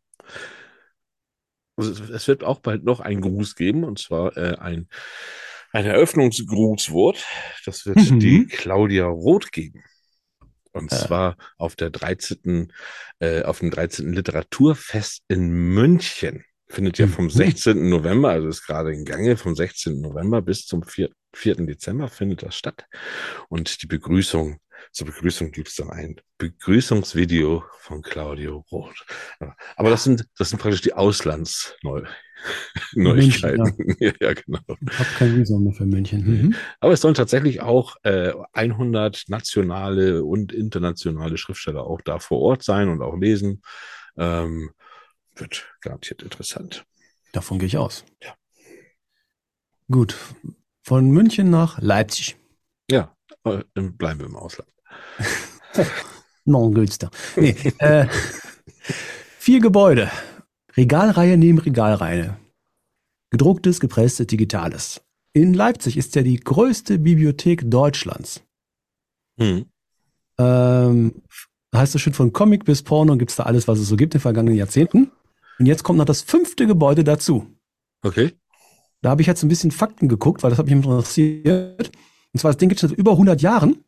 es- 1.78 2.00
es 2.00 2.28
wird 2.28 2.44
auch 2.44 2.60
bald 2.60 2.84
noch 2.84 3.00
einen 3.00 3.22
Gruß 3.22 3.56
geben, 3.56 3.84
und 3.84 4.00
zwar 4.00 4.36
äh, 4.38 4.56
ein, 4.58 4.88
ein 5.72 5.86
Eröffnungsgrußwort. 5.86 7.24
Das 7.66 7.86
wird 7.86 7.98
Mhm. 8.12 8.20
die 8.20 8.46
Claudia 8.48 9.06
Roth 9.06 9.52
geben. 9.52 9.84
Und 10.72 10.92
Äh. 10.92 10.96
zwar 10.96 11.38
auf 11.58 11.76
der 11.76 11.90
13., 11.92 12.72
äh, 13.20 13.44
auf 13.44 13.60
dem 13.60 13.70
13. 13.72 14.14
Literaturfest 14.14 15.24
in 15.28 15.50
München. 15.50 16.44
Findet 16.68 16.98
ja 16.98 17.08
vom 17.08 17.26
Mhm. 17.26 17.30
16. 17.30 17.90
November, 17.90 18.30
also 18.32 18.48
ist 18.48 18.66
gerade 18.66 18.92
in 18.94 19.06
Gange, 19.06 19.38
vom 19.38 19.56
16. 19.56 20.02
November 20.02 20.42
bis 20.42 20.66
zum 20.66 20.82
4. 20.84 21.10
4. 21.36 21.56
Dezember 21.68 22.08
findet 22.08 22.42
das 22.44 22.56
statt. 22.56 22.86
Und 23.50 23.82
die 23.84 23.88
Begrüßung, 23.88 24.58
zur 24.92 25.08
Begrüßung 25.08 25.52
gibt 25.52 25.70
es 25.70 25.76
dann 25.76 25.90
ein 25.90 26.16
Begrüßungsvideo 26.38 27.64
von 27.80 28.02
Claudio 28.02 28.66
Roth. 28.72 29.06
Aber 29.76 29.90
das 29.90 30.04
sind, 30.04 30.28
das 30.38 30.50
sind 30.50 30.60
praktisch 30.62 30.82
die 30.82 30.94
Auslandsneuigkeiten. 30.94 32.14
Ja. 34.00 34.12
ja, 34.20 34.34
genau. 34.34 34.60
Ich 34.68 35.00
habe 35.00 35.10
kein 35.18 35.38
Visum 35.38 35.64
mehr 35.64 35.74
für 35.74 35.86
München. 35.86 36.26
Mhm. 36.26 36.56
Aber 36.80 36.94
es 36.94 37.02
sollen 37.02 37.16
tatsächlich 37.16 37.62
auch 37.62 37.96
äh, 38.04 38.34
100 38.54 39.26
nationale 39.28 40.24
und 40.24 40.52
internationale 40.52 41.38
Schriftsteller 41.38 41.86
auch 41.86 42.02
da 42.02 42.20
vor 42.20 42.40
Ort 42.40 42.64
sein 42.64 42.90
und 42.90 43.02
auch 43.02 43.18
lesen. 43.18 43.62
Ähm, 44.18 44.72
wird 45.36 45.66
garantiert 45.82 46.22
interessant. 46.22 46.86
Davon 47.32 47.60
gehe 47.60 47.68
ich 47.68 47.78
aus. 47.78 48.06
Ja. 48.22 48.36
Gut. 49.90 50.16
Von 50.84 51.12
München 51.12 51.50
nach 51.50 51.80
Leipzig. 51.82 52.36
Ja, 52.90 53.16
äh, 53.44 53.64
dann 53.74 53.98
bleiben 53.98 54.20
wir 54.20 54.28
im 54.28 54.36
Ausland. 54.36 54.70
Non, 56.46 56.74
günstig. 56.74 57.10
Nee, 57.38 57.56
äh, 57.78 58.06
vier 59.40 59.62
Gebäude. 59.62 60.12
Regalreihe 60.76 61.38
neben 61.38 61.58
Regalreihe. 61.58 62.38
Gedrucktes, 63.30 63.80
gepresstes, 63.80 64.28
digitales. 64.28 65.02
In 65.34 65.54
Leipzig 65.54 65.98
ist 65.98 66.16
ja 66.16 66.22
die 66.22 66.40
größte 66.40 67.00
Bibliothek 67.00 67.70
Deutschlands. 67.72 68.44
Hm. 69.40 69.66
Ähm, 70.38 71.24
heißt 71.74 71.96
das 71.96 72.02
schon 72.02 72.14
von 72.14 72.34
Comic 72.34 72.66
bis 72.66 72.84
Porno 72.84 73.16
gibt's 73.18 73.36
da 73.36 73.44
alles, 73.44 73.68
was 73.68 73.80
es 73.80 73.88
so 73.88 73.96
gibt 73.96 74.14
in 74.14 74.20
den 74.20 74.22
vergangenen 74.22 74.58
Jahrzehnten. 74.58 75.12
Und 75.60 75.66
jetzt 75.66 75.84
kommt 75.84 75.98
noch 75.98 76.06
das 76.06 76.22
fünfte 76.22 76.68
Gebäude 76.68 77.04
dazu. 77.04 77.48
Okay. 78.04 78.34
Da 79.02 79.10
habe 79.10 79.22
ich 79.22 79.28
jetzt 79.28 79.44
ein 79.44 79.50
bisschen 79.50 79.72
Fakten 79.72 80.08
geguckt, 80.08 80.44
weil 80.44 80.50
das 80.50 80.60
hat 80.60 80.66
mich 80.66 80.76
interessiert. 80.76 81.92
Und 82.34 82.40
zwar, 82.40 82.52
das 82.52 82.58
Ding 82.58 82.70
gibt 82.70 82.84
es 82.84 82.90
seit 82.90 82.98
über 82.98 83.12
100 83.12 83.42
Jahren. 83.42 83.84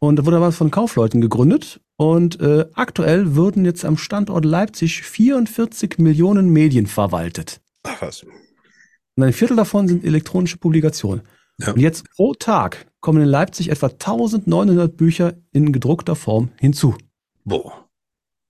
Und 0.00 0.16
da 0.16 0.24
wurde 0.24 0.36
damals 0.36 0.56
von 0.56 0.70
Kaufleuten 0.70 1.20
gegründet. 1.20 1.80
Und 1.96 2.40
äh, 2.40 2.66
aktuell 2.74 3.34
würden 3.34 3.64
jetzt 3.64 3.84
am 3.84 3.96
Standort 3.96 4.44
Leipzig 4.44 5.02
44 5.02 5.98
Millionen 5.98 6.50
Medien 6.50 6.86
verwaltet. 6.86 7.60
Ach 7.82 8.00
was. 8.02 8.22
Und 8.22 9.24
ein 9.24 9.32
Viertel 9.32 9.56
davon 9.56 9.88
sind 9.88 10.04
elektronische 10.04 10.58
Publikationen. 10.58 11.22
Ja. 11.60 11.72
Und 11.72 11.80
jetzt 11.80 12.08
pro 12.14 12.34
Tag 12.34 12.86
kommen 13.00 13.20
in 13.22 13.28
Leipzig 13.28 13.70
etwa 13.70 13.88
1900 13.88 14.96
Bücher 14.96 15.34
in 15.50 15.72
gedruckter 15.72 16.14
Form 16.14 16.50
hinzu. 16.60 16.96
Boah. 17.44 17.88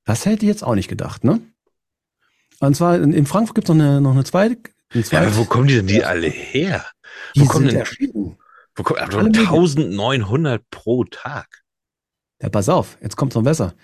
Das 0.04 0.26
hätte 0.26 0.44
ich 0.44 0.48
jetzt 0.50 0.64
auch 0.64 0.74
nicht 0.74 0.88
gedacht, 0.88 1.24
ne? 1.24 1.40
Und 2.60 2.76
zwar 2.76 2.96
in, 2.96 3.12
in 3.14 3.24
Frankfurt 3.24 3.54
gibt 3.54 3.68
es 3.70 3.74
noch 3.74 3.82
eine, 3.82 4.00
noch 4.02 4.12
eine 4.12 4.24
zweite. 4.24 4.56
Eine 4.90 5.02
Ja, 5.02 5.08
zweite 5.08 5.26
aber 5.28 5.36
wo 5.38 5.44
kommen 5.44 5.68
die 5.68 5.76
denn 5.76 5.86
die 5.86 6.04
alle 6.04 6.28
her? 6.28 6.84
die 7.34 7.40
wo 7.42 7.46
kommen 7.46 7.64
sind 7.64 7.72
denn- 7.72 7.80
erschienen. 7.80 8.36
Wo 8.78 8.82
kommen, 8.84 9.00
aber 9.00 9.18
Alle 9.18 9.24
Medien. 9.24 9.46
1900 9.48 10.62
pro 10.70 11.04
Tag. 11.04 11.64
Ja, 12.40 12.48
pass 12.48 12.68
auf, 12.68 12.96
jetzt 13.02 13.16
kommt's 13.16 13.34
noch 13.34 13.42
besser. 13.42 13.74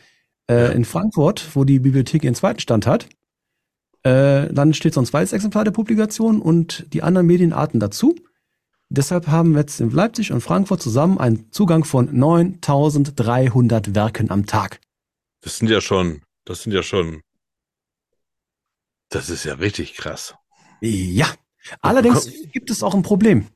Äh, 0.48 0.74
In 0.74 0.84
Frankfurt, 0.84 1.54
wo 1.54 1.64
die 1.64 1.80
Bibliothek 1.80 2.22
ihren 2.24 2.34
zweiten 2.34 2.60
Stand 2.60 2.86
hat, 2.86 3.08
Äh, 4.06 4.52
dann 4.52 4.74
steht 4.74 4.92
so 4.92 5.00
ein 5.00 5.06
zweites 5.06 5.32
Exemplar 5.32 5.64
der 5.64 5.70
Publikation 5.72 6.42
und 6.42 6.84
die 6.92 7.02
anderen 7.02 7.26
Medienarten 7.26 7.80
dazu. 7.80 8.14
Deshalb 8.90 9.28
haben 9.28 9.52
wir 9.52 9.60
jetzt 9.60 9.80
in 9.80 9.90
Leipzig 9.90 10.30
und 10.30 10.42
Frankfurt 10.42 10.82
zusammen 10.82 11.16
einen 11.18 11.50
Zugang 11.52 11.84
von 11.84 12.14
9300 12.14 13.94
Werken 13.94 14.30
am 14.30 14.44
Tag. 14.44 14.78
Das 15.40 15.56
sind 15.56 15.70
ja 15.70 15.80
schon, 15.80 16.20
das 16.44 16.62
sind 16.64 16.72
ja 16.72 16.82
schon, 16.82 17.22
das 19.08 19.30
ist 19.30 19.44
ja 19.44 19.54
richtig 19.54 19.94
krass. 19.94 20.34
Ja. 20.82 21.28
Allerdings 21.80 22.30
gibt 22.52 22.68
es 22.68 22.82
auch 22.82 22.94
ein 22.94 23.02
Problem. 23.02 23.46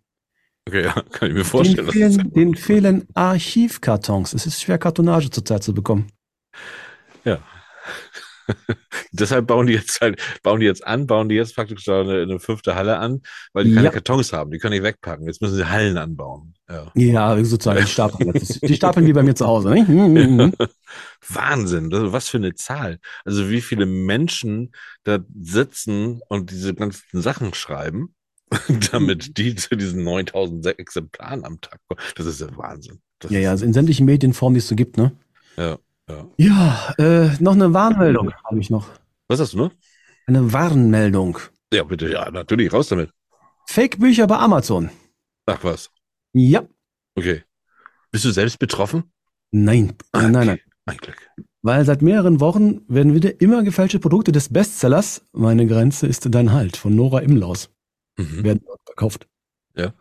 Okay, 0.68 0.84
ja, 0.84 0.92
kann 1.10 1.28
ich 1.30 1.34
mir 1.34 1.44
vorstellen. 1.44 1.86
Den 1.86 1.92
fehlen, 1.92 2.16
das- 2.18 2.32
den 2.32 2.54
fehlen 2.54 3.08
Archivkartons. 3.14 4.34
Es 4.34 4.46
ist 4.46 4.60
schwer, 4.62 4.78
Kartonage 4.78 5.30
zurzeit 5.30 5.62
zu 5.62 5.72
bekommen. 5.74 6.08
Ja. 7.24 7.38
Deshalb 9.12 9.46
bauen 9.46 9.66
die 9.66 9.74
jetzt 9.74 10.00
halt, 10.00 10.20
bauen 10.42 10.60
die 10.60 10.66
jetzt 10.66 10.86
an, 10.86 11.06
bauen 11.06 11.28
die 11.28 11.34
jetzt 11.34 11.54
praktisch 11.54 11.84
da 11.84 12.00
eine, 12.00 12.22
eine 12.22 12.38
fünfte 12.40 12.74
Halle 12.74 12.98
an, 12.98 13.22
weil 13.52 13.64
die 13.64 13.74
keine 13.74 13.86
Ja. 13.86 13.90
Kartons 13.92 14.32
haben. 14.32 14.50
Die 14.50 14.58
können 14.58 14.72
nicht 14.74 14.82
wegpacken. 14.82 15.26
Jetzt 15.26 15.42
müssen 15.42 15.56
sie 15.56 15.68
Hallen 15.68 15.98
anbauen. 15.98 16.54
Ja. 16.68 16.90
Ja, 16.94 17.44
sozusagen, 17.44 17.80
die 17.80 17.86
stapeln. 17.86 18.32
jetzt. 18.34 18.62
Die 18.62 18.74
stapeln 18.74 19.06
wie 19.06 19.12
bei 19.12 19.22
mir 19.22 19.34
zu 19.34 19.46
Hause. 19.46 19.70
Ne? 19.70 19.86
Hm, 19.86 20.16
hm, 20.16 20.38
hm. 20.40 20.54
Wahnsinn, 21.28 21.90
das, 21.90 22.12
was 22.12 22.28
für 22.28 22.38
eine 22.38 22.54
Zahl. 22.54 22.98
Also 23.24 23.50
wie 23.50 23.60
viele 23.60 23.86
Menschen 23.86 24.72
da 25.04 25.18
sitzen 25.40 26.20
und 26.28 26.50
diese 26.50 26.74
ganzen 26.74 27.20
Sachen 27.22 27.54
schreiben, 27.54 28.14
damit 28.92 29.36
die 29.38 29.54
zu 29.54 29.76
diesen 29.76 30.04
9000 30.04 30.78
Exemplaren 30.78 31.44
am 31.44 31.60
Tag 31.60 31.80
kommen. 31.88 32.00
Das 32.16 32.26
ist 32.26 32.40
ja 32.40 32.48
Wahnsinn. 32.56 33.00
Das 33.18 33.30
Ja, 33.30 33.40
ja, 33.40 33.50
also 33.50 33.64
in 33.64 33.72
sämtlichen 33.72 34.06
Medienformen, 34.06 34.54
die 34.54 34.58
es 34.58 34.68
so 34.68 34.76
gibt, 34.76 34.96
ne? 34.96 35.12
ja, 35.56 35.78
ja. 36.08 36.26
Ja, 36.36 36.94
äh, 36.98 37.30
noch 37.40 37.54
eine 37.54 37.74
Warnmeldung 37.74 38.32
habe 38.44 38.60
ich 38.60 38.70
noch. 38.70 38.88
Was 39.28 39.40
hast 39.40 39.52
du 39.52 39.58
noch? 39.58 39.72
Eine 40.26 40.52
Warnmeldung. 40.52 41.38
Ja, 41.72 41.82
bitte, 41.82 42.10
ja, 42.10 42.30
natürlich, 42.30 42.72
raus 42.72 42.88
damit. 42.88 43.10
Fake-Bücher 43.66 44.26
bei 44.26 44.38
Amazon. 44.38 44.90
Ach 45.46 45.62
was. 45.62 45.90
Ja. 46.32 46.62
Okay. 47.14 47.42
Bist 48.10 48.24
du 48.24 48.30
selbst 48.30 48.58
betroffen? 48.58 49.04
Nein, 49.50 49.94
nein, 50.12 50.32
nein, 50.32 50.46
nein. 50.46 50.60
Ein 50.86 50.96
Glück. 50.96 51.16
Weil 51.60 51.84
seit 51.84 52.00
mehreren 52.00 52.40
Wochen 52.40 52.80
werden 52.88 53.14
wieder 53.14 53.40
immer 53.40 53.62
gefälschte 53.62 53.98
Produkte 53.98 54.32
des 54.32 54.50
Bestsellers 54.50 55.22
Meine 55.32 55.66
Grenze 55.66 56.06
ist 56.06 56.26
dein 56.34 56.52
Halt 56.52 56.76
von 56.76 56.94
Nora 56.94 57.20
Imlaus 57.20 57.70
Mhm. 58.18 58.44
werden 58.44 58.62
dort 58.66 58.80
verkauft. 58.84 59.26
Ja. 59.74 59.94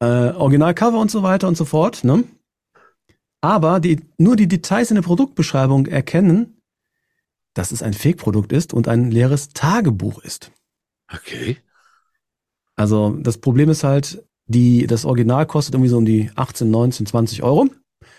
Äh, 0.00 0.34
Originalcover 0.34 0.98
und 1.00 1.10
so 1.10 1.22
weiter 1.22 1.48
und 1.48 1.56
so 1.56 1.64
fort, 1.64 2.04
ne? 2.04 2.24
Aber 3.40 3.80
die, 3.80 4.00
nur 4.16 4.36
die 4.36 4.48
Details 4.48 4.90
in 4.90 4.94
der 4.94 5.02
Produktbeschreibung 5.02 5.86
erkennen, 5.86 6.62
dass 7.54 7.72
es 7.72 7.82
ein 7.82 7.92
Fake-Produkt 7.92 8.52
ist 8.52 8.72
und 8.72 8.88
ein 8.88 9.10
leeres 9.10 9.50
Tagebuch 9.50 10.22
ist. 10.22 10.50
Okay. 11.12 11.58
Also 12.76 13.10
das 13.10 13.38
Problem 13.38 13.68
ist 13.68 13.84
halt, 13.84 14.24
die, 14.46 14.86
das 14.86 15.04
Original 15.04 15.46
kostet 15.46 15.74
irgendwie 15.74 15.90
so 15.90 15.98
um 15.98 16.04
die 16.04 16.30
18, 16.34 16.70
19, 16.70 17.06
20 17.06 17.42
Euro. 17.42 17.68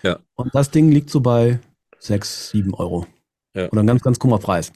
Ja. 0.02 0.18
Und 0.34 0.54
das 0.54 0.70
Ding 0.70 0.90
liegt 0.90 1.10
so 1.10 1.20
bei 1.20 1.60
6, 1.98 2.50
7 2.50 2.74
Euro. 2.74 3.06
Ja. 3.54 3.68
Oder 3.70 3.82
ein 3.82 3.86
ganz, 3.86 4.02
ganz 4.02 4.18
krummer 4.18 4.38
Preis. 4.38 4.72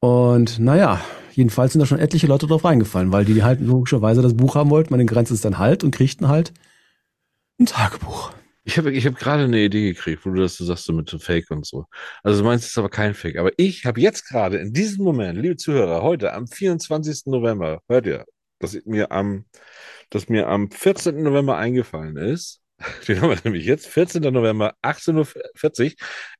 Und 0.00 0.58
naja, 0.58 1.00
jedenfalls 1.36 1.72
sind 1.72 1.80
da 1.80 1.86
schon 1.86 1.98
etliche 1.98 2.26
Leute 2.26 2.46
drauf 2.46 2.64
reingefallen, 2.64 3.12
weil 3.12 3.24
die 3.24 3.42
halt 3.42 3.60
logischerweise 3.60 4.22
das 4.22 4.36
Buch 4.36 4.54
haben 4.54 4.70
wollten. 4.70 4.92
Meine 4.92 5.06
Grenze 5.06 5.34
ist 5.34 5.44
dann 5.44 5.58
halt 5.58 5.84
und 5.84 5.94
kriegten 5.94 6.28
halt 6.28 6.52
ein 7.58 7.66
Tagebuch. 7.66 8.32
Ich 8.66 8.78
habe 8.78 8.90
ich 8.92 9.06
hab 9.06 9.16
gerade 9.16 9.44
eine 9.44 9.60
Idee 9.62 9.92
gekriegt, 9.92 10.24
wo 10.24 10.30
du 10.30 10.40
das 10.40 10.56
so 10.56 10.64
sagst, 10.64 10.84
so 10.84 10.92
mit 10.94 11.10
Fake 11.10 11.50
und 11.50 11.66
so. 11.66 11.84
Also 12.22 12.40
du 12.40 12.48
meinst, 12.48 12.64
es 12.64 12.70
ist 12.70 12.78
aber 12.78 12.88
kein 12.88 13.14
Fake. 13.14 13.36
Aber 13.36 13.52
ich 13.58 13.84
habe 13.84 14.00
jetzt 14.00 14.26
gerade 14.26 14.56
in 14.58 14.72
diesem 14.72 15.04
Moment, 15.04 15.38
liebe 15.38 15.56
Zuhörer, 15.56 16.02
heute 16.02 16.32
am 16.32 16.46
24. 16.46 17.26
November, 17.26 17.82
hört 17.88 18.06
ihr, 18.06 18.24
dass 18.60 18.74
mir 18.86 19.12
am, 19.12 19.44
dass 20.10 20.28
mir 20.30 20.48
am 20.48 20.70
14. 20.70 21.22
November 21.22 21.58
eingefallen 21.58 22.16
ist, 22.16 22.62
den 23.08 23.20
haben 23.20 23.30
wir 23.30 23.38
nämlich 23.44 23.66
jetzt, 23.66 23.86
14. 23.86 24.22
November, 24.22 24.74
18.40 24.82 25.84
Uhr, 25.84 25.92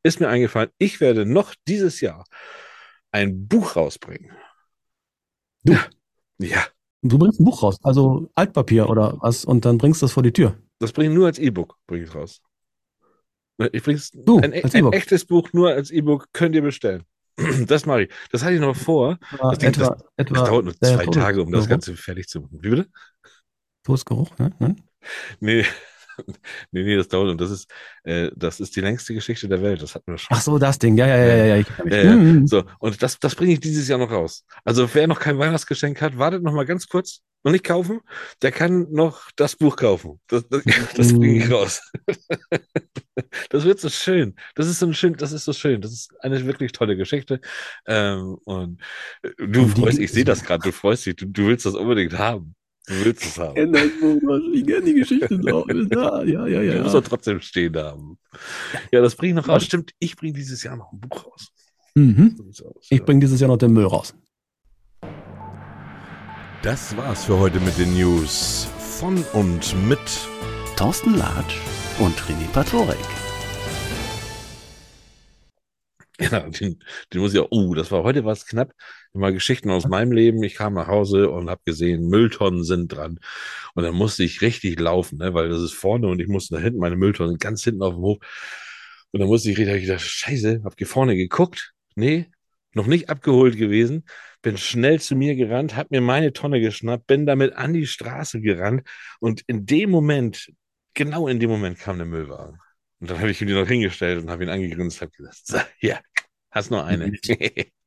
ist 0.03 0.21
mir 0.21 0.29
eingefallen, 0.29 0.71
ich 0.79 1.01
werde 1.01 1.27
noch 1.27 1.55
dieses 1.69 2.01
Jahr 2.01 2.25
ein 3.13 3.47
Buch 3.47 3.77
rausbringen. 3.77 4.33
Du? 5.65 5.75
Ja, 6.39 6.65
Du 7.07 7.19
bringst 7.19 7.39
ein 7.39 7.45
Buch 7.45 7.63
raus, 7.63 7.77
also 7.83 8.31
Altpapier 8.35 8.89
oder 8.89 9.19
was, 9.21 9.45
und 9.45 9.67
dann 9.67 9.77
bringst 9.77 10.01
du 10.01 10.07
das 10.07 10.13
vor 10.13 10.23
die 10.23 10.33
Tür. 10.33 10.57
das 10.79 10.93
bringe 10.93 11.11
ich 11.11 11.15
nur 11.15 11.27
als 11.27 11.39
E-Book, 11.39 11.77
bringe 11.87 12.05
ich 12.05 12.15
raus. 12.15 12.41
Ne, 13.59 13.69
Ich 13.73 13.83
bring's, 13.83 14.11
Du, 14.13 14.39
ein, 14.41 14.55
als 14.55 14.75
ein 14.75 14.91
echtes 14.93 15.27
Buch 15.27 15.53
nur 15.53 15.71
als 15.71 15.91
E-Book 15.91 16.29
könnt 16.33 16.55
ihr 16.55 16.63
bestellen. 16.63 17.05
Das 17.67 17.85
mache 17.85 18.05
ich. 18.05 18.11
Das 18.31 18.43
hatte 18.43 18.55
ich 18.55 18.61
noch 18.61 18.77
vor. 18.77 19.19
Das, 19.39 19.59
Ding, 19.59 19.69
etwa, 19.69 19.89
das, 19.91 20.05
etwa 20.17 20.35
das 20.35 20.49
dauert 20.49 20.65
nur 20.65 20.75
zwei 20.77 21.07
Tage, 21.07 21.43
um 21.43 21.53
das. 21.53 21.69
Ganze 21.69 21.95
fertig 21.97 22.29
zu 22.29 22.41
machen. 22.41 22.59
Wie 22.63 22.71
bitte? 22.71 22.87
Todesgeruch, 23.83 24.39
ne? 24.39 24.51
ne? 24.59 24.77
Nee. 25.41 25.65
Nee, 26.73 26.83
nee, 26.85 26.97
das 26.97 27.09
dauert 27.09 27.31
und 27.31 27.41
das 27.41 27.51
ist, 27.51 27.71
äh, 28.05 28.31
das 28.37 28.61
ist 28.61 28.77
die 28.77 28.81
längste 28.81 29.15
Geschichte 29.15 29.49
der 29.49 29.63
Welt. 29.63 29.83
Das 29.83 29.95
hatten 29.95 30.11
wir 30.13 30.19
schon. 30.19 30.37
Ach 30.37 30.41
so, 30.43 30.59
das 30.59 30.79
Ding. 30.79 30.97
Ja, 30.97 31.07
ja, 31.07 31.17
ja, 31.17 31.35
ja, 31.37 31.45
ja. 31.47 31.57
Ich. 31.57 31.67
Ja, 31.85 31.97
ja. 32.03 32.17
Mhm. 32.17 32.47
So, 32.47 32.65
und 32.79 33.03
das, 33.03 33.19
das 33.19 33.35
bringe 33.35 33.53
ich 33.55 33.61
dieses 33.61 33.89
Jahr 33.89 33.99
noch 33.99 34.11
raus. 34.11 34.45
Also 34.65 34.89
wer 34.95 35.07
noch 35.07 35.21
kein 35.21 35.39
Weihnachtsgeschenk 35.39 36.01
hat, 36.03 36.19
wartet 36.19 36.43
noch 36.43 36.53
mal 36.53 36.67
ganz 36.67 36.89
kurz. 36.89 37.21
Noch 37.47 37.53
nicht 37.53 37.65
kaufen, 37.65 38.01
der 38.41 38.53
kann 38.53 38.87
noch 38.91 39.31
das 39.37 39.55
Buch 39.57 39.77
kaufen. 39.77 40.19
Das, 40.29 40.49
das, 40.49 40.63
das 40.97 41.13
bringe 41.13 41.37
ich 41.39 41.47
Mhm. 41.47 41.53
raus. 41.53 41.83
Das 43.51 43.65
wird 43.65 43.81
so 43.81 43.89
schön. 43.89 44.35
Das 44.55 44.67
ist 44.69 44.79
so 44.81 44.87
ein 44.87 44.95
schön, 44.95 45.15
das 45.17 45.33
ist 45.33 45.45
so 45.45 45.53
schön. 45.53 45.81
Das 45.81 45.93
ist 45.93 46.13
eine 46.21 46.45
wirklich 46.47 46.73
tolle 46.73 46.97
Geschichte. 46.97 47.41
Ähm, 47.87 48.37
und 48.45 48.81
äh, 49.23 49.31
du 49.47 49.63
Und 49.63 49.69
freust, 49.69 49.99
ich 49.99 50.13
sehe 50.13 50.25
das 50.25 50.43
gerade, 50.45 50.63
du 50.63 50.73
freust 50.73 51.07
dich, 51.07 51.17
du, 51.17 51.27
du 51.27 51.47
willst 51.47 51.67
das 51.67 51.75
unbedingt 51.75 52.19
haben. 52.19 52.55
Du 52.87 52.95
willst 53.05 53.25
es 53.25 53.39
haben. 53.39 53.75
ich 54.53 54.67
kenne 54.67 54.83
die 54.83 54.95
Geschichte 54.95 55.35
noch. 55.39 55.67
Ja, 55.69 56.23
ja, 56.23 56.47
ja, 56.47 56.61
Du 56.61 56.77
ja. 56.77 56.83
musst 56.83 56.95
doch 56.95 57.03
trotzdem 57.03 57.41
stehen 57.41 57.75
haben. 57.77 58.19
Ja, 58.93 59.01
das 59.01 59.15
bringe 59.17 59.31
ich 59.31 59.37
noch 59.37 59.49
raus. 59.49 59.65
Stimmt, 59.65 59.93
ich 59.99 60.17
bringe 60.17 60.35
dieses 60.35 60.63
Jahr 60.63 60.77
noch 60.77 60.93
ein 60.93 61.01
Buch 61.01 61.27
raus. 61.27 61.49
Mhm. 61.95 62.37
Aus, 62.49 62.63
Ich 62.91 62.99
ja. 62.99 63.05
bringe 63.05 63.21
dieses 63.21 63.41
Jahr 63.41 63.49
noch 63.49 63.57
den 63.57 63.73
Müll 63.73 63.87
raus. 63.87 64.15
Das 66.63 66.97
war's 66.97 67.25
für 67.25 67.39
heute 67.39 67.61
mit 67.61 67.79
den 67.79 67.95
News 67.95 68.67
von 68.79 69.23
und 69.33 69.89
mit 69.89 69.99
Thorsten 70.77 71.15
Latsch 71.17 71.57
und 71.99 72.15
René 72.23 72.49
Patorek. 72.53 72.97
Ja, 76.21 76.41
den, 76.41 76.83
den 77.13 77.21
muss 77.21 77.35
ich 77.35 77.41
auch, 77.41 77.51
uh, 77.51 77.75
das 77.75 77.91
war 77.91 78.03
heute 78.03 78.25
was 78.25 78.47
knapp. 78.47 78.73
Mal 79.15 79.33
Geschichten 79.33 79.71
aus 79.71 79.87
meinem 79.87 80.13
Leben. 80.13 80.43
Ich 80.43 80.55
kam 80.55 80.75
nach 80.75 80.89
Hause 80.89 81.31
und 81.31 81.49
habe 81.49 81.61
gesehen, 81.65 82.09
Mülltonnen 82.09 82.65
sind 82.65 82.89
dran. 82.89 83.21
Und 83.75 83.85
dann 83.85 83.95
musste 83.95 84.25
ich 84.25 84.43
richtig 84.43 84.79
laufen, 84.81 85.19
ne, 85.19 85.35
weil 85.35 85.49
das 85.49 85.63
ist 85.63 85.75
vorne 85.75 86.09
und 86.09 86.21
ich 86.21 86.29
musste 86.29 86.55
nach 86.55 86.63
hinten, 86.63 86.81
meine 86.81 86.97
Mülltonnen 86.97 87.39
ganz 87.39 87.63
hinten 87.65 87.83
auf 87.83 87.95
dem 87.95 88.03
Hof. 88.03 88.19
Und 89.13 89.21
dann 89.21 89.29
musste 89.29 89.51
ich 89.51 89.59
richtig, 89.59 89.77
ich 89.77 89.83
gedacht, 89.83 90.01
scheiße, 90.03 90.63
hab 90.65 90.77
hier 90.77 90.87
vorne 90.89 91.17
geguckt. 91.17 91.73
Nee, 91.95 92.27
noch 92.75 92.87
nicht 92.87 93.09
abgeholt 93.09 93.57
gewesen. 93.57 94.05
Bin 94.43 94.59
schnell 94.59 95.01
zu 95.01 95.15
mir 95.17 95.37
gerannt, 95.37 95.77
hab 95.77 95.91
mir 95.91 96.01
meine 96.01 96.33
Tonne 96.33 96.61
geschnappt, 96.61 97.07
bin 97.07 97.25
damit 97.25 97.55
an 97.55 97.73
die 97.73 97.87
Straße 97.87 98.41
gerannt. 98.41 98.83
Und 99.21 99.43
in 99.47 99.67
dem 99.67 99.91
Moment, 99.91 100.51
genau 100.95 101.29
in 101.29 101.39
dem 101.41 101.51
Moment 101.51 101.79
kam 101.79 101.99
der 101.99 102.07
Müllwagen. 102.07 102.59
Und 103.01 103.11
dann 103.11 103.21
habe 103.21 103.31
ich 103.31 103.41
ihn 103.41 103.49
noch 103.49 103.69
hingestellt 103.69 104.23
und 104.23 104.31
habe 104.31 104.43
ihn 104.45 104.51
angegrinst, 104.51 105.01
habe 105.01 105.13
gesagt, 105.13 105.41
so, 105.47 105.59
hier, 105.79 106.01
hast 106.51 106.71
noch 106.71 106.85
eine. 106.85 107.13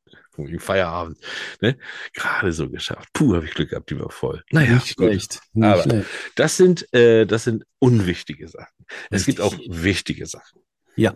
Feierabend. 0.59 1.17
Ne? 1.61 1.77
Gerade 2.13 2.51
so 2.51 2.69
geschafft. 2.69 3.09
Puh, 3.13 3.35
habe 3.35 3.45
ich 3.45 3.53
Glück 3.53 3.69
gehabt, 3.71 3.89
die 3.89 3.99
war 3.99 4.09
voll. 4.09 4.43
Naja, 4.51 4.73
Nicht 4.75 4.95
gut. 4.97 5.07
schlecht. 5.07 5.41
Nicht 5.53 5.65
Aber 5.65 5.83
schlecht. 5.83 6.07
das 6.35 6.57
sind, 6.57 6.93
äh, 6.93 7.25
das 7.25 7.43
sind 7.43 7.65
unwichtige 7.79 8.47
Sachen. 8.47 8.85
Es 9.09 9.25
gibt 9.25 9.41
auch 9.41 9.53
Richtig. 9.53 9.83
wichtige 9.83 10.25
Sachen. 10.25 10.61
Ja. 10.95 11.15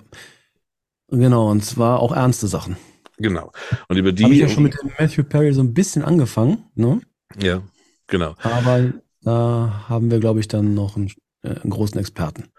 Genau, 1.09 1.51
und 1.51 1.63
zwar 1.63 1.99
auch 1.99 2.13
ernste 2.15 2.47
Sachen. 2.47 2.77
Genau. 3.17 3.51
Und 3.87 3.97
über 3.97 4.11
die. 4.11 4.23
Habe 4.23 4.33
ich 4.33 4.39
ja 4.39 4.49
schon 4.49 4.63
mit 4.63 4.73
dem 4.81 4.91
Matthew 4.97 5.23
Perry 5.23 5.53
so 5.53 5.61
ein 5.61 5.73
bisschen 5.73 6.03
angefangen, 6.03 6.65
ne? 6.75 7.01
ja, 7.39 7.61
genau. 8.07 8.35
Aber 8.41 8.93
da 9.21 9.85
haben 9.89 10.09
wir, 10.09 10.19
glaube 10.19 10.39
ich, 10.39 10.47
dann 10.47 10.73
noch 10.73 10.97
äh, 10.97 11.07
einen 11.43 11.71
großen 11.71 11.99
Experten. 11.99 12.51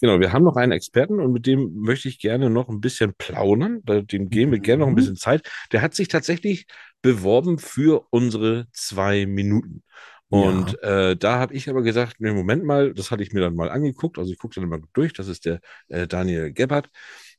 Genau, 0.00 0.20
wir 0.20 0.32
haben 0.32 0.44
noch 0.44 0.56
einen 0.56 0.72
Experten 0.72 1.20
und 1.20 1.32
mit 1.32 1.46
dem 1.46 1.74
möchte 1.74 2.08
ich 2.08 2.20
gerne 2.20 2.50
noch 2.50 2.68
ein 2.68 2.80
bisschen 2.80 3.14
plaudern. 3.18 3.82
Dem 3.84 4.30
geben 4.30 4.52
wir 4.52 4.60
gerne 4.60 4.80
noch 4.80 4.88
ein 4.88 4.94
bisschen 4.94 5.16
Zeit. 5.16 5.48
Der 5.72 5.82
hat 5.82 5.94
sich 5.94 6.08
tatsächlich 6.08 6.66
beworben 7.02 7.58
für 7.58 8.06
unsere 8.10 8.66
zwei 8.72 9.26
Minuten. 9.26 9.82
Und 10.30 10.82
äh, 10.82 11.16
da 11.16 11.38
habe 11.38 11.54
ich 11.54 11.70
aber 11.70 11.82
gesagt, 11.82 12.16
nee, 12.20 12.32
Moment 12.32 12.62
mal, 12.64 12.92
das 12.92 13.10
hatte 13.10 13.22
ich 13.22 13.32
mir 13.32 13.40
dann 13.40 13.54
mal 13.54 13.70
angeguckt. 13.70 14.18
Also 14.18 14.30
ich 14.30 14.38
gucke 14.38 14.54
dann 14.56 14.64
immer 14.64 14.78
durch, 14.92 15.14
das 15.14 15.26
ist 15.26 15.46
der 15.46 15.60
äh, 15.88 16.06
Daniel 16.06 16.52
Gebhardt. 16.52 16.90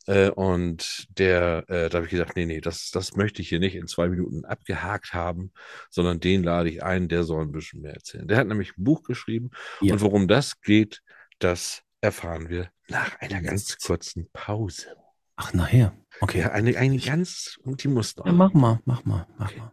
Äh, 0.09 0.31
und 0.31 1.05
der, 1.19 1.65
äh, 1.69 1.87
da 1.87 1.97
habe 1.97 2.05
ich 2.05 2.11
gesagt, 2.11 2.35
nee, 2.35 2.47
nee, 2.47 2.61
das, 2.61 2.89
das 2.89 3.15
möchte 3.15 3.43
ich 3.43 3.49
hier 3.49 3.59
nicht 3.59 3.75
in 3.75 3.85
zwei 3.85 4.09
Minuten 4.09 4.43
abgehakt 4.43 5.13
haben, 5.13 5.51
sondern 5.91 6.19
den 6.19 6.41
lade 6.43 6.67
ich 6.69 6.81
ein, 6.81 7.07
der 7.09 7.23
soll 7.23 7.43
ein 7.43 7.51
bisschen 7.51 7.81
mehr 7.81 7.93
erzählen. 7.93 8.27
Der 8.27 8.37
hat 8.37 8.47
nämlich 8.47 8.75
ein 8.75 8.83
Buch 8.83 9.03
geschrieben 9.03 9.51
Ja. 9.81 9.93
und 9.93 10.01
worum 10.01 10.27
das 10.27 10.61
geht, 10.61 11.03
das 11.37 11.83
erfahren 12.01 12.49
wir 12.49 12.71
nach 12.87 13.19
einer 13.19 13.43
ganz 13.43 13.77
kurzen 13.77 14.27
Pause. 14.33 14.87
Ach, 15.35 15.53
nachher. 15.53 15.93
Okay. 16.21 16.39
Ja, 16.39 16.51
eine, 16.53 16.75
eine 16.75 16.97
ganz, 16.97 17.59
und 17.63 17.83
die 17.83 17.87
muss 17.87 18.17
noch. 18.17 18.25
Ja, 18.25 18.31
mach 18.31 18.53
mal, 18.53 18.79
mach 18.85 19.05
mal, 19.05 19.27
mach 19.37 19.55
mal. 19.55 19.71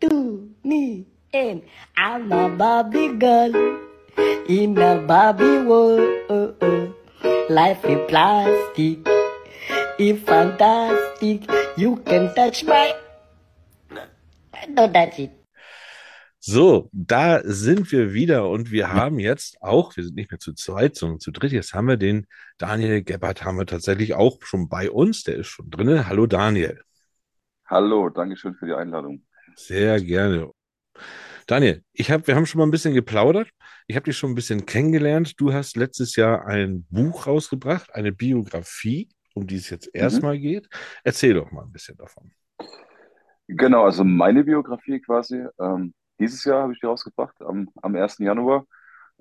to 0.00 0.48
me 0.62 1.06
and 1.32 1.62
I'm 1.96 2.30
a 2.32 2.48
Barbie 2.50 3.16
girl 3.16 3.78
in 4.46 4.76
a 4.76 5.00
Barbie 5.06 5.64
world. 5.64 6.77
Life 7.48 7.82
is 7.88 7.98
plastic, 8.08 9.08
it's 9.98 10.22
fantastic. 10.24 11.48
You 11.78 11.96
can 12.04 12.34
touch 12.34 12.62
my. 12.64 12.92
Don't 14.74 14.92
touch 14.92 15.18
it. 15.18 15.30
So, 16.40 16.90
da 16.92 17.40
sind 17.44 17.90
wir 17.90 18.12
wieder 18.12 18.50
und 18.50 18.70
wir 18.70 18.92
haben 18.92 19.18
jetzt 19.18 19.62
auch, 19.62 19.96
wir 19.96 20.04
sind 20.04 20.16
nicht 20.16 20.30
mehr 20.30 20.38
zu 20.38 20.52
zweit, 20.52 20.96
sondern 20.96 21.20
zu 21.20 21.30
dritt, 21.30 21.52
jetzt 21.52 21.72
haben 21.72 21.88
wir 21.88 21.96
den 21.96 22.26
Daniel 22.58 23.02
Gebhardt, 23.02 23.44
haben 23.44 23.58
wir 23.58 23.66
tatsächlich 23.66 24.12
auch 24.12 24.36
schon 24.42 24.68
bei 24.68 24.90
uns, 24.90 25.24
der 25.24 25.36
ist 25.36 25.46
schon 25.46 25.70
drinne. 25.70 26.06
Hallo 26.06 26.26
Daniel. 26.26 26.82
Hallo, 27.66 28.10
Dankeschön 28.10 28.56
für 28.56 28.66
die 28.66 28.74
Einladung. 28.74 29.24
Sehr 29.56 29.98
gerne. 30.02 30.50
Daniel, 31.48 31.82
ich 31.94 32.10
hab, 32.10 32.26
wir 32.26 32.36
haben 32.36 32.44
schon 32.44 32.58
mal 32.58 32.66
ein 32.66 32.70
bisschen 32.70 32.92
geplaudert. 32.92 33.48
Ich 33.86 33.96
habe 33.96 34.04
dich 34.04 34.18
schon 34.18 34.32
ein 34.32 34.34
bisschen 34.34 34.66
kennengelernt. 34.66 35.40
Du 35.40 35.50
hast 35.50 35.78
letztes 35.78 36.14
Jahr 36.14 36.46
ein 36.46 36.86
Buch 36.90 37.26
rausgebracht, 37.26 37.94
eine 37.94 38.12
Biografie, 38.12 39.08
um 39.32 39.46
die 39.46 39.56
es 39.56 39.70
jetzt 39.70 39.88
erstmal 39.94 40.38
geht. 40.38 40.68
Erzähl 41.04 41.32
doch 41.32 41.50
mal 41.50 41.62
ein 41.62 41.72
bisschen 41.72 41.96
davon. 41.96 42.30
Genau, 43.46 43.84
also 43.84 44.04
meine 44.04 44.44
Biografie 44.44 45.00
quasi. 45.00 45.42
Ähm, 45.58 45.94
dieses 46.20 46.44
Jahr 46.44 46.64
habe 46.64 46.74
ich 46.74 46.80
die 46.80 46.86
rausgebracht, 46.86 47.40
am, 47.40 47.70
am 47.80 47.96
1. 47.96 48.18
Januar. 48.18 48.66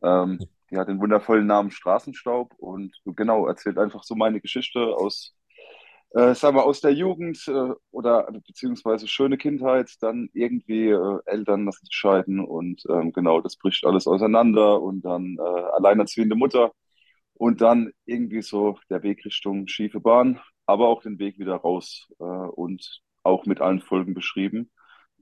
Ähm, 0.03 0.37
die 0.69 0.75
hat 0.75 0.89
den 0.89 0.99
wundervollen 0.99 1.47
Namen 1.47 1.71
Straßenstaub 1.71 2.53
und 2.57 2.93
genau, 3.05 3.47
erzählt 3.47 3.77
einfach 3.77 4.03
so 4.03 4.15
meine 4.15 4.41
Geschichte 4.41 4.81
aus, 4.81 5.33
äh, 6.11 6.33
sagen 6.35 6.55
wir, 6.57 6.63
aus 6.65 6.81
der 6.81 6.93
Jugend 6.93 7.47
äh, 7.47 7.73
oder 7.91 8.29
beziehungsweise 8.45 9.07
schöne 9.07 9.37
Kindheit, 9.37 9.91
dann 10.01 10.29
irgendwie 10.33 10.89
äh, 10.89 11.19
Eltern 11.25 11.65
lassen 11.65 11.85
sich 11.85 11.95
scheiden 11.95 12.39
und 12.39 12.83
ähm, 12.89 13.11
genau, 13.13 13.41
das 13.41 13.57
bricht 13.57 13.85
alles 13.85 14.07
auseinander 14.07 14.81
und 14.81 15.01
dann 15.03 15.37
äh, 15.39 15.41
alleinerziehende 15.41 16.35
Mutter 16.35 16.71
und 17.33 17.61
dann 17.61 17.91
irgendwie 18.05 18.41
so 18.41 18.79
der 18.89 19.03
Weg 19.03 19.25
Richtung 19.25 19.67
schiefe 19.67 19.99
Bahn, 19.99 20.39
aber 20.65 20.87
auch 20.87 21.01
den 21.03 21.19
Weg 21.19 21.39
wieder 21.39 21.55
raus 21.57 22.07
äh, 22.19 22.23
und 22.23 23.01
auch 23.23 23.45
mit 23.45 23.61
allen 23.61 23.81
Folgen 23.81 24.13
beschrieben. 24.13 24.71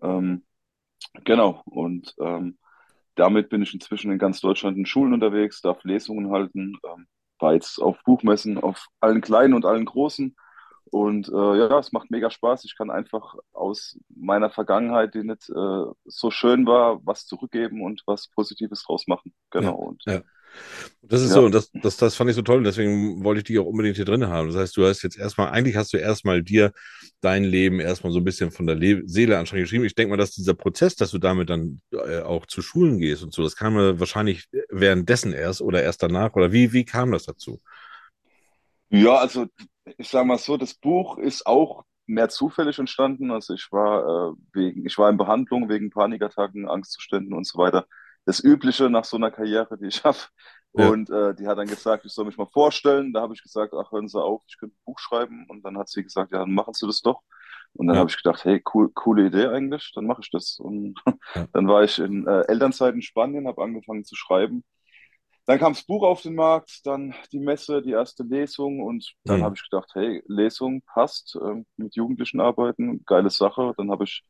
Ähm, 0.01 0.43
Genau, 1.23 1.61
und 1.65 2.13
ähm, 2.19 2.57
damit 3.15 3.49
bin 3.49 3.61
ich 3.61 3.73
inzwischen 3.73 4.11
in 4.11 4.19
ganz 4.19 4.41
Deutschland 4.41 4.77
in 4.77 4.86
Schulen 4.86 5.13
unterwegs, 5.13 5.61
darf 5.61 5.83
Lesungen 5.83 6.31
halten, 6.31 6.77
ähm, 6.86 7.07
war 7.39 7.53
jetzt 7.53 7.79
auf 7.79 7.97
Buchmessen, 8.03 8.57
auf 8.57 8.88
allen 8.99 9.21
kleinen 9.21 9.53
und 9.53 9.65
allen 9.65 9.86
großen. 9.86 10.36
Und 10.95 11.27
äh, 11.27 11.57
ja, 11.57 11.77
es 11.77 11.91
macht 11.91 12.09
mega 12.09 12.31
Spaß. 12.31 12.63
Ich 12.63 12.77
kann 12.77 12.89
einfach 12.89 13.35
aus 13.51 13.99
meiner 14.15 14.49
Vergangenheit, 14.49 15.13
die 15.13 15.25
nicht 15.25 15.49
äh, 15.49 15.85
so 16.05 16.31
schön 16.31 16.65
war, 16.65 17.05
was 17.05 17.25
zurückgeben 17.25 17.81
und 17.81 18.01
was 18.05 18.29
Positives 18.29 18.81
draus 18.81 19.05
machen. 19.05 19.33
Genau. 19.51 19.75
Und 19.75 20.01
Ja. 20.05 20.21
Das 21.01 21.21
ist 21.21 21.31
Ja. 21.31 21.33
so, 21.33 21.45
und 21.47 21.51
das, 21.53 21.69
das, 21.83 21.97
das 21.97 22.15
fand 22.15 22.29
ich 22.29 22.35
so 22.37 22.43
toll, 22.43 22.59
und 22.59 22.63
deswegen 22.63 23.25
wollte 23.25 23.39
ich 23.39 23.43
dich 23.43 23.59
auch 23.59 23.65
unbedingt 23.65 23.97
hier 23.97 24.05
drin 24.05 24.25
haben. 24.27 24.47
Das 24.47 24.55
heißt, 24.55 24.77
du 24.77 24.85
hast 24.85 25.03
jetzt 25.03 25.17
erstmal, 25.17 25.49
eigentlich 25.49 25.75
hast 25.75 25.91
du 25.91 25.97
erstmal 25.97 26.41
dir 26.41 26.71
dein 27.19 27.43
Leben 27.43 27.81
erstmal 27.81 28.13
so 28.13 28.19
ein 28.19 28.23
bisschen 28.23 28.51
von 28.51 28.65
der 28.65 28.77
Le 28.77 29.01
Seele 29.05 29.37
anstrengend 29.37 29.65
geschrieben. 29.65 29.83
Ich 29.83 29.95
denke 29.95 30.11
mal, 30.11 30.17
dass 30.17 30.31
dieser 30.31 30.53
Prozess, 30.53 30.95
dass 30.95 31.11
du 31.11 31.17
damit 31.17 31.49
dann 31.49 31.81
äh, 31.91 32.21
auch 32.21 32.45
zu 32.45 32.61
Schulen 32.61 32.99
gehst 32.99 33.21
und 33.21 33.33
so, 33.33 33.43
das 33.43 33.57
kam 33.57 33.75
ja 33.75 33.99
wahrscheinlich 33.99 34.47
währenddessen 34.69 35.33
erst 35.33 35.61
oder 35.61 35.83
erst 35.83 36.01
danach, 36.03 36.35
oder 36.35 36.53
wie, 36.53 36.71
wie 36.71 36.85
kam 36.85 37.11
das 37.11 37.25
dazu? 37.25 37.59
Ja, 38.89 39.15
also 39.17 39.47
ich 39.97 40.09
sage 40.09 40.25
mal 40.27 40.38
so, 40.38 40.57
das 40.57 40.73
Buch 40.73 41.17
ist 41.17 41.45
auch 41.47 41.86
mehr 42.07 42.29
zufällig 42.29 42.79
entstanden. 42.79 43.31
Also 43.31 43.53
ich 43.53 43.71
war 43.71 44.31
äh, 44.33 44.36
wegen, 44.53 44.86
ich 44.86 44.97
war 44.97 45.09
in 45.09 45.17
Behandlung 45.17 45.69
wegen 45.69 45.89
Panikattacken, 45.89 46.67
Angstzuständen 46.69 47.33
und 47.33 47.45
so 47.47 47.57
weiter. 47.59 47.88
Das 48.25 48.43
Übliche 48.43 48.89
nach 48.89 49.05
so 49.05 49.17
einer 49.17 49.31
Karriere, 49.31 49.77
die 49.77 49.88
ich 49.88 50.03
habe. 50.03 50.17
Ja. 50.75 50.95
Und 50.95 51.09
äh, 51.09 51.33
die 51.36 51.47
hat 51.47 51.57
dann 51.57 51.69
gesagt, 51.69 52.05
ich 52.05 52.11
soll 52.13 52.25
mich 52.25 52.38
mal 52.38 52.47
vorstellen. 52.47 53.13
Da 53.13 53.21
habe 53.21 53.33
ich 53.33 53.41
gesagt, 53.41 53.73
ach, 53.73 53.91
hören 53.91 54.07
Sie 54.09 54.21
auf, 54.21 54.43
ich 54.47 54.57
könnte 54.57 54.75
ein 54.75 54.83
Buch 54.86 54.99
schreiben. 54.99 55.45
Und 55.49 55.63
dann 55.63 55.77
hat 55.77 55.88
sie 55.89 56.03
gesagt, 56.03 56.31
ja, 56.33 56.39
dann 56.39 56.53
machen 56.53 56.73
Sie 56.73 56.86
das 56.86 57.01
doch. 57.01 57.21
Und 57.73 57.88
dann 57.88 57.97
Ja. 57.97 57.99
habe 57.99 58.09
ich 58.09 58.17
gedacht, 58.17 58.43
hey, 58.45 58.61
cool, 58.73 58.89
coole 58.93 59.27
Idee 59.27 59.47
eigentlich, 59.47 59.91
dann 59.95 60.05
mache 60.05 60.21
ich 60.21 60.31
das. 60.31 60.59
Und 60.59 60.95
Ja. 61.36 61.45
dann 61.53 61.67
war 61.67 61.83
ich 61.83 61.99
in 61.99 62.27
äh, 62.27 62.41
Elternzeit 62.47 62.93
in 62.95 63.01
Spanien, 63.01 63.47
habe 63.47 63.63
angefangen 63.63 64.03
zu 64.05 64.15
schreiben. 64.15 64.63
Dann 65.47 65.59
kam 65.59 65.73
das 65.73 65.83
Buch 65.83 66.03
auf 66.03 66.21
den 66.23 66.35
Markt, 66.35 66.85
dann 66.85 67.13
die 67.31 67.39
Messe, 67.39 67.81
die 67.81 67.91
erste 67.91 68.23
Lesung 68.23 68.81
und 68.81 69.13
dann 69.25 69.39
Mhm. 69.39 69.43
habe 69.43 69.55
ich 69.55 69.63
gedacht, 69.69 69.91
hey, 69.93 70.23
Lesung 70.27 70.81
passt, 70.81 71.37
ähm, 71.41 71.65
mit 71.77 71.95
Jugendlichen 71.95 72.39
arbeiten, 72.39 73.03
geile 73.05 73.29
Sache. 73.29 73.73
Dann 73.77 73.91
habe 73.91 74.05
ich 74.05 74.23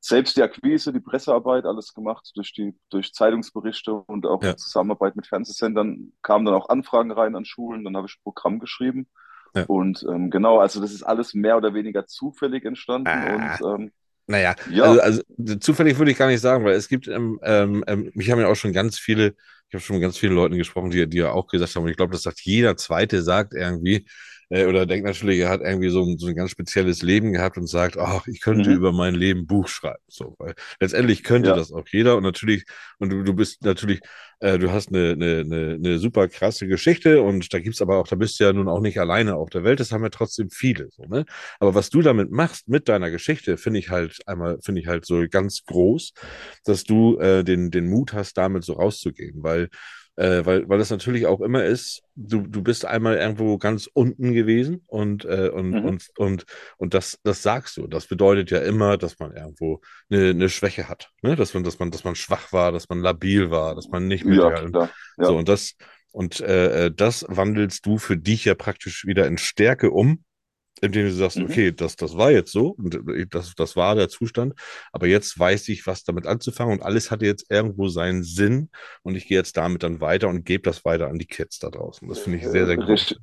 selbst 0.00 0.36
die 0.36 0.42
Akquise, 0.42 0.92
die 0.92 1.00
Pressearbeit, 1.00 1.64
alles 1.64 1.94
gemacht 1.94 2.30
durch 2.34 2.52
die, 2.54 2.74
durch 2.90 3.12
Zeitungsberichte 3.14 3.92
und 3.92 4.26
auch 4.26 4.42
Ja. 4.42 4.56
Zusammenarbeit 4.56 5.16
mit 5.16 5.26
Fernsehsendern 5.26 6.12
kamen 6.22 6.44
dann 6.46 6.54
auch 6.54 6.68
Anfragen 6.68 7.10
rein 7.12 7.36
an 7.36 7.44
Schulen, 7.46 7.84
dann 7.84 7.96
habe 7.96 8.06
ich 8.08 8.14
ein 8.16 8.22
Programm 8.22 8.58
geschrieben. 8.58 9.08
Ja. 9.54 9.64
Und 9.66 10.04
ähm, 10.08 10.30
genau, 10.30 10.58
also 10.58 10.80
das 10.80 10.92
ist 10.92 11.02
alles 11.02 11.34
mehr 11.34 11.56
oder 11.56 11.74
weniger 11.74 12.06
zufällig 12.06 12.64
entstanden 12.64 13.08
Ah. 13.08 13.24
und 13.24 13.80
ähm, 13.82 13.92
Naja, 14.26 14.54
Ja. 14.70 14.84
also, 14.84 15.00
also 15.00 15.22
zufällig 15.58 15.98
würde 15.98 16.12
ich 16.12 16.18
gar 16.18 16.28
nicht 16.28 16.40
sagen, 16.40 16.64
weil 16.64 16.74
es 16.74 16.88
gibt, 16.88 17.08
ähm, 17.08 17.40
ähm, 17.42 17.82
ähm, 17.88 18.10
mich 18.14 18.30
haben 18.30 18.38
ja 18.40 18.46
auch 18.48 18.54
schon 18.54 18.72
ganz 18.72 18.98
viele, 18.98 19.34
ich 19.70 19.74
habe 19.74 19.82
schon 19.84 19.96
mit 19.96 20.02
ganz 20.02 20.18
vielen 20.18 20.34
Leuten 20.34 20.56
gesprochen, 20.58 20.90
die, 20.90 21.08
die 21.08 21.18
ja 21.18 21.30
auch 21.32 21.46
gesagt 21.46 21.74
haben, 21.76 21.84
und 21.84 21.90
ich 21.90 21.96
glaube, 21.96 22.12
das 22.12 22.22
sagt 22.22 22.40
jeder 22.40 22.76
Zweite, 22.76 23.22
sagt 23.22 23.54
irgendwie, 23.54 24.04
äh, 24.50 24.66
oder 24.66 24.86
denkt 24.86 25.06
natürlich, 25.06 25.40
er 25.40 25.48
hat 25.48 25.62
irgendwie 25.62 25.90
so 25.90 26.02
ein, 26.04 26.18
so 26.18 26.26
ein 26.28 26.34
ganz 26.36 26.50
spezielles 26.50 27.02
Leben 27.02 27.32
gehabt 27.32 27.56
und 27.58 27.66
sagt, 27.68 27.96
ach, 27.98 28.26
ich 28.28 28.40
könnte 28.40 28.70
Mhm. 28.70 28.76
über 28.76 28.92
mein 28.92 29.14
Leben 29.14 29.46
Buch 29.46 29.68
schreiben. 29.68 30.02
So, 30.08 30.34
weil 30.38 30.54
letztendlich 30.80 31.22
könnte 31.24 31.50
Ja. 31.50 31.54
das 31.54 31.72
auch 31.72 31.86
jeder 31.92 32.16
und 32.16 32.22
natürlich, 32.24 32.64
und 32.98 33.10
du, 33.10 33.22
du 33.24 33.34
bist 33.34 33.62
natürlich, 33.64 34.00
äh, 34.40 34.58
du 34.58 34.70
hast 34.72 34.88
eine, 34.88 35.12
eine, 35.12 35.40
eine, 35.40 35.74
eine 35.74 35.98
super 35.98 36.28
krasse 36.28 36.66
Geschichte 36.66 37.22
und 37.22 37.52
da 37.52 37.58
gibt's 37.60 37.82
aber 37.82 37.98
auch, 37.98 38.06
da 38.08 38.16
bist 38.16 38.40
du 38.40 38.44
ja 38.44 38.52
nun 38.52 38.68
auch 38.68 38.80
nicht 38.80 38.98
alleine 38.98 39.36
auf 39.36 39.50
der 39.50 39.64
Welt, 39.64 39.80
das 39.80 39.92
haben 39.92 40.02
ja 40.02 40.10
trotzdem 40.10 40.50
viele, 40.50 40.88
so, 40.90 41.04
ne? 41.04 41.24
Aber 41.58 41.74
was 41.74 41.90
du 41.90 42.02
damit 42.02 42.30
machst, 42.30 42.68
mit 42.68 42.88
deiner 42.88 43.10
Geschichte, 43.10 43.56
finde 43.56 43.78
ich 43.80 43.90
halt 43.90 44.18
einmal, 44.26 44.58
finde 44.62 44.80
ich 44.80 44.86
halt 44.86 45.04
so 45.06 45.24
ganz 45.30 45.64
groß, 45.64 46.12
dass 46.64 46.84
du 46.84 47.18
äh, 47.18 47.44
den, 47.44 47.70
den 47.70 47.88
Mut 47.88 48.12
hast, 48.12 48.34
damit 48.36 48.64
so 48.64 48.74
rauszugehen, 48.74 49.42
weil, 49.42 49.68
äh, 50.20 50.44
weil, 50.44 50.68
weil 50.68 50.78
das 50.78 50.90
natürlich 50.90 51.26
auch 51.26 51.40
immer 51.40 51.64
ist, 51.64 52.02
du, 52.14 52.42
du 52.46 52.62
bist 52.62 52.84
einmal 52.84 53.16
irgendwo 53.16 53.56
ganz 53.56 53.88
unten 53.92 54.32
gewesen 54.34 54.82
und, 54.86 55.24
äh, 55.24 55.48
und, 55.48 55.70
Mhm. 55.70 55.84
und, 55.84 56.10
und, 56.18 56.44
und 56.76 56.94
das, 56.94 57.18
das 57.22 57.42
sagst 57.42 57.78
du. 57.78 57.86
Das 57.86 58.06
bedeutet 58.06 58.50
ja 58.50 58.58
immer, 58.60 58.98
dass 58.98 59.18
man 59.18 59.32
irgendwo 59.34 59.80
eine, 60.10 60.30
eine 60.30 60.48
Schwäche 60.50 60.88
hat, 60.88 61.10
ne? 61.22 61.36
Dass 61.36 61.54
man, 61.54 61.64
dass 61.64 61.78
man, 61.78 61.90
dass 61.90 62.04
man 62.04 62.14
schwach 62.16 62.52
war, 62.52 62.70
dass 62.70 62.88
man 62.90 63.00
labil 63.00 63.50
war, 63.50 63.74
dass 63.74 63.88
man 63.88 64.08
nicht 64.08 64.24
ja, 64.24 64.30
mitgehalten 64.30 64.72
klar. 64.72 64.90
Ja. 65.16 65.24
so, 65.24 65.36
und 65.38 65.48
das, 65.48 65.74
und 66.12 66.40
äh, 66.40 66.86
äh, 66.86 66.92
das 66.94 67.24
wandelst 67.28 67.86
du 67.86 67.96
für 67.98 68.16
dich 68.16 68.44
ja 68.44 68.54
praktisch 68.54 69.06
wieder 69.06 69.26
in 69.26 69.38
Stärke 69.38 69.90
um, 69.90 70.22
indem 70.80 71.06
du 71.06 71.12
sagst, 71.12 71.36
Mhm. 71.38 71.44
okay, 71.44 71.72
das, 71.72 71.96
das 71.96 72.16
war 72.16 72.30
jetzt 72.30 72.52
so 72.52 72.68
und 72.70 72.98
das, 73.30 73.54
das 73.54 73.76
war 73.76 73.94
der 73.94 74.08
Zustand, 74.08 74.54
aber 74.92 75.06
jetzt 75.06 75.38
weiß 75.38 75.68
ich, 75.68 75.86
was 75.86 76.04
damit 76.04 76.26
anzufangen 76.26 76.78
und 76.78 76.84
alles 76.84 77.10
hatte 77.10 77.26
jetzt 77.26 77.50
irgendwo 77.50 77.88
seinen 77.88 78.22
Sinn 78.22 78.70
und 79.02 79.14
ich 79.14 79.26
gehe 79.26 79.36
jetzt 79.38 79.56
damit 79.56 79.82
dann 79.82 80.00
weiter 80.00 80.28
und 80.28 80.44
gebe 80.44 80.62
das 80.62 80.84
weiter 80.84 81.08
an 81.08 81.18
die 81.18 81.26
Kids 81.26 81.58
da 81.58 81.70
draußen. 81.70 82.08
Das 82.08 82.20
finde 82.20 82.38
ich 82.38 82.46
sehr, 82.46 82.66
sehr 82.66 82.76
gut. 82.76 82.88
Richtig, 82.88 83.18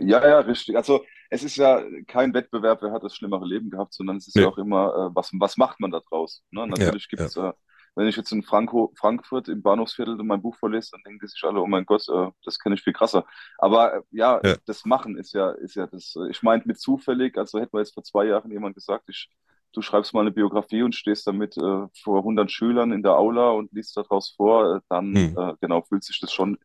ja, 0.00 0.26
ja, 0.28 0.38
richtig. 0.40 0.76
Also 0.76 1.04
es 1.30 1.42
ist 1.42 1.56
ja 1.56 1.82
kein 2.06 2.34
Wettbewerb, 2.34 2.82
wer 2.82 2.92
hat 2.92 3.02
das 3.02 3.16
schlimmere 3.16 3.46
Leben 3.46 3.70
gehabt, 3.70 3.94
sondern 3.94 4.18
es 4.18 4.28
ist 4.28 4.36
Nee. 4.36 4.42
ja 4.42 4.48
auch 4.48 4.58
immer, 4.58 5.10
äh, 5.10 5.14
was, 5.16 5.30
was 5.32 5.56
macht 5.56 5.80
man 5.80 5.90
da 5.90 6.00
draus? 6.08 6.42
Ne? 6.50 6.66
Natürlich 6.66 7.08
gibt 7.08 7.22
es, 7.22 7.36
äh, 7.36 7.52
wenn 7.94 8.08
ich 8.08 8.16
jetzt 8.16 8.32
in 8.32 8.42
Franco, 8.42 8.92
Frankfurt 8.96 9.48
im 9.48 9.62
Bahnhofsviertel 9.62 10.16
mein 10.22 10.42
Buch 10.42 10.56
vorlese, 10.56 10.90
dann 10.92 11.02
denken 11.04 11.20
die 11.22 11.28
sich 11.28 11.42
alle, 11.44 11.60
oh 11.60 11.66
mein 11.66 11.84
Gott, 11.86 12.08
äh, 12.08 12.30
das 12.44 12.58
kenne 12.58 12.74
ich 12.76 12.82
viel 12.82 12.92
krasser. 12.94 13.26
Aber 13.58 13.94
äh, 13.96 14.02
ja, 14.10 14.40
Ja. 14.42 14.56
das 14.66 14.84
Machen 14.84 15.16
ist 15.16 15.32
ja, 15.34 15.50
ist 15.52 15.74
ja 15.76 15.86
das, 15.86 16.14
äh, 16.16 16.30
ich 16.30 16.42
meinte 16.42 16.68
mit 16.68 16.80
zufällig, 16.80 17.36
also 17.38 17.60
hätte 17.60 17.70
mir 17.76 17.80
jetzt 17.82 17.94
vor 17.94 18.02
zwei 18.04 18.24
Jahren 18.26 18.50
jemand 18.50 18.74
gesagt, 18.74 19.08
ich, 19.08 19.28
du 19.72 19.82
schreibst 19.82 20.14
mal 20.14 20.20
eine 20.22 20.30
Biografie 20.32 20.82
und 20.82 20.94
stehst 20.94 21.26
damit 21.26 21.56
äh, 21.56 21.86
vor 22.02 22.18
100 22.24 22.50
Schülern 22.50 22.92
in 22.92 23.02
der 23.02 23.12
Aula 23.16 23.50
und 23.50 23.72
liest 23.72 23.96
daraus 23.96 24.30
vor, 24.36 24.76
äh, 24.76 24.80
dann 24.88 25.14
Hm. 25.14 25.36
äh, 25.36 25.54
genau 25.60 25.82
fühlt 25.82 26.04
sich 26.04 26.20
das 26.20 26.32
schon 26.32 26.58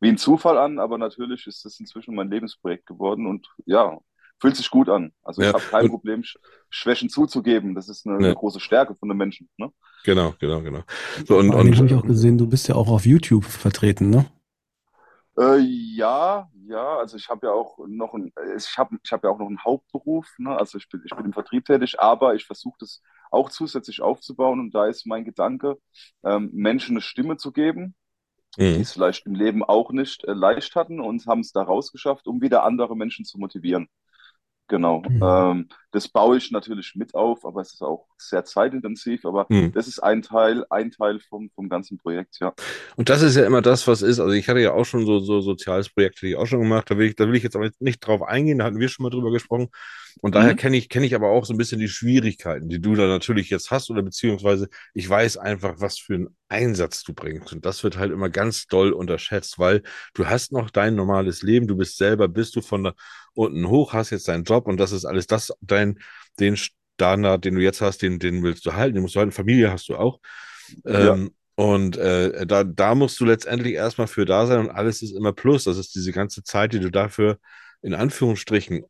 wie 0.00 0.08
ein 0.08 0.18
Zufall 0.18 0.58
an, 0.58 0.78
aber 0.78 0.98
natürlich 0.98 1.46
ist 1.46 1.64
es 1.64 1.80
inzwischen 1.80 2.14
mein 2.14 2.30
Lebensprojekt 2.30 2.86
geworden 2.86 3.26
und 3.26 3.48
ja, 3.66 3.98
fühlt 4.40 4.56
sich 4.56 4.70
gut 4.70 4.88
an. 4.88 5.12
Also 5.22 5.42
Ja, 5.42 5.48
ich 5.48 5.54
habe 5.54 5.64
kein 5.66 5.88
Problem, 5.88 6.22
Sch- 6.22 6.36
Schwächen 6.70 7.08
zuzugeben. 7.08 7.74
Das 7.74 7.88
ist 7.88 8.06
eine, 8.06 8.20
Ja. 8.20 8.26
eine 8.26 8.34
große 8.34 8.60
Stärke 8.60 8.94
von 8.94 9.08
den 9.08 9.18
Menschen. 9.18 9.48
Ne? 9.56 9.70
Genau, 10.04 10.34
genau, 10.38 10.60
genau. 10.62 10.82
So, 11.26 11.38
und, 11.38 11.50
habe 11.52 11.62
und 11.62 11.68
ich 11.68 11.94
auch 11.94 12.02
gesehen, 12.06 12.38
du 12.38 12.46
bist 12.46 12.68
ja 12.68 12.74
auch 12.74 12.88
auf 12.88 13.06
YouTube 13.06 13.44
vertreten, 13.44 14.10
ne? 14.10 14.26
Äh, 15.38 15.58
ja, 15.58 16.48
ja, 16.66 16.96
also 16.98 17.16
ich 17.16 17.28
habe 17.28 17.46
ja 17.48 17.52
auch 17.52 17.78
noch 17.88 18.14
ein, 18.14 18.32
ich 18.56 18.78
habe 18.78 18.96
ich 19.02 19.12
hab 19.12 19.24
ja 19.24 19.30
auch 19.30 19.38
noch 19.38 19.48
einen 19.48 19.64
Hauptberuf, 19.64 20.28
ne? 20.38 20.56
Also 20.56 20.78
ich 20.78 20.88
bin, 20.88 21.02
ich 21.04 21.14
bin 21.16 21.24
im 21.26 21.32
Vertrieb 21.32 21.64
tätig, 21.64 21.98
aber 22.00 22.34
ich 22.36 22.46
versuche 22.46 22.76
das 22.78 23.02
auch 23.32 23.50
zusätzlich 23.50 24.00
aufzubauen 24.00 24.60
und 24.60 24.74
da 24.74 24.86
ist 24.86 25.06
mein 25.06 25.24
Gedanke, 25.24 25.78
ähm, 26.24 26.50
Menschen 26.52 26.92
eine 26.94 27.00
Stimme 27.00 27.36
zu 27.36 27.52
geben 27.52 27.94
Mhm. 28.58 28.64
die 28.76 28.82
es 28.82 28.92
vielleicht 28.92 29.26
im 29.26 29.34
Leben 29.34 29.64
auch 29.64 29.92
nicht 29.92 30.24
äh, 30.24 30.32
leicht 30.34 30.76
hatten 30.76 31.00
und 31.00 31.26
haben 31.26 31.40
es 31.40 31.52
da 31.52 31.62
rausgeschafft, 31.62 32.26
um 32.28 32.40
wieder 32.42 32.64
andere 32.64 32.96
Menschen 32.96 33.24
zu 33.24 33.38
motivieren. 33.38 33.88
Genau. 34.68 35.02
Mhm. 35.06 35.20
Ähm, 35.22 35.68
das 35.92 36.08
baue 36.08 36.38
ich 36.38 36.50
natürlich 36.50 36.94
mit 36.94 37.14
auf, 37.14 37.44
aber 37.44 37.60
es 37.60 37.74
ist 37.74 37.82
auch 37.82 38.06
sehr 38.16 38.44
zeitintensiv. 38.44 39.24
Aber 39.26 39.46
Mhm. 39.50 39.72
das 39.72 39.86
ist 39.88 39.98
ein 40.00 40.22
Teil, 40.22 40.64
ein 40.70 40.90
Teil 40.90 41.20
vom, 41.20 41.50
vom 41.54 41.68
ganzen 41.68 41.98
Projekt, 41.98 42.38
ja. 42.40 42.54
Und 42.96 43.08
das 43.10 43.22
ist 43.22 43.36
ja 43.36 43.44
immer 43.44 43.60
das, 43.62 43.86
was 43.86 44.00
ist. 44.02 44.20
Also 44.20 44.32
ich 44.32 44.48
hatte 44.48 44.60
ja 44.60 44.72
auch 44.72 44.84
schon 44.84 45.04
so, 45.04 45.20
so 45.20 45.40
soziales 45.42 45.90
Projekt, 45.90 46.16
hätte 46.16 46.28
ich 46.28 46.36
auch 46.36 46.46
schon 46.46 46.60
gemacht. 46.60 46.90
Da 46.90 46.96
will 46.96 47.08
ich, 47.08 47.14
da 47.16 47.28
will 47.28 47.36
ich 47.36 47.42
jetzt 47.42 47.56
aber 47.56 47.70
nicht 47.78 48.00
drauf 48.00 48.22
eingehen, 48.22 48.58
da 48.58 48.64
hatten 48.64 48.80
wir 48.80 48.88
schon 48.88 49.04
mal 49.04 49.10
drüber 49.10 49.30
gesprochen. 49.30 49.68
Und 50.20 50.34
daher 50.34 50.54
Mhm. 50.54 50.56
kenne 50.56 50.76
ich, 50.76 50.88
kenne 50.88 51.06
ich 51.06 51.14
aber 51.14 51.28
auch 51.30 51.44
so 51.44 51.54
ein 51.54 51.58
bisschen 51.58 51.80
die 51.80 51.88
Schwierigkeiten, 51.88 52.68
die 52.68 52.80
du 52.80 52.94
da 52.94 53.06
natürlich 53.06 53.50
jetzt 53.50 53.70
hast, 53.70 53.90
oder 53.90 54.02
beziehungsweise 54.02 54.68
ich 54.94 55.08
weiß 55.08 55.36
einfach, 55.38 55.74
was 55.80 55.98
für 55.98 56.14
einen 56.14 56.36
Einsatz 56.48 57.02
du 57.04 57.14
bringst. 57.14 57.52
Und 57.52 57.64
das 57.66 57.82
wird 57.84 57.96
halt 57.98 58.12
immer 58.12 58.30
ganz 58.30 58.66
doll 58.66 58.92
unterschätzt, 58.92 59.58
weil 59.58 59.82
du 60.14 60.26
hast 60.26 60.52
noch 60.52 60.70
dein 60.70 60.94
normales 60.94 61.42
Leben, 61.42 61.66
du 61.66 61.76
bist 61.76 61.96
selber, 61.98 62.28
bist 62.28 62.56
du 62.56 62.62
von 62.62 62.84
da 62.84 62.94
unten 63.34 63.68
hoch, 63.68 63.92
hast 63.92 64.10
jetzt 64.10 64.28
deinen 64.28 64.44
Job 64.44 64.66
und 64.66 64.78
das 64.78 64.92
ist 64.92 65.04
alles 65.04 65.26
das, 65.26 65.52
dein, 65.60 65.98
den 66.40 66.56
Standard, 66.56 67.44
den 67.44 67.54
du 67.56 67.60
jetzt 67.62 67.80
hast, 67.80 68.02
den, 68.02 68.18
den 68.18 68.42
willst 68.42 68.64
du 68.66 68.74
halten, 68.74 68.94
den 68.94 69.02
musst 69.02 69.14
du 69.16 69.20
halten, 69.20 69.32
Familie 69.32 69.70
hast 69.72 69.88
du 69.88 69.96
auch. 69.96 70.20
Ja. 70.88 71.18
Ähm, 71.18 71.34
und 71.56 71.96
äh, 71.96 72.46
da, 72.46 72.64
da 72.64 72.94
musst 72.94 73.20
du 73.20 73.24
letztendlich 73.24 73.74
erstmal 73.74 74.08
für 74.08 74.24
da 74.24 74.46
sein 74.46 74.60
und 74.60 74.70
alles 74.70 75.02
ist 75.02 75.12
immer 75.16 75.32
Plus. 75.32 75.64
Das 75.64 75.76
ist 75.78 75.94
diese 75.94 76.12
ganze 76.12 76.42
Zeit, 76.42 76.72
die 76.72 76.80
du 76.80 76.90
dafür 76.90 77.38
in 77.82 77.94
Anführungsstrichen 77.94 78.84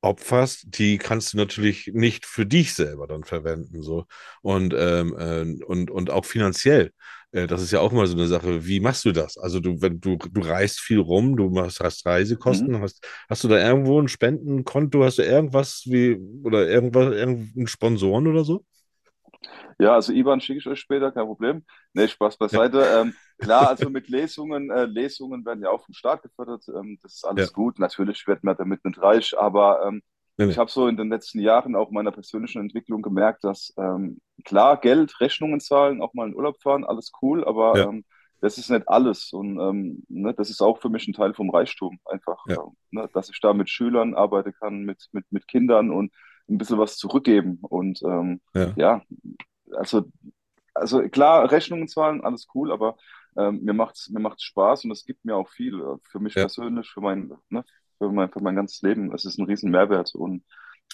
opferst, 0.00 0.78
die 0.78 0.98
kannst 0.98 1.32
du 1.32 1.36
natürlich 1.36 1.90
nicht 1.92 2.26
für 2.26 2.46
dich 2.46 2.74
selber 2.74 3.06
dann 3.06 3.24
verwenden. 3.24 3.82
So. 3.82 4.06
Und, 4.42 4.74
ähm, 4.76 5.16
äh, 5.18 5.64
und, 5.64 5.90
und 5.90 6.10
auch 6.10 6.24
finanziell. 6.24 6.92
Äh, 7.32 7.46
das 7.46 7.62
ist 7.62 7.72
ja 7.72 7.80
auch 7.80 7.92
mal 7.92 8.06
so 8.06 8.16
eine 8.16 8.26
Sache. 8.26 8.66
Wie 8.66 8.80
machst 8.80 9.04
du 9.04 9.12
das? 9.12 9.36
Also 9.36 9.60
du, 9.60 9.80
wenn 9.82 10.00
du, 10.00 10.16
du 10.16 10.40
reist 10.40 10.80
viel 10.80 10.98
rum, 10.98 11.36
du 11.36 11.50
machst, 11.50 11.80
hast 11.80 12.06
Reisekosten, 12.06 12.80
hast, 12.80 13.06
hast 13.28 13.44
du 13.44 13.48
da 13.48 13.58
irgendwo 13.58 14.00
ein 14.00 14.08
Spendenkonto, 14.08 15.04
hast 15.04 15.18
du 15.18 15.22
irgendwas 15.22 15.82
wie 15.86 16.16
oder 16.42 16.68
irgendwas, 16.68 17.14
irgendeinen 17.14 17.66
Sponsoren 17.66 18.26
oder 18.26 18.44
so? 18.44 18.64
Ja, 19.78 19.94
also 19.94 20.12
IBAN 20.12 20.40
schicke 20.40 20.58
ich 20.58 20.66
euch 20.66 20.80
später, 20.80 21.12
kein 21.12 21.26
Problem. 21.26 21.64
Nee, 21.92 22.08
Spaß 22.08 22.38
beiseite. 22.38 22.80
Ähm, 22.86 23.18
klar, 23.38 23.68
also 23.68 23.90
mit 23.90 24.08
Lesungen, 24.08 24.70
äh, 24.70 24.86
Lesungen 24.86 25.44
werden 25.44 25.62
ja 25.62 25.70
auch 25.70 25.84
vom 25.84 25.94
Staat 25.94 26.22
gefördert. 26.22 26.64
Ähm, 26.68 26.98
das 27.02 27.14
ist 27.16 27.24
alles 27.26 27.52
Ja. 27.52 27.52
gut. 27.52 27.78
Natürlich 27.78 28.26
wird 28.26 28.42
man 28.42 28.56
damit 28.56 28.84
nicht 28.84 29.00
reich, 29.02 29.36
aber 29.38 29.84
ähm, 29.86 30.02
nee. 30.38 30.46
ich 30.46 30.58
habe 30.58 30.70
so 30.70 30.88
in 30.88 30.96
den 30.96 31.10
letzten 31.10 31.40
Jahren 31.40 31.76
auch 31.76 31.90
meiner 31.90 32.12
persönlichen 32.12 32.60
Entwicklung 32.62 33.02
gemerkt, 33.02 33.44
dass 33.44 33.74
ähm, 33.76 34.20
klar, 34.44 34.78
Geld, 34.80 35.20
Rechnungen 35.20 35.60
zahlen, 35.60 36.00
auch 36.00 36.14
mal 36.14 36.28
in 36.28 36.34
Urlaub 36.36 36.60
fahren, 36.62 36.84
alles 36.84 37.12
cool, 37.20 37.44
aber 37.44 37.80
Ja. 37.80 37.86
ähm, 37.88 38.04
das 38.40 38.56
ist 38.58 38.70
nicht 38.70 38.88
alles. 38.88 39.32
Und 39.32 39.58
ähm, 39.60 40.04
ne, 40.08 40.32
das 40.34 40.48
ist 40.50 40.62
auch 40.62 40.78
für 40.80 40.88
mich 40.88 41.06
ein 41.08 41.12
Teil 41.14 41.34
vom 41.34 41.50
Reichtum, 41.50 41.98
einfach, 42.06 42.38
Ja. 42.44 42.56
ähm, 42.56 42.76
ne, 42.90 43.08
dass 43.12 43.28
ich 43.28 43.40
da 43.40 43.52
mit 43.52 43.68
Schülern 43.70 44.14
arbeiten 44.14 44.52
kann, 44.54 44.84
mit, 44.84 45.08
mit, 45.12 45.24
mit 45.30 45.46
Kindern 45.48 45.90
und 45.90 46.12
ein 46.48 46.58
bisschen 46.58 46.78
was 46.78 46.96
zurückgeben. 46.96 47.58
Und 47.62 48.00
ähm, 48.04 48.40
Ja. 48.54 48.76
ja, 48.76 49.02
also, 49.72 50.04
also 50.74 51.02
klar, 51.08 51.50
Rechnungen 51.50 51.88
zahlen, 51.88 52.22
alles 52.24 52.48
cool, 52.54 52.72
aber 52.72 52.96
ähm, 53.36 53.62
mir 53.64 53.74
macht's, 53.74 54.10
mir 54.10 54.20
macht's 54.20 54.44
Spaß 54.44 54.84
und 54.84 54.92
es 54.92 55.04
gibt 55.04 55.24
mir 55.24 55.36
auch 55.36 55.48
viel 55.48 55.80
äh, 55.80 55.96
für 56.04 56.20
mich 56.20 56.36
Ja. 56.36 56.40
persönlich, 56.40 56.88
für 56.90 57.00
mein, 57.00 57.32
ne, 57.50 57.64
für 57.98 58.10
mein, 58.12 58.30
für 58.30 58.40
mein 58.40 58.56
ganzes 58.56 58.82
Leben. 58.82 59.14
Es 59.14 59.24
ist 59.24 59.38
ein 59.38 59.46
riesen 59.46 59.70
Mehrwert 59.70 60.14
und 60.14 60.44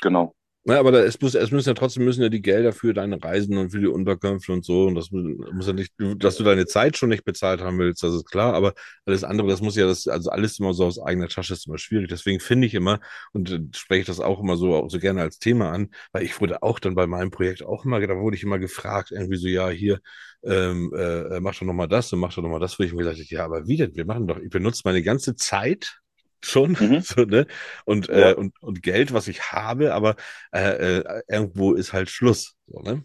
genau. 0.03 0.35
Ja, 0.65 0.79
aber 0.79 0.93
da, 0.93 1.01
es, 1.01 1.21
muss, 1.21 1.35
es 1.35 1.51
müssen 1.51 1.71
ja 1.71 1.75
trotzdem 1.75 2.05
müssen 2.05 2.23
ja 2.23 2.29
die 2.29 2.41
Gelder 2.41 2.73
für 2.73 2.95
deine 2.95 3.21
Reisen 3.21 3.57
und 3.59 3.71
für 3.71 3.81
die 3.81 3.89
Unterkünfte 3.89 4.53
und 4.53 4.65
so. 4.65 4.87
Und 4.87 4.95
das 4.95 5.11
mu- 5.11 5.35
muss 5.53 5.67
ja 5.67 5.73
nicht, 5.73 5.93
dass 6.19 6.37
du 6.37 6.45
deine 6.45 6.67
Zeit 6.67 6.97
schon 6.97 7.09
nicht 7.09 7.25
bezahlt 7.25 7.61
haben 7.61 7.81
willst, 7.81 8.05
das 8.05 8.15
ist 8.15 8.27
klar. 8.31 8.55
Aber 8.55 8.73
alles 9.05 9.25
andere, 9.25 9.49
das 9.49 9.61
muss 9.61 9.75
ja 9.75 9.87
das, 9.87 10.07
also 10.07 10.31
alles 10.31 10.61
immer 10.61 10.73
so 10.73 10.85
aus 10.87 11.01
eigener 11.01 11.27
Tasche 11.27 11.55
ist 11.55 11.67
immer 11.67 11.79
schwierig. 11.79 12.09
Deswegen 12.11 12.39
finde 12.39 12.69
ich 12.69 12.75
immer 12.75 13.01
und 13.33 13.51
äh, 13.51 13.59
spreche 13.75 14.03
ich 14.03 14.07
das 14.07 14.21
auch 14.21 14.39
immer 14.41 14.57
so, 14.57 14.89
so 14.89 15.01
gerne 15.01 15.23
als 15.23 15.41
Thema 15.41 15.73
an, 15.73 15.91
weil 16.13 16.23
ich 16.23 16.41
wurde 16.41 16.63
auch 16.63 16.79
dann 16.79 16.95
bei 16.95 17.09
meinem 17.09 17.33
Projekt 17.33 17.65
auch 17.65 17.85
immer, 17.85 17.99
da 18.01 18.15
wurde 18.17 18.37
ich 18.37 18.45
immer 18.45 18.61
gefragt, 18.61 19.11
irgendwie 19.11 19.37
so, 19.39 19.49
ja, 19.49 19.69
hier, 19.69 19.99
ähm, 20.45 20.93
äh, 20.97 21.41
mach 21.41 21.55
doch 21.57 21.63
nochmal 21.67 21.89
das 21.89 22.13
und 22.13 22.21
mach 22.21 22.33
doch 22.35 22.43
nochmal 22.43 22.61
das, 22.61 22.79
wo 22.79 22.85
ich 22.85 22.93
mir 22.93 22.99
gesagt 22.99 23.19
habe, 23.19 23.27
ja, 23.35 23.45
aber 23.45 23.67
wie 23.67 23.77
denn? 23.79 23.97
Wir 23.97 24.05
machen 24.05 24.29
doch, 24.29 24.39
ich 24.39 24.51
benutze 24.51 24.83
meine 24.85 25.03
ganze 25.03 25.35
Zeit 25.35 25.99
schon, 26.45 26.77
so, 27.01 27.23
ne? 27.23 27.47
Und, 27.85 28.09
Ja. 28.13 28.31
äh, 28.31 28.35
und, 28.37 28.61
und 28.63 28.83
Geld, 28.83 29.13
was 29.13 29.29
ich 29.29 29.53
habe, 29.53 29.95
aber 29.95 30.17
äh, 30.53 30.99
äh, 31.01 31.23
irgendwo 31.29 31.75
ist 31.75 31.93
halt 31.93 32.11
Schluss. 32.11 32.57
So, 32.67 32.81
ne? 32.81 33.05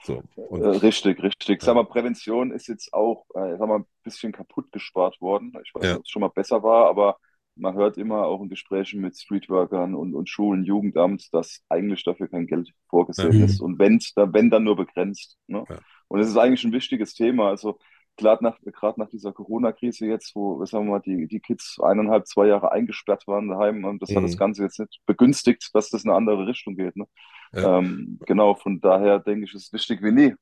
So, 0.00 0.24
Äh, 0.58 0.64
und, 0.64 0.66
richtig, 0.66 1.22
richtig. 1.22 1.62
Sag 1.62 1.74
mal, 1.74 1.84
Prävention 1.84 2.52
ist 2.52 2.68
jetzt 2.68 2.92
auch, 2.92 3.24
äh, 3.34 3.56
sag 3.58 3.68
mal, 3.68 3.78
ein 3.80 3.86
bisschen 4.02 4.32
kaputt 4.32 4.70
gespart 4.72 5.20
worden. 5.20 5.52
Ich 5.64 5.74
weiß 5.74 5.82
Ja. 5.82 5.90
nicht, 5.90 5.98
ob 5.98 6.04
es 6.04 6.10
schon 6.10 6.20
mal 6.20 6.28
besser 6.28 6.62
war, 6.62 6.88
aber 6.88 7.18
man 7.56 7.74
hört 7.74 7.98
immer 7.98 8.24
auch 8.26 8.42
in 8.42 8.48
Gesprächen 8.48 9.00
mit 9.00 9.16
Streetworkern 9.16 9.94
und, 9.94 10.14
und 10.14 10.28
Schulen, 10.28 10.64
Jugendamt, 10.64 11.28
dass 11.32 11.62
eigentlich 11.68 12.02
dafür 12.04 12.28
kein 12.28 12.46
Geld 12.46 12.70
vorgesehen 12.88 13.40
Ja. 13.40 13.44
ist. 13.44 13.60
Und 13.60 13.78
wenn, 13.78 13.98
wenn 14.16 14.50
dann 14.50 14.64
nur 14.64 14.76
begrenzt. 14.76 15.36
Ne? 15.46 15.66
Ja. 15.68 15.80
Und 16.08 16.20
es 16.20 16.28
ist 16.28 16.36
eigentlich 16.36 16.64
ein 16.64 16.72
wichtiges 16.72 17.14
Thema. 17.14 17.48
Also 17.50 17.78
gerade 18.16 18.44
nach, 18.44 18.58
gerade 18.60 19.00
nach 19.00 19.08
dieser 19.08 19.32
Corona-Krise 19.32 20.06
jetzt, 20.06 20.34
wo, 20.34 20.64
sagen 20.64 20.86
wir 20.86 20.92
mal, 20.92 21.00
die, 21.00 21.26
die 21.26 21.40
Kids 21.40 21.78
eineinhalb, 21.82 22.26
zwei 22.26 22.46
Jahre 22.46 22.72
eingesperrt 22.72 23.26
waren 23.26 23.48
daheim, 23.48 23.84
und 23.84 24.02
das 24.02 24.10
hat 24.10 24.22
Mhm. 24.22 24.26
das 24.26 24.36
Ganze 24.36 24.62
jetzt 24.62 24.78
nicht 24.78 25.00
begünstigt, 25.06 25.70
dass 25.74 25.90
das 25.90 26.04
in 26.04 26.10
eine 26.10 26.16
andere 26.16 26.46
Richtung 26.46 26.76
geht. 26.76 26.96
Ne? 26.96 27.06
Ja. 27.52 27.78
Ähm, 27.78 28.18
genau, 28.26 28.54
von 28.54 28.80
daher 28.80 29.18
denke 29.18 29.46
ich, 29.46 29.54
ist 29.54 29.66
es 29.66 29.72
wichtig 29.72 30.02
wie 30.02 30.12
nie. 30.12 30.34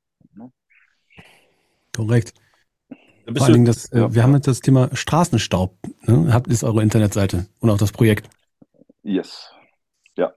Korrekt. 1.95 2.35
bist 3.27 3.39
Vor 3.39 3.47
allen 3.47 3.53
Dingen, 3.55 3.67
das, 3.67 3.87
äh, 3.93 4.01
ja. 4.01 4.15
wir 4.15 4.23
haben 4.23 4.35
jetzt 4.35 4.49
das 4.49 4.61
Thema 4.61 4.95
Straßenstaub. 4.95 5.77
Ne? 6.07 6.33
Habt 6.33 6.49
ist 6.49 6.65
eure 6.65 6.83
Internetseite 6.83 7.47
und 7.61 7.71
auch 7.71 7.79
das 7.79 7.93
Projekt. 7.93 8.29
Yes. 9.03 9.51
Ja. 10.17 10.33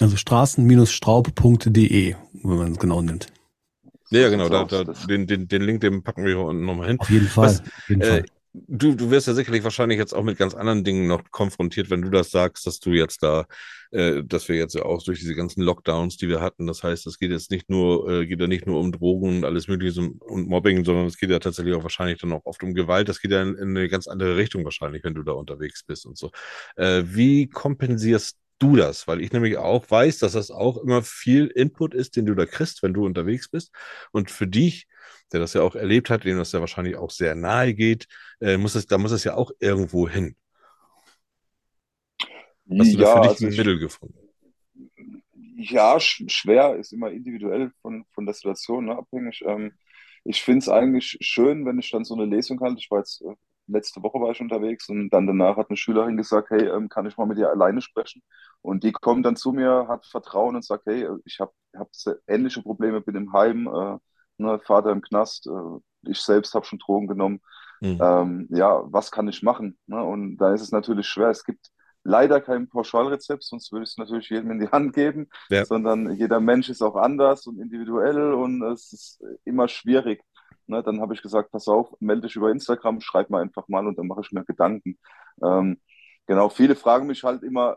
Also 0.00 0.16
straßen-straub.de, 0.16 2.14
wenn 2.42 2.56
man 2.56 2.72
es 2.72 2.78
genau 2.78 3.02
nimmt. 3.02 3.32
Ja, 4.10 4.28
genau, 4.28 4.48
da, 4.48 4.64
da, 4.64 4.84
den, 5.08 5.26
den, 5.26 5.48
den 5.48 5.62
Link, 5.62 5.80
den 5.80 6.02
packen 6.02 6.24
wir 6.24 6.34
hier 6.34 6.44
unten 6.44 6.64
nochmal 6.64 6.88
hin. 6.88 7.00
Auf 7.00 7.10
jeden 7.10 7.26
Fall. 7.26 7.46
Was, 7.46 7.60
auf 7.60 7.88
jeden 7.88 8.02
äh, 8.02 8.06
Fall. 8.06 8.24
du, 8.52 8.94
du 8.94 9.10
wirst 9.10 9.26
ja 9.26 9.34
sicherlich 9.34 9.64
wahrscheinlich 9.64 9.98
jetzt 9.98 10.14
auch 10.14 10.22
mit 10.22 10.38
ganz 10.38 10.54
anderen 10.54 10.84
Dingen 10.84 11.06
noch 11.06 11.22
konfrontiert, 11.30 11.90
wenn 11.90 12.02
du 12.02 12.10
das 12.10 12.30
sagst, 12.30 12.66
dass 12.66 12.78
du 12.80 12.90
jetzt 12.90 13.22
da, 13.22 13.46
äh, 13.90 14.22
dass 14.24 14.48
wir 14.48 14.56
jetzt 14.56 14.74
ja 14.74 14.84
auch 14.84 15.02
durch 15.02 15.20
diese 15.20 15.34
ganzen 15.34 15.62
Lockdowns, 15.62 16.16
die 16.16 16.28
wir 16.28 16.40
hatten, 16.40 16.66
das 16.66 16.82
heißt, 16.82 17.06
es 17.06 17.18
geht 17.18 17.30
jetzt 17.30 17.50
nicht 17.50 17.70
nur, 17.70 18.08
äh, 18.10 18.26
geht 18.26 18.40
ja 18.40 18.46
nicht 18.46 18.66
nur 18.66 18.78
um 18.78 18.92
Drogen 18.92 19.38
und 19.38 19.44
alles 19.44 19.68
Mögliche 19.68 20.00
und 20.00 20.48
Mobbing, 20.48 20.84
sondern 20.84 21.06
es 21.06 21.16
geht 21.16 21.30
ja 21.30 21.38
tatsächlich 21.38 21.74
auch 21.74 21.82
wahrscheinlich 21.82 22.20
dann 22.20 22.32
auch 22.32 22.44
oft 22.44 22.62
um 22.62 22.74
Gewalt. 22.74 23.08
Das 23.08 23.20
geht 23.20 23.32
ja 23.32 23.42
in, 23.42 23.54
in 23.56 23.76
eine 23.76 23.88
ganz 23.88 24.06
andere 24.06 24.36
Richtung 24.36 24.64
wahrscheinlich, 24.64 25.02
wenn 25.04 25.14
du 25.14 25.22
da 25.22 25.32
unterwegs 25.32 25.82
bist 25.82 26.06
und 26.06 26.18
so. 26.18 26.30
Äh, 26.76 27.02
wie 27.06 27.48
kompensierst 27.48 28.36
du 28.64 28.76
das? 28.76 29.08
Weil 29.08 29.20
ich 29.22 29.32
nämlich 29.32 29.58
auch 29.58 29.90
weiß, 29.90 30.18
dass 30.20 30.32
das 30.32 30.50
auch 30.50 30.78
immer 30.78 31.02
viel 31.02 31.46
Input 31.48 31.94
ist, 31.94 32.16
den 32.16 32.26
du 32.26 32.34
da 32.34 32.46
kriegst, 32.46 32.82
wenn 32.82 32.94
du 32.94 33.06
unterwegs 33.06 33.48
bist. 33.50 33.72
Und 34.12 34.30
für 34.30 34.46
dich, 34.48 34.86
der 35.32 35.40
das 35.40 35.54
ja 35.54 35.62
auch 35.62 35.76
erlebt 35.76 36.10
hat, 36.10 36.24
dem 36.24 36.38
das 36.38 36.52
ja 36.52 36.60
wahrscheinlich 36.60 36.96
auch 36.96 37.10
sehr 37.12 37.34
nahe 37.36 37.74
geht, 37.74 38.08
äh, 38.40 38.56
muss 38.58 38.74
es, 38.76 38.86
da 38.86 38.98
muss 38.98 39.12
es 39.12 39.24
ja 39.24 39.34
auch 39.36 39.52
irgendwo 39.60 40.08
hin. 40.08 40.36
Hast 42.78 42.94
du 42.94 42.98
da 42.98 43.04
Ja, 43.04 43.06
für 43.06 43.20
dich 43.20 43.40
also 43.40 43.46
ein 43.46 43.48
ich, 43.48 43.56
Mittel 43.56 43.78
gefunden? 43.80 44.20
ja, 45.56 45.98
sch 46.00 46.24
schwer 46.28 46.76
ist 46.76 46.92
immer 46.92 47.10
individuell 47.10 47.70
von, 47.82 48.04
von 48.12 48.26
der 48.26 48.34
Situation 48.34 48.86
ne, 48.86 48.96
abhängig. 48.96 49.42
Ähm, 49.46 49.72
ich 50.24 50.42
finde 50.42 50.58
es 50.60 50.68
eigentlich 50.68 51.18
schön, 51.20 51.66
wenn 51.66 51.78
ich 51.78 51.90
dann 51.90 52.04
so 52.04 52.14
eine 52.14 52.24
Lesung 52.26 52.60
halte. 52.60 52.78
Ich 52.80 52.90
war 52.90 52.98
jetzt, 53.00 53.22
äh, 53.22 53.34
letzte 53.66 54.02
Woche 54.02 54.20
war 54.20 54.30
ich 54.30 54.40
unterwegs 54.40 54.88
und 54.88 55.10
dann 55.10 55.26
danach 55.26 55.56
hat 55.56 55.70
eine 55.70 55.76
Schülerin 55.76 56.16
gesagt, 56.16 56.50
hey, 56.50 56.66
ähm, 56.68 56.88
kann 56.88 57.06
ich 57.06 57.16
mal 57.16 57.26
mit 57.26 57.38
dir 57.38 57.50
alleine 57.50 57.80
sprechen? 57.80 58.22
Und 58.62 58.84
die 58.84 58.92
kommt 58.92 59.24
dann 59.26 59.36
zu 59.36 59.52
mir, 59.52 59.86
hat 59.88 60.06
Vertrauen 60.06 60.56
und 60.56 60.64
sagt, 60.64 60.86
hey, 60.86 61.08
ich 61.24 61.40
habe 61.40 61.52
hab 61.76 61.88
ähnliche 62.26 62.62
Probleme, 62.62 63.00
bin 63.00 63.16
im 63.16 63.32
Heim, 63.32 63.66
äh, 63.66 63.98
ne, 64.38 64.58
Vater 64.60 64.90
im 64.92 65.02
Knast, 65.02 65.46
äh, 65.46 66.10
ich 66.10 66.20
selbst 66.20 66.54
habe 66.54 66.64
schon 66.66 66.78
Drogen 66.78 67.06
genommen. 67.06 67.40
Mhm. 67.80 67.98
Ähm, 68.00 68.48
ja, 68.50 68.82
was 68.86 69.10
kann 69.10 69.28
ich 69.28 69.42
machen? 69.42 69.78
Ne? 69.86 70.02
Und 70.02 70.36
da 70.38 70.54
ist 70.54 70.62
es 70.62 70.72
natürlich 70.72 71.06
schwer. 71.06 71.30
Es 71.30 71.44
gibt 71.44 71.68
leider 72.04 72.40
kein 72.40 72.68
Pauschalrezept, 72.68 73.42
sonst 73.42 73.72
würde 73.72 73.84
ich 73.84 73.90
es 73.90 73.98
natürlich 73.98 74.28
jedem 74.28 74.50
in 74.50 74.60
die 74.60 74.68
Hand 74.68 74.94
geben, 74.94 75.28
Ja. 75.48 75.64
sondern 75.64 76.12
jeder 76.16 76.40
Mensch 76.40 76.68
ist 76.68 76.82
auch 76.82 76.96
anders 76.96 77.46
und 77.46 77.58
individuell 77.58 78.32
und 78.34 78.62
es 78.62 78.92
ist 78.92 79.24
immer 79.44 79.68
schwierig. 79.68 80.22
Ne? 80.68 80.82
Dann 80.82 81.00
habe 81.00 81.14
ich 81.14 81.22
gesagt, 81.22 81.50
pass 81.52 81.68
auf, 81.68 81.94
melde 82.00 82.22
dich 82.22 82.36
über 82.36 82.50
Instagram, 82.50 83.00
schreib 83.00 83.30
mal 83.30 83.42
einfach 83.42 83.68
mal 83.68 83.86
und 83.86 83.98
dann 83.98 84.06
mache 84.06 84.20
ich 84.22 84.32
mir 84.32 84.44
Gedanken. 84.44 84.98
Ähm, 85.42 85.80
genau, 86.26 86.48
viele 86.48 86.76
fragen 86.76 87.06
mich 87.06 87.24
halt 87.24 87.42
immer, 87.42 87.76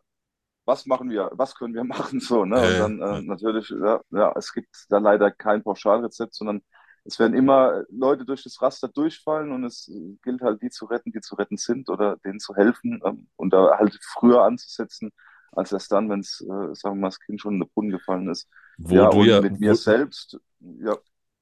was 0.66 0.86
machen 0.86 1.10
wir, 1.10 1.32
was 1.34 1.56
können 1.56 1.74
wir 1.74 1.84
machen 1.86 2.20
so, 2.20 2.46
ne? 2.46 2.66
Und 2.66 2.78
dann 2.80 3.02
äh, 3.02 3.22
natürlich, 3.22 3.70
ja, 3.70 4.02
ja, 4.12 4.34
es 4.38 4.54
gibt 4.54 4.70
da 4.90 4.98
leider 5.00 5.32
kein 5.32 5.64
Pauschalrezept, 5.64 6.36
sondern 6.36 6.62
es 7.06 7.20
werden 7.20 7.34
immer 7.36 7.84
Leute 7.90 8.26
durch 8.26 8.44
das 8.44 8.62
Raster 8.62 8.90
durchfallen 8.90 9.52
und 9.54 9.64
es 9.64 9.90
gilt 10.24 10.42
halt, 10.42 10.62
die 10.62 10.70
zu 10.70 10.86
retten, 10.86 11.12
die 11.14 11.22
zu 11.22 11.36
retten 11.36 11.56
sind 11.58 11.90
oder 11.90 12.18
denen 12.18 12.40
zu 12.40 12.54
helfen 12.56 13.00
ähm, 13.06 13.30
und 13.38 13.54
da 13.54 13.78
halt 13.78 13.98
früher 14.04 14.44
anzusetzen, 14.44 15.12
als 15.54 15.72
erst 15.72 15.92
dann, 15.92 16.10
wenn 16.10 16.20
es, 16.20 16.42
äh, 16.42 16.76
sagen 16.76 16.96
wir 16.98 17.02
mal, 17.02 17.08
das 17.10 17.20
Kind 17.22 17.40
schon 17.42 17.56
in 17.56 17.62
den 17.62 17.70
Brunnen 17.70 17.92
gefallen 17.92 18.28
ist. 18.30 18.50
Wo 18.78 18.96
ja, 18.96 19.08
du 19.08 19.20
und 19.20 19.28
ja- 19.30 19.42
mit 19.42 19.60
mir 19.60 19.76
selbst, 19.76 20.38
ja, 20.60 20.98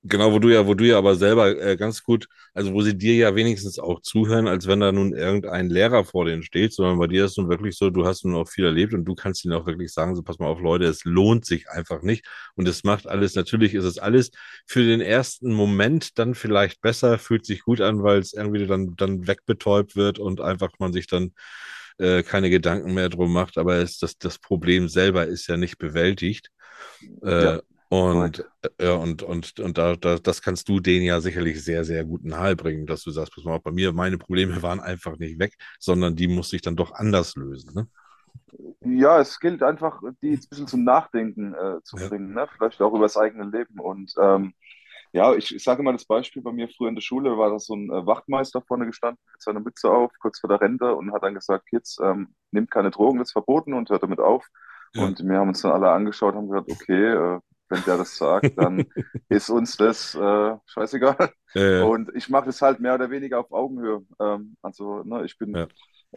Genau, 0.08 0.32
wo 0.32 0.38
du 0.38 0.50
ja, 0.50 0.68
wo 0.68 0.76
du 0.76 0.86
ja 0.86 1.00
aber 1.00 1.16
selber 1.16 1.60
äh, 1.60 1.76
ganz 1.78 2.04
gut, 2.04 2.28
also 2.54 2.72
wo 2.74 2.82
sie 2.84 2.96
dir 2.96 3.16
ja 3.16 3.36
wenigstens 3.36 3.80
auch 3.80 4.02
zuhören, 4.02 4.48
als 4.48 4.68
wenn 4.68 4.80
da 4.80 4.92
nun 4.92 5.14
irgendein 5.16 5.68
Lehrer 5.70 6.06
vor 6.06 6.26
denen 6.26 6.44
steht, 6.44 6.74
sondern 6.74 7.00
bei 7.00 7.08
dir 7.08 7.26
ist 7.26 7.38
nun 7.40 7.50
wirklich 7.50 7.76
so, 7.76 7.90
du 7.90 8.06
hast 8.06 8.24
nun 8.24 8.36
auch 8.36 8.48
viel 8.48 8.66
erlebt 8.66 8.94
und 8.94 9.06
du 9.06 9.16
kannst 9.16 9.44
ihnen 9.46 9.56
auch 9.56 9.66
wirklich 9.66 9.92
sagen, 9.92 10.16
so 10.16 10.22
pass 10.22 10.38
mal 10.38 10.46
auf, 10.48 10.60
Leute, 10.62 10.86
es 10.86 11.06
lohnt 11.06 11.46
sich 11.46 11.70
einfach 11.70 12.04
nicht 12.04 12.24
und 12.56 12.68
es 12.68 12.84
macht 12.84 13.08
alles, 13.08 13.34
natürlich 13.34 13.74
ist 13.74 13.84
es 13.86 13.98
alles 13.98 14.30
für 14.68 14.84
den 14.86 15.02
ersten 15.02 15.52
Moment 15.52 16.20
dann 16.20 16.36
vielleicht 16.36 16.82
besser, 16.82 17.18
fühlt 17.18 17.46
sich 17.48 17.62
gut 17.64 17.82
an, 17.82 18.04
weil 18.04 18.20
es 18.20 18.34
irgendwie 18.34 18.68
dann, 18.68 18.96
dann 18.98 19.26
wegbetäubt 19.28 19.96
wird 19.96 20.20
und 20.20 20.40
einfach 20.40 20.70
man 20.78 20.94
sich 20.94 21.08
dann 21.08 21.34
äh, 21.98 22.22
keine 22.24 22.52
Gedanken 22.52 22.94
mehr 22.94 23.10
drum 23.10 23.34
macht, 23.34 23.58
aber 23.58 23.78
es, 23.78 23.98
das, 24.00 24.18
das 24.20 24.38
Problem 24.40 24.88
selber 24.90 25.26
ist 25.26 25.48
ja 25.48 25.58
nicht 25.58 25.80
bewältigt. 25.80 26.52
Äh, 27.24 27.30
Ja, 27.40 27.62
und, 27.90 28.46
äh, 28.80 28.86
ja, 28.86 28.94
und, 28.96 29.24
und, 29.24 29.60
und 29.60 29.78
da, 29.78 29.96
da, 29.96 30.18
das 30.18 30.42
kannst 30.42 30.68
du 30.70 30.80
denen 30.80 31.06
ja 31.06 31.22
sicherlich 31.22 31.64
sehr, 31.64 31.84
sehr 31.86 32.04
gut 32.06 32.24
nahebringen, 32.26 32.86
dass 32.88 33.04
du 33.04 33.12
sagst, 33.12 33.34
pass 33.36 33.44
mal 33.44 33.60
bei 33.60 33.72
mir, 33.72 33.94
meine 33.94 34.18
Probleme 34.18 34.62
waren 34.64 34.80
einfach 34.80 35.18
nicht 35.18 35.40
weg, 35.40 35.56
sondern 35.80 36.16
die 36.16 36.28
musste 36.28 36.56
ich 36.56 36.62
dann 36.62 36.76
doch 36.76 36.92
anders 36.94 37.36
lösen. 37.36 37.74
Ne? 37.74 37.88
Ja, 38.82 39.20
es 39.20 39.40
gilt 39.40 39.64
einfach, 39.64 40.02
die 40.22 40.32
ein 40.34 40.40
bisschen 40.50 40.68
zum 40.68 40.84
Nachdenken 40.84 41.54
äh, 41.54 41.82
zu 41.84 41.98
Ja. 41.98 42.10
bringen, 42.10 42.34
ne? 42.34 42.48
Vielleicht 42.56 42.82
auch 42.82 42.94
über 42.94 43.04
das 43.06 43.18
eigene 43.18 43.46
Leben. 43.50 43.80
Und 43.80 44.14
ähm, 44.20 44.54
ja, 45.14 45.34
ich, 45.36 45.56
ich 45.56 45.64
sage 45.64 45.84
mal 45.84 45.94
das 45.94 46.06
Beispiel 46.06 46.42
bei 46.42 46.52
mir 46.52 46.70
früher 46.70 46.90
in 46.90 46.96
der 46.96 47.02
Schule, 47.02 47.38
war 47.38 47.52
da 47.52 47.60
so 47.60 47.76
ein 47.76 47.90
äh, 47.92 48.06
Wachtmeister 48.06 48.62
vorne 48.68 48.86
gestanden 48.88 49.22
mit 49.34 49.42
seiner 49.42 49.60
Mütze 49.62 49.90
auf, 49.92 50.12
kurz 50.22 50.40
vor 50.40 50.50
der 50.50 50.62
Rente 50.62 50.96
und 50.96 51.14
hat 51.14 51.24
dann 51.24 51.36
gesagt, 51.36 51.68
Kids, 51.68 51.98
ähm, 52.04 52.36
nehmt 52.52 52.72
keine 52.72 52.92
Drogen, 52.92 53.20
das 53.20 53.30
ist 53.30 53.34
verboten 53.34 53.74
und 53.74 53.90
hört 53.90 54.04
damit 54.04 54.20
auf. 54.20 54.48
Ja. 54.94 55.04
Und 55.04 55.20
wir 55.28 55.38
haben 55.40 55.50
uns 55.50 55.62
dann 55.62 55.72
alle 55.74 55.92
angeschaut, 55.92 56.36
haben 56.36 56.50
gesagt, 56.50 56.70
okay, 56.70 57.14
äh, 57.14 57.40
wenn 57.70 57.84
der 57.84 57.98
das 57.98 58.18
sagt, 58.18 58.58
dann 58.58 58.86
ist 59.30 59.50
uns 59.50 59.78
das 59.78 60.16
äh, 60.16 60.56
scheißegal. 60.66 61.32
Äh, 61.56 61.82
Und 61.82 62.12
ich 62.16 62.30
mache 62.30 62.46
das 62.48 62.62
halt 62.62 62.80
mehr 62.80 62.96
oder 62.96 63.10
weniger 63.10 63.40
auf 63.40 63.52
Augenhöhe. 63.52 64.06
Ähm, 64.20 64.58
also, 64.62 65.04
ne, 65.04 65.26
ich 65.26 65.38
bin 65.38 65.54
Ja. 65.54 65.68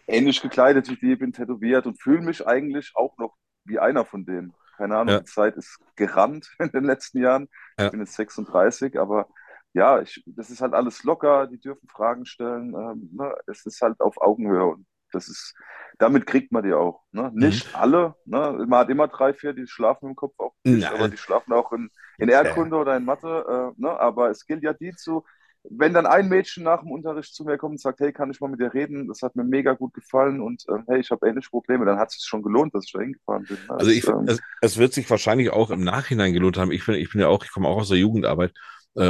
ähnlich 0.07 0.40
gekleidet 0.42 0.88
wie 0.88 0.96
die, 0.96 1.16
bin 1.16 1.32
tätowiert 1.32 1.86
und 1.86 2.01
fühle 2.03 2.22
mich 2.22 2.46
eigentlich 2.46 2.92
auch 2.94 3.16
noch 3.18 3.36
wie 3.64 3.78
einer 3.78 4.05
von 4.05 4.24
denen. 4.24 4.55
Keine 4.76 4.96
Ahnung, 4.96 5.14
Ja. 5.14 5.20
die 5.20 5.24
Zeit 5.24 5.57
ist 5.57 5.78
gerannt 5.96 6.51
in 6.59 6.70
den 6.70 6.84
letzten 6.84 7.18
Jahren. 7.20 7.49
Ja. 7.78 7.86
Ich 7.86 7.90
bin 7.90 8.01
jetzt 8.01 8.14
36, 8.14 8.99
aber 8.99 9.28
ja, 9.74 10.01
ich, 10.01 10.22
das 10.26 10.51
ist 10.51 10.61
halt 10.61 10.72
alles 10.74 11.03
locker, 11.05 11.46
die 11.46 11.61
dürfen 11.61 11.88
Fragen 11.88 12.24
stellen. 12.26 12.74
Ähm, 12.74 13.11
ne, 13.12 13.34
es 13.46 13.66
ist 13.66 13.80
halt 13.82 14.01
auf 14.01 14.20
Augenhöhe 14.20 14.64
und 14.66 14.86
das 15.13 15.29
ist, 15.29 15.55
damit 15.99 16.27
kriegt 16.27 16.53
man 16.53 16.65
die 16.65 16.73
auch. 16.73 17.03
Ne? 17.13 17.31
Nicht 17.35 17.75
alle, 17.75 18.15
ne? 18.25 18.65
Man 18.67 18.81
hat 18.81 18.91
immer 18.91 19.09
drei, 19.09 19.35
vier, 19.35 19.53
die 19.53 19.67
schlafen 19.67 20.11
im 20.11 20.17
Kopf 20.17 20.35
auch 20.39 20.55
nicht, 20.65 20.83
Nein. 20.83 20.95
aber 20.95 21.09
die 21.09 21.17
schlafen 21.17 21.53
auch 21.53 21.73
in, 21.73 21.91
in 22.19 22.29
Erdkunde 22.29 22.77
oder 22.77 22.97
in 22.97 23.05
Mathe. 23.05 23.75
Äh, 23.79 23.81
ne? 23.81 23.99
Aber 23.99 24.31
es 24.31 24.47
gilt 24.47 24.63
ja 24.63 24.73
die 24.73 24.95
zu, 24.95 25.25
wenn 25.71 25.93
dann 25.93 26.07
ein 26.07 26.29
Mädchen 26.29 26.65
nach 26.65 26.81
dem 26.81 26.91
Unterricht 26.91 27.35
zu 27.35 27.45
mir 27.45 27.59
kommt 27.59 27.73
und 27.73 27.81
sagt, 27.81 28.01
hey, 28.01 28.13
kann 28.13 28.31
ich 28.31 28.41
mal 28.41 28.49
mit 28.49 28.61
dir 28.61 28.73
reden? 28.73 29.09
Das 29.09 29.23
hat 29.23 29.37
mir 29.37 29.45
mega 29.45 29.73
gut 29.75 29.93
gefallen 29.95 30.41
und 30.41 30.65
ähm, 30.69 30.85
hey, 30.87 31.01
ich 31.01 31.11
habe 31.11 31.29
ähnliche 31.29 31.51
Probleme, 31.51 31.85
dann 31.85 31.99
hat 31.99 32.09
es 32.09 32.15
sich 32.15 32.25
schon 32.25 32.43
gelohnt, 32.43 32.75
dass 32.75 32.85
ich 32.85 32.93
da 32.93 33.01
hingefahren 33.01 33.45
bin. 33.45 33.57
ne? 33.69 33.75
Also 33.75 33.91
ich, 33.91 34.07
ähm, 34.07 34.25
es, 34.27 34.41
es 34.61 34.79
wird 34.79 34.93
sich 34.93 35.09
wahrscheinlich 35.11 35.51
auch 35.51 35.71
im 35.71 35.83
Nachhinein 35.83 36.33
gelohnt 36.33 36.59
haben. 36.59 36.71
Ich 36.71 36.87
bin, 36.87 36.95
ich 36.95 37.11
bin 37.11 37.21
ja 37.21 37.29
auch, 37.29 37.45
ich 37.45 37.51
komme 37.51 37.69
auch 37.69 37.79
aus 37.79 37.89
der 37.89 37.99
Jugendarbeit 37.99 38.51
äh, 38.51 38.55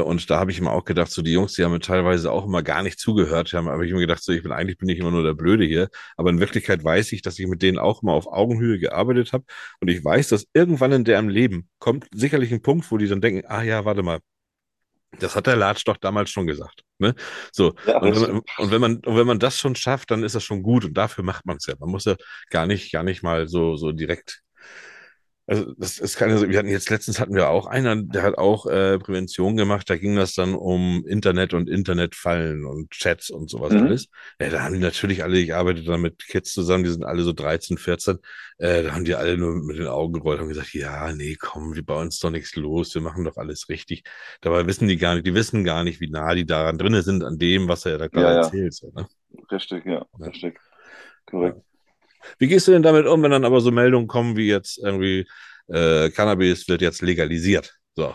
und 0.00 0.28
da 0.30 0.38
habe 0.40 0.50
ich 0.50 0.58
immer 0.58 0.72
auch 0.72 0.84
gedacht, 0.84 1.10
so 1.10 1.22
die 1.22 1.32
Jungs, 1.32 1.54
die 1.54 1.64
haben 1.64 1.72
mir 1.72 1.80
teilweise 1.80 2.30
auch 2.32 2.44
immer 2.46 2.62
gar 2.62 2.82
nicht 2.82 2.98
zugehört, 2.98 3.52
haben, 3.52 3.68
aber 3.68 3.84
ich 3.84 3.90
immer 3.90 4.00
gedacht, 4.00 4.22
so 4.22 4.32
ich 4.32 4.42
bin 4.42 4.52
eigentlich 4.52 4.78
bin 4.78 4.88
ich 4.88 4.98
immer 4.98 5.10
nur 5.10 5.22
der 5.22 5.34
Blöde 5.34 5.64
hier, 5.64 5.88
aber 6.16 6.30
in 6.30 6.40
Wirklichkeit 6.40 6.84
weiß 6.84 7.12
ich, 7.12 7.22
dass 7.22 7.38
ich 7.38 7.46
mit 7.46 7.62
denen 7.62 7.78
auch 7.78 8.02
immer 8.02 8.12
auf 8.12 8.26
Augenhöhe 8.26 8.78
gearbeitet 8.78 9.32
habe 9.32 9.44
und 9.80 9.88
ich 9.88 10.04
weiß, 10.04 10.28
dass 10.28 10.46
irgendwann 10.52 10.92
in 10.92 11.04
deren 11.04 11.28
Leben 11.28 11.68
kommt 11.78 12.06
sicherlich 12.14 12.52
ein 12.52 12.62
Punkt, 12.62 12.90
wo 12.90 12.98
die 12.98 13.08
dann 13.08 13.20
denken, 13.20 13.44
ah 13.48 13.62
ja, 13.62 13.84
warte 13.84 14.02
mal, 14.02 14.20
das 15.20 15.34
hat 15.36 15.46
der 15.46 15.56
Latsch 15.56 15.84
doch 15.86 15.96
damals 15.96 16.30
schon 16.30 16.46
gesagt. 16.46 16.82
Ne? 16.98 17.14
So, 17.52 17.74
Ja, 17.86 17.98
und, 17.98 18.14
wenn 18.14 18.20
man, 18.20 18.42
und 18.58 18.70
wenn 18.70 18.80
man, 18.80 18.96
und 18.96 19.16
wenn 19.16 19.26
man 19.26 19.38
das 19.38 19.58
schon 19.58 19.74
schafft, 19.74 20.10
dann 20.10 20.22
ist 20.22 20.34
das 20.34 20.44
schon 20.44 20.62
gut 20.62 20.84
und 20.84 20.94
dafür 20.94 21.24
macht 21.24 21.46
man 21.46 21.56
es 21.56 21.66
ja. 21.66 21.74
Man 21.78 21.90
muss 21.90 22.04
ja 22.04 22.16
gar 22.50 22.66
nicht, 22.66 22.92
gar 22.92 23.02
nicht 23.02 23.22
mal 23.22 23.48
so, 23.48 23.76
so 23.76 23.92
direkt. 23.92 24.42
Also 25.48 25.72
das 25.78 25.98
ist 25.98 26.16
keine, 26.16 26.46
wir 26.46 26.58
hatten 26.58 26.68
jetzt 26.68 26.90
letztens 26.90 27.18
hatten 27.18 27.34
wir 27.34 27.48
auch 27.48 27.66
einen, 27.66 28.10
der 28.10 28.22
hat 28.22 28.36
auch 28.36 28.66
äh, 28.66 28.98
Prävention 28.98 29.56
gemacht, 29.56 29.88
da 29.88 29.96
ging 29.96 30.14
das 30.14 30.34
dann 30.34 30.54
um 30.54 31.06
Internet 31.06 31.54
und 31.54 31.70
Internetfallen 31.70 32.66
und 32.66 32.90
Chats 32.90 33.30
und 33.30 33.48
sowas 33.48 33.72
Mhm. 33.72 33.78
alles. 33.78 34.08
Ja, 34.38 34.50
da 34.50 34.62
haben 34.62 34.74
die 34.74 34.80
natürlich 34.80 35.22
alle, 35.22 35.38
ich 35.38 35.54
arbeite 35.54 35.82
da 35.84 35.96
mit 35.96 36.18
Kids 36.26 36.52
zusammen, 36.52 36.84
die 36.84 36.90
sind 36.90 37.04
alle 37.04 37.22
so 37.22 37.32
13, 37.32 37.78
14, 37.78 38.18
äh, 38.58 38.82
da 38.82 38.92
haben 38.92 39.06
die 39.06 39.14
alle 39.14 39.38
nur 39.38 39.54
mit 39.64 39.78
den 39.78 39.86
Augen 39.86 40.12
gerollt 40.12 40.40
und 40.42 40.48
gesagt, 40.48 40.74
ja, 40.74 41.12
nee, 41.14 41.36
komm, 41.40 41.74
wir 41.74 41.84
bei 41.84 41.98
uns 41.98 42.18
doch 42.18 42.30
nichts 42.30 42.54
los, 42.54 42.94
wir 42.94 43.00
machen 43.00 43.24
doch 43.24 43.38
alles 43.38 43.70
richtig. 43.70 44.04
Dabei 44.42 44.66
wissen 44.66 44.86
die 44.86 44.98
gar 44.98 45.14
nicht, 45.14 45.26
die 45.26 45.34
wissen 45.34 45.64
gar 45.64 45.82
nicht, 45.82 45.98
wie 46.00 46.10
nah 46.10 46.34
die 46.34 46.44
daran 46.44 46.76
drinne 46.76 47.02
sind 47.02 47.24
an 47.24 47.38
dem, 47.38 47.68
was 47.68 47.86
er 47.86 47.96
da 47.96 48.08
gerade 48.08 48.34
Ja, 48.34 48.42
ja. 48.42 48.42
erzählt. 48.42 48.74
So, 48.74 48.90
ne? 48.94 49.08
richtig, 49.50 49.84
ja, 49.86 50.06
Ja. 50.18 50.26
richtig. 50.26 50.58
Korrekt. 51.26 51.62
Wie 52.38 52.48
gehst 52.48 52.66
du 52.68 52.72
denn 52.72 52.82
damit 52.82 53.06
um, 53.06 53.22
wenn 53.22 53.30
dann 53.30 53.44
aber 53.44 53.60
so 53.60 53.70
Meldungen 53.70 54.08
kommen, 54.08 54.36
wie 54.36 54.48
jetzt 54.48 54.78
irgendwie 54.78 55.26
äh, 55.68 56.10
Cannabis 56.10 56.68
wird 56.68 56.82
jetzt 56.82 57.02
legalisiert? 57.02 57.74
So. 57.94 58.14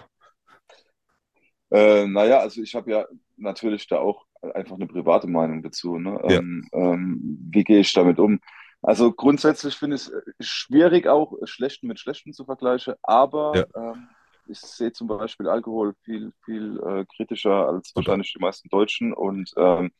Äh, 1.71 2.05
naja, 2.07 2.39
also 2.39 2.61
ich 2.61 2.75
habe 2.75 2.91
ja 2.91 3.05
natürlich 3.37 3.87
da 3.87 3.97
auch 3.97 4.25
einfach 4.53 4.75
eine 4.75 4.87
private 4.87 5.27
Meinung 5.27 5.63
dazu. 5.63 5.97
Ne? 5.97 6.19
Ja. 6.23 6.39
Ähm, 6.39 6.67
ähm, 6.73 7.39
wie 7.51 7.63
gehe 7.63 7.79
ich 7.79 7.93
damit 7.93 8.19
um? 8.19 8.39
Also 8.81 9.13
grundsätzlich 9.13 9.75
finde 9.75 9.95
ich 9.95 10.09
es 10.37 10.45
schwierig, 10.45 11.07
auch 11.07 11.33
Schlechten 11.45 11.87
mit 11.87 11.99
Schlechten 11.99 12.33
zu 12.33 12.43
vergleichen, 12.43 12.95
aber 13.01 13.65
ähm, 13.75 14.09
ich 14.47 14.59
sehe 14.59 14.91
zum 14.91 15.07
Beispiel 15.07 15.47
Alkohol 15.47 15.95
viel, 16.03 16.33
viel 16.43 16.79
äh, 16.79 17.05
kritischer 17.15 17.67
als 17.67 17.95
wahrscheinlich 17.95 18.33
die 18.33 18.41
meisten 18.41 18.69
Deutschen. 18.69 19.13
Und 19.13 19.53
ähm, 19.57 19.91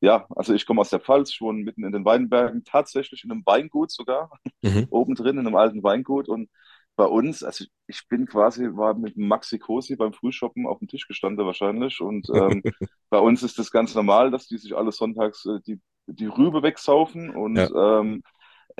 ja, 0.00 0.26
also 0.30 0.54
ich 0.54 0.66
komme 0.66 0.80
aus 0.80 0.90
der 0.90 1.00
Pfalz, 1.00 1.30
ich 1.30 1.40
wohne 1.40 1.62
mitten 1.62 1.84
in 1.84 1.92
den 1.92 2.04
Weinbergen, 2.04 2.64
tatsächlich 2.64 3.24
in 3.24 3.30
einem 3.30 3.42
Weingut 3.46 3.90
sogar, 3.90 4.30
Mhm. 4.62 4.86
oben 4.90 5.14
drin 5.14 5.38
in 5.38 5.46
einem 5.46 5.56
alten 5.56 5.82
Weingut. 5.82 6.28
Und 6.28 6.50
bei 6.96 7.04
uns, 7.06 7.42
also 7.42 7.64
ich, 7.86 8.08
bin 8.08 8.26
quasi, 8.26 8.64
war 8.76 8.94
mit 8.94 9.16
Maxi 9.16 9.58
Cosi 9.58 9.96
beim 9.96 10.12
Frühshoppen 10.12 10.66
auf 10.66 10.78
dem 10.78 10.88
Tisch 10.88 11.06
gestanden 11.08 11.46
wahrscheinlich. 11.46 12.00
Und 12.00 12.28
ähm, 12.30 12.62
bei 13.10 13.18
uns 13.18 13.42
ist 13.42 13.58
das 13.58 13.70
ganz 13.70 13.94
normal, 13.94 14.30
dass 14.30 14.46
die 14.48 14.58
sich 14.58 14.76
alle 14.76 14.92
sonntags 14.92 15.46
äh, 15.46 15.60
die, 15.66 15.80
die 16.06 16.26
Rübe 16.26 16.62
wegsaufen. 16.62 17.30
Und 17.30 17.70
ähm, 17.74 18.22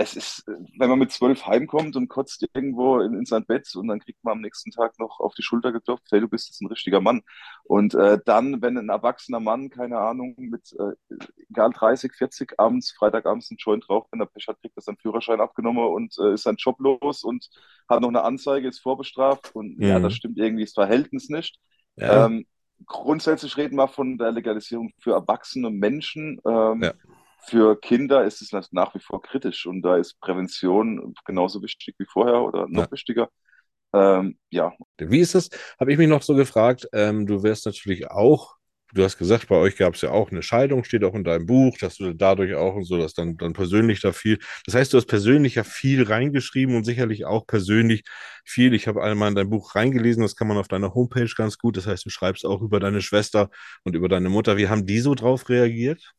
es 0.01 0.17
ist, 0.17 0.49
äh, 0.49 0.53
wenn 0.79 0.91
man 0.91 0.99
mit 0.99 1.13
zwölf 1.13 1.47
heimkommt 1.47 1.97
und 1.97 2.09
kotzt 2.09 2.47
irgendwo 2.55 3.01
in, 3.01 3.15
in 3.15 3.27
sein 3.27 3.45
Bett 3.47 3.75
und 3.77 3.89
dann 3.89 4.01
kriegt 4.01 4.23
man 4.25 4.33
am 4.33 4.41
nächsten 4.41 4.71
Tag 4.71 4.99
noch 4.99 5.21
auf 5.21 5.35
die 5.35 5.43
Schulter 5.43 5.73
geklopft, 5.73 6.05
hey, 6.11 6.21
du 6.21 6.29
bist 6.29 6.49
jetzt 6.49 6.63
ein 6.63 6.69
richtiger 6.69 7.01
Mann. 7.01 7.23
Und 7.65 7.95
äh, 7.95 8.19
dann, 8.25 8.63
wenn 8.63 8.79
ein 8.79 8.89
erwachsener 8.89 9.41
Mann, 9.41 9.71
keine 9.71 9.99
Ahnung, 9.99 10.35
mit 10.39 10.75
äh, 10.79 11.17
egal 11.51 11.71
30, 11.73 12.13
40 12.15 12.59
abends, 12.59 12.93
Freitagabends 12.93 13.51
einen 13.51 13.59
Joint 13.59 13.89
raucht, 13.89 14.09
wenn 14.13 14.21
er 14.21 14.27
Pech 14.27 14.49
hat, 14.49 14.61
kriegt 14.61 14.77
er 14.77 14.83
seinen 14.83 14.99
Führerschein 14.99 15.41
abgenommen 15.41 15.85
und 15.87 16.17
äh, 16.19 16.35
ist 16.35 16.45
sein 16.45 16.57
Job 16.57 16.79
los 16.81 17.23
und 17.25 17.49
hat 17.89 18.01
noch 18.01 18.09
eine 18.09 18.23
Anzeige, 18.23 18.69
ist 18.69 18.81
vorbestraft 18.81 19.55
und 19.55 19.79
ja, 19.81 19.99
Mhm. 19.99 20.03
das 20.03 20.15
stimmt 20.15 20.39
irgendwie 20.39 20.65
das 20.65 20.75
Verhältnis 20.75 21.29
nicht. 21.29 21.59
Ja. 21.97 22.27
Ähm, 22.27 22.47
grundsätzlich 22.87 23.57
reden 23.57 23.77
wir 23.77 23.89
von 23.89 24.19
der 24.19 24.33
Legalisierung 24.33 24.93
für 24.99 25.13
erwachsene 25.13 25.71
Menschen. 25.71 26.41
Ähm, 26.47 26.83
Ja. 26.83 26.93
Für 27.43 27.79
Kinder 27.81 28.25
ist 28.25 28.43
es 28.43 28.53
nach- 28.73 28.95
wie 28.95 29.01
vor 29.01 29.23
kritisch 29.23 29.67
und 29.67 29.83
da 29.83 29.97
ist 29.97 30.21
Prävention 30.21 31.15
genauso 31.25 31.63
wichtig 31.63 31.95
wie 31.99 32.07
vorher 32.07 32.43
oder 32.43 32.67
noch 32.69 32.83
Ja. 32.85 32.93
wichtiger. 32.93 33.29
Ähm, 33.93 34.39
ja, 34.51 34.73
Wie 34.99 35.21
ist 35.21 35.35
das? 35.35 35.51
Habe 35.81 35.93
ich 35.93 35.99
mich 35.99 36.09
noch 36.09 36.23
so 36.23 36.35
gefragt. 36.35 36.87
Ähm, 36.93 37.27
du 37.27 37.43
wirst 37.43 37.67
natürlich 37.67 38.11
auch, 38.11 38.57
du 38.95 39.03
hast 39.03 39.19
gesagt, 39.19 39.49
bei 39.49 39.57
euch 39.57 39.77
gab 39.77 39.95
es 39.95 40.03
ja 40.03 40.11
auch 40.11 40.31
eine 40.31 40.43
Scheidung, 40.43 40.85
steht 40.85 41.05
auch 41.05 41.15
in 41.15 41.25
deinem 41.25 41.47
Buch, 41.47 41.77
dass 41.79 41.97
du 41.97 42.13
dadurch 42.15 42.55
auch 42.55 42.75
und 42.77 42.85
so, 42.85 42.99
dass 42.99 43.15
dann, 43.15 43.37
dann 43.37 43.53
persönlich 43.55 44.01
da 44.01 44.13
viel. 44.13 44.39
Das 44.67 44.75
heißt, 44.75 44.93
du 44.93 44.99
hast 44.99 45.07
persönlich 45.07 45.57
ja 45.57 45.65
viel 45.65 46.05
reingeschrieben 46.05 46.77
und 46.77 46.85
sicherlich 46.85 47.25
auch 47.25 47.47
persönlich 47.47 48.05
viel. 48.45 48.75
Ich 48.75 48.87
habe 48.89 49.03
einmal 49.03 49.31
in 49.31 49.35
dein 49.35 49.51
Buch 49.51 49.75
reingelesen, 49.75 50.23
das 50.23 50.37
kann 50.37 50.49
man 50.49 50.59
auf 50.59 50.69
deiner 50.69 50.95
Homepage 50.95 51.31
ganz 51.37 51.59
gut. 51.59 51.77
Das 51.77 51.87
heißt, 51.87 52.05
du 52.05 52.11
schreibst 52.11 52.45
auch 52.47 52.63
über 52.63 52.79
deine 52.81 53.03
Schwester 53.03 53.51
und 53.85 53.97
über 53.97 54.09
deine 54.09 54.29
Mutter. 54.29 54.57
Wie 54.57 54.69
haben 54.69 54.87
die 54.87 55.01
so 55.01 55.15
drauf 55.15 55.49
reagiert? 55.49 56.13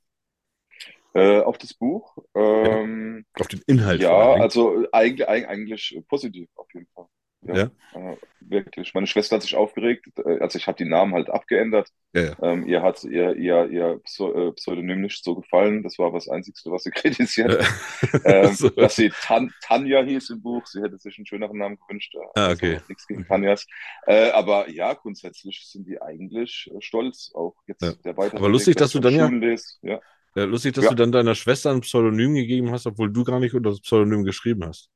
Äh, 1.14 1.40
auf 1.42 1.58
das 1.58 1.74
Buch. 1.74 2.18
Ähm, 2.36 3.26
Auf 3.40 3.48
den 3.48 3.62
Inhalt 3.68 4.02
ja, 4.02 4.12
also 4.34 4.86
eigentlich, 4.92 5.28
eig- 5.28 5.46
eigentlich 5.46 6.00
positiv 6.08 6.50
auf 6.56 6.68
jeden 6.74 6.88
Fall. 6.94 7.06
Ja, 7.44 7.56
Ja? 7.56 7.72
Äh, 8.12 8.18
wirklich. 8.40 8.94
Meine 8.94 9.08
Schwester 9.08 9.36
hat 9.36 9.42
sich 9.42 9.56
aufgeregt, 9.56 10.06
äh, 10.24 10.38
also 10.40 10.60
ich 10.60 10.68
habe 10.68 10.78
die 10.78 10.88
Namen 10.90 11.14
halt 11.16 11.30
abgeändert. 11.32 11.90
Ja, 12.14 12.22
ja. 12.24 12.36
Ähm, 12.44 12.68
ihr 12.68 12.84
hat 12.84 13.04
ihr, 13.04 13.36
ihr, 13.36 13.68
ihr 13.70 14.00
äh, 14.20 14.52
Pseudonym 14.52 15.02
nicht 15.02 15.24
so 15.24 15.34
gefallen. 15.36 15.82
Das 15.82 15.98
war 15.98 16.08
aber 16.08 16.18
das 16.18 16.30
Einzige, 16.30 16.58
was 16.72 16.84
sie 16.84 16.92
kritisiert 16.92 17.60
hat. 17.66 18.22
ähm, 18.26 18.54
So. 18.54 18.70
dass 18.70 18.96
sie 18.96 19.10
Tan 19.10 19.52
Tanja 19.64 20.04
hieß 20.04 20.30
im 20.30 20.42
Buch. 20.44 20.68
Sie 20.68 20.82
hätte 20.82 21.00
sich 21.00 21.18
einen 21.18 21.26
schöneren 21.26 21.58
Namen 21.58 21.78
gewünscht. 21.78 22.16
Ah, 22.36 22.48
also 22.48 22.66
okay. 22.68 22.80
nichts 22.88 23.08
gegen 23.08 23.26
Tanjas. 23.26 23.66
Äh, 24.06 24.30
aber 24.32 24.70
ja, 24.70 24.94
grundsätzlich 24.94 25.66
sind 25.66 25.88
die 25.88 26.00
eigentlich 26.02 26.70
äh, 26.74 26.80
stolz. 26.82 27.32
Auch 27.34 27.56
jetzt 27.66 27.82
Ja. 27.82 27.94
der 28.06 28.18
weitere 28.18 28.38
Aber 28.38 28.50
lustig, 28.50 28.76
dass 28.76 28.92
du 28.92 29.00
dann 29.00 29.16
ja- 29.16 29.28
lese. 29.28 29.78
Ja. 29.82 30.00
Ja, 30.36 30.46
lustig, 30.46 30.74
dass 30.74 30.86
Ja. 30.86 30.90
du 30.90 30.96
dann 30.96 31.12
deiner 31.12 31.36
Schwester 31.36 31.72
ein 31.72 31.82
Pseudonym 31.82 32.36
gegeben 32.36 32.72
hast, 32.72 32.88
obwohl 32.88 33.12
du 33.12 33.24
gar 33.24 33.40
nicht 33.40 33.54
unter 33.54 33.70
das 33.72 33.82
Pseudonym 33.82 34.24
geschrieben 34.24 34.66
hast. 34.66 34.90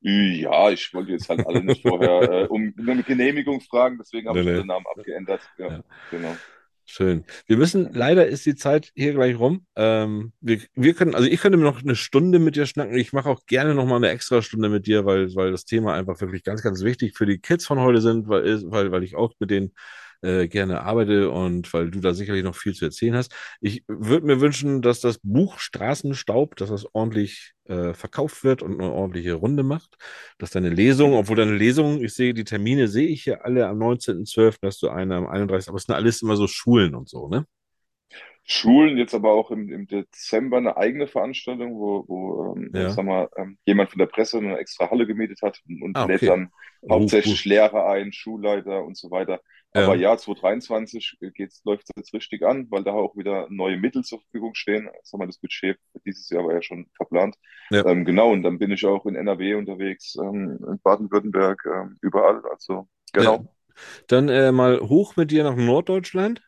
Ja, 0.00 0.70
ich 0.70 0.92
wollte 0.94 1.12
jetzt 1.12 1.28
halt 1.28 1.44
alle 1.46 1.62
nicht 1.64 1.82
vorher 1.84 2.28
äh, 2.44 2.46
um 2.46 2.72
eine 2.86 3.02
Genehmigung 3.02 3.60
fragen, 3.60 3.98
deswegen 3.98 4.28
habe 4.28 4.38
Nee, 4.38 4.42
ich 4.42 4.52
nee. 4.52 4.54
den 4.54 4.66
Namen 4.66 4.86
abgeändert. 4.86 5.50
Ja, 5.58 5.72
genau. 6.10 6.40
Schön. 6.90 7.24
Wir 7.46 7.58
müssen, 7.58 7.92
leider 7.92 8.26
ist 8.26 8.46
die 8.46 8.54
Zeit 8.54 8.92
hier 8.96 9.12
gleich 9.12 9.38
rum. 9.38 9.66
Ähm, 9.76 10.32
wir, 10.40 10.60
wir 10.74 10.94
können, 10.94 11.14
also 11.14 11.28
ich 11.28 11.38
könnte 11.40 11.58
noch 11.58 11.82
eine 11.82 11.94
Stunde 11.94 12.38
mit 12.38 12.56
dir 12.56 12.64
schnacken. 12.64 12.96
Ich 12.96 13.12
mache 13.12 13.28
auch 13.28 13.44
gerne 13.44 13.74
noch 13.74 13.84
mal 13.84 13.96
eine 13.96 14.08
extra 14.08 14.40
Stunde 14.40 14.70
mit 14.70 14.86
dir, 14.86 15.04
weil, 15.04 15.34
weil 15.34 15.50
das 15.52 15.66
Thema 15.66 15.92
einfach 15.94 16.18
wirklich 16.22 16.44
ganz, 16.44 16.62
ganz 16.62 16.82
wichtig 16.82 17.14
für 17.16 17.26
die 17.26 17.40
Kids 17.40 17.66
von 17.66 17.78
heute 17.80 18.00
sind, 18.00 18.26
weil, 18.28 18.62
weil, 18.70 18.90
weil 18.90 19.02
ich 19.04 19.16
auch 19.16 19.34
mit 19.38 19.50
denen 19.50 19.74
äh, 20.22 20.48
gerne 20.48 20.82
arbeite 20.82 21.30
und 21.30 21.72
weil 21.72 21.90
du 21.90 22.00
da 22.00 22.14
sicherlich 22.14 22.44
noch 22.44 22.56
viel 22.56 22.74
zu 22.74 22.84
erzählen 22.86 23.14
hast. 23.16 23.32
Ich 23.60 23.84
würde 23.88 24.26
mir 24.26 24.40
wünschen, 24.40 24.82
dass 24.82 25.00
das 25.00 25.18
Buch 25.22 25.58
Straßenstaub, 25.58 26.56
dass 26.56 26.70
das 26.70 26.86
ordentlich 26.94 27.52
äh, 27.64 27.94
verkauft 27.94 28.44
wird 28.44 28.62
und 28.62 28.80
eine 28.80 28.90
ordentliche 28.92 29.34
Runde 29.34 29.62
macht. 29.62 29.96
Dass 30.38 30.50
deine 30.50 30.70
Lesung, 30.70 31.14
obwohl 31.14 31.36
deine 31.36 31.54
Lesung, 31.56 32.02
ich 32.02 32.14
sehe, 32.14 32.34
die 32.34 32.44
Termine 32.44 32.88
sehe 32.88 33.08
ich 33.08 33.22
hier 33.24 33.44
alle 33.44 33.66
am 33.68 33.78
19.12., 33.78 34.66
hast 34.68 34.82
du 34.82 34.88
eine 34.88 35.16
am 35.16 35.26
31., 35.26 35.68
aber 35.68 35.76
es 35.78 35.84
sind 35.84 35.94
alles 35.94 36.22
immer 36.22 36.36
so 36.36 36.46
Schulen 36.46 36.94
und 36.94 37.08
so, 37.08 37.28
ne? 37.28 37.44
Schulen, 38.44 38.96
jetzt 38.96 39.14
aber 39.14 39.32
auch 39.32 39.50
im, 39.50 39.70
im 39.70 39.86
Dezember 39.86 40.56
eine 40.56 40.76
eigene 40.78 41.06
Veranstaltung, 41.06 41.74
wo, 41.78 42.04
wo 42.08 42.54
ähm, 42.56 42.72
Ja. 42.72 42.88
sag 42.88 43.04
mal, 43.04 43.28
ähm, 43.36 43.58
jemand 43.66 43.90
von 43.90 43.98
der 43.98 44.06
Presse 44.06 44.38
eine 44.38 44.56
extra 44.58 44.90
Halle 44.90 45.06
gemietet 45.06 45.42
hat 45.42 45.60
und, 45.68 45.82
und 45.82 45.98
Ah, 45.98 46.04
okay. 46.06 46.14
lädt 46.14 46.26
dann 46.26 46.50
hauptsächlich 46.90 47.44
cool. 47.44 47.44
Lehrer 47.44 47.86
ein, 47.90 48.12
Schulleiter 48.12 48.84
und 48.84 48.96
so 48.96 49.10
weiter. 49.10 49.40
Ja. 49.74 49.84
Aber 49.84 49.96
ja, 49.96 50.16
2023 50.16 51.18
geht's, 51.34 51.62
läuft 51.64 51.88
jetzt 51.96 52.12
richtig 52.14 52.42
an, 52.42 52.70
weil 52.70 52.84
da 52.84 52.92
auch 52.92 53.16
wieder 53.16 53.46
neue 53.50 53.76
Mittel 53.76 54.02
zur 54.02 54.20
Verfügung 54.20 54.54
stehen. 54.54 54.88
Sag 55.04 55.18
mal, 55.20 55.26
das 55.26 55.38
Budget 55.38 55.78
dieses 56.06 56.28
Jahr 56.30 56.44
war 56.44 56.54
ja 56.54 56.62
schon 56.62 56.88
verplant. 56.96 57.36
Ja. 57.70 57.84
Ähm, 57.84 58.04
genau, 58.04 58.32
und 58.32 58.42
dann 58.42 58.58
bin 58.58 58.70
ich 58.72 58.84
auch 58.86 59.06
in 59.06 59.14
NRW 59.14 59.54
unterwegs, 59.54 60.16
ähm, 60.16 60.58
in 60.68 60.80
Baden-Württemberg, 60.82 61.62
ähm, 61.66 61.98
überall. 62.02 62.42
Also, 62.50 62.88
genau. 63.12 63.38
Ja. 63.38 63.44
Dann 64.08 64.28
äh, 64.28 64.52
mal 64.52 64.80
hoch 64.80 65.16
mit 65.16 65.30
dir 65.30 65.44
nach 65.44 65.56
Norddeutschland. 65.56 66.42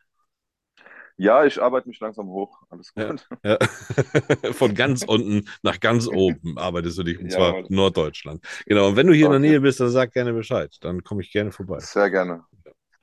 Ja, 1.17 1.45
ich 1.45 1.61
arbeite 1.61 1.87
mich 1.87 1.99
langsam 1.99 2.27
hoch. 2.29 2.63
Alles 2.69 2.93
Ja, 2.97 3.13
gut. 3.13 3.27
ja. 3.43 3.57
Von 4.53 4.75
ganz 4.75 5.03
unten 5.03 5.47
nach 5.63 5.79
ganz 5.79 6.07
oben 6.07 6.57
arbeitest 6.57 6.97
du 6.97 7.03
dich, 7.03 7.19
und 7.19 7.31
zwar 7.31 7.53
Jawohl. 7.53 7.69
Norddeutschland. 7.69 8.45
Genau, 8.65 8.89
und 8.89 8.95
wenn 8.97 9.07
du 9.07 9.13
hier 9.13 9.25
in 9.27 9.31
der 9.31 9.39
Okay. 9.39 9.39
Nähe 9.39 9.61
bist, 9.61 9.79
dann 9.79 9.89
sag 9.89 10.13
gerne 10.13 10.33
Bescheid. 10.33 10.75
Dann 10.81 11.03
komme 11.03 11.21
ich 11.21 11.31
gerne 11.31 11.51
vorbei. 11.51 11.85
Sehr 11.85 12.09
gerne. 12.09 12.45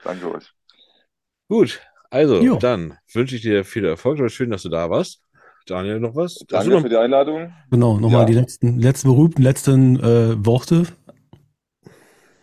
Danke 0.05 0.31
euch. 0.33 0.53
Gut, 1.49 1.81
also 2.11 2.41
Jo. 2.43 2.57
dann 2.57 2.97
wünsche 3.13 3.37
ich 3.37 3.43
dir 3.43 3.65
viel 3.65 3.85
Erfolg. 3.85 4.19
Schön, 4.31 4.51
dass 4.51 4.63
du 4.63 4.69
da 4.69 4.89
warst. 4.91 5.23
Daniel, 5.67 6.01
noch 6.01 6.15
was? 6.17 6.39
Danke 6.49 6.71
noch- 6.71 6.81
für 6.83 6.89
die 6.89 6.97
Einladung. 6.97 7.53
Genau, 7.71 7.99
nochmal 7.99 8.21
Ja. 8.23 8.27
die 8.27 8.33
letzten, 8.35 8.79
letzten 8.81 9.09
berühmten 9.09 9.43
letzten 9.43 9.97
äh, 10.01 10.45
Worte. 10.47 10.85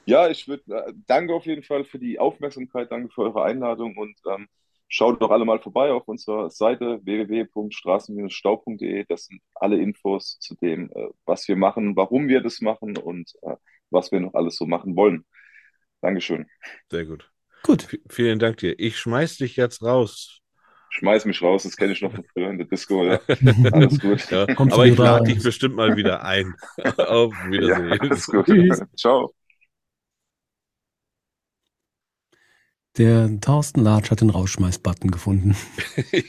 Ja, 0.05 0.29
ich 0.29 0.47
würde, 0.47 0.63
äh, 0.71 0.93
danke 1.07 1.33
auf 1.33 1.45
jeden 1.47 1.63
Fall 1.63 1.83
für 1.85 1.97
die 1.97 2.19
Aufmerksamkeit, 2.19 2.91
danke 2.91 3.09
für 3.11 3.21
eure 3.23 3.43
Einladung 3.43 3.97
und 3.97 4.15
ähm, 4.31 4.47
schaut 4.87 5.19
doch 5.21 5.31
alle 5.31 5.45
mal 5.45 5.59
vorbei 5.59 5.91
auf 5.91 6.07
unserer 6.07 6.51
Seite 6.51 6.99
www.straßen-staub.de. 7.03 9.05
Das 9.09 9.25
sind 9.25 9.41
alle 9.55 9.77
Infos 9.79 10.37
zu 10.39 10.53
dem, 10.55 10.91
äh, 10.93 11.07
was 11.25 11.47
wir 11.47 11.55
machen, 11.55 11.95
warum 11.95 12.27
wir 12.27 12.41
das 12.41 12.61
machen 12.61 12.95
und 12.97 13.33
äh, 13.41 13.55
was 13.89 14.11
wir 14.11 14.19
noch 14.19 14.35
alles 14.35 14.57
so 14.57 14.67
machen 14.67 14.95
wollen. 14.95 15.25
Dankeschön. 16.01 16.45
Sehr 16.91 17.05
gut. 17.05 17.31
Gut. 17.65 17.83
V 17.83 17.97
vielen 18.09 18.37
Dank 18.39 18.57
dir. 18.57 18.77
Ich 18.77 18.97
schmeiß 18.99 19.37
dich 19.37 19.55
jetzt 19.55 19.81
raus. 19.81 20.41
Schmeiß 20.91 21.25
mich 21.25 21.41
raus, 21.41 21.63
das 21.63 21.75
kenne 21.75 21.93
ich 21.93 22.01
noch 22.01 22.13
von 22.13 22.23
früher 22.31 22.49
in 22.51 22.57
der 22.59 22.67
Disco. 22.67 23.03
Ja. 23.03 23.19
Alles 23.71 23.99
gut. 23.99 24.29
Ja, 24.29 24.45
aber 24.55 24.85
ich 24.85 24.97
lade 24.97 25.25
dich 25.25 25.43
bestimmt 25.43 25.75
mal 25.75 25.95
wieder 25.97 26.23
ein. 26.23 26.53
Auf 26.97 27.33
Ja, 27.33 27.51
Wiedersehen. 27.51 27.99
alles 27.99 28.27
gut. 28.27 28.45
Tschüss. 28.45 28.81
Ciao. 28.95 29.33
Der 32.97 33.29
Thorsten 33.41 33.81
Latsch 33.81 34.09
hat 34.09 34.21
den 34.21 34.29
Rausschmeiß-Button 34.29 35.11
gefunden. 35.11 35.55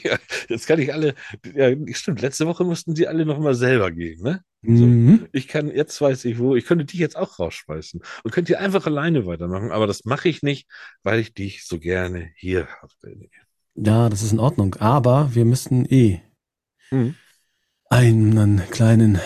ja, 0.03 0.17
jetzt 0.49 0.67
kann 0.67 0.79
ich 0.79 0.91
alle. 0.91 1.15
Ja, 1.55 1.69
stimmt. 1.93 2.21
Letzte 2.21 2.45
Woche 2.45 2.65
mussten 2.65 2.93
sie 2.93 3.07
alle 3.07 3.25
noch 3.25 3.39
mal 3.39 3.55
selber 3.55 3.89
gehen, 3.91 4.21
ne? 4.21 4.41
Mhm. 4.67 5.27
Ich 5.31 5.47
kann, 5.47 5.69
jetzt 5.73 5.99
weiß 6.01 6.25
ich 6.25 6.37
wo, 6.39 6.55
ich 6.55 6.65
könnte 6.65 6.85
dich 6.85 6.99
jetzt 6.99 7.15
auch 7.17 7.39
rausschmeißen 7.39 8.01
und 8.23 8.31
könnte 8.31 8.49
hier 8.49 8.59
einfach 8.59 8.85
alleine 8.85 9.25
weitermachen, 9.25 9.71
aber 9.71 9.87
das 9.87 10.05
mache 10.05 10.29
ich 10.29 10.43
nicht, 10.43 10.67
weil 11.03 11.19
ich 11.19 11.33
dich 11.33 11.65
so 11.65 11.79
gerne 11.79 12.29
hier 12.35 12.67
habe. 12.81 12.91
Ja, 13.75 14.09
das 14.09 14.21
ist 14.23 14.31
in 14.33 14.39
Ordnung. 14.39 14.75
Aber 14.75 15.33
wir 15.33 15.45
müssten 15.45 15.85
eh 15.85 16.21
Mhm. 16.91 17.15
einen 17.89 18.61
kleinen 18.71 19.19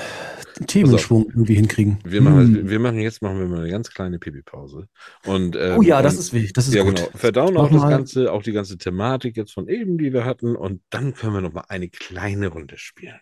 Themenschwung 0.67 1.25
irgendwie 1.29 1.55
hinkriegen. 1.55 1.99
Wir 2.03 2.21
machen, 2.21 2.55
Hm. 2.55 2.69
wir 2.69 2.79
machen 2.79 2.99
jetzt 2.99 3.21
machen 3.21 3.39
wir 3.39 3.47
mal 3.47 3.61
eine 3.61 3.69
ganz 3.69 3.89
kleine 3.89 4.19
Pipi-Pause. 4.19 4.87
Und, 5.25 5.55
ähm, 5.55 5.77
Oh 5.79 5.81
ja, 5.81 6.01
das 6.01 6.17
ist 6.17 6.33
wichtig. 6.33 6.53
Das 6.53 6.67
ist 6.67 6.73
ja, 6.73 6.83
gut. 6.83 6.97
genau. 6.97 7.09
Verdauen 7.15 7.57
auch 7.57 7.69
das 7.71 7.81
Ganze, 7.81 8.31
auch 8.31 8.43
die 8.43 8.51
ganze 8.51 8.77
Thematik 8.77 9.37
jetzt 9.37 9.53
von 9.53 9.67
eben, 9.67 9.97
die 9.97 10.13
wir 10.13 10.25
hatten. 10.25 10.55
Und 10.55 10.81
dann 10.89 11.13
können 11.13 11.33
wir 11.33 11.41
noch 11.41 11.53
mal 11.53 11.65
eine 11.67 11.89
kleine 11.89 12.47
Runde 12.47 12.77
spielen. 12.77 13.19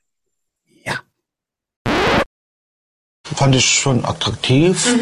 Fand 3.36 3.56
ich 3.56 3.66
schon 3.66 4.04
attraktiv. 4.06 4.96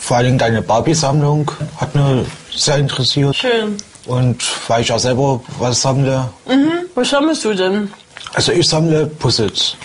Vor 0.00 0.16
allen 0.16 0.26
Dingen 0.26 0.38
deine 0.38 0.62
Barbie-Sammlung 0.62 1.50
hat 1.78 1.94
mir 1.94 2.24
sehr 2.54 2.78
interessiert. 2.78 3.36
Schön. 3.36 3.76
Und 4.06 4.42
weil 4.68 4.82
ich 4.82 4.92
auch 4.92 4.98
selber 4.98 5.40
was 5.58 5.82
sammle. 5.82 6.28
Mhm. 6.46 6.72
Was 6.94 7.10
sammelst 7.10 7.44
du 7.44 7.54
denn? 7.54 7.92
Also 8.34 8.52
ich 8.52 8.68
sammle 8.68 9.06
Puzzles. 9.06 9.76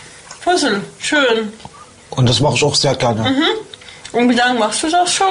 Puzzle. 0.44 0.82
Schön. 1.00 1.52
Und 2.12 2.28
das 2.28 2.40
mache 2.40 2.56
ich 2.56 2.64
auch 2.64 2.76
sehr 2.76 2.96
gerne. 2.96 3.30
Mhm. 3.30 4.18
Und 4.20 4.30
wie 4.30 4.36
lange 4.36 4.60
machst 4.60 4.84
du 4.84 4.90
das 4.90 5.14
schon? 5.14 5.28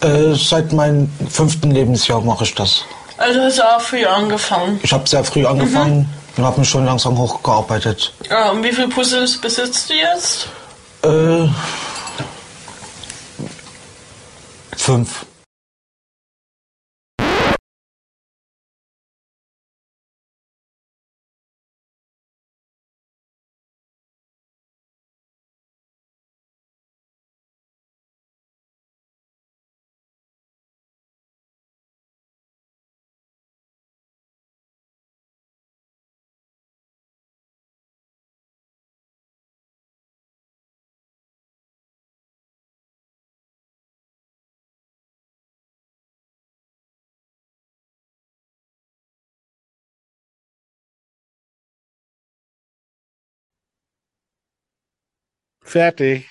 Äh, 0.00 0.34
seit 0.34 0.72
meinem 0.72 1.10
fünften 1.30 1.70
Lebensjahr 1.70 2.20
mache 2.20 2.44
ich 2.44 2.54
das. 2.54 2.84
Also 3.16 3.40
hast 3.40 3.58
du 3.58 3.62
auch 3.62 3.80
früh 3.80 4.04
angefangen. 4.04 4.80
Ich 4.82 4.92
habe 4.92 5.08
sehr 5.08 5.22
früh 5.22 5.46
angefangen 5.46 6.08
und 6.36 6.44
habe 6.44 6.60
mich 6.60 6.68
schon 6.68 6.84
langsam 6.84 7.16
hochgearbeitet. 7.16 8.12
Ja, 8.28 8.50
und 8.50 8.62
wie 8.64 8.72
viele 8.72 8.88
Puzzles 8.88 9.40
besitzt 9.40 9.88
du 9.88 9.94
jetzt? 9.94 10.48
Äh, 11.04 11.48
fünf. 14.76 15.26
Fertig. 55.74 56.28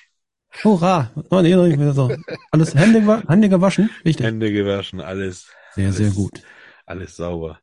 Hurra! 0.63 1.11
Oh, 1.29 1.41
nee, 1.41 1.53
mehr 1.53 1.91
so. 1.91 2.09
Alles 2.51 2.73
Hände, 2.75 3.23
Hände 3.27 3.49
gewaschen? 3.49 3.89
Richtig. 4.05 4.25
Hände 4.25 4.53
gewaschen, 4.53 5.01
alles. 5.01 5.51
Sehr, 5.75 5.87
alles, 5.87 5.97
sehr 5.97 6.11
gut. 6.11 6.41
Alles 6.85 7.17
sauber. 7.17 7.59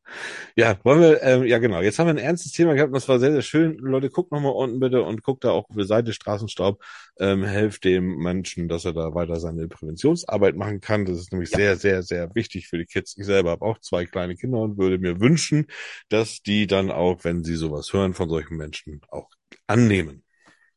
Ja, 0.56 0.78
wollen 0.84 1.00
wir, 1.00 1.22
ähm, 1.22 1.44
ja 1.44 1.56
genau, 1.56 1.80
jetzt 1.80 1.98
haben 1.98 2.08
wir 2.08 2.12
ein 2.12 2.18
ernstes 2.18 2.52
Thema 2.52 2.74
gehabt 2.74 2.88
und 2.88 2.96
das 2.96 3.08
war 3.08 3.18
sehr, 3.18 3.32
sehr 3.32 3.40
schön. 3.40 3.78
Leute, 3.78 4.10
guckt 4.10 4.30
nochmal 4.30 4.52
unten 4.52 4.78
bitte 4.78 5.02
und 5.02 5.22
guckt 5.22 5.42
da 5.44 5.52
auch 5.52 5.70
auf 5.70 5.74
die 5.74 5.86
Seite 5.86 6.12
Straßenstaub. 6.12 6.84
Ähm, 7.18 7.44
helft 7.44 7.84
dem 7.84 8.18
Menschen, 8.18 8.68
dass 8.68 8.84
er 8.84 8.92
da 8.92 9.14
weiter 9.14 9.40
seine 9.40 9.66
Präventionsarbeit 9.66 10.56
machen 10.56 10.82
kann. 10.82 11.06
Das 11.06 11.16
ist 11.16 11.32
nämlich 11.32 11.48
sehr, 11.48 11.76
sehr, 11.76 12.02
sehr 12.02 12.34
wichtig 12.34 12.68
für 12.68 12.76
die 12.76 12.84
Kids. 12.84 13.16
Ich 13.16 13.24
selber 13.24 13.52
habe 13.52 13.64
auch 13.64 13.78
zwei 13.78 14.04
kleine 14.04 14.36
Kinder 14.36 14.58
und 14.58 14.76
würde 14.76 14.98
mir 14.98 15.18
wünschen, 15.18 15.66
dass 16.10 16.42
die 16.42 16.66
dann 16.66 16.90
auch, 16.90 17.24
wenn 17.24 17.42
sie 17.42 17.56
sowas 17.56 17.90
hören 17.94 18.12
von 18.12 18.28
solchen 18.28 18.58
Menschen, 18.58 19.00
auch 19.08 19.30
annehmen. 19.66 20.24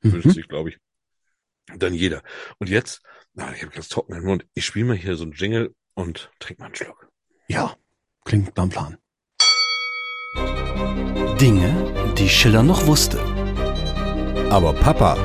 Wünscht 0.04 0.32
sich, 0.32 0.48
glaube 0.48 0.70
ich, 0.70 0.78
dann 1.78 1.94
jeder. 1.94 2.22
Und 2.60 2.70
jetzt, 2.70 3.02
na, 3.34 3.54
ich 3.54 3.62
habe 3.62 3.74
ganz 3.74 3.90
trockenen 3.90 4.24
Mund. 4.24 4.46
Ich 4.54 4.66
spiele 4.66 4.86
mal 4.86 4.98
hier 4.98 5.16
so 5.16 5.24
einen 5.24 5.34
Jingle 5.34 5.74
und 5.94 6.32
trink 6.40 6.60
mal 6.60 6.68
einen 6.68 6.76
Schluck. 6.76 7.10
Ja, 7.48 7.76
klingt 8.26 8.56
nach 8.56 8.64
einem 8.64 8.72
Plan. 8.72 8.98
Dinge, 11.40 12.14
die 12.18 12.30
Schiller 12.30 12.64
noch 12.64 12.86
wusste. 12.86 13.20
Aber 14.50 14.74
Papa 14.74 15.18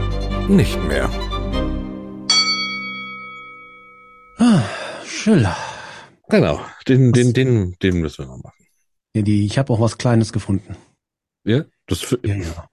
nicht 0.49 0.83
mehr. 0.85 1.11
Ah, 4.39 4.63
Schiller. 5.05 5.57
Genau, 6.29 6.61
den, 6.87 7.13
den, 7.13 7.33
den, 7.33 7.77
den 7.83 8.01
müssen 8.01 8.25
wir 8.25 8.27
noch 8.27 8.43
machen. 8.43 8.65
Ja, 9.15 9.23
die, 9.23 9.45
ich 9.47 9.59
habe 9.59 9.73
auch 9.73 9.81
was 9.81 9.99
Kleines 9.99 10.33
gefunden. 10.33 10.77
Ja, 11.45 11.65
das 11.87 12.01
für, 12.01 12.19
Ja, 12.25 12.35
ja. 12.35 12.69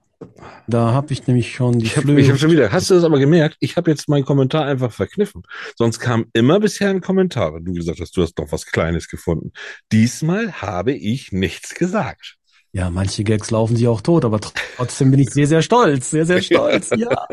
Da 0.66 0.92
habe 0.92 1.12
ich 1.12 1.26
nämlich 1.26 1.54
schon 1.54 1.78
die 1.78 1.86
Ich 1.86 1.96
habe 1.96 2.06
Flöhe. 2.06 2.20
ich 2.20 2.30
hab 2.30 2.38
schon 2.38 2.50
wieder, 2.50 2.72
hast 2.72 2.88
du 2.90 2.94
das 2.94 3.04
aber 3.04 3.18
gemerkt? 3.18 3.56
Ich 3.60 3.76
habe 3.76 3.90
jetzt 3.90 4.08
meinen 4.08 4.24
Kommentar 4.24 4.64
einfach 4.64 4.90
verkniffen. 4.92 5.42
Sonst 5.76 5.98
kam 6.00 6.26
immer 6.32 6.58
bisher 6.58 6.90
ein 6.90 7.00
Kommentar, 7.02 7.54
wenn 7.54 7.64
du 7.64 7.72
gesagt 7.72 8.00
hast, 8.00 8.16
du 8.16 8.22
hast 8.22 8.34
doch 8.34 8.50
was 8.50 8.66
Kleines 8.66 9.08
gefunden. 9.08 9.52
Diesmal 9.92 10.52
habe 10.62 10.92
ich 10.92 11.32
nichts 11.32 11.74
gesagt. 11.74 12.36
Ja, 12.72 12.90
manche 12.90 13.24
Gags 13.24 13.50
laufen 13.50 13.76
sich 13.76 13.88
auch 13.88 14.00
tot, 14.02 14.24
aber 14.24 14.38
trotzdem 14.40 15.10
bin 15.10 15.20
ich 15.20 15.30
sehr, 15.30 15.46
sehr 15.46 15.62
stolz. 15.62 16.10
Sehr, 16.10 16.26
sehr 16.26 16.42
stolz. 16.42 16.90
Ja. 16.96 17.26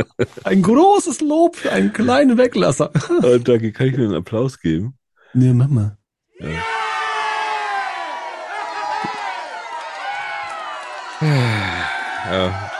Ein 0.44 0.62
großes 0.62 1.22
Lob 1.22 1.56
für 1.58 1.72
einen 1.72 1.92
kleinen 1.94 2.38
Weglasser. 2.38 2.92
Äh, 3.24 3.40
danke, 3.40 3.72
kann 3.72 3.88
ich 3.88 3.98
mir 3.98 4.04
einen 4.06 4.16
Applaus 4.16 4.60
geben? 4.60 4.98
Ne, 5.34 5.54
Mama. 5.54 5.98
Ja. 6.40 6.50
Ja. 11.22 12.72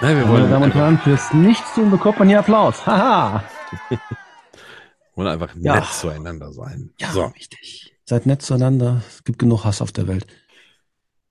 Nein, 0.00 0.16
wir 0.16 0.26
Meine 0.26 0.28
wollen 0.28 0.50
Damen 0.50 0.64
und 0.64 0.74
Herren, 0.74 0.98
fürs 0.98 1.32
Nichtstun 1.32 1.90
bekommt 1.90 2.18
man 2.18 2.28
hier 2.28 2.40
Applaus. 2.40 2.84
Haha. 2.86 3.44
wollen 5.14 5.28
einfach 5.28 5.54
Ja. 5.56 5.76
nett 5.76 5.86
zueinander 5.86 6.52
sein. 6.52 6.92
Ja, 6.98 7.10
so. 7.12 7.24
richtig. 7.26 7.94
Seid 8.04 8.26
nett 8.26 8.42
zueinander. 8.42 9.02
Es 9.08 9.24
gibt 9.24 9.38
genug 9.38 9.64
Hass 9.64 9.80
auf 9.80 9.92
der 9.92 10.06
Welt. 10.08 10.26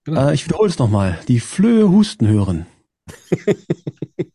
Genau. 0.05 0.29
Äh, 0.29 0.33
ich 0.33 0.45
wiederhole 0.45 0.69
es 0.69 0.79
nochmal. 0.79 1.19
Die 1.27 1.39
Flöhe 1.39 1.89
husten 1.89 2.27
hören. 2.27 2.65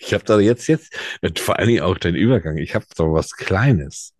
Ich 0.00 0.14
habe 0.14 0.24
da 0.24 0.40
jetzt, 0.40 0.66
jetzt, 0.66 0.94
vor 1.38 1.58
allen 1.58 1.68
Dingen 1.68 1.82
auch 1.82 1.98
dein 1.98 2.14
Übergang, 2.14 2.56
ich 2.56 2.74
habe 2.74 2.86
doch 2.96 3.12
was 3.12 3.32
Kleines. 3.32 4.14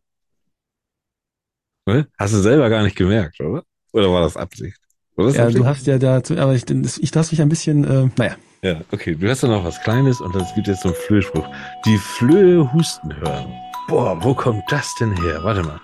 Ne? 1.86 2.06
Hast 2.18 2.34
du 2.34 2.38
selber 2.42 2.68
gar 2.68 2.82
nicht 2.82 2.96
gemerkt, 2.96 3.40
oder? 3.40 3.64
Oder 3.92 4.12
war 4.12 4.20
das 4.22 4.36
Absicht? 4.36 4.78
Das 5.18 5.34
Ja, 5.34 5.50
du 5.50 5.66
hast 5.66 5.86
ja 5.86 5.98
dazu, 5.98 6.38
aber 6.38 6.54
ich, 6.54 6.64
ich 6.70 7.14
lasse 7.14 7.32
mich 7.32 7.42
ein 7.42 7.48
bisschen, 7.48 7.84
äh, 7.84 8.08
naja. 8.16 8.36
Ja, 8.62 8.80
okay, 8.92 9.14
du 9.14 9.28
hast 9.28 9.42
da 9.42 9.48
noch 9.48 9.64
was 9.64 9.80
Kleines 9.82 10.20
und 10.20 10.34
es 10.34 10.54
gibt 10.54 10.68
jetzt 10.68 10.82
so 10.82 10.88
einen 10.88 10.96
Flöhspruch. 11.06 11.46
Die 11.84 11.96
Flöhe 11.98 12.72
husten 12.72 13.14
hören. 13.16 13.52
Boah, 13.88 14.22
wo 14.22 14.34
kommt 14.34 14.62
das 14.68 14.94
denn 15.00 15.12
her? 15.22 15.40
Warte 15.42 15.62
mal. 15.62 15.80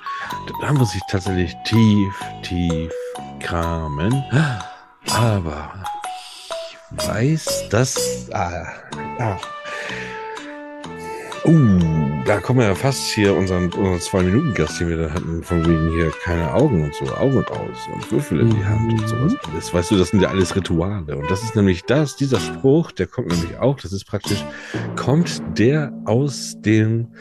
Da 0.61 0.73
muss 0.73 0.95
ich 0.95 1.01
tatsächlich 1.09 1.55
tief, 1.65 2.15
tief 2.43 2.93
kramen. 3.41 4.25
Aber 5.13 5.73
ich 6.71 7.09
weiß, 7.09 7.69
dass. 7.71 8.29
Ah, 8.33 8.67
ah. 9.19 9.37
Uh, 11.45 12.04
da 12.25 12.41
kommen 12.41 12.61
wir 12.61 12.67
ja 12.67 12.75
fast 12.75 13.11
hier 13.11 13.35
unseren, 13.35 13.71
unseren 13.73 14.01
Zwei-Minuten-Gast, 14.01 14.81
den 14.81 14.89
wir 14.89 14.97
da 14.97 15.13
hatten, 15.13 15.43
von 15.43 15.65
wegen 15.67 15.91
hier 15.91 16.11
keine 16.23 16.55
Augen 16.55 16.85
und 16.85 16.95
so, 16.95 17.05
Augen 17.15 17.45
aus 17.45 17.87
und 17.93 18.11
Würfel 18.11 18.41
in 18.41 18.51
die 18.51 18.65
Hand 18.65 18.93
und 18.93 19.09
sowas 19.09 19.37
alles. 19.47 19.75
Weißt 19.75 19.91
du, 19.91 19.97
das 19.97 20.09
sind 20.09 20.21
ja 20.21 20.29
alles 20.29 20.57
Rituale. 20.57 21.17
Und 21.17 21.31
das 21.31 21.43
ist 21.43 21.55
nämlich 21.55 21.83
das, 21.83 22.17
dieser 22.17 22.41
Spruch, 22.41 22.93
der 22.93 23.09
kommt 23.09 23.29
nämlich 23.29 23.59
auch, 23.59 23.79
das 23.79 23.93
ist 23.93 24.07
praktisch, 24.07 24.43
kommt 24.97 25.43
der 25.59 25.93
aus 26.07 26.55
dem 26.61 27.15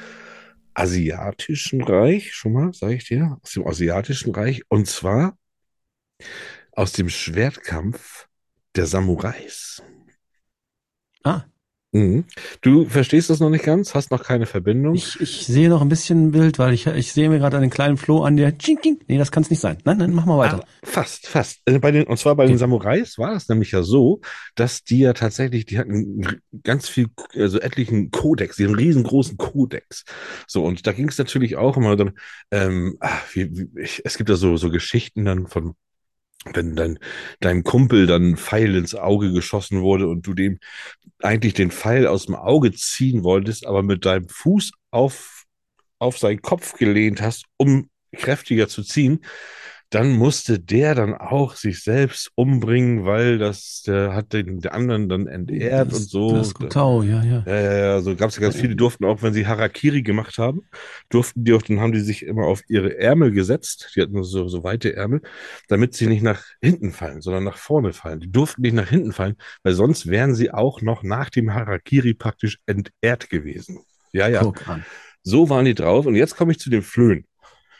asiatischen 0.74 1.84
Reich, 1.84 2.34
schon 2.34 2.54
mal, 2.54 2.74
sage 2.74 2.96
ich 2.96 3.06
dir, 3.06 3.38
aus 3.44 3.52
dem 3.52 3.68
asiatischen 3.68 4.34
Reich, 4.34 4.64
und 4.70 4.88
zwar 4.88 5.38
aus 6.72 6.94
dem 6.94 7.10
Schwertkampf 7.10 8.28
der 8.76 8.86
Samurais. 8.86 9.84
Ah. 11.24 11.44
Mhm. 11.94 12.26
Du 12.62 12.86
verstehst 12.86 13.30
das 13.30 13.40
noch 13.40 13.52
nicht 13.52 13.64
ganz, 13.64 13.94
hast 13.94 14.10
noch 14.10 14.24
keine 14.24 14.48
Verbindung. 14.48 14.96
Ich, 14.96 15.22
ich 15.22 15.46
sehe 15.46 15.70
noch 15.70 15.82
ein 15.84 15.90
bisschen 15.90 16.32
Bild, 16.32 16.58
weil 16.58 16.74
ich, 16.74 16.88
ich 16.88 17.14
sehe 17.14 17.30
mir 17.30 17.38
gerade 17.38 17.58
einen 17.58 17.70
kleinen 17.70 17.98
Floh 17.98 18.24
an, 18.24 18.36
der. 18.36 18.58
Ching, 18.58 18.80
ching. 18.82 19.00
Nee, 19.08 19.20
das 19.20 19.32
kann 19.32 19.44
es 19.44 19.52
nicht 19.52 19.60
sein. 19.60 19.78
Nein, 19.86 19.98
nein, 20.00 20.12
mach 20.12 20.26
mal 20.26 20.40
weiter. 20.40 20.62
Ah, 20.64 20.68
fast, 20.84 21.28
fast. 21.28 21.62
Äh, 21.66 21.78
Bei 21.78 21.92
den, 21.92 22.06
und 22.06 22.18
zwar 22.18 22.36
bei 22.36 22.48
den 22.48 22.58
Samurais 22.58 23.20
war 23.20 23.34
das 23.34 23.48
nämlich 23.48 23.72
ja 23.72 23.84
so, 23.84 24.22
dass 24.56 24.84
die 24.84 25.00
ja 25.00 25.14
tatsächlich, 25.14 25.68
die 25.68 25.78
hatten 25.78 26.42
ganz 26.64 26.90
viel, 26.90 27.10
also 27.36 27.60
etlichen 27.60 28.10
Kodex, 28.10 28.60
einen 28.60 28.74
riesengroßen 28.74 29.38
Kodex. 29.38 30.04
So, 30.48 30.66
und 30.66 30.88
da 30.88 30.94
ging 30.94 31.10
es 31.10 31.20
natürlich 31.20 31.58
auch 31.58 31.78
immer 31.78 31.96
dann, 31.96 32.14
ähm, 32.50 32.98
ach, 33.02 33.22
wie, 33.34 33.56
wie, 33.56 33.82
ich, 33.82 34.02
es 34.04 34.18
gibt 34.18 34.30
ja 34.30 34.36
so, 34.36 34.58
so 34.58 34.72
Geschichten 34.72 35.26
dann 35.26 35.46
von, 35.46 35.76
wenn 36.54 36.76
dein, 36.76 37.00
deinem 37.40 37.64
Kumpel 37.64 38.08
dann 38.08 38.38
Pfeil 38.38 38.76
ins 38.76 38.96
Auge 38.96 39.32
geschossen 39.32 39.82
wurde 39.82 40.08
und 40.08 40.28
du 40.28 40.34
dem 40.34 40.60
eigentlich 41.20 41.54
den 41.54 41.72
Pfeil 41.72 42.06
aus 42.08 42.26
dem 42.26 42.36
Auge 42.36 42.72
ziehen 42.74 43.24
wolltest, 43.24 43.66
aber 43.66 43.84
mit 43.84 44.06
deinem 44.06 44.28
Fuß 44.28 44.72
auf, 44.92 45.44
auf 46.00 46.18
seinen 46.18 46.42
Kopf 46.42 46.74
gelehnt 46.74 47.22
hast, 47.22 47.46
um 47.58 47.90
kräftiger 48.16 48.68
zu 48.68 48.84
ziehen, 48.84 49.24
dann 49.94 50.12
musste 50.14 50.60
der 50.60 50.96
dann 50.96 51.14
auch 51.14 51.56
sich 51.56 51.84
selbst 51.84 52.32
umbringen, 52.34 53.06
weil 53.06 53.38
das, 53.38 53.84
der 53.86 54.16
hat 54.16 54.34
den, 54.34 54.60
der 54.60 54.74
anderen 54.74 55.08
dann 55.08 55.28
entehrt 55.28 55.92
Das- 55.92 56.00
und 56.00 56.10
so. 56.10 56.36
das 56.36 56.56
Gutau, 56.56 57.04
ja, 57.04 57.22
ja. 57.24 57.44
Ja, 57.46 57.60
ja, 57.60 57.78
ja, 57.78 58.02
so 58.02 58.16
gab 58.16 58.30
es 58.30 58.38
ja 58.38 58.42
ganz 58.42 58.56
viele, 58.56 58.70
die 58.70 58.76
durften 58.76 59.06
auch, 59.06 59.22
wenn 59.22 59.34
sie 59.34 59.46
Harakiri 59.46 60.02
gemacht 60.02 60.40
haben, 60.40 60.62
durften 61.10 61.44
die 61.44 61.54
auch, 61.54 61.62
dann 61.62 61.80
haben 61.80 61.92
die 61.92 62.00
sich 62.00 62.26
immer 62.26 62.48
auf 62.48 62.64
ihre 62.68 62.98
Ärmel 62.98 63.32
gesetzt, 63.32 63.92
die 63.96 64.02
hatten 64.02 64.24
so, 64.24 64.48
so 64.48 64.64
weite 64.64 64.96
Ärmel, 64.96 65.22
damit 65.68 65.94
sie 65.94 66.08
nicht 66.08 66.24
nach 66.24 66.44
hinten 66.60 66.92
fallen, 66.92 67.22
sondern 67.22 67.44
nach 67.44 67.58
vorne 67.58 67.94
fallen. 67.94 68.20
Die 68.20 68.32
durften 68.32 68.64
nicht 68.64 68.74
nach 68.74 68.90
hinten 68.90 69.12
fallen, 69.12 69.36
weil 69.62 69.74
sonst 69.74 70.08
wären 70.08 70.34
sie 70.34 70.52
auch 70.52 70.82
noch 70.82 71.04
nach 71.04 71.30
dem 71.30 71.54
Harakiri 71.54 72.16
praktisch 72.16 72.58
entehrt 72.66 73.30
gewesen. 73.30 73.82
Ja, 74.12 74.28
ja. 74.28 74.52
So 75.22 75.50
waren 75.50 75.66
die 75.66 75.76
drauf. 75.76 76.08
Und 76.08 76.16
jetzt 76.16 76.36
komme 76.36 76.52
ich 76.52 76.60
zu 76.60 76.72
den 76.72 76.82
Flöhen. 76.82 77.26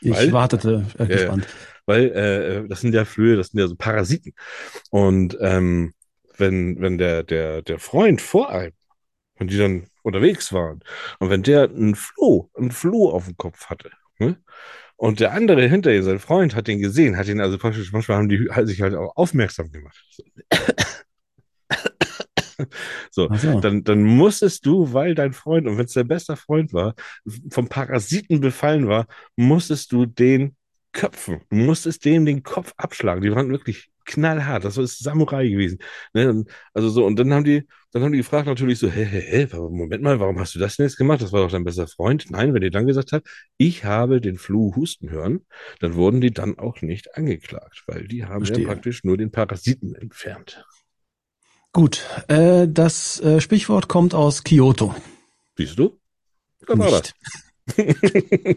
Ich 0.00 0.32
wartete 0.32 0.84
äh, 0.98 1.06
Ja, 1.06 1.34
ja. 1.34 1.38
Weil 1.86 2.10
äh, 2.12 2.68
das 2.68 2.80
sind 2.80 2.94
ja 2.94 3.04
Flöhe, 3.04 3.36
das 3.36 3.48
sind 3.48 3.60
ja 3.60 3.66
so 3.66 3.76
Parasiten. 3.76 4.34
Und 4.90 5.36
ähm, 5.40 5.94
wenn, 6.36 6.80
wenn 6.80 6.98
der, 6.98 7.22
der, 7.22 7.62
der 7.62 7.78
Freund 7.78 8.20
vor 8.20 8.50
einem, 8.50 8.72
wenn 9.36 9.48
die 9.48 9.58
dann 9.58 9.86
unterwegs 10.02 10.52
waren, 10.52 10.80
und 11.18 11.30
wenn 11.30 11.42
der 11.42 11.64
einen 11.64 11.94
Floh, 11.94 12.50
einen 12.54 12.70
Floh 12.70 13.10
auf 13.10 13.26
dem 13.26 13.36
Kopf 13.36 13.66
hatte, 13.66 13.90
ne? 14.18 14.36
Und 14.96 15.18
der 15.18 15.32
andere 15.32 15.66
hinter 15.66 15.92
ihr, 15.92 16.04
sein 16.04 16.20
Freund, 16.20 16.54
hat 16.54 16.68
den 16.68 16.78
gesehen, 16.80 17.16
hat 17.16 17.26
ihn 17.26 17.40
also 17.40 17.58
praktisch, 17.58 17.92
manchmal 17.92 18.18
haben 18.18 18.28
die 18.28 18.48
sich 18.62 18.80
halt 18.80 18.94
auch 18.94 19.16
aufmerksam 19.16 19.72
gemacht. 19.72 20.04
So, 23.10 23.28
so. 23.34 23.60
dann, 23.60 23.84
dann 23.84 24.02
musstest 24.02 24.64
du, 24.66 24.92
weil 24.92 25.14
dein 25.14 25.32
Freund, 25.32 25.66
und 25.66 25.76
wenn 25.78 25.86
es 25.86 25.92
dein 25.92 26.08
bester 26.08 26.36
Freund 26.36 26.72
war, 26.72 26.94
vom 27.50 27.68
Parasiten 27.68 28.40
befallen 28.40 28.88
war, 28.88 29.06
musstest 29.36 29.92
du 29.92 30.06
den 30.06 30.56
köpfen. 30.94 31.42
Du 31.50 31.56
musstest 31.56 32.04
dem 32.06 32.24
den 32.24 32.42
Kopf 32.42 32.72
abschlagen. 32.78 33.22
Die 33.22 33.30
waren 33.32 33.50
wirklich 33.50 33.90
knallhart. 34.06 34.64
Das 34.64 34.78
ist 34.78 35.02
Samurai 35.02 35.48
gewesen. 35.48 35.78
Ne? 36.14 36.44
Also 36.72 36.88
so, 36.88 37.04
und 37.04 37.18
dann 37.18 37.32
haben 37.32 37.44
die, 37.44 37.66
dann 37.92 38.02
haben 38.02 38.12
die 38.12 38.18
gefragt 38.18 38.46
natürlich 38.46 38.78
so, 38.78 38.88
hä, 38.88 39.04
hä, 39.04 39.46
hä, 39.46 39.56
Moment 39.56 40.02
mal, 40.02 40.20
warum 40.20 40.38
hast 40.38 40.54
du 40.54 40.58
das 40.58 40.76
denn 40.76 40.86
jetzt 40.86 40.96
gemacht? 40.96 41.20
Das 41.20 41.32
war 41.32 41.42
doch 41.42 41.50
dein 41.50 41.64
bester 41.64 41.86
Freund. 41.86 42.30
Nein, 42.30 42.54
wenn 42.54 42.62
die 42.62 42.70
dann 42.70 42.86
gesagt 42.86 43.12
hat, 43.12 43.24
ich 43.56 43.84
habe 43.84 44.20
den 44.20 44.38
Fluh 44.38 44.74
husten 44.76 45.10
hören, 45.10 45.44
dann 45.80 45.94
wurden 45.94 46.20
die 46.20 46.30
dann 46.30 46.58
auch 46.58 46.80
nicht 46.80 47.16
angeklagt, 47.16 47.82
weil 47.86 48.06
die 48.06 48.24
haben 48.24 48.44
Verstehe. 48.44 48.64
ja 48.64 48.72
praktisch 48.72 49.04
nur 49.04 49.16
den 49.16 49.30
Parasiten 49.30 49.94
entfernt. 49.94 50.64
Gut, 51.72 52.06
äh, 52.28 52.68
das 52.68 53.20
äh, 53.20 53.40
Sprichwort 53.40 53.88
kommt 53.88 54.14
aus 54.14 54.44
Kyoto. 54.44 54.94
Siehst 55.56 55.78
du? 55.78 55.98
Da 56.66 56.78
war 56.78 56.86
Nicht. 56.86 57.14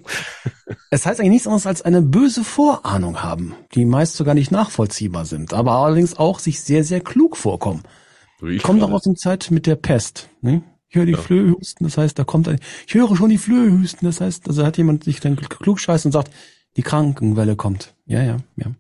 Es 0.89 1.05
heißt 1.05 1.19
eigentlich 1.19 1.31
nichts 1.31 1.47
anderes 1.47 1.67
als 1.67 1.81
eine 1.81 2.01
böse 2.01 2.43
Vorahnung 2.43 3.23
haben, 3.23 3.53
die 3.73 3.85
meist 3.85 4.15
sogar 4.15 4.33
nicht 4.33 4.51
nachvollziehbar 4.51 5.25
sind, 5.25 5.53
aber 5.53 5.73
allerdings 5.73 6.17
auch 6.17 6.39
sich 6.39 6.61
sehr, 6.61 6.83
sehr 6.83 7.01
klug 7.01 7.37
vorkommen. 7.37 7.83
So 8.39 8.47
ich 8.47 8.63
auch 8.63 8.73
gerade. 8.73 8.93
aus 8.93 9.03
der 9.03 9.15
Zeit 9.15 9.49
mit 9.51 9.65
der 9.65 9.75
Pest. 9.75 10.29
Ne? 10.41 10.61
Ich 10.89 10.95
höre 10.95 11.05
die 11.05 11.13
Ja. 11.13 11.17
Flöhe 11.17 11.51
husten, 11.51 11.83
das 11.83 11.97
heißt, 11.97 12.17
da 12.17 12.23
kommt 12.23 12.47
ein, 12.47 12.59
ich 12.87 12.93
höre 12.93 13.15
schon 13.15 13.29
die 13.29 13.37
Flöhe 13.37 13.71
husten, 13.71 14.05
das 14.05 14.21
heißt, 14.21 14.47
also 14.47 14.65
hat 14.65 14.77
jemand 14.77 15.03
sich 15.03 15.19
dann 15.19 15.35
klug 15.35 15.79
scheißt 15.79 16.05
und 16.05 16.11
sagt, 16.11 16.31
die 16.77 16.83
Krankenwelle 16.83 17.55
kommt. 17.55 17.95
Ja, 18.05 18.21
ja, 18.23 18.37
ja. 18.55 18.71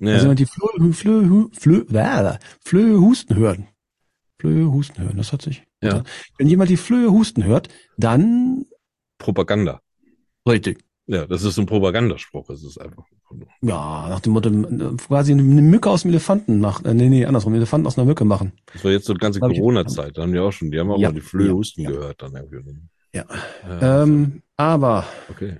Ja. 0.00 0.14
Also 0.14 0.28
wenn 0.28 0.36
die 0.36 0.46
Flöhe, 0.46 0.92
Flöhe, 0.92 1.48
Flöhe, 1.52 1.86
Flöhe, 1.86 2.38
Flöhe 2.64 3.00
husten 3.00 3.36
hören. 3.36 3.68
Flöhe 4.38 4.72
husten 4.72 5.02
hören, 5.02 5.16
das 5.16 5.32
hat 5.32 5.42
sich. 5.42 5.62
Ja. 5.80 6.02
Wenn 6.38 6.48
jemand 6.48 6.70
die 6.70 6.76
Flöhe 6.76 7.12
husten 7.12 7.44
hört, 7.44 7.68
dann 7.96 8.66
Propaganda. 9.22 9.80
richtig. 10.48 10.84
Ja, 11.06 11.26
das 11.26 11.42
ist 11.42 11.58
ein 11.58 11.66
Propagandaspruch. 11.66 12.48
Es 12.50 12.62
ist 12.62 12.78
einfach. 12.80 13.04
Ja, 13.60 14.08
nach 14.08 14.20
dem 14.20 14.32
Motto, 14.34 14.50
quasi 15.08 15.32
eine 15.32 15.42
Mücke 15.42 15.90
aus 15.90 16.02
dem 16.02 16.10
Elefanten 16.10 16.60
machen. 16.60 16.86
Äh, 16.86 16.94
nee, 16.94 17.08
nee, 17.08 17.24
andersrum, 17.24 17.54
Elefanten 17.54 17.86
aus 17.86 17.98
einer 17.98 18.06
Mücke 18.06 18.24
machen. 18.24 18.52
Das 18.72 18.84
war 18.84 18.92
jetzt 18.92 19.06
so 19.06 19.14
die 19.14 19.18
ganze 19.20 19.40
Corona-Zeit. 19.40 20.16
Da 20.16 20.22
haben 20.22 20.32
die 20.32 20.38
auch 20.38 20.52
schon, 20.52 20.70
die 20.70 20.78
haben 20.78 20.90
auch 20.90 20.98
Ja, 20.98 21.08
mal 21.08 21.14
die 21.14 21.20
Flöhe 21.20 21.48
ja, 21.48 21.52
husten 21.52 21.82
ja. 21.82 21.90
gehört 21.90 22.22
dann 22.22 22.36
irgendwie. 22.36 22.88
Ja. 23.14 23.24
Ja, 23.68 24.02
Ähm, 24.02 24.42
aber 24.56 25.06
okay. 25.28 25.56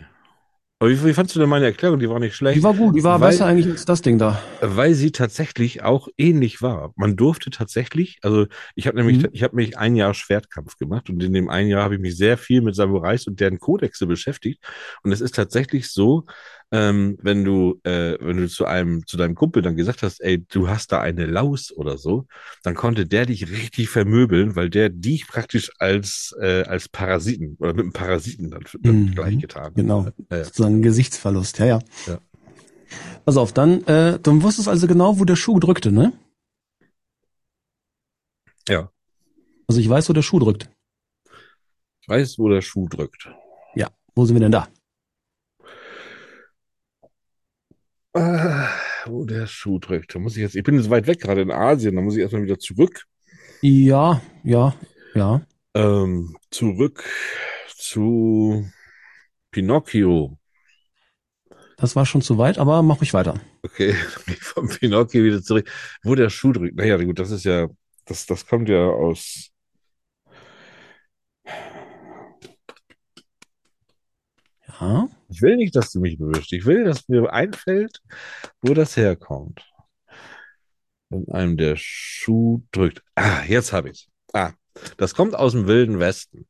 Aber 0.83 0.91
wie, 0.91 1.05
wie 1.05 1.13
fandst 1.15 1.37
du 1.37 1.39
denn 1.39 1.49
meine 1.49 1.67
Erklärung? 1.67 2.01
Die 2.01 2.11
war 2.11 2.19
nicht 2.19 2.35
schlecht. 2.35 2.59
die 2.59 2.63
war 2.65 2.75
gut, 2.75 2.97
die 2.97 3.05
war 3.05 3.21
weil, 3.21 3.31
besser 3.31 3.47
eigentlich 3.47 3.69
als 3.69 3.85
das 3.85 4.03
Ding 4.03 4.19
da. 4.19 4.43
Weil 4.61 4.95
sie 4.95 5.13
tatsächlich 5.13 5.85
auch 5.85 6.09
ähnlich 6.19 6.61
war. 6.61 6.93
Man 6.97 7.15
durfte 7.15 7.51
tatsächlich, 7.51 8.19
also 8.23 8.47
ich 8.75 8.89
habe 8.89 8.97
nämlich, 8.97 9.19
Mhm. 9.19 9.29
ich 9.31 9.45
habe 9.45 9.55
mich 9.55 9.79
ein 9.79 9.95
Jahr 9.95 10.13
Schwertkampf 10.13 10.79
gemacht 10.79 11.09
und 11.09 11.23
in 11.23 11.33
dem 11.33 11.49
einen 11.49 11.69
Jahr 11.69 11.85
habe 11.85 11.95
ich 11.95 12.01
mich 12.01 12.17
sehr 12.17 12.37
viel 12.37 12.63
mit 12.63 12.75
Samurais 12.75 13.29
und 13.29 13.39
deren 13.39 13.61
Kodexe 13.61 14.07
beschäftigt. 14.09 14.61
Und 15.05 15.13
es 15.13 15.21
ist 15.21 15.37
tatsächlich 15.37 15.89
so, 15.89 16.25
ähm, 16.73 17.19
wenn 17.23 17.45
du, 17.45 17.79
äh, 17.85 18.17
wenn 18.21 18.39
du 18.39 18.49
zu 18.49 18.65
einem, 18.65 19.07
zu 19.07 19.17
deinem 19.17 19.35
Kumpel 19.35 19.63
dann 19.63 19.77
gesagt 19.77 20.03
hast, 20.03 20.21
ey, 20.21 20.45
du 20.47 20.69
hast 20.69 20.91
da 20.91 21.01
eine 21.01 21.27
Laus 21.27 21.71
oder 21.71 21.99
so, 21.99 22.27
dann 22.63 22.75
konnte 22.75 23.07
der 23.07 23.27
dich 23.27 23.51
richtig 23.51 23.89
vermöbeln, 23.91 24.57
weil 24.57 24.71
der 24.71 24.89
dich 24.89 25.29
praktisch 25.29 25.71
als, 25.79 26.35
äh, 26.41 26.63
als 26.65 26.89
Parasiten 26.89 27.57
oder 27.61 27.75
mit 27.75 27.83
einem 27.85 27.93
Parasiten 27.93 28.51
dann, 28.51 28.65
dann 28.81 29.05
Mhm. 29.05 29.15
gleichgetan 29.15 29.75
Genau. 29.75 30.07
hat. 30.07 30.15
Ja, 30.31 30.39
ja. 30.39 30.45
Sozusagen 30.45 30.83
Gesichtsverlust, 30.83 31.59
ja, 31.59 31.67
ja. 31.67 31.79
Ja. 32.07 32.19
Pass 33.25 33.37
auf, 33.37 33.53
dann, 33.53 33.85
äh, 33.85 34.19
dann 34.21 34.43
wusstest 34.43 34.69
also 34.69 34.87
genau, 34.87 35.19
wo 35.19 35.25
der 35.25 35.37
Schuh 35.37 35.59
drückte, 35.61 35.93
ne? 35.93 36.13
Ja. 38.69 38.91
Also 39.67 39.81
ich 39.81 39.89
weiß, 39.89 40.09
wo 40.09 40.13
der 40.13 40.23
Schuh 40.23 40.39
drückt. 40.39 40.69
Ich 42.01 42.09
weiß, 42.09 42.39
wo 42.39 42.49
der 42.49 42.63
Schuh 42.63 42.89
drückt. 42.89 43.29
Ja. 43.75 43.89
Wo 44.15 44.25
sind 44.25 44.37
wir 44.37 44.41
denn 44.41 44.53
da? 44.53 44.69
Ah, 48.15 48.69
wo 49.07 49.25
der 49.25 49.47
Schuh 49.47 49.79
drückt. 49.79 50.15
Da 50.15 50.19
muss 50.19 50.37
ich 50.37 50.43
jetzt, 50.43 50.55
ich 50.55 50.63
bin 50.63 50.77
jetzt 50.77 50.91
weit 50.91 51.07
weg, 51.07 51.21
gerade 51.21 51.41
in 51.41 51.51
Asien, 51.51 51.97
da 51.97 52.03
muss 52.03 52.15
ich 52.15 52.21
erstmal 52.21 52.43
wieder 52.43 52.59
zurück. 52.59 53.07
Ja, 53.63 54.21
ja, 54.45 54.75
ja. 55.15 55.41
Ähm, 55.75 56.37
zurück 56.51 57.05
zu 57.69 58.67
Pinocchio. 59.51 60.39
Das 61.79 61.97
war 61.97 62.05
schon 62.05 62.23
zu 62.23 62.39
weit, 62.39 62.59
aber 62.59 62.83
mach 62.83 63.01
ruhig 63.01 63.15
weiter. 63.15 63.41
Okay, 63.63 63.95
ich 64.27 64.43
vom 64.43 64.69
Pinocchio 64.69 65.25
wieder 65.25 65.43
zurück. 65.43 65.71
Wo 66.03 66.15
der 66.15 66.29
Schuh 66.29 66.53
drückt. 66.53 66.77
Naja, 66.77 66.97
gut, 66.97 67.19
das 67.19 67.31
ist 67.31 67.45
ja, 67.45 67.69
das, 68.05 68.27
das 68.27 68.47
kommt 68.47 68.69
ja 68.69 68.85
aus. 68.85 69.52
Ja. 74.83 75.09
Ich 75.29 75.41
will 75.43 75.57
nicht, 75.57 75.77
dass 75.77 75.93
du 75.93 76.01
mich 76.01 76.19
bewischst. 76.19 76.53
Ich 76.53 76.67
will, 76.67 76.85
dass 76.85 77.09
mir 77.09 77.33
einfällt, 77.33 78.01
wo 78.63 78.75
das 78.75 78.97
herkommt. 78.97 79.65
Wenn 81.09 81.29
einem 81.29 81.57
der 81.57 81.77
Schuh 81.77 82.63
drückt. 82.73 83.03
Ah, 83.15 83.45
jetzt 83.47 83.73
habe 83.73 83.91
ich's. 83.91 84.09
Ah, 84.33 84.53
das 84.97 85.15
kommt 85.15 85.37
aus 85.37 85.53
dem 85.53 85.69
Wilden 85.69 86.01
Westen. 86.01 86.47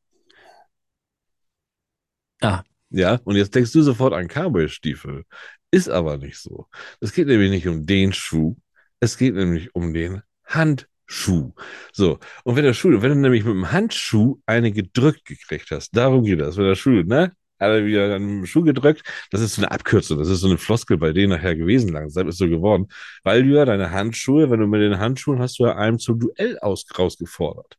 Ah. 2.40 2.62
Ja, 2.90 3.20
und 3.24 3.36
jetzt 3.36 3.54
denkst 3.54 3.72
du 3.72 3.82
sofort 3.82 4.14
an 4.14 4.28
Cowboy-Stiefel. 4.28 5.24
Ist 5.70 5.88
aber 5.88 6.16
nicht 6.18 6.38
so. 6.38 6.68
Es 7.00 7.12
geht 7.12 7.26
nämlich 7.26 7.50
nicht 7.50 7.68
um 7.68 7.86
den 7.86 8.12
Schuh. 8.12 8.56
Es 9.00 9.16
geht 9.18 9.34
nämlich 9.34 9.74
um 9.74 9.92
den 9.92 10.22
Handschuh. 10.44 11.52
So. 11.92 12.18
Und 12.44 12.56
wenn 12.56 12.64
der 12.64 12.74
Schuh, 12.74 12.90
wenn 13.02 13.10
du 13.10 13.16
nämlich 13.16 13.44
mit 13.44 13.54
dem 13.54 13.72
Handschuh 13.72 14.40
eine 14.46 14.72
gedrückt 14.72 15.24
gekriegt 15.24 15.70
hast, 15.70 15.90
darum 15.96 16.24
geht 16.24 16.40
das. 16.40 16.56
Wenn 16.56 16.64
der 16.64 16.74
Schuh, 16.76 17.02
ne? 17.02 17.34
Hat 17.62 17.70
er 17.70 17.86
wieder 17.86 18.08
dann 18.08 18.22
mit 18.22 18.30
dem 18.30 18.46
Schuh 18.46 18.62
gedrückt. 18.62 19.02
Das 19.30 19.40
ist 19.40 19.54
so 19.54 19.62
eine 19.62 19.70
Abkürzung. 19.70 20.18
Das 20.18 20.28
ist 20.28 20.40
so 20.40 20.48
eine 20.48 20.58
Floskel 20.58 20.98
bei 20.98 21.12
denen 21.12 21.30
nachher 21.30 21.56
gewesen. 21.56 21.92
Langsam 21.92 22.28
ist 22.28 22.38
so 22.38 22.48
geworden. 22.48 22.88
Weil 23.22 23.44
du 23.44 23.50
ja 23.50 23.64
deine 23.64 23.90
Handschuhe, 23.90 24.50
wenn 24.50 24.60
du 24.60 24.66
mit 24.66 24.80
den 24.80 24.98
Handschuhen 24.98 25.38
hast 25.38 25.58
du 25.58 25.64
ja 25.64 25.76
einem 25.76 25.98
zum 25.98 26.18
Duell 26.18 26.58
aus, 26.58 26.84
rausgefordert. 26.98 27.76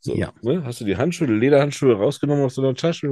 So. 0.00 0.14
Ja. 0.14 0.32
Ne? 0.42 0.64
Hast 0.64 0.80
du 0.80 0.84
die 0.84 0.96
Handschuhe, 0.96 1.26
die 1.26 1.34
Lederhandschuhe 1.34 1.94
rausgenommen 1.94 2.44
aus 2.44 2.54
deiner 2.54 2.74
Tasche, 2.74 3.10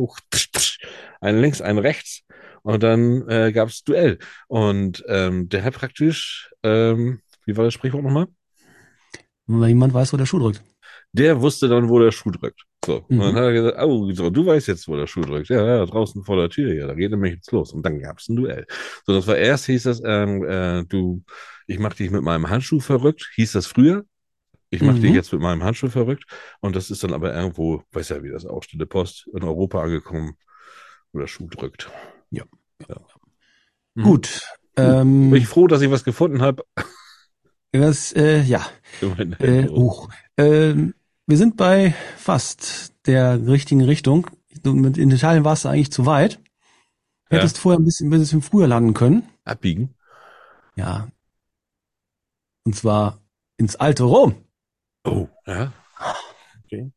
einen 1.20 1.40
links, 1.40 1.60
einen 1.60 1.78
rechts. 1.78 2.22
Und 2.62 2.82
dann 2.82 3.28
äh, 3.28 3.52
gab 3.52 3.68
es 3.68 3.84
Duell. 3.84 4.18
Und 4.48 5.04
ähm, 5.08 5.48
der 5.50 5.64
hat 5.64 5.74
praktisch, 5.74 6.50
ähm, 6.62 7.20
wie 7.44 7.56
war 7.56 7.64
das 7.64 7.74
Sprichwort 7.74 8.02
nochmal? 8.02 8.26
Weil 9.46 9.68
jemand 9.68 9.92
weiß, 9.92 10.12
wo 10.12 10.16
der 10.16 10.26
Schuh 10.26 10.38
drückt. 10.38 10.62
Der 11.12 11.40
wusste 11.40 11.68
dann, 11.68 11.88
wo 11.88 11.98
der 11.98 12.10
Schuh 12.10 12.30
drückt. 12.30 12.64
So. 12.84 12.96
Und 13.08 13.16
Mhm. 13.16 13.20
dann 13.20 13.34
hat 13.36 13.42
er 13.44 13.52
gesagt, 13.52 13.78
oh, 13.82 14.10
so, 14.12 14.30
du 14.30 14.46
weißt 14.46 14.68
jetzt, 14.68 14.88
wo 14.88 14.96
der 14.96 15.06
Schuh 15.06 15.22
drückt. 15.22 15.48
Ja, 15.48 15.64
ja, 15.64 15.86
draußen 15.86 16.22
vor 16.24 16.36
der 16.36 16.50
Tür 16.50 16.72
hier, 16.72 16.86
da 16.86 16.94
geht 16.94 17.10
nämlich 17.10 17.34
jetzt 17.34 17.50
los. 17.52 17.72
Und 17.72 17.84
dann 17.84 17.98
gab 17.98 18.18
es 18.18 18.28
ein 18.28 18.36
Duell. 18.36 18.66
So, 19.06 19.14
das 19.14 19.26
war 19.26 19.36
erst, 19.36 19.66
hieß 19.66 19.84
das, 19.84 20.02
ähm, 20.04 20.44
äh, 20.44 20.84
du, 20.84 21.22
ich 21.66 21.78
mach 21.78 21.94
dich 21.94 22.10
mit 22.10 22.22
meinem 22.22 22.48
Handschuh 22.50 22.80
verrückt, 22.80 23.30
hieß 23.36 23.52
das 23.52 23.66
früher. 23.66 24.04
Ich 24.70 24.82
mach 24.82 24.94
Mhm. 24.94 25.00
dich 25.02 25.12
jetzt 25.14 25.32
mit 25.32 25.40
meinem 25.40 25.62
Handschuh 25.62 25.88
verrückt. 25.88 26.24
Und 26.60 26.74
das 26.74 26.90
ist 26.90 27.04
dann 27.04 27.12
aber 27.12 27.32
irgendwo, 27.34 27.82
weiß 27.92 28.08
ja, 28.10 28.22
wie 28.22 28.30
das 28.30 28.44
auch, 28.44 28.62
Stille 28.62 28.86
Post, 28.86 29.28
in 29.32 29.44
Europa 29.44 29.80
angekommen, 29.82 30.34
wo 31.12 31.20
der 31.20 31.26
Schuh 31.28 31.46
drückt. 31.48 31.90
Ja. 32.30 32.44
ja. 32.88 32.96
Mhm. 33.94 34.02
Gut. 34.02 34.42
Ähm, 34.76 35.30
Bin 35.30 35.40
ich 35.40 35.46
froh, 35.46 35.68
dass 35.68 35.80
ich 35.82 35.90
was 35.90 36.02
gefunden 36.02 36.42
habe. 36.42 36.64
das, 37.72 38.12
äh, 38.12 38.42
ja. 38.42 38.66
Äh, 39.38 39.68
uh, 39.68 40.08
ähm, 40.36 40.94
wir 41.26 41.36
sind 41.36 41.56
bei 41.56 41.94
fast 42.16 42.92
der 43.06 43.46
richtigen 43.46 43.82
Richtung. 43.82 44.26
In 44.64 45.10
Italien 45.10 45.44
warst 45.44 45.64
du 45.64 45.68
eigentlich 45.68 45.92
zu 45.92 46.06
weit. 46.06 46.40
Du 47.28 47.36
Ja. 47.36 47.38
hättest 47.42 47.58
vorher 47.58 47.78
ein 47.78 47.84
bisschen, 47.84 48.08
ein 48.08 48.18
bisschen 48.18 48.42
früher 48.42 48.66
landen 48.66 48.94
können. 48.94 49.28
Abbiegen. 49.44 49.94
Ja. 50.76 51.08
Und 52.64 52.76
zwar 52.76 53.18
ins 53.56 53.76
alte 53.76 54.04
Rom. 54.04 54.34
Oh, 55.04 55.28
ja. 55.46 55.72
Okay. 56.64 56.90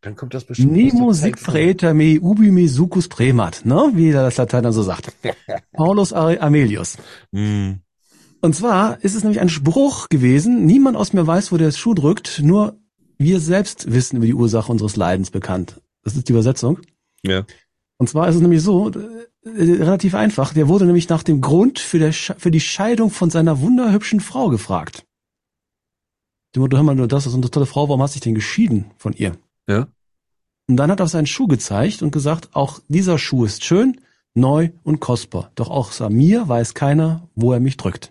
Dann 0.00 0.16
kommt 0.16 0.32
das 0.34 0.44
bestimmt. 0.44 0.72
Nemo 0.72 1.12
Siegfried 1.12 1.82
me 1.82 2.20
ubi 2.20 2.50
me 2.50 2.68
sucus 2.68 3.08
premat, 3.08 3.64
ne? 3.64 3.90
Wie 3.94 4.12
das 4.12 4.36
Lateiner 4.36 4.72
so 4.72 4.82
sagt. 4.82 5.12
Paulus 5.72 6.12
Amelius. 6.12 6.96
Hm. 7.32 7.80
Und 8.40 8.54
zwar 8.54 9.02
ist 9.04 9.14
es 9.14 9.24
nämlich 9.24 9.40
ein 9.40 9.48
Spruch 9.48 10.08
gewesen, 10.08 10.64
niemand 10.64 10.96
aus 10.96 11.12
mir 11.12 11.26
weiß, 11.26 11.50
wo 11.52 11.56
der 11.56 11.72
Schuh 11.72 11.94
drückt, 11.94 12.40
nur 12.42 12.78
wir 13.18 13.40
selbst 13.40 13.92
wissen 13.92 14.16
über 14.16 14.26
die 14.26 14.34
Ursache 14.34 14.70
unseres 14.70 14.96
Leidens 14.96 15.30
bekannt. 15.30 15.80
Das 16.02 16.16
ist 16.16 16.28
die 16.28 16.32
Übersetzung. 16.32 16.80
Ja. 17.22 17.44
Und 17.98 18.08
zwar 18.08 18.28
ist 18.28 18.36
es 18.36 18.40
nämlich 18.40 18.62
so, 18.62 18.90
äh, 18.90 19.28
relativ 19.44 20.14
einfach, 20.14 20.54
der 20.54 20.68
wurde 20.68 20.86
nämlich 20.86 21.08
nach 21.08 21.22
dem 21.22 21.40
Grund 21.40 21.78
für, 21.78 21.98
der 21.98 22.12
für 22.12 22.50
die 22.50 22.60
Scheidung 22.60 23.10
von 23.10 23.30
seiner 23.30 23.60
wunderhübschen 23.60 24.20
Frau 24.20 24.48
gefragt. 24.48 25.04
Dem 26.54 26.62
Motto, 26.62 26.76
hör 26.76 26.84
mal, 26.84 26.96
du, 26.96 27.06
das 27.06 27.26
ist 27.26 27.34
eine 27.34 27.50
tolle 27.50 27.66
Frau, 27.66 27.88
warum 27.88 28.02
hast 28.02 28.14
du 28.14 28.18
dich 28.18 28.24
denn 28.24 28.34
geschieden 28.34 28.86
von 28.96 29.12
ihr? 29.12 29.36
Ja. 29.68 29.88
Und 30.68 30.76
dann 30.76 30.90
hat 30.90 31.00
er 31.00 31.04
auf 31.04 31.10
seinen 31.10 31.26
Schuh 31.26 31.46
gezeigt 31.46 32.02
und 32.02 32.10
gesagt, 32.10 32.50
auch 32.52 32.80
dieser 32.88 33.18
Schuh 33.18 33.44
ist 33.44 33.64
schön, 33.64 34.00
neu 34.34 34.70
und 34.84 35.00
kostbar. 35.00 35.50
Doch 35.54 35.70
außer 35.70 36.10
mir 36.10 36.48
weiß 36.48 36.74
keiner, 36.74 37.28
wo 37.34 37.52
er 37.52 37.60
mich 37.60 37.76
drückt. 37.76 38.10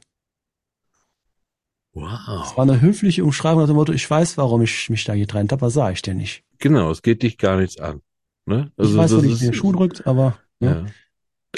Wow. 2.02 2.44
Das 2.44 2.56
war 2.58 2.64
eine 2.64 2.80
höfliche 2.80 3.24
Umschreibung 3.24 3.62
nach 3.62 3.68
dem 3.68 3.76
Motto, 3.76 3.92
ich 3.92 4.08
weiß, 4.10 4.38
warum 4.38 4.62
ich 4.62 4.90
mich 4.90 5.04
da 5.04 5.16
getrennt 5.16 5.52
habe, 5.52 5.62
aber 5.64 5.72
sage 5.72 5.94
ich 5.94 6.02
dir 6.04 6.14
nicht. 6.14 6.44
Genau, 6.60 6.92
es 6.92 7.02
geht 7.02 7.24
dich 7.24 7.38
gar 7.38 7.58
nichts 7.58 7.80
an. 7.80 8.02
Ne? 8.46 8.72
ich 8.78 8.96
weiß, 8.96 9.16
wo 9.16 9.22
dich 9.22 9.40
der 9.40 9.54
Schuh 9.54 9.72
drückt, 9.74 10.06
aber 10.08 10.38
Ja. 10.60 10.76
ne? 10.82 10.86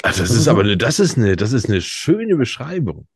Also 0.02 0.20
das 0.22 0.30
Das 0.30 0.38
ist 0.38 0.48
aber 0.48 0.62
eine, 0.62 0.76
das 0.78 0.98
ist 0.98 1.18
eine, 1.18 1.36
das 1.36 1.52
ist 1.52 1.68
eine 1.68 1.80
schöne 1.82 2.36
Beschreibung. 2.36 3.06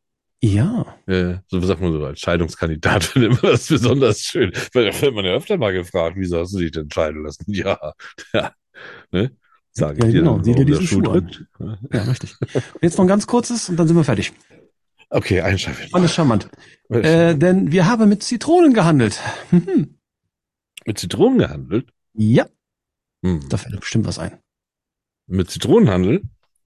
ja. 0.41 0.85
Äh, 1.07 1.37
so 1.47 1.59
sagt 1.61 1.81
man 1.81 1.91
so 1.93 2.05
als 2.05 2.19
Scheidungskandidat 2.19 3.15
man 3.15 3.37
das 3.41 3.67
besonders 3.67 4.19
schön. 4.21 4.51
Weil 4.73 4.91
da 4.91 5.01
wird 5.01 5.15
man 5.15 5.25
ja 5.25 5.33
öfter 5.33 5.57
mal 5.57 5.73
gefragt, 5.73 6.15
wieso 6.19 6.39
hast 6.39 6.53
du 6.53 6.59
dich 6.59 6.71
denn 6.71 6.89
scheiden 6.91 7.23
lassen? 7.23 7.43
Ja, 7.51 7.77
ja, 8.33 8.51
ne? 9.11 9.31
Sag 9.71 9.97
ich 9.97 10.03
Ja, 10.03 10.11
dir 10.11 10.19
genau, 10.19 10.35
dann, 10.35 10.43
sieh 10.43 10.53
dir 10.53 10.65
diesen 10.65 10.85
Schuh 10.85 10.95
Schuh 10.97 11.01
drückt. 11.01 11.43
Ja, 11.91 12.03
richtig. 12.03 12.35
Und 12.53 12.63
jetzt 12.81 12.97
noch 12.97 13.05
ein 13.05 13.09
ganz 13.09 13.25
kurzes 13.25 13.67
und 13.69 13.77
dann 13.77 13.87
sind 13.87 13.97
wir 13.97 14.03
fertig. 14.03 14.31
Okay, 15.15 15.39
einschalten. 15.39 15.87
Alles 15.93 16.13
charmant. 16.13 16.49
Alles 16.89 17.07
Äh, 17.07 17.37
denn 17.37 17.71
wir 17.71 17.85
haben 17.85 18.09
mit 18.09 18.21
Zitronen 18.21 18.73
gehandelt. 18.73 19.21
Mhm. 19.49 19.97
Mit 20.85 20.99
Zitronen 20.99 21.39
gehandelt? 21.39 21.89
Ja. 22.13 22.45
Hm. 23.23 23.47
Da 23.47 23.55
fällt 23.55 23.79
bestimmt 23.79 24.05
was 24.07 24.19
ein. 24.19 24.37
Mit 25.27 25.49
Zitronenhandel? 25.49 26.23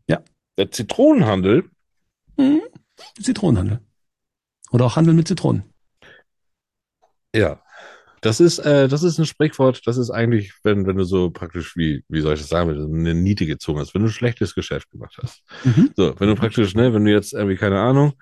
Ja. 0.08 0.24
Der 0.58 0.72
Zitronenhandel? 0.72 1.70
Mhm. 2.38 2.62
Zitronenhandel. 3.22 3.82
Oder 4.72 4.86
auch 4.86 4.96
Handel 4.96 5.14
mit 5.14 5.28
Zitronen. 5.28 5.64
Ja. 7.36 7.62
Das 8.22 8.40
ist, 8.40 8.60
äh, 8.60 8.88
das 8.88 9.04
ist 9.04 9.18
ein 9.18 9.26
Sprichwort, 9.26 9.82
das 9.86 9.98
ist 9.98 10.10
eigentlich, 10.10 10.54
wenn, 10.64 10.86
wenn 10.86 10.98
du 10.98 11.04
so 11.04 11.30
praktisch, 11.30 11.76
wie, 11.76 12.04
wie 12.10 12.22
soll 12.22 12.34
ich 12.34 12.42
das 12.42 12.50
sagen, 12.50 12.72
eine 12.72 13.14
Niete 13.14 13.46
gezogen 13.46 13.80
hast, 13.80 13.94
wenn 13.94 14.02
du 14.02 14.08
ein 14.08 14.14
schlechtes 14.14 14.56
Geschäft 14.56 14.90
gemacht 14.92 15.18
hast. 15.22 15.44
Mhm. 15.64 15.92
So, 15.96 16.20
wenn 16.20 16.28
du 16.28 16.36
praktisch, 16.36 16.76
ne, 16.76 16.94
wenn 16.94 17.06
du 17.06 17.12
jetzt 17.12 17.34
irgendwie, 17.34 17.56
keine 17.56 17.80
Ahnung, 17.80 18.14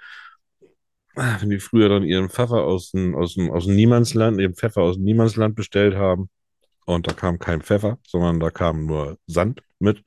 ah, 1.15 1.37
wenn 1.39 1.49
die 1.49 1.59
früher 1.59 1.89
dann 1.89 2.03
ihren 2.03 2.29
Pfeffer 2.29 2.63
aus 2.63 2.91
dem, 2.91 3.15
aus 3.15 3.35
dem, 3.35 3.51
aus 3.51 3.65
dem 3.65 3.75
Niemandsland, 3.75 4.39
ihren 4.39 4.55
Pfeffer 4.55 4.81
aus 4.81 4.95
dem 4.95 5.05
Niemandsland 5.05 5.55
bestellt 5.55 5.95
haben 5.95 6.29
und 6.87 7.07
da 7.07 7.13
kam 7.13 7.39
kein 7.39 7.61
Pfeffer, 7.61 7.99
sondern 8.07 8.39
da 8.39 8.49
kam 8.51 8.87
nur 8.87 9.19
Sand 9.27 9.61
mit, 9.79 10.03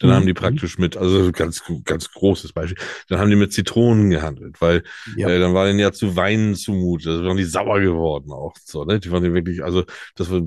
dann 0.00 0.10
Mhm. 0.10 0.14
haben 0.14 0.26
die 0.26 0.34
praktisch 0.34 0.78
mit, 0.78 0.96
also 0.96 1.30
ganz, 1.32 1.62
ganz 1.84 2.10
großes 2.10 2.52
Beispiel, 2.52 2.78
dann 3.08 3.20
haben 3.20 3.30
die 3.30 3.36
mit 3.36 3.52
Zitronen 3.52 4.10
gehandelt, 4.10 4.60
weil 4.60 4.82
Ja. 5.16 5.28
äh, 5.28 5.38
dann 5.38 5.54
war 5.54 5.66
denen 5.66 5.78
ja 5.78 5.92
zu 5.92 6.16
Weinen 6.16 6.56
zumute, 6.56 7.10
also 7.10 7.24
waren 7.24 7.36
die 7.36 7.44
sauer 7.44 7.80
geworden 7.80 8.32
auch, 8.32 8.54
so, 8.64 8.84
ne, 8.84 8.98
die 9.00 9.10
waren 9.12 9.24
ja 9.24 9.32
wirklich, 9.32 9.62
also 9.62 9.84
das 10.16 10.30
war 10.30 10.40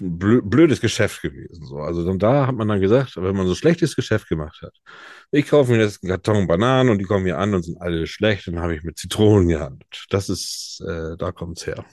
blödes 0.00 0.80
Geschäft 0.80 1.22
gewesen, 1.22 1.64
so, 1.66 1.78
also 1.78 2.04
dann 2.04 2.18
da 2.18 2.46
hat 2.46 2.54
man 2.56 2.68
dann 2.68 2.80
gesagt, 2.80 3.16
wenn 3.16 3.36
man 3.36 3.46
so 3.46 3.54
schlechtes 3.54 3.96
Geschäft 3.96 4.28
gemacht 4.28 4.60
hat, 4.62 4.74
ich 5.30 5.48
kaufe 5.48 5.72
mir 5.72 5.78
jetzt 5.80 6.02
einen 6.02 6.10
Karton 6.10 6.46
Bananen 6.46 6.90
und 6.90 6.98
die 6.98 7.04
kommen 7.04 7.24
hier 7.26 7.38
an 7.38 7.54
und 7.54 7.62
sind 7.64 7.80
alle 7.80 8.06
schlecht, 8.06 8.46
dann 8.48 8.60
habe 8.60 8.74
ich 8.76 8.82
mit 8.84 8.98
Zitronen 8.98 9.48
gehandelt. 9.48 10.06
Das 10.10 10.28
ist, 10.30 10.82
äh, 10.86 11.16
da 11.18 11.32
kommt's 11.32 11.66
her. 11.66 11.84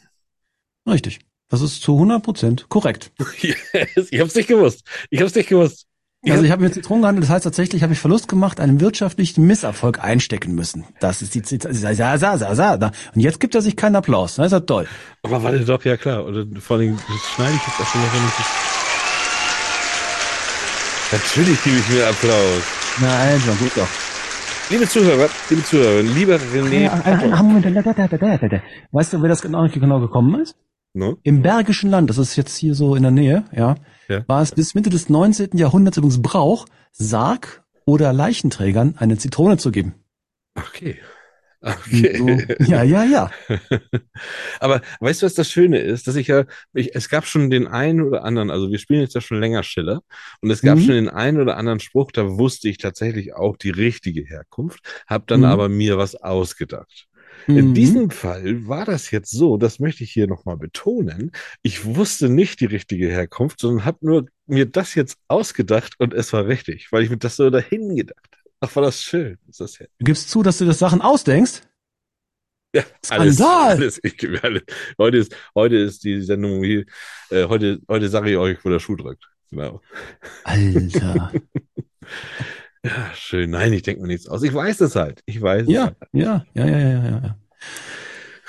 Richtig. 0.88 1.20
Das 1.54 1.62
ist 1.62 1.84
zu 1.84 1.94
100 1.94 2.24
Prozent 2.24 2.66
korrekt. 2.68 3.12
Yes, 3.44 4.08
ich 4.10 4.20
hab's 4.20 4.34
nicht 4.34 4.48
gewusst. 4.48 4.82
Ich 5.12 5.22
hab's 5.22 5.36
nicht 5.36 5.50
gewusst. 5.50 5.86
Also 6.28 6.44
ich 6.44 6.50
habe 6.50 6.64
mir 6.64 6.72
Zitronen 6.72 7.04
gehandelt, 7.04 7.26
das 7.26 7.30
heißt 7.30 7.44
tatsächlich 7.44 7.84
habe 7.84 7.94
ich 7.94 8.00
Verlust 8.00 8.28
gemacht, 8.28 8.60
einen 8.60 8.80
wirtschaftlichen 8.82 9.46
Misserfolg 9.46 10.04
einstecken 10.04 10.56
müssen. 10.56 10.84
Das 11.00 11.22
ist 11.22 11.36
die 11.36 11.44
sa. 11.46 12.92
Und 13.14 13.22
jetzt 13.22 13.40
gibt 13.40 13.54
er 13.54 13.62
sich 13.62 13.76
keinen 13.76 13.96
Applaus. 13.98 14.34
Das 14.38 14.48
ist 14.48 14.52
ja 14.54 14.62
toll. 14.62 14.88
Aber 15.22 15.44
warte 15.44 15.60
doch, 15.64 15.86
ja 15.86 15.96
klar. 15.96 16.26
Oder 16.26 16.44
vor 16.60 16.78
allem, 16.78 16.98
das 16.98 17.22
schneide 17.36 17.54
ich 17.54 17.62
jetzt 17.68 17.94
mal, 17.94 18.02
wenn 18.14 18.26
ich 18.26 18.34
das... 18.36 18.48
Natürlich 21.12 21.64
gebe 21.64 21.76
ich 21.78 21.90
mir 21.90 22.08
Applaus. 22.08 22.64
Nein, 23.00 23.40
schon 23.46 23.58
gut 23.60 23.72
doch. 23.76 23.88
Liebe 24.72 24.90
Zuhörer, 24.90 25.30
liebe 25.52 25.64
Zuhörerin, 25.64 26.16
lieber 26.16 26.38
René. 26.38 26.86
Ja, 26.86 26.94
ein- 26.94 27.04
ein- 27.04 27.34
ein 27.34 27.46
Moment, 27.46 27.64
da, 27.66 27.70
da, 27.70 27.94
da, 27.94 28.08
da, 28.08 28.38
da, 28.38 28.48
da. 28.48 28.62
Weißt 28.92 29.14
du, 29.14 29.22
wer 29.22 29.30
das 29.30 29.44
genau, 29.44 29.68
genau 29.68 30.00
gekommen 30.00 30.42
ist? 30.42 30.56
No? 30.94 31.18
Im 31.24 31.42
Bergischen 31.42 31.90
Land, 31.90 32.10
das 32.10 32.18
ist 32.20 32.36
jetzt 32.36 32.56
hier 32.56 32.76
so 32.76 32.96
in 32.96 33.02
der 33.02 33.12
Nähe, 33.12 33.46
ja, 33.52 33.76
Ja. 34.08 34.24
war 34.28 34.42
es 34.44 34.52
bis 34.52 34.76
Mitte 34.76 34.90
des 34.92 35.10
19. 35.10 35.58
Jahrhunderts 35.58 35.98
übrigens 35.98 36.22
Brauch, 36.22 36.68
Sarg 36.92 37.64
oder 37.86 38.14
Leichenträgern 38.14 38.96
eine 38.98 39.18
Zitrone 39.18 39.58
zu 39.58 39.72
geben. 39.72 39.96
Okay. 40.56 40.98
Okay. 41.66 42.18
So, 42.18 42.66
ja, 42.66 42.84
ja, 42.84 43.06
ja. 43.06 43.32
Aber 44.60 44.82
weißt 45.00 45.22
du, 45.22 45.26
was 45.26 45.34
das 45.34 45.50
Schöne 45.50 45.80
ist? 45.80 46.08
Dass 46.08 46.18
ich 46.18 46.28
ja, 46.28 46.44
ich, 46.74 46.94
es 46.94 47.08
gab 47.08 47.26
schon 47.26 47.50
den 47.50 47.68
einen 47.68 48.02
oder 48.02 48.26
anderen, 48.26 48.52
also 48.52 48.70
wir 48.70 48.80
spielen 48.80 49.00
jetzt 49.00 49.16
ja 49.16 49.22
schon 49.22 49.40
länger 49.40 49.64
Schiller, 49.64 50.02
und 50.42 50.52
es 50.52 50.62
gab 50.62 50.78
Mhm. 50.78 50.82
schon 50.82 50.96
den 50.96 51.10
einen 51.10 51.40
oder 51.40 51.56
anderen 51.56 51.80
Spruch, 51.80 52.12
da 52.12 52.28
wusste 52.38 52.68
ich 52.68 52.78
tatsächlich 52.80 53.34
auch 53.34 53.56
die 53.56 53.70
richtige 53.70 54.22
Herkunft, 54.24 54.82
habe 55.08 55.24
dann 55.26 55.40
Mhm. 55.40 55.46
aber 55.46 55.70
mir 55.70 55.98
was 55.98 56.16
ausgedacht. 56.16 57.08
In 57.48 57.70
Mhm. 57.70 57.74
diesem 57.74 58.10
Fall 58.10 58.68
war 58.68 58.86
das 58.86 59.12
jetzt 59.12 59.32
so, 59.32 59.58
das 59.58 59.80
möchte 59.80 60.04
ich 60.04 60.12
hier 60.12 60.28
nochmal 60.28 60.58
betonen. 60.58 61.32
Ich 61.62 61.84
wusste 61.86 62.30
nicht 62.30 62.60
die 62.60 62.66
richtige 62.66 63.08
Herkunft, 63.08 63.60
sondern 63.60 63.86
habe 63.86 63.98
nur 64.02 64.26
mir 64.46 64.66
das 64.66 64.96
jetzt 64.96 65.18
ausgedacht 65.28 65.94
und 66.00 66.14
es 66.14 66.32
war 66.34 66.48
richtig, 66.48 66.92
weil 66.92 67.04
ich 67.04 67.10
mir 67.10 67.18
das 67.18 67.36
so 67.36 67.50
dahin 67.50 67.96
gedacht 67.96 68.18
habe. 68.32 68.50
Ach, 68.62 68.76
war 68.76 68.84
das 68.84 69.02
schön. 69.04 69.38
Ist 69.50 69.60
das 69.60 69.78
ja. 69.80 69.86
Du 70.00 70.06
gibst 70.06 70.30
zu, 70.30 70.42
dass 70.44 70.58
du 70.58 70.66
das 70.66 70.80
Sachen 70.80 71.02
ausdenkst? 71.02 71.62
Ja, 72.76 72.84
alles, 73.10 73.40
alles, 73.40 74.00
ich 74.02 74.18
gebe 74.18 74.42
alles. 74.44 74.64
Heute 74.98 75.18
ist, 75.18 75.36
heute 75.54 75.76
ist 75.76 76.04
die 76.04 76.22
Sendung 76.22 76.64
hier, 76.64 76.86
äh, 77.30 77.46
heute, 77.48 77.80
heute 77.88 78.10
sage 78.10 78.32
ich 78.32 78.38
euch, 78.38 78.64
wo 78.66 78.70
der 78.70 78.80
Schuh 78.80 78.96
drückt. 78.96 79.30
Genau. 79.52 79.82
Alter. 80.44 81.32
Ja, 82.86 83.12
schön. 83.16 83.52
Nein, 83.52 83.72
ich 83.74 83.84
denke 83.84 84.02
mir 84.02 84.08
nichts 84.08 84.28
aus. 84.28 84.44
Ich 84.44 84.54
weiß 84.54 84.82
es 84.82 84.96
halt. 84.96 85.22
Ich 85.26 85.42
weiß 85.42 85.64
es 85.64 85.70
Ja, 85.74 85.84
halt. 85.86 85.98
ja, 86.12 86.46
ja, 86.54 86.66
ja, 86.68 86.78
ja, 86.80 86.90
ja, 86.90 87.22
ja. 87.24 87.38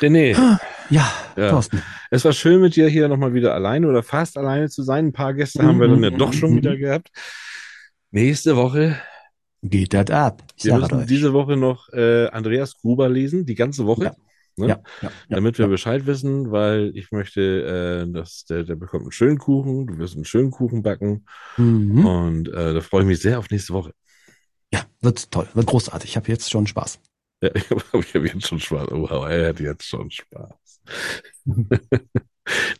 René. 0.00 0.58
Ja, 0.90 1.10
Ja. 1.36 1.50
Thorsten. 1.50 1.82
Es 2.10 2.24
war 2.24 2.32
schön 2.32 2.60
mit 2.60 2.76
dir 2.76 2.88
hier 2.88 3.08
nochmal 3.08 3.32
wieder 3.32 3.54
alleine 3.54 3.88
oder 3.88 4.02
fast 4.02 4.36
alleine 4.36 4.68
zu 4.68 4.82
sein. 4.82 5.06
Ein 5.06 5.12
paar 5.12 5.34
Gäste 5.34 5.62
haben 5.62 5.80
wir 5.80 5.88
dann 5.88 6.02
ja 6.02 6.10
doch 6.10 6.32
schon 6.32 6.56
wieder 6.56 6.76
gehabt. 6.76 7.10
Nächste 8.10 8.56
Woche 8.56 8.96
Geht 9.66 9.94
das 9.94 10.10
ab. 10.10 10.42
Ich 10.56 10.66
Wir 10.66 10.76
müssen 10.76 11.06
diese 11.06 11.32
Woche 11.32 11.56
noch 11.56 11.88
äh, 11.90 12.26
Andreas 12.26 12.76
Gruber 12.76 13.08
lesen, 13.08 13.46
die 13.46 13.54
ganze 13.54 13.86
Woche. 13.86 14.04
Ja. 14.04 14.14
Ne? 14.56 14.68
Ja, 14.68 14.80
ja, 15.00 15.10
Damit 15.30 15.58
wir 15.58 15.66
Bescheid 15.68 16.06
wissen, 16.06 16.52
weil 16.52 16.92
ich 16.94 17.10
möchte, 17.10 18.04
äh, 18.06 18.12
dass 18.12 18.44
der, 18.44 18.62
der 18.64 18.76
bekommt 18.76 19.04
einen 19.04 19.12
schönen 19.12 19.38
Kuchen, 19.38 19.86
du 19.86 19.98
wirst 19.98 20.16
einen 20.16 20.26
schönen 20.26 20.50
Kuchen 20.50 20.82
backen. 20.82 21.24
Mhm. 21.56 22.04
Und 22.06 22.48
äh, 22.48 22.74
da 22.74 22.80
freue 22.82 23.00
ich 23.02 23.08
mich 23.08 23.20
sehr 23.20 23.38
auf 23.38 23.48
nächste 23.50 23.72
Woche. 23.72 23.92
Ja, 24.74 24.84
wird 25.02 25.30
toll, 25.30 25.46
wird 25.54 25.66
großartig. 25.66 26.10
Ich 26.10 26.16
habe 26.16 26.26
jetzt 26.26 26.50
schon 26.50 26.66
Spaß. 26.66 26.98
Ja, 27.40 27.50
ich 27.54 27.70
habe 27.70 27.80
hab 27.92 28.24
jetzt 28.24 28.48
schon 28.48 28.58
Spaß. 28.58 28.88
Wow, 28.90 29.28
er 29.28 29.50
hat 29.50 29.60
jetzt 29.60 29.86
schon 29.86 30.10
Spaß. 30.10 30.80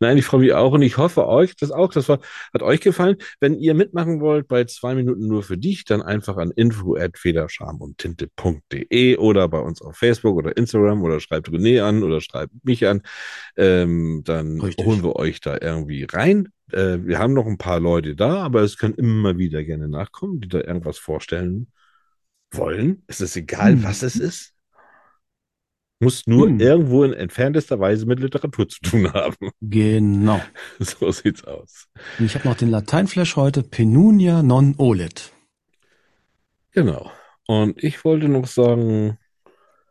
Nein, 0.01 0.19
ich 0.19 0.25
freue 0.25 0.41
mich 0.41 0.55
auch 0.55 0.73
und 0.73 0.83
ich 0.83 0.99
hoffe 0.99 1.29
euch 1.29 1.55
das 1.55 1.71
auch. 1.71 1.93
Das 1.93 2.09
war, 2.09 2.19
hat 2.53 2.63
euch 2.63 2.81
gefallen. 2.81 3.19
Wenn 3.39 3.55
ihr 3.55 3.75
mitmachen 3.75 4.21
wollt 4.21 4.49
bei 4.49 4.65
zwei 4.65 4.97
Minuten 4.97 5.29
nur 5.29 5.45
für 5.45 5.57
dich, 5.57 5.85
dann 5.85 6.03
einfach 6.03 6.37
an 6.37 6.51
info 6.51 6.97
at 6.97 7.17
federschamundtinte.de 7.17 9.17
oder 9.19 9.49
bei 9.49 9.61
uns 9.61 9.81
auf 9.81 9.97
Facebook 9.97 10.37
oder 10.37 10.57
Instagram 10.57 11.01
oder 11.01 11.21
schreibt 11.21 11.49
René 11.49 11.81
an 11.81 12.03
oder 12.03 12.21
schreibt 12.21 12.53
mich 12.65 12.89
an. 12.89 13.03
Ähm, 13.57 14.23
dann 14.25 14.61
holen 14.61 15.05
wir 15.05 15.15
euch 15.15 15.41
da 15.41 15.59
irgendwie 15.61 16.09
rein. 16.11 16.49
Äh, 16.73 16.99
wir 17.05 17.21
haben 17.21 17.35
noch 17.35 17.47
ein 17.47 17.57
paar 17.57 17.79
Leute 17.79 18.17
da, 18.17 18.43
aber 18.43 18.63
es 18.63 18.79
können 18.79 18.95
immer 18.95 19.39
wieder 19.39 19.63
gerne 19.63 19.89
nachkommen, 19.89 20.41
die 20.41 20.49
da 20.49 20.59
irgendwas 20.59 20.99
vorstellen 20.99 21.69
wollen. 22.57 23.03
Es 23.07 23.21
ist 23.21 23.37
egal, 23.37 23.73
Hm. 23.73 23.85
was 23.85 24.03
es 24.03 24.17
ist. 24.17 24.53
Muss 26.01 26.27
nur 26.27 26.49
Hm. 26.49 26.61
irgendwo 26.61 27.05
in 27.05 27.13
entferntester 27.13 27.79
Weise 27.81 28.05
mit 28.07 28.21
Literatur 28.21 28.69
zu 28.69 28.81
tun 28.81 29.13
haben. 29.13 29.37
Genau. 29.61 30.41
So 30.79 31.11
sieht's 31.13 31.45
aus. 31.45 31.87
Und 32.19 32.27
ich 32.27 32.35
habe 32.35 32.49
noch 32.49 32.57
den 32.57 32.71
Lateinflash 32.71 33.37
heute, 33.37 33.63
Penunia 33.63 34.43
non 34.43 34.75
olet. 34.79 35.33
Genau. 36.73 37.11
Und 37.47 37.83
ich 37.83 38.05
wollte 38.05 38.29
noch 38.29 38.47
sagen, 38.47 39.19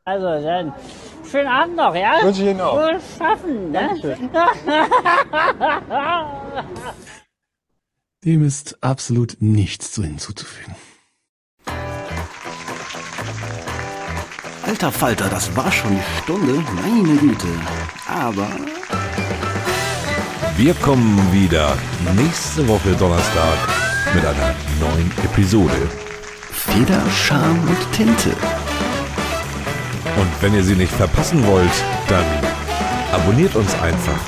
Also 0.06 0.26
dann, 0.26 0.74
schönen 1.30 1.48
Abend 1.48 1.78
noch, 1.78 1.96
ja? 1.96 2.20
Wünsche 2.24 2.42
ich 2.44 2.50
Ihnen 2.50 2.62
auch. 2.62 2.76
Wohl 2.76 3.00
schaffen, 3.18 3.72
ne? 3.72 3.90
Dem 8.26 8.46
ist 8.46 8.82
absolut 8.84 9.38
nichts 9.40 9.92
zu 9.92 10.04
hinzuzufügen. 10.04 10.76
Alter 14.74 14.92
Falter, 14.92 15.30
das 15.30 15.56
war 15.56 15.72
schon 15.72 15.92
die 15.92 16.24
Stunde. 16.24 16.54
Meine 16.82 17.16
Güte. 17.20 17.46
Aber 18.08 18.48
Wir 20.58 20.74
kommen 20.74 21.32
wieder 21.32 21.78
nächste 22.16 22.68
Woche 22.68 22.94
Donnerstag 22.98 23.60
mit 24.16 24.26
einer 24.26 24.56
neuen 24.80 25.12
Episode. 25.24 25.76
Feder, 26.52 27.04
Charme 27.12 27.60
und 27.68 27.92
Tinte. 27.92 28.32
Und 30.18 30.42
wenn 30.42 30.56
ihr 30.56 30.64
sie 30.64 30.76
nicht 30.76 30.92
verpassen 30.92 31.46
wollt, 31.46 31.84
dann 32.08 32.26
abonniert 33.12 33.56
uns 33.56 33.76
einfach 33.76 34.22